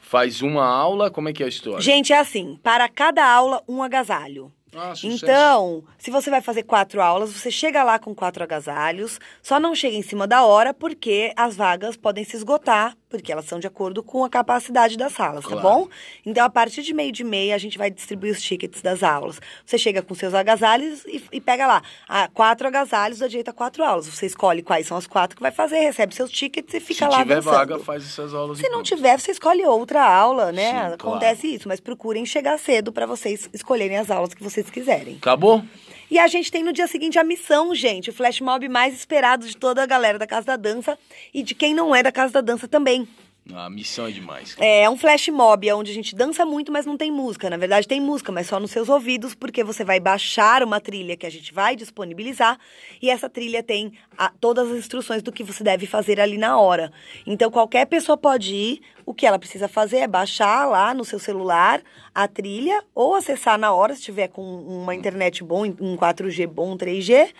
faz 0.00 0.42
uma 0.42 0.66
aula, 0.66 1.10
como 1.10 1.28
é 1.28 1.32
que 1.32 1.42
é 1.42 1.46
a 1.46 1.48
história? 1.48 1.80
Gente, 1.80 2.12
é 2.12 2.18
assim, 2.18 2.58
para 2.62 2.88
cada 2.88 3.24
aula, 3.26 3.62
um 3.68 3.82
agasalho. 3.82 4.52
Ah. 4.78 4.92
Então, 5.02 5.84
se 5.96 6.10
você 6.10 6.28
vai 6.28 6.42
fazer 6.42 6.62
quatro 6.64 7.00
aulas, 7.00 7.30
você 7.32 7.50
chega 7.50 7.82
lá 7.82 7.98
com 7.98 8.14
quatro 8.14 8.42
agasalhos, 8.44 9.18
só 9.40 9.58
não 9.58 9.74
chega 9.74 9.96
em 9.96 10.02
cima 10.02 10.26
da 10.26 10.44
hora, 10.44 10.74
porque 10.74 11.32
as 11.34 11.56
vagas 11.56 11.96
podem 11.96 12.24
se 12.24 12.36
esgotar, 12.36 12.94
porque 13.08 13.30
elas 13.30 13.44
são 13.44 13.58
de 13.60 13.66
acordo 13.66 14.02
com 14.02 14.24
a 14.24 14.28
capacidade 14.28 14.96
das 14.96 15.12
salas, 15.12 15.44
tá 15.44 15.50
Claro. 15.50 15.62
bom? 15.62 15.88
Então, 16.24 16.44
a 16.44 16.50
partir 16.50 16.82
de 16.82 16.92
meio 16.92 17.12
de 17.12 17.22
meia, 17.22 17.54
a 17.54 17.58
gente 17.58 17.78
vai 17.78 17.90
distribuir 17.90 18.32
os 18.32 18.42
tickets 18.42 18.82
das 18.82 19.02
aulas. 19.02 19.40
Você 19.64 19.78
chega 19.78 20.02
com 20.02 20.14
seus 20.14 20.34
agasalhos 20.34 21.04
e, 21.06 21.22
e 21.32 21.40
pega 21.40 21.66
lá, 21.66 21.82
ah, 22.08 22.28
quatro 22.34 22.66
agasalhos 22.66 23.18
dá 23.20 23.28
direito 23.28 23.48
a 23.48 23.52
quatro 23.52 23.84
aulas. 23.84 24.06
Você 24.06 24.26
escolhe 24.26 24.62
quais 24.62 24.86
são 24.86 24.96
as 24.96 25.06
quatro 25.06 25.36
que 25.36 25.42
vai 25.42 25.52
fazer, 25.52 25.78
recebe 25.80 26.14
seus 26.14 26.30
tickets 26.30 26.74
e 26.74 26.80
fica 26.80 27.06
Se 27.06 27.10
lá 27.12 27.18
tiver 27.22 27.36
dançando. 27.36 27.52
vaga, 27.54 27.78
faz 27.78 28.04
essas 28.04 28.34
aulas. 28.34 28.58
Se 28.58 28.64
não 28.64 28.78
campo. 28.78 28.82
tiver, 28.84 29.18
você 29.20 29.30
escolhe 29.30 29.64
outra 29.64 30.02
aula, 30.04 30.50
né? 30.52 30.70
Sim, 30.88 30.94
Acontece 30.94 31.46
isso, 31.54 31.68
mas 31.68 31.78
procurem 31.80 32.26
chegar 32.26 32.58
cedo 32.58 32.92
para 32.92 33.06
vocês 33.06 33.48
escolherem 33.52 33.96
as 33.98 34.10
aulas 34.10 34.34
que 34.34 34.42
vocês 34.42 34.68
quiserem. 34.68 35.16
Acabou? 35.16 35.62
E 36.10 36.18
a 36.18 36.26
gente 36.26 36.52
tem 36.52 36.62
no 36.62 36.72
dia 36.72 36.86
seguinte 36.86 37.18
a 37.18 37.24
missão, 37.24 37.74
gente, 37.74 38.10
o 38.10 38.12
flash 38.12 38.40
mob 38.40 38.68
mais 38.68 38.94
esperado 38.94 39.46
de 39.46 39.56
toda 39.56 39.82
a 39.82 39.86
galera 39.86 40.18
da 40.18 40.26
Casa 40.26 40.46
da 40.46 40.56
Dança 40.56 40.96
e 41.34 41.42
de 41.42 41.54
quem 41.54 41.74
não 41.74 41.94
é 41.94 42.02
da 42.02 42.12
Casa 42.12 42.34
da 42.34 42.40
Dança 42.40 42.68
também. 42.68 43.08
A 43.54 43.70
missão 43.70 44.06
é 44.08 44.10
demais. 44.10 44.56
É 44.58 44.90
um 44.90 44.96
flash 44.96 45.28
mob, 45.28 45.68
é 45.68 45.74
onde 45.74 45.92
a 45.92 45.94
gente 45.94 46.16
dança 46.16 46.44
muito, 46.44 46.72
mas 46.72 46.84
não 46.84 46.96
tem 46.96 47.12
música. 47.12 47.48
Na 47.48 47.56
verdade, 47.56 47.86
tem 47.86 48.00
música, 48.00 48.32
mas 48.32 48.48
só 48.48 48.58
nos 48.58 48.72
seus 48.72 48.88
ouvidos, 48.88 49.36
porque 49.36 49.62
você 49.62 49.84
vai 49.84 50.00
baixar 50.00 50.64
uma 50.64 50.80
trilha 50.80 51.16
que 51.16 51.24
a 51.24 51.30
gente 51.30 51.54
vai 51.54 51.76
disponibilizar 51.76 52.58
e 53.00 53.08
essa 53.08 53.28
trilha 53.28 53.62
tem 53.62 53.92
a- 54.18 54.32
todas 54.40 54.68
as 54.70 54.78
instruções 54.78 55.22
do 55.22 55.30
que 55.30 55.44
você 55.44 55.62
deve 55.62 55.86
fazer 55.86 56.20
ali 56.20 56.36
na 56.36 56.58
hora. 56.58 56.92
Então, 57.24 57.48
qualquer 57.50 57.86
pessoa 57.86 58.16
pode 58.16 58.52
ir. 58.52 58.80
O 59.04 59.14
que 59.14 59.24
ela 59.24 59.38
precisa 59.38 59.68
fazer 59.68 59.98
é 59.98 60.08
baixar 60.08 60.66
lá 60.68 60.92
no 60.92 61.04
seu 61.04 61.20
celular 61.20 61.80
a 62.12 62.26
trilha 62.26 62.82
ou 62.94 63.14
acessar 63.14 63.56
na 63.56 63.72
hora, 63.72 63.94
se 63.94 64.02
tiver 64.02 64.26
com 64.26 64.42
uma 64.42 64.92
internet 64.94 65.44
bom, 65.44 65.64
um 65.80 65.96
4G 65.96 66.46
bom, 66.48 66.72
um 66.72 66.76
3G. 66.76 67.32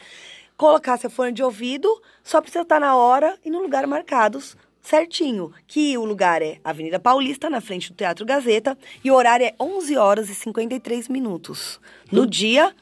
Colocar 0.57 0.96
seu 0.98 1.11
fone 1.11 1.32
de 1.32 1.42
ouvido, 1.42 1.88
só 2.22 2.40
precisa 2.40 2.62
estar 2.62 2.80
na 2.80 2.96
hora 2.96 3.36
e 3.44 3.50
no 3.50 3.61
lugar 3.61 3.86
marcados 3.86 4.57
certinho, 4.87 5.53
que 5.66 5.97
o 5.99 6.05
lugar 6.05 6.41
é 6.43 6.59
Avenida 6.64 6.99
Paulista, 7.01 7.51
na 7.51 7.61
frente 7.61 7.91
do 7.93 7.97
Teatro 7.97 8.24
Gazeta, 8.24 8.76
e 9.03 9.11
o 9.11 9.14
horário 9.14 9.47
é 9.47 9.55
11 9.61 9.97
horas 9.97 10.28
e 10.30 10.34
53 10.34 11.09
minutos, 11.09 11.80
no 12.11 12.26
dia 12.26 12.74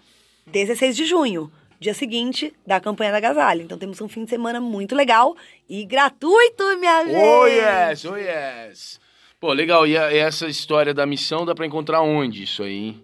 16 0.47 0.95
de 0.97 1.07
junho, 1.07 1.51
dia 1.81 1.95
seguinte 1.95 2.53
da 2.67 2.79
campanha 2.81 3.11
da 3.11 3.17
Agasalho. 3.19 3.63
Então 3.63 3.79
temos 3.79 4.01
um 4.01 4.09
fim 4.09 4.25
de 4.25 4.31
semana 4.31 4.61
muito 4.61 4.95
legal 4.95 5.35
e 5.69 5.85
gratuito, 5.85 6.63
minha 6.79 7.05
gente! 7.07 7.17
Oh 7.17 7.47
yes, 7.47 8.05
oh 8.05 8.17
yes. 8.17 9.01
Pô, 9.41 9.53
legal. 9.53 9.87
E, 9.87 9.97
a- 9.97 10.13
e 10.13 10.19
essa 10.19 10.47
história 10.47 10.95
da 10.95 11.05
missão 11.07 11.45
dá 11.45 11.55
pra 11.55 11.67
encontrar 11.67 12.01
onde 12.03 12.43
isso 12.45 12.63
aí, 12.63 12.73
hein? 12.89 13.03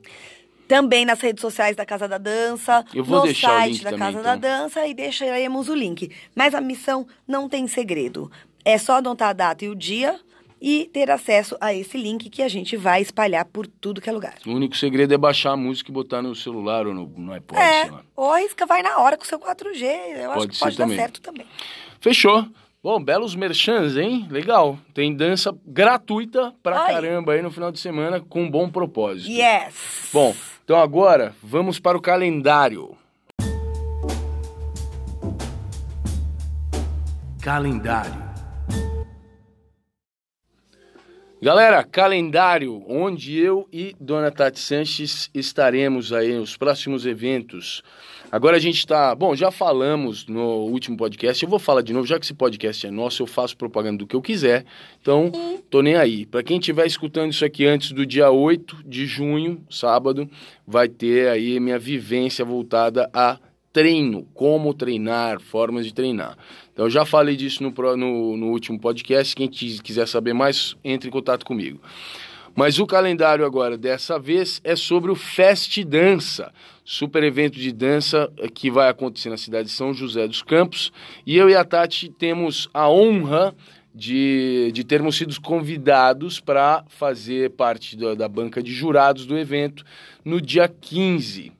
Também 0.66 1.04
nas 1.04 1.20
redes 1.20 1.40
sociais 1.42 1.74
da 1.74 1.84
Casa 1.84 2.06
da 2.06 2.16
Dança, 2.16 2.84
no 2.94 3.26
site 3.34 3.82
da 3.82 3.90
também, 3.90 3.98
Casa 4.14 4.22
da 4.22 4.36
então. 4.36 4.40
Dança 4.62 4.86
e 4.86 4.94
deixaremos 4.94 5.68
o 5.68 5.74
link. 5.74 6.10
Mas 6.34 6.54
a 6.54 6.60
missão 6.60 7.06
não 7.26 7.48
tem 7.48 7.66
segredo. 7.66 8.30
É 8.64 8.78
só 8.78 8.96
anotar 8.98 9.30
a 9.30 9.32
data 9.32 9.64
e 9.64 9.68
o 9.68 9.74
dia 9.74 10.18
e 10.60 10.90
ter 10.92 11.10
acesso 11.10 11.56
a 11.60 11.72
esse 11.72 11.96
link 11.96 12.28
que 12.28 12.42
a 12.42 12.48
gente 12.48 12.76
vai 12.76 13.00
espalhar 13.00 13.46
por 13.46 13.66
tudo 13.66 14.00
que 14.00 14.10
é 14.10 14.12
lugar. 14.12 14.34
O 14.46 14.50
único 14.50 14.76
segredo 14.76 15.14
é 15.14 15.18
baixar 15.18 15.52
a 15.52 15.56
música 15.56 15.90
e 15.90 15.94
botar 15.94 16.20
no 16.20 16.34
celular 16.34 16.86
ou 16.86 16.92
no, 16.92 17.06
no 17.06 17.32
iPod, 17.32 17.58
é, 17.58 17.82
sei 17.82 17.90
lá. 17.90 18.02
ou 18.14 18.30
arrisca 18.30 18.66
vai 18.66 18.82
na 18.82 18.98
hora 18.98 19.16
com 19.16 19.24
o 19.24 19.26
seu 19.26 19.38
4G. 19.38 19.82
Eu 20.16 20.30
acho 20.32 20.38
Pode 20.40 20.48
que 20.50 20.56
ser 20.56 20.64
pode 20.64 20.76
dar 20.76 20.84
também. 20.84 20.98
certo 20.98 21.20
também. 21.22 21.46
Fechou. 22.00 22.46
Bom, 22.82 23.02
belos 23.02 23.34
merchans, 23.34 23.96
hein? 23.96 24.26
Legal. 24.30 24.78
Tem 24.94 25.14
dança 25.14 25.54
gratuita 25.66 26.54
pra 26.62 26.80
Ai. 26.82 26.92
caramba 26.94 27.32
aí 27.32 27.42
no 27.42 27.50
final 27.50 27.70
de 27.70 27.78
semana 27.78 28.20
com 28.20 28.42
um 28.42 28.50
bom 28.50 28.70
propósito. 28.70 29.30
Yes! 29.30 30.08
Bom, 30.12 30.34
então 30.64 30.78
agora 30.78 31.34
vamos 31.42 31.78
para 31.78 31.96
o 31.96 32.00
calendário. 32.00 32.96
Calendário. 37.42 38.29
Galera, 41.42 41.82
calendário 41.82 42.84
onde 42.86 43.38
eu 43.38 43.66
e 43.72 43.96
Dona 43.98 44.30
Tati 44.30 44.60
Sanches 44.60 45.30
estaremos 45.32 46.12
aí 46.12 46.34
nos 46.34 46.54
próximos 46.54 47.06
eventos. 47.06 47.82
Agora 48.30 48.58
a 48.58 48.60
gente 48.60 48.76
está. 48.76 49.14
Bom, 49.14 49.34
já 49.34 49.50
falamos 49.50 50.26
no 50.26 50.66
último 50.66 50.98
podcast, 50.98 51.42
eu 51.42 51.48
vou 51.48 51.58
falar 51.58 51.80
de 51.80 51.94
novo, 51.94 52.06
já 52.06 52.18
que 52.18 52.26
esse 52.26 52.34
podcast 52.34 52.86
é 52.86 52.90
nosso, 52.90 53.22
eu 53.22 53.26
faço 53.26 53.56
propaganda 53.56 53.96
do 53.96 54.06
que 54.06 54.14
eu 54.14 54.20
quiser. 54.20 54.66
Então, 55.00 55.32
tô 55.70 55.80
nem 55.80 55.96
aí. 55.96 56.26
Para 56.26 56.42
quem 56.42 56.58
estiver 56.58 56.86
escutando 56.86 57.30
isso 57.32 57.42
aqui 57.42 57.64
antes 57.64 57.92
do 57.92 58.04
dia 58.04 58.30
8 58.30 58.84
de 58.84 59.06
junho, 59.06 59.64
sábado, 59.70 60.28
vai 60.66 60.90
ter 60.90 61.28
aí 61.28 61.58
minha 61.58 61.78
vivência 61.78 62.44
voltada 62.44 63.08
a 63.14 63.38
treino, 63.72 64.26
como 64.34 64.74
treinar, 64.74 65.40
formas 65.40 65.86
de 65.86 65.94
treinar. 65.94 66.36
Eu 66.80 66.88
já 66.90 67.04
falei 67.04 67.36
disso 67.36 67.62
no, 67.62 67.70
no, 67.96 68.36
no 68.38 68.46
último 68.46 68.78
podcast. 68.80 69.36
Quem 69.36 69.48
quis- 69.48 69.80
quiser 69.80 70.08
saber 70.08 70.32
mais, 70.32 70.76
entre 70.82 71.08
em 71.08 71.12
contato 71.12 71.44
comigo. 71.44 71.78
Mas 72.56 72.78
o 72.78 72.86
calendário 72.86 73.44
agora, 73.44 73.76
dessa 73.76 74.18
vez, 74.18 74.60
é 74.64 74.74
sobre 74.74 75.10
o 75.10 75.14
Fest 75.14 75.78
Dança, 75.84 76.52
super 76.84 77.22
evento 77.22 77.58
de 77.58 77.70
dança 77.70 78.32
eh, 78.38 78.48
que 78.48 78.70
vai 78.70 78.88
acontecer 78.88 79.28
na 79.28 79.36
cidade 79.36 79.68
de 79.68 79.74
São 79.74 79.92
José 79.92 80.26
dos 80.26 80.42
Campos. 80.42 80.90
E 81.26 81.36
eu 81.36 81.50
e 81.50 81.54
a 81.54 81.64
Tati 81.64 82.08
temos 82.08 82.68
a 82.72 82.88
honra 82.88 83.54
de, 83.94 84.70
de 84.72 84.82
termos 84.82 85.16
sido 85.16 85.38
convidados 85.40 86.40
para 86.40 86.84
fazer 86.88 87.50
parte 87.50 87.96
da, 87.96 88.14
da 88.14 88.28
banca 88.28 88.62
de 88.62 88.72
jurados 88.72 89.26
do 89.26 89.38
evento 89.38 89.84
no 90.24 90.40
dia 90.40 90.66
15. 90.66 91.52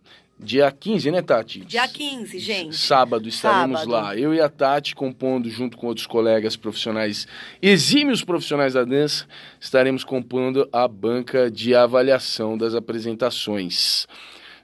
Dia 0.43 0.73
15, 0.73 1.11
né, 1.11 1.21
Tati? 1.21 1.61
Dia 1.61 1.87
15, 1.87 2.39
gente. 2.39 2.75
Sábado 2.75 3.29
estaremos 3.29 3.81
Sábado. 3.81 3.93
lá. 3.93 4.17
Eu 4.17 4.33
e 4.33 4.41
a 4.41 4.49
Tati, 4.49 4.95
compondo 4.95 5.51
junto 5.51 5.77
com 5.77 5.87
outros 5.87 6.07
colegas 6.07 6.57
profissionais, 6.57 7.27
exímios 7.61 8.25
profissionais 8.25 8.73
da 8.73 8.83
dança, 8.83 9.27
estaremos 9.61 10.03
compondo 10.03 10.67
a 10.73 10.89
banca 10.89 11.51
de 11.51 11.75
avaliação 11.75 12.57
das 12.57 12.75
apresentações. 12.75 14.07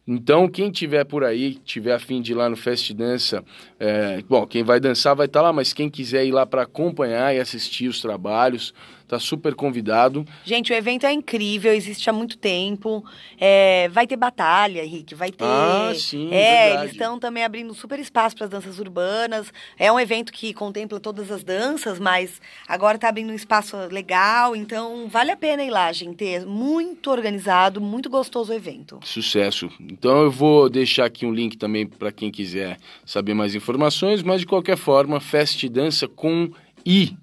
Então, 0.08 0.48
quem 0.48 0.70
tiver 0.70 1.04
por 1.04 1.24
aí, 1.24 1.56
tiver 1.56 1.92
afim 1.92 2.22
de 2.22 2.32
ir 2.32 2.36
lá 2.36 2.48
no 2.48 2.56
Fest 2.56 2.92
Dança, 2.92 3.44
é, 3.78 4.22
bom, 4.28 4.46
quem 4.46 4.62
vai 4.62 4.78
dançar 4.80 5.16
vai 5.16 5.26
estar 5.26 5.40
tá 5.40 5.46
lá, 5.46 5.52
mas 5.52 5.72
quem 5.72 5.90
quiser 5.90 6.24
ir 6.24 6.32
lá 6.32 6.46
para 6.46 6.62
acompanhar 6.62 7.34
e 7.34 7.40
assistir 7.40 7.88
os 7.88 8.00
trabalhos, 8.00 8.72
Tá 9.08 9.20
super 9.20 9.54
convidado. 9.54 10.26
Gente, 10.44 10.72
o 10.72 10.74
evento 10.74 11.06
é 11.06 11.12
incrível, 11.12 11.72
existe 11.72 12.10
há 12.10 12.12
muito 12.12 12.36
tempo. 12.36 13.04
É, 13.38 13.88
vai 13.88 14.04
ter 14.04 14.16
batalha, 14.16 14.84
Henrique, 14.84 15.14
vai 15.14 15.30
ter. 15.30 15.44
Ah, 15.44 15.92
sim. 15.94 16.28
É, 16.32 16.66
verdade. 16.66 16.82
eles 16.82 16.92
estão 16.92 17.18
também 17.18 17.44
abrindo 17.44 17.72
super 17.72 18.00
espaço 18.00 18.34
para 18.34 18.46
as 18.46 18.50
danças 18.50 18.80
urbanas. 18.80 19.52
É 19.78 19.92
um 19.92 20.00
evento 20.00 20.32
que 20.32 20.52
contempla 20.52 20.98
todas 20.98 21.30
as 21.30 21.44
danças, 21.44 22.00
mas 22.00 22.40
agora 22.66 22.96
está 22.96 23.08
abrindo 23.08 23.30
um 23.30 23.34
espaço 23.34 23.76
legal, 23.92 24.56
então 24.56 25.06
vale 25.08 25.30
a 25.30 25.36
pena 25.36 25.62
ir 25.62 25.70
lá, 25.70 25.92
gente. 25.92 26.26
É 26.26 26.44
muito 26.44 27.08
organizado, 27.08 27.80
muito 27.80 28.10
gostoso 28.10 28.52
o 28.52 28.54
evento. 28.56 28.98
Sucesso. 29.04 29.70
Então 29.80 30.22
eu 30.22 30.30
vou 30.32 30.68
deixar 30.68 31.04
aqui 31.04 31.24
um 31.24 31.32
link 31.32 31.56
também 31.56 31.86
para 31.86 32.10
quem 32.10 32.30
quiser 32.30 32.76
saber 33.04 33.34
mais 33.34 33.54
informações, 33.54 34.22
mas 34.22 34.40
de 34.40 34.46
qualquer 34.46 34.76
forma, 34.76 35.20
Fest 35.20 35.64
Dança 35.68 36.08
com 36.08 36.50
I 36.84 37.16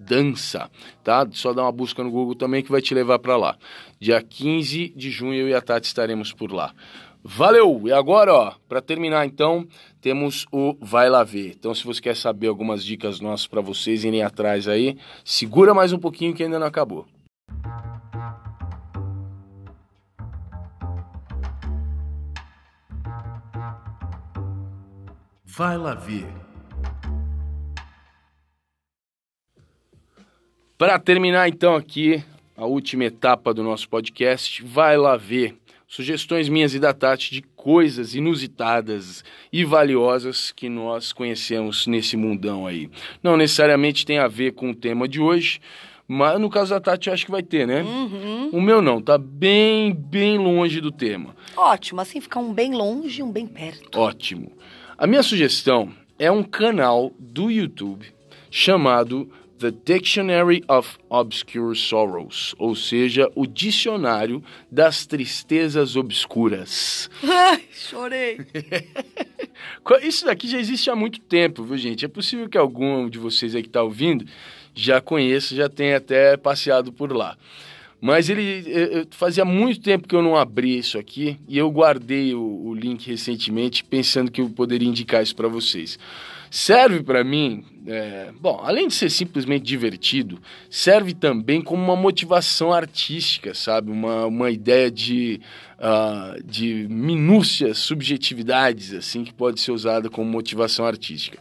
Festidança, 0.00 0.70
tá? 1.04 1.26
Só 1.32 1.52
dá 1.52 1.62
uma 1.62 1.72
busca 1.72 2.02
no 2.02 2.10
Google 2.10 2.34
também 2.34 2.62
que 2.62 2.70
vai 2.70 2.80
te 2.80 2.94
levar 2.94 3.18
para 3.18 3.36
lá. 3.36 3.56
Dia 4.00 4.22
15 4.22 4.94
de 4.96 5.10
junho 5.10 5.34
eu 5.34 5.48
e 5.48 5.54
a 5.54 5.60
Tati 5.60 5.86
estaremos 5.86 6.32
por 6.32 6.52
lá. 6.52 6.72
Valeu! 7.22 7.82
E 7.84 7.92
agora, 7.92 8.32
ó, 8.32 8.54
para 8.66 8.80
terminar 8.80 9.26
então, 9.26 9.66
temos 10.00 10.46
o 10.50 10.74
Vai 10.80 11.10
Lá 11.10 11.22
Ver. 11.22 11.54
Então, 11.58 11.74
se 11.74 11.84
você 11.84 12.00
quer 12.00 12.16
saber 12.16 12.46
algumas 12.46 12.82
dicas 12.82 13.20
nossas 13.20 13.46
para 13.46 13.60
vocês 13.60 14.04
irem 14.04 14.22
atrás 14.22 14.66
aí, 14.66 14.96
segura 15.22 15.74
mais 15.74 15.92
um 15.92 15.98
pouquinho 15.98 16.34
que 16.34 16.42
ainda 16.42 16.58
não 16.58 16.66
acabou. 16.66 17.06
Vai 25.44 25.76
Lá 25.76 25.94
Ver. 25.94 26.49
Para 30.80 30.98
terminar 30.98 31.46
então 31.46 31.74
aqui 31.76 32.24
a 32.56 32.64
última 32.64 33.04
etapa 33.04 33.52
do 33.52 33.62
nosso 33.62 33.86
podcast, 33.86 34.64
vai 34.64 34.96
lá 34.96 35.14
ver 35.14 35.54
sugestões 35.86 36.48
minhas 36.48 36.72
e 36.72 36.78
da 36.78 36.94
Tati 36.94 37.34
de 37.34 37.42
coisas 37.54 38.14
inusitadas 38.14 39.22
e 39.52 39.62
valiosas 39.62 40.50
que 40.50 40.70
nós 40.70 41.12
conhecemos 41.12 41.86
nesse 41.86 42.16
mundão 42.16 42.66
aí. 42.66 42.88
Não 43.22 43.36
necessariamente 43.36 44.06
tem 44.06 44.16
a 44.20 44.26
ver 44.26 44.52
com 44.52 44.70
o 44.70 44.74
tema 44.74 45.06
de 45.06 45.20
hoje, 45.20 45.60
mas 46.08 46.40
no 46.40 46.48
caso 46.48 46.70
da 46.70 46.80
Tati 46.80 47.08
eu 47.08 47.12
acho 47.12 47.26
que 47.26 47.30
vai 47.30 47.42
ter, 47.42 47.66
né? 47.66 47.82
Uhum. 47.82 48.48
O 48.50 48.58
meu 48.62 48.80
não, 48.80 49.02
tá 49.02 49.18
bem, 49.18 49.92
bem 49.92 50.38
longe 50.38 50.80
do 50.80 50.90
tema. 50.90 51.36
Ótimo, 51.58 52.00
assim 52.00 52.22
fica 52.22 52.38
um 52.38 52.54
bem 52.54 52.72
longe 52.72 53.20
e 53.20 53.22
um 53.22 53.30
bem 53.30 53.46
perto. 53.46 54.00
Ótimo. 54.00 54.50
A 54.96 55.06
minha 55.06 55.22
sugestão 55.22 55.92
é 56.18 56.30
um 56.30 56.42
canal 56.42 57.12
do 57.18 57.50
YouTube 57.50 58.06
chamado 58.50 59.30
The 59.60 59.72
Dictionary 59.84 60.64
of 60.68 60.96
Obscure 61.10 61.76
Sorrows, 61.76 62.54
ou 62.58 62.74
seja, 62.74 63.30
o 63.34 63.46
dicionário 63.46 64.42
das 64.72 65.04
tristezas 65.04 65.96
obscuras. 65.96 67.10
Ai, 67.22 67.62
chorei. 67.70 68.38
Isso 70.02 70.24
daqui 70.24 70.48
já 70.48 70.58
existe 70.58 70.88
há 70.88 70.96
muito 70.96 71.20
tempo, 71.20 71.62
viu, 71.62 71.76
gente? 71.76 72.06
É 72.06 72.08
possível 72.08 72.48
que 72.48 72.56
algum 72.56 73.06
de 73.10 73.18
vocês 73.18 73.54
aí 73.54 73.60
que 73.60 73.68
está 73.68 73.82
ouvindo 73.82 74.24
já 74.74 74.98
conheça, 74.98 75.54
já 75.54 75.68
tenha 75.68 75.98
até 75.98 76.38
passeado 76.38 76.90
por 76.90 77.14
lá. 77.14 77.36
Mas 78.00 78.30
ele 78.30 79.06
fazia 79.10 79.44
muito 79.44 79.82
tempo 79.82 80.08
que 80.08 80.16
eu 80.16 80.22
não 80.22 80.36
abri 80.36 80.78
isso 80.78 80.96
aqui 80.96 81.38
e 81.46 81.58
eu 81.58 81.70
guardei 81.70 82.34
o, 82.34 82.40
o 82.40 82.74
link 82.74 83.06
recentemente 83.06 83.84
pensando 83.84 84.30
que 84.30 84.40
eu 84.40 84.48
poderia 84.48 84.88
indicar 84.88 85.22
isso 85.22 85.36
para 85.36 85.48
vocês 85.48 85.98
serve 86.50 87.02
para 87.02 87.22
mim, 87.22 87.64
é, 87.92 88.32
bom, 88.40 88.60
além 88.62 88.86
de 88.86 88.94
ser 88.94 89.10
simplesmente 89.10 89.64
divertido, 89.64 90.40
serve 90.70 91.12
também 91.12 91.60
como 91.60 91.82
uma 91.82 91.96
motivação 91.96 92.72
artística, 92.72 93.52
sabe? 93.52 93.90
Uma, 93.90 94.26
uma 94.26 94.48
ideia 94.48 94.88
de, 94.88 95.40
uh, 95.76 96.40
de 96.44 96.86
minúcias, 96.88 97.78
subjetividades, 97.78 98.94
assim, 98.94 99.24
que 99.24 99.34
pode 99.34 99.60
ser 99.60 99.72
usada 99.72 100.08
como 100.08 100.30
motivação 100.30 100.86
artística. 100.86 101.40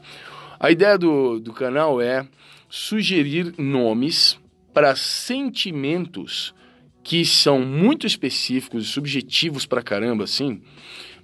A 0.60 0.72
ideia 0.72 0.98
do, 0.98 1.40
do 1.40 1.54
canal 1.54 2.02
é 2.02 2.26
sugerir 2.68 3.54
nomes 3.56 4.40
para 4.74 4.96
sentimentos 4.96 6.56
que 7.04 7.24
são 7.26 7.62
muito 7.62 8.08
específicos 8.08 8.86
e 8.86 8.88
subjetivos 8.88 9.68
para 9.68 9.84
caramba, 9.84 10.24
assim, 10.24 10.64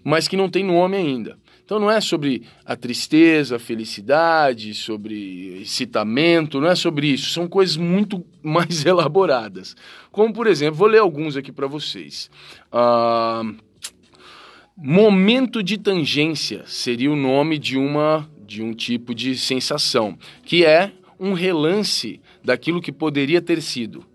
mas 0.04 0.28
que 0.28 0.38
não 0.38 0.50
tem 0.50 0.64
nome 0.64 0.98
ainda. 0.98 1.36
Então 1.66 1.80
não 1.80 1.90
é 1.90 2.00
sobre 2.00 2.44
a 2.64 2.76
tristeza, 2.76 3.56
a 3.56 3.60
felicidade, 3.60 4.76
sobre 4.76 5.62
excitamento, 5.64 6.62
não 6.62 6.68
é 6.68 6.76
sobre 6.76 7.08
isso. 7.08 7.32
São 7.32 7.48
coisas 7.48 7.76
muito 7.76 8.24
mais 8.44 8.86
elaboradas. 8.86 9.76
Como, 10.12 10.32
por 10.32 10.46
exemplo, 10.46 10.76
vou 10.76 10.88
ler 10.88 11.00
alguns 11.00 11.36
aqui 11.36 11.52
para 11.52 11.66
vocês. 11.66 12.30
Uh, 12.72 13.56
momento 14.78 15.64
de 15.64 15.80
tangência 15.80 16.64
seria 16.68 17.12
o 17.12 17.16
nome 17.16 17.58
de, 17.58 17.80
uma, 17.80 18.30
de 18.46 18.62
um 18.62 18.72
tipo 18.72 19.16
de 19.16 19.36
sensação, 19.36 20.16
que 20.44 20.64
é 20.64 20.92
um 21.20 21.34
relance 21.34 22.22
daquilo 22.44 22.80
que 22.80 22.92
poderia 22.92 23.42
ter 23.42 23.60
sido. 23.60 24.06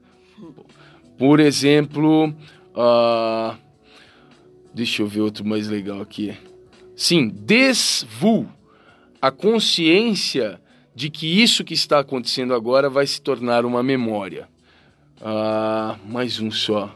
Por 1.19 1.41
exemplo, 1.41 2.29
uh, 2.29 3.59
deixa 4.73 5.03
eu 5.03 5.09
ver 5.09 5.23
outro 5.23 5.45
mais 5.45 5.67
legal 5.67 6.01
aqui. 6.01 6.33
Sim, 7.01 7.29
desvu 7.29 8.47
a 9.23 9.31
consciência 9.31 10.61
de 10.95 11.09
que 11.09 11.43
isso 11.43 11.65
que 11.65 11.73
está 11.73 12.01
acontecendo 12.01 12.53
agora 12.53 12.91
vai 12.91 13.07
se 13.07 13.23
tornar 13.23 13.65
uma 13.65 13.83
memória. 13.83 14.47
Ah, 15.19 15.99
mais 16.05 16.41
um 16.41 16.51
só. 16.51 16.95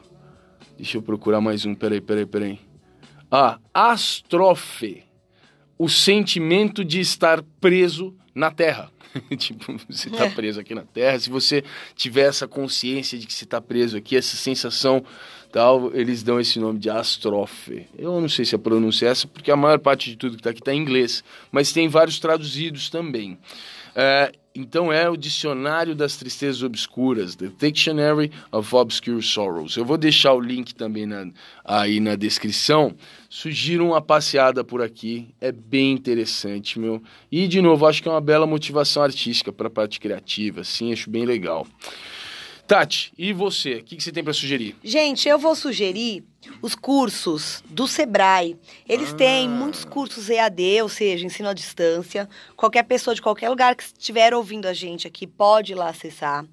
Deixa 0.77 0.99
eu 0.99 1.03
procurar 1.03 1.41
mais 1.41 1.65
um. 1.65 1.75
Peraí, 1.75 2.03
peraí, 2.03 2.27
peraí. 2.27 2.61
Ah, 3.31 3.59
astrofe. 3.73 5.05
O 5.79 5.89
sentimento 5.89 6.85
de 6.85 7.01
estar 7.01 7.43
preso 7.59 8.15
na 8.35 8.51
Terra. 8.51 8.91
tipo, 9.39 9.75
você 9.89 10.11
está 10.11 10.27
é. 10.27 10.31
preso 10.31 10.61
aqui 10.61 10.75
na 10.75 10.85
Terra. 10.85 11.19
Se 11.19 11.31
você 11.31 11.65
tiver 11.95 12.29
essa 12.29 12.47
consciência 12.47 13.19
de 13.19 13.27
que 13.27 13.33
você 13.33 13.45
está 13.45 13.59
preso 13.59 13.97
aqui, 13.97 14.19
essa 14.19 14.37
sensação 14.37 15.03
tal, 15.55 15.95
eles 15.95 16.25
dão 16.25 16.41
esse 16.41 16.59
nome 16.59 16.81
de 16.81 16.91
astrofe. 16.91 17.87
Eu 17.97 18.21
não 18.21 18.29
sei 18.29 18.45
se 18.45 18.57
a 18.57 18.59
pronúncia 18.59 19.07
é 19.07 19.11
essa, 19.11 19.29
porque 19.29 19.53
a 19.53 19.57
maior 19.57 19.79
parte 19.79 20.11
de 20.11 20.17
tudo 20.17 20.33
que 20.33 20.41
está 20.41 20.51
aqui 20.51 20.59
está 20.59 20.75
em 20.75 20.81
inglês, 20.81 21.23
mas 21.53 21.73
tem 21.73 21.87
vários 21.87 22.19
traduzidos 22.19 22.91
também. 22.91 23.39
É, 23.95 24.33
então 24.53 24.93
é 24.93 25.09
o 25.09 25.17
Dicionário 25.17 25.95
das 25.95 26.17
Tristezas 26.17 26.61
Obscuras, 26.65 27.37
The 27.37 27.53
Dictionary 27.57 28.33
of 28.51 28.75
Obscure 28.75 29.23
Sorrows. 29.23 29.77
Eu 29.77 29.85
vou 29.85 29.97
deixar 29.97 30.33
o 30.33 30.41
link 30.41 30.75
também 30.75 31.07
na, 31.07 31.29
aí 31.65 32.01
na 32.01 32.17
descrição. 32.17 32.93
Sugiro 33.31 33.87
uma 33.87 34.03
passeada 34.03 34.65
por 34.65 34.83
aqui, 34.83 35.29
é 35.41 35.53
bem 35.53 35.93
interessante, 35.93 36.81
meu. 36.81 37.01
E, 37.31 37.47
de 37.47 37.63
novo, 37.63 37.87
acho 37.87 38.03
que 38.03 38.09
é 38.09 38.11
uma 38.11 38.21
bela 38.21 38.45
motivação 38.45 39.05
artística 39.05 39.53
para 39.53 39.69
a 39.69 39.71
parte 39.71 40.01
criativa, 40.01 40.63
assim, 40.63 40.93
acho 40.93 41.09
bem 41.09 41.25
legal. 41.25 41.65
Tati, 42.67 43.13
e 43.19 43.33
você? 43.33 43.75
O 43.75 43.85
que, 43.85 43.97
que 43.97 44.03
você 44.03 44.11
tem 44.11 44.25
para 44.25 44.33
sugerir? 44.33 44.75
Gente, 44.83 45.29
eu 45.29 45.39
vou 45.39 45.55
sugerir 45.55 46.25
os 46.63 46.75
cursos 46.75 47.63
do 47.69 47.87
Sebrae. 47.87 48.57
Eles 48.89 49.13
ah. 49.13 49.17
têm 49.17 49.49
muitos 49.49 49.85
cursos 49.85 50.31
EAD, 50.31 50.81
ou 50.83 50.89
seja, 50.89 51.27
ensino 51.27 51.51
à 51.51 51.53
distância. 51.53 52.29
Qualquer 52.57 52.85
pessoa 52.85 53.15
de 53.15 53.21
qualquer 53.21 53.51
lugar 53.51 53.75
que 53.75 53.83
estiver 53.83 54.33
ouvindo 54.33 54.67
a 54.67 54.73
gente 54.73 55.07
aqui 55.07 55.27
pode 55.27 55.73
ir 55.73 55.75
lá 55.75 55.91
acessar. 55.91 56.45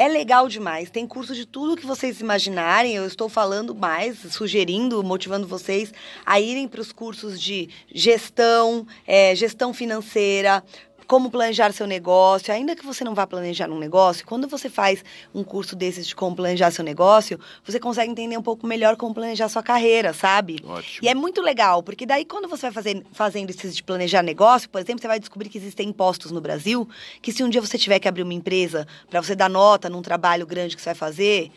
É 0.00 0.06
legal 0.06 0.48
demais. 0.48 0.90
Tem 0.90 1.04
curso 1.08 1.34
de 1.34 1.44
tudo 1.44 1.76
que 1.76 1.84
vocês 1.84 2.20
imaginarem. 2.20 2.94
Eu 2.94 3.04
estou 3.04 3.28
falando 3.28 3.74
mais, 3.74 4.18
sugerindo, 4.30 5.02
motivando 5.02 5.44
vocês 5.44 5.92
a 6.24 6.38
irem 6.38 6.68
para 6.68 6.80
os 6.80 6.92
cursos 6.92 7.40
de 7.40 7.68
gestão, 7.92 8.86
é, 9.04 9.34
gestão 9.34 9.74
financeira, 9.74 10.62
como 11.08 11.30
planejar 11.30 11.72
seu 11.72 11.86
negócio, 11.86 12.52
ainda 12.52 12.76
que 12.76 12.84
você 12.84 13.02
não 13.02 13.14
vá 13.14 13.26
planejar 13.26 13.70
um 13.70 13.78
negócio, 13.78 14.26
quando 14.26 14.46
você 14.46 14.68
faz 14.68 15.02
um 15.34 15.42
curso 15.42 15.74
desses 15.74 16.06
de 16.06 16.14
como 16.14 16.36
planejar 16.36 16.70
seu 16.70 16.84
negócio, 16.84 17.40
você 17.64 17.80
consegue 17.80 18.12
entender 18.12 18.36
um 18.36 18.42
pouco 18.42 18.66
melhor 18.66 18.94
como 18.94 19.14
planejar 19.14 19.48
sua 19.48 19.62
carreira, 19.62 20.12
sabe? 20.12 20.62
Ótimo. 20.62 20.98
E 21.02 21.08
é 21.08 21.14
muito 21.14 21.40
legal, 21.40 21.82
porque 21.82 22.04
daí 22.04 22.26
quando 22.26 22.46
você 22.46 22.66
vai 22.66 22.72
fazer, 22.72 23.06
fazendo 23.10 23.48
esses 23.48 23.74
de 23.74 23.82
planejar 23.82 24.22
negócio, 24.22 24.68
por 24.68 24.82
exemplo, 24.82 25.00
você 25.00 25.08
vai 25.08 25.18
descobrir 25.18 25.48
que 25.48 25.56
existem 25.56 25.88
impostos 25.88 26.30
no 26.30 26.42
Brasil, 26.42 26.86
que 27.22 27.32
se 27.32 27.42
um 27.42 27.48
dia 27.48 27.62
você 27.62 27.78
tiver 27.78 27.98
que 27.98 28.06
abrir 28.06 28.22
uma 28.22 28.34
empresa 28.34 28.86
para 29.08 29.22
você 29.22 29.34
dar 29.34 29.48
nota 29.48 29.88
num 29.88 30.02
trabalho 30.02 30.46
grande 30.46 30.76
que 30.76 30.82
você 30.82 30.90
vai 30.90 30.94
fazer, 30.94 31.50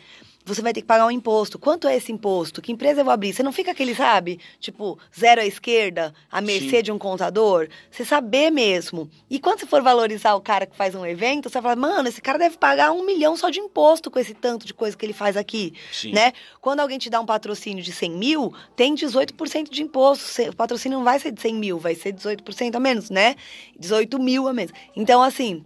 você 0.44 0.60
vai 0.60 0.72
ter 0.72 0.80
que 0.80 0.86
pagar 0.86 1.06
um 1.06 1.10
imposto. 1.10 1.58
Quanto 1.58 1.86
é 1.86 1.96
esse 1.96 2.10
imposto? 2.10 2.60
Que 2.60 2.72
empresa 2.72 3.00
eu 3.00 3.04
vou 3.04 3.12
abrir? 3.12 3.32
Você 3.32 3.42
não 3.42 3.52
fica 3.52 3.70
aquele, 3.70 3.94
sabe? 3.94 4.38
Tipo, 4.58 4.98
zero 5.18 5.40
à 5.40 5.46
esquerda, 5.46 6.12
à 6.30 6.40
mercê 6.40 6.78
Sim. 6.78 6.82
de 6.82 6.92
um 6.92 6.98
contador. 6.98 7.68
Você 7.90 8.04
saber 8.04 8.50
mesmo. 8.50 9.08
E 9.30 9.38
quando 9.38 9.60
você 9.60 9.66
for 9.66 9.82
valorizar 9.82 10.34
o 10.34 10.40
cara 10.40 10.66
que 10.66 10.76
faz 10.76 10.94
um 10.94 11.06
evento, 11.06 11.48
você 11.48 11.60
vai 11.60 11.74
falar, 11.74 11.76
mano, 11.76 12.08
esse 12.08 12.20
cara 12.20 12.38
deve 12.38 12.56
pagar 12.56 12.92
um 12.92 13.04
milhão 13.04 13.36
só 13.36 13.50
de 13.50 13.60
imposto 13.60 14.10
com 14.10 14.18
esse 14.18 14.34
tanto 14.34 14.66
de 14.66 14.74
coisa 14.74 14.96
que 14.96 15.06
ele 15.06 15.12
faz 15.12 15.36
aqui. 15.36 15.74
Sim. 15.92 16.12
Né? 16.12 16.32
Quando 16.60 16.80
alguém 16.80 16.98
te 16.98 17.08
dá 17.08 17.20
um 17.20 17.26
patrocínio 17.26 17.82
de 17.82 17.92
100 17.92 18.10
mil, 18.10 18.54
tem 18.74 18.94
18% 18.94 19.70
de 19.70 19.82
imposto. 19.82 20.42
O 20.48 20.56
patrocínio 20.56 20.98
não 20.98 21.04
vai 21.04 21.18
ser 21.18 21.30
de 21.30 21.40
100 21.40 21.54
mil, 21.54 21.78
vai 21.78 21.94
ser 21.94 22.12
18% 22.12 22.74
a 22.74 22.80
menos, 22.80 23.10
né? 23.10 23.36
18 23.78 24.18
mil 24.18 24.48
a 24.48 24.52
menos. 24.52 24.72
Então, 24.96 25.22
assim, 25.22 25.64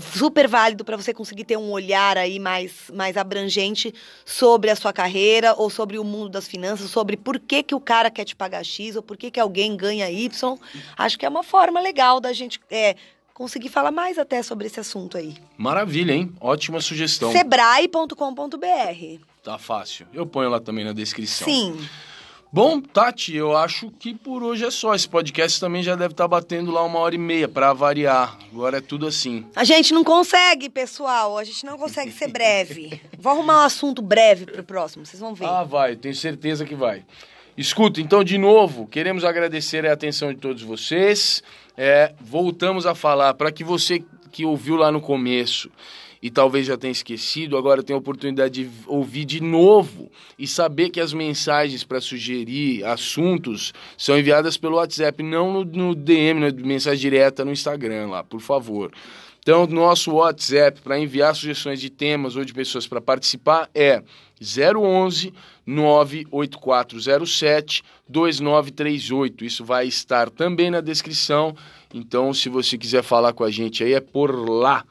super 0.00 0.48
válido 0.48 0.84
para 0.84 0.96
você 0.96 1.12
conseguir 1.12 1.44
ter 1.44 1.56
um 1.56 1.70
olhar 1.70 2.16
aí 2.16 2.38
mais, 2.38 2.90
mais 2.92 3.16
abrangente 3.16 3.94
sobre 4.24 4.70
a 4.70 4.76
sua 4.76 4.92
carreira 4.92 5.54
ou 5.56 5.68
sobre 5.68 5.98
o 5.98 6.04
mundo 6.04 6.30
das 6.30 6.46
finanças, 6.46 6.90
sobre 6.90 7.16
por 7.16 7.38
que, 7.38 7.62
que 7.62 7.74
o 7.74 7.80
cara 7.80 8.10
quer 8.10 8.24
te 8.24 8.34
pagar 8.34 8.64
X 8.64 8.96
ou 8.96 9.02
por 9.02 9.16
que, 9.16 9.30
que 9.30 9.40
alguém 9.40 9.76
ganha 9.76 10.10
Y. 10.10 10.58
Acho 10.96 11.18
que 11.18 11.26
é 11.26 11.28
uma 11.28 11.42
forma 11.42 11.80
legal 11.80 12.20
da 12.20 12.32
gente 12.32 12.60
é, 12.70 12.96
conseguir 13.34 13.68
falar 13.68 13.90
mais 13.90 14.18
até 14.18 14.42
sobre 14.42 14.66
esse 14.66 14.80
assunto 14.80 15.16
aí. 15.16 15.34
Maravilha, 15.56 16.12
hein? 16.12 16.32
Ótima 16.40 16.80
sugestão. 16.80 17.32
Sebrae.com.br. 17.32 18.16
Tá 19.42 19.58
fácil. 19.58 20.06
Eu 20.12 20.24
ponho 20.26 20.48
lá 20.48 20.60
também 20.60 20.84
na 20.84 20.92
descrição. 20.92 21.46
Sim. 21.46 21.76
Bom, 22.54 22.82
Tati, 22.82 23.34
eu 23.34 23.56
acho 23.56 23.90
que 23.92 24.12
por 24.12 24.42
hoje 24.42 24.66
é 24.66 24.70
só. 24.70 24.94
Esse 24.94 25.08
podcast 25.08 25.58
também 25.58 25.82
já 25.82 25.96
deve 25.96 26.12
estar 26.12 26.28
batendo 26.28 26.70
lá 26.70 26.84
uma 26.84 26.98
hora 26.98 27.14
e 27.14 27.18
meia 27.18 27.48
para 27.48 27.72
variar. 27.72 28.38
Agora 28.52 28.76
é 28.76 28.80
tudo 28.82 29.06
assim. 29.06 29.46
A 29.56 29.64
gente 29.64 29.94
não 29.94 30.04
consegue, 30.04 30.68
pessoal. 30.68 31.38
A 31.38 31.44
gente 31.44 31.64
não 31.64 31.78
consegue 31.78 32.12
ser 32.12 32.28
breve. 32.28 33.00
Vou 33.18 33.32
arrumar 33.32 33.62
um 33.62 33.64
assunto 33.64 34.02
breve 34.02 34.44
pro 34.44 34.62
próximo, 34.62 35.06
vocês 35.06 35.18
vão 35.18 35.34
ver. 35.34 35.46
Ah, 35.46 35.64
vai, 35.64 35.96
tenho 35.96 36.14
certeza 36.14 36.66
que 36.66 36.74
vai. 36.74 37.02
Escuta, 37.56 38.02
então, 38.02 38.22
de 38.22 38.36
novo, 38.36 38.86
queremos 38.86 39.24
agradecer 39.24 39.86
a 39.86 39.92
atenção 39.94 40.30
de 40.30 40.38
todos 40.38 40.62
vocês. 40.62 41.42
É, 41.74 42.12
voltamos 42.20 42.84
a 42.84 42.94
falar 42.94 43.32
para 43.32 43.50
que 43.50 43.64
você 43.64 44.04
que 44.30 44.44
ouviu 44.44 44.76
lá 44.76 44.92
no 44.92 45.00
começo 45.00 45.70
e 46.22 46.30
talvez 46.30 46.66
já 46.66 46.78
tenha 46.78 46.92
esquecido, 46.92 47.58
agora 47.58 47.82
tem 47.82 47.94
a 47.94 47.98
oportunidade 47.98 48.62
de 48.62 48.70
ouvir 48.86 49.24
de 49.24 49.42
novo 49.42 50.08
e 50.38 50.46
saber 50.46 50.90
que 50.90 51.00
as 51.00 51.12
mensagens 51.12 51.82
para 51.82 52.00
sugerir 52.00 52.84
assuntos 52.84 53.74
são 53.98 54.16
enviadas 54.16 54.56
pelo 54.56 54.76
WhatsApp, 54.76 55.20
não 55.20 55.52
no, 55.52 55.64
no 55.64 55.96
DM, 55.96 56.38
na 56.38 56.52
mensagem 56.52 57.00
direta 57.00 57.44
no 57.44 57.50
Instagram 57.50 58.06
lá, 58.06 58.22
por 58.22 58.40
favor. 58.40 58.92
Então, 59.40 59.66
nosso 59.66 60.12
WhatsApp 60.12 60.80
para 60.82 60.96
enviar 60.96 61.34
sugestões 61.34 61.80
de 61.80 61.90
temas 61.90 62.36
ou 62.36 62.44
de 62.44 62.54
pessoas 62.54 62.86
para 62.86 63.00
participar 63.00 63.68
é 63.74 64.00
011 64.40 65.34
98407 65.66 67.82
2938. 68.08 69.44
Isso 69.44 69.64
vai 69.64 69.88
estar 69.88 70.30
também 70.30 70.70
na 70.70 70.80
descrição. 70.80 71.56
Então, 71.92 72.32
se 72.32 72.48
você 72.48 72.78
quiser 72.78 73.02
falar 73.02 73.32
com 73.32 73.42
a 73.42 73.50
gente 73.50 73.82
aí, 73.82 73.94
é 73.94 74.00
por 74.00 74.48
lá. 74.48 74.84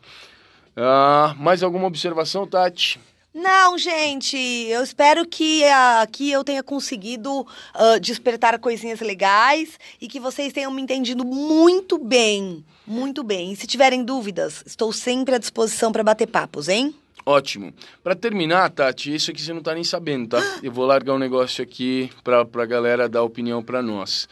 Ah, 0.76 1.35
mais 1.38 1.64
alguma 1.64 1.88
observação, 1.88 2.48
Tati? 2.48 2.99
Não, 3.34 3.77
gente, 3.77 4.35
eu 4.35 4.84
espero 4.84 5.26
que 5.26 5.64
aqui 6.02 6.30
eu 6.31 6.43
tenha 6.43 6.61
conseguido 6.61 7.48
ah, 7.73 7.98
despertar 7.98 8.60
coisinhas 8.60 8.99
legais 8.99 9.80
e 10.02 10.07
que 10.07 10.19
vocês 10.19 10.52
tenham 10.52 10.72
me 10.72 10.81
entendido 10.81 11.23
muito 11.23 11.98
bem, 11.98 12.64
muito 12.85 13.23
bem. 13.23 13.53
E 13.53 13.56
se 13.56 13.65
tiverem 13.65 14.03
dúvidas, 14.03 14.64
estou 14.65 14.91
sempre 14.91 15.35
à 15.35 15.38
disposição 15.38 15.93
para 15.93 16.03
bater 16.03 16.27
papos, 16.27 16.68
hein? 16.68 16.93
Ótimo. 17.26 17.73
Para 18.03 18.15
terminar, 18.15 18.69
Tati, 18.69 19.14
isso 19.14 19.31
aqui 19.31 19.41
você 19.41 19.53
não 19.53 19.61
tá 19.61 19.73
nem 19.73 19.84
sabendo, 19.84 20.30
tá? 20.30 20.60
Eu 20.64 20.72
vou 20.72 20.85
largar 20.85 21.14
um 21.14 21.19
negócio 21.19 21.64
aqui 21.64 22.10
pra, 22.23 22.43
pra 22.43 22.65
galera 22.65 23.07
dar 23.07 23.23
opinião 23.23 23.61
para 23.64 23.81
nós. 23.81 24.27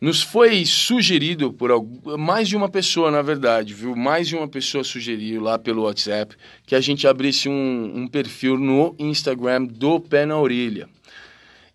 Nos 0.00 0.22
foi 0.22 0.64
sugerido 0.66 1.52
por 1.52 1.70
mais 2.18 2.48
de 2.48 2.54
uma 2.56 2.68
pessoa, 2.68 3.10
na 3.10 3.22
verdade, 3.22 3.72
viu? 3.72 3.96
Mais 3.96 4.28
de 4.28 4.36
uma 4.36 4.46
pessoa 4.46 4.84
sugeriu 4.84 5.40
lá 5.40 5.58
pelo 5.58 5.82
WhatsApp 5.84 6.36
que 6.66 6.74
a 6.74 6.80
gente 6.80 7.06
abrisse 7.08 7.48
um, 7.48 7.92
um 7.96 8.06
perfil 8.06 8.58
no 8.58 8.94
Instagram 8.98 9.64
do 9.64 9.98
Pé 9.98 10.26
na 10.26 10.38
Orelha. 10.38 10.86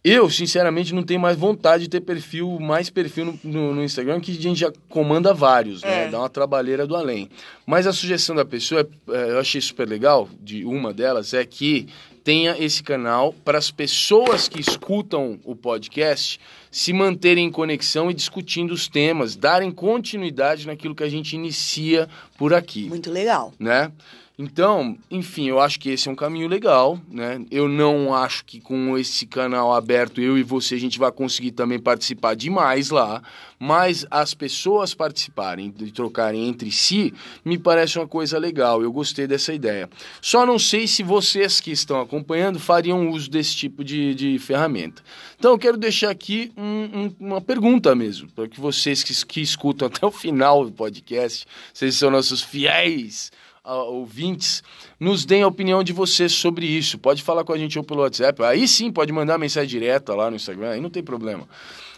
Eu, 0.04 0.32
sinceramente, 0.32 0.96
não 0.96 1.04
tenho 1.04 1.20
mais 1.20 1.38
vontade 1.38 1.84
de 1.84 1.90
ter 1.90 2.02
perfil, 2.02 2.60
mais 2.60 2.90
perfil 2.90 3.26
no, 3.26 3.40
no- 3.44 3.76
no 3.76 3.84
Instagram, 3.84 4.20
que 4.20 4.32
a 4.32 4.42
gente 4.42 4.60
já 4.60 4.72
comanda 4.90 5.32
vários, 5.32 5.84
né? 5.84 6.06
É. 6.06 6.10
Dá 6.10 6.18
uma 6.20 6.30
trabalheira 6.30 6.88
do 6.88 6.96
além. 6.96 7.30
Mas 7.68 7.86
a 7.86 7.94
sugestão 7.94 8.36
da 8.36 8.44
pessoa, 8.44 8.88
é, 9.10 9.32
eu 9.32 9.40
achei 9.40 9.62
super 9.62 9.88
legal, 9.88 10.28
de 10.42 10.66
uma 10.66 10.92
delas, 10.92 11.36
é 11.36 11.46
que 11.46 11.88
tenha 12.24 12.56
esse 12.58 12.84
canal 12.84 13.34
para 13.46 13.58
as 13.58 13.72
pessoas 13.72 14.48
que 14.48 14.62
escutam 14.62 15.40
o 15.44 15.56
podcast 15.56 16.40
se 16.70 16.94
manterem 16.94 17.48
em 17.48 17.52
conexão 17.52 18.10
e 18.10 18.14
discutindo 18.14 18.72
os 18.72 18.88
temas, 18.88 19.36
darem 19.36 19.72
continuidade 19.72 20.66
naquilo 20.68 20.96
que 20.96 21.04
a 21.04 21.10
gente 21.10 21.36
inicia 21.36 22.08
por 22.38 22.54
aqui 22.54 22.88
Muito 22.88 23.12
legal. 23.12 23.54
né? 23.60 23.92
Então, 24.44 24.98
enfim, 25.12 25.48
eu 25.48 25.60
acho 25.60 25.80
que 25.80 25.92
esse 25.92 26.10
é 26.10 26.12
um 26.12 26.16
caminho 26.16 26.48
legal, 26.48 27.00
né? 27.08 27.40
Eu 27.52 27.68
não 27.70 28.12
acho 28.12 28.44
que 28.44 28.60
com 28.60 28.98
esse 28.98 29.28
canal 29.28 29.72
aberto, 29.72 30.20
eu 30.20 30.36
e 30.36 30.42
você, 30.42 30.74
a 30.74 30.80
gente 30.80 30.98
vai 30.98 31.12
conseguir 31.12 31.52
também 31.52 31.78
participar 31.78 32.36
demais 32.36 32.90
lá, 32.90 33.22
mas 33.60 34.04
as 34.10 34.34
pessoas 34.34 34.96
participarem 34.96 35.72
e 35.80 35.92
trocarem 35.92 36.48
entre 36.48 36.72
si, 36.72 37.14
me 37.46 37.56
parece 37.56 38.00
uma 38.00 38.08
coisa 38.08 38.40
legal, 38.40 38.82
eu 38.82 38.92
gostei 38.92 39.28
dessa 39.28 39.54
ideia. 39.54 39.88
Só 40.20 40.44
não 40.44 40.58
sei 40.58 40.88
se 40.88 41.04
vocês 41.04 41.62
que 41.62 41.70
estão 41.70 42.02
acompanhando 42.02 42.60
fariam 42.60 43.12
uso 43.12 43.30
desse 43.30 43.56
tipo 43.56 43.84
de, 43.84 44.16
de 44.16 44.40
ferramenta. 44.40 45.04
Então, 45.38 45.52
eu 45.52 45.60
quero 45.60 45.78
deixar 45.78 46.10
aqui 46.10 46.52
um- 46.58 46.64
um- 47.04 47.16
uma 47.28 47.42
pergunta 47.42 47.94
mesmo, 47.94 48.28
para 48.32 48.48
que 48.48 48.60
vocês 48.60 49.04
que, 49.04 49.14
que 49.24 49.42
escutam 49.42 49.88
até 49.88 50.04
o 50.04 50.10
final 50.12 50.66
do 50.66 50.72
podcast, 50.72 51.46
vocês 51.72 51.94
são 51.96 52.10
nossos 52.10 52.42
fiéis 52.42 53.32
ah, 53.64 53.84
ouvintes, 53.84 54.64
nos 55.00 55.24
deem 55.24 55.44
a 55.44 55.48
opinião 55.48 55.84
de 55.84 55.94
vocês 55.94 56.32
sobre 56.32 56.66
isso. 56.66 56.98
Pode 56.98 57.22
falar 57.22 57.44
com 57.44 57.54
a 57.54 57.58
gente 57.58 57.78
ou 57.78 57.84
pelo 57.84 58.02
WhatsApp. 58.02 58.42
Aí 58.44 58.68
sim, 58.68 58.92
pode 58.92 59.12
mandar 59.12 59.38
mensagem 59.38 59.70
direta 59.70 60.16
lá 60.16 60.30
no 60.30 60.36
Instagram, 60.36 60.72
aí 60.72 60.82
não 60.82 60.90
tem 60.90 61.04
problema. 61.04 61.48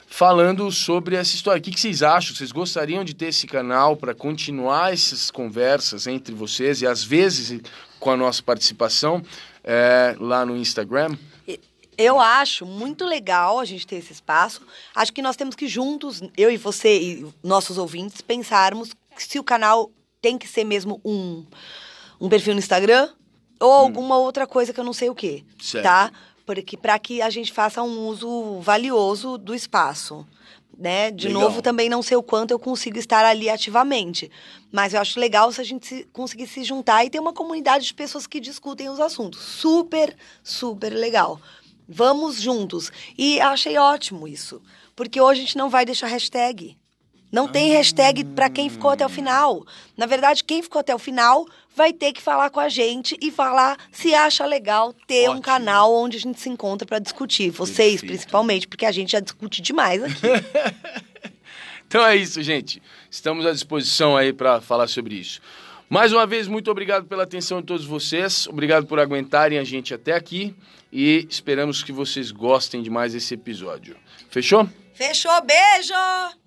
Falando 0.05 0.69
sobre 0.71 1.15
essa 1.15 1.33
história. 1.33 1.59
O 1.59 1.63
que, 1.63 1.71
que 1.71 1.79
vocês 1.79 2.03
acham? 2.03 2.35
Vocês 2.35 2.51
gostariam 2.51 3.03
de 3.03 3.13
ter 3.15 3.27
esse 3.27 3.47
canal 3.47 3.95
para 3.95 4.13
continuar 4.13 4.93
essas 4.93 5.31
conversas 5.31 6.05
entre 6.05 6.35
vocês 6.35 6.81
e 6.81 6.87
às 6.87 7.03
vezes 7.03 7.61
com 7.99 8.11
a 8.11 8.17
nossa 8.17 8.43
participação 8.43 9.23
eh, 9.63 10.15
lá 10.19 10.45
no 10.45 10.57
Instagram? 10.57 11.17
Eu 11.97 12.19
acho 12.19 12.65
muito 12.65 13.05
legal 13.05 13.59
a 13.59 13.65
gente 13.65 13.87
ter 13.87 13.95
esse 13.95 14.11
espaço. 14.11 14.61
Acho 14.93 15.13
que 15.13 15.21
nós 15.21 15.35
temos 15.35 15.55
que 15.55 15.67
juntos, 15.67 16.21
eu 16.35 16.51
e 16.51 16.57
você 16.57 16.99
e 16.99 17.27
nossos 17.41 17.77
ouvintes, 17.77 18.19
pensarmos 18.21 18.91
se 19.15 19.39
o 19.39 19.43
canal 19.43 19.89
tem 20.23 20.37
que 20.37 20.47
ser 20.47 20.63
mesmo 20.63 21.01
um, 21.03 21.45
um 22.19 22.29
perfil 22.29 22.53
no 22.53 22.59
Instagram 22.59 23.09
ou 23.59 23.69
alguma 23.71 24.17
outra 24.17 24.47
coisa 24.47 24.71
que 24.73 24.79
eu 24.79 24.83
não 24.83 24.93
sei 24.93 25.09
o 25.09 25.15
quê, 25.15 25.43
Certo. 25.61 25.83
tá? 25.83 26.11
Porque 26.45 26.77
para 26.77 26.97
que 26.97 27.21
a 27.21 27.29
gente 27.29 27.51
faça 27.51 27.83
um 27.83 28.07
uso 28.07 28.59
valioso 28.61 29.37
do 29.37 29.53
espaço. 29.53 30.25
Né? 30.75 31.11
De 31.11 31.27
Legal. 31.27 31.43
novo, 31.43 31.61
também 31.61 31.87
não 31.87 32.01
sei 32.01 32.17
o 32.17 32.23
quanto 32.23 32.49
eu 32.49 32.57
consigo 32.57 32.97
estar 32.97 33.23
ali 33.23 33.47
ativamente. 33.47 34.31
Mas 34.71 34.93
eu 34.95 34.99
acho 34.99 35.19
legal 35.19 35.51
se 35.51 35.61
a 35.61 35.63
gente 35.63 35.85
se- 35.85 36.03
conseguir 36.11 36.47
se 36.47 36.63
juntar 36.63 37.05
e 37.05 37.11
ter 37.11 37.19
uma 37.19 37.31
comunidade 37.31 37.85
de 37.85 37.93
pessoas 37.93 38.25
que 38.25 38.39
discutem 38.39 38.89
os 38.89 38.99
assuntos. 38.99 39.39
Super, 39.39 40.15
super 40.43 40.89
legal. 40.91 41.39
Vamos 41.87 42.41
juntos. 42.41 42.91
E 43.15 43.39
achei 43.39 43.77
ótimo 43.77 44.27
isso. 44.27 44.61
Porque 44.95 45.21
hoje 45.21 45.41
a 45.41 45.43
gente 45.43 45.57
não 45.59 45.69
vai 45.69 45.85
deixar 45.85 46.07
hashtag. 46.07 46.75
Não 47.33 47.47
tem 47.47 47.71
hashtag 47.71 48.23
para 48.23 48.47
quem 48.47 48.69
ficou 48.69 48.91
até 48.91 49.03
o 49.03 49.09
final. 49.09 49.65
Na 49.97 50.05
verdade, 50.05 50.43
quem 50.43 50.61
ficou 50.61 50.79
até 50.79 50.93
o 50.93 50.99
final 50.99 51.47
vai 51.75 51.91
ter 51.91 52.13
que 52.13 52.21
falar 52.21 52.51
com 52.51 52.59
a 52.59 52.69
gente 52.69 53.17
e 53.19 53.31
falar 53.31 53.75
se 53.91 54.13
acha 54.13 54.45
legal 54.45 54.93
ter 55.07 55.27
um 55.27 55.31
Ótimo. 55.31 55.41
canal 55.41 55.91
onde 55.91 56.17
a 56.17 56.19
gente 56.19 56.39
se 56.39 56.47
encontra 56.47 56.85
para 56.85 56.99
discutir. 56.99 57.49
Vocês, 57.49 57.93
Perfeito. 57.93 58.05
principalmente, 58.05 58.67
porque 58.67 58.85
a 58.85 58.91
gente 58.91 59.13
já 59.13 59.19
discute 59.19 59.63
demais 59.63 60.03
aqui. 60.03 60.21
Então 61.85 62.03
é 62.03 62.15
isso, 62.15 62.41
gente. 62.41 62.81
Estamos 63.07 63.45
à 63.45 63.51
disposição 63.51 64.17
aí 64.17 64.33
para 64.33 64.59
falar 64.59 64.87
sobre 64.87 65.13
isso. 65.13 65.39
Mais 65.87 66.11
uma 66.11 66.25
vez, 66.25 66.47
muito 66.47 66.71
obrigado 66.71 67.05
pela 67.05 67.21
atenção 67.21 67.61
de 67.61 67.67
todos 67.67 67.85
vocês. 67.85 68.47
Obrigado 68.47 68.87
por 68.87 68.99
aguentarem 68.99 69.59
a 69.59 69.63
gente 69.63 69.93
até 69.93 70.13
aqui. 70.13 70.55
E 70.91 71.27
esperamos 71.29 71.83
que 71.83 71.91
vocês 71.91 72.31
gostem 72.31 72.81
de 72.81 72.89
mais 72.89 73.13
esse 73.13 73.35
episódio. 73.35 73.95
Fechou? 74.31 74.67
Fechou, 74.95 75.39
beijo! 75.43 76.42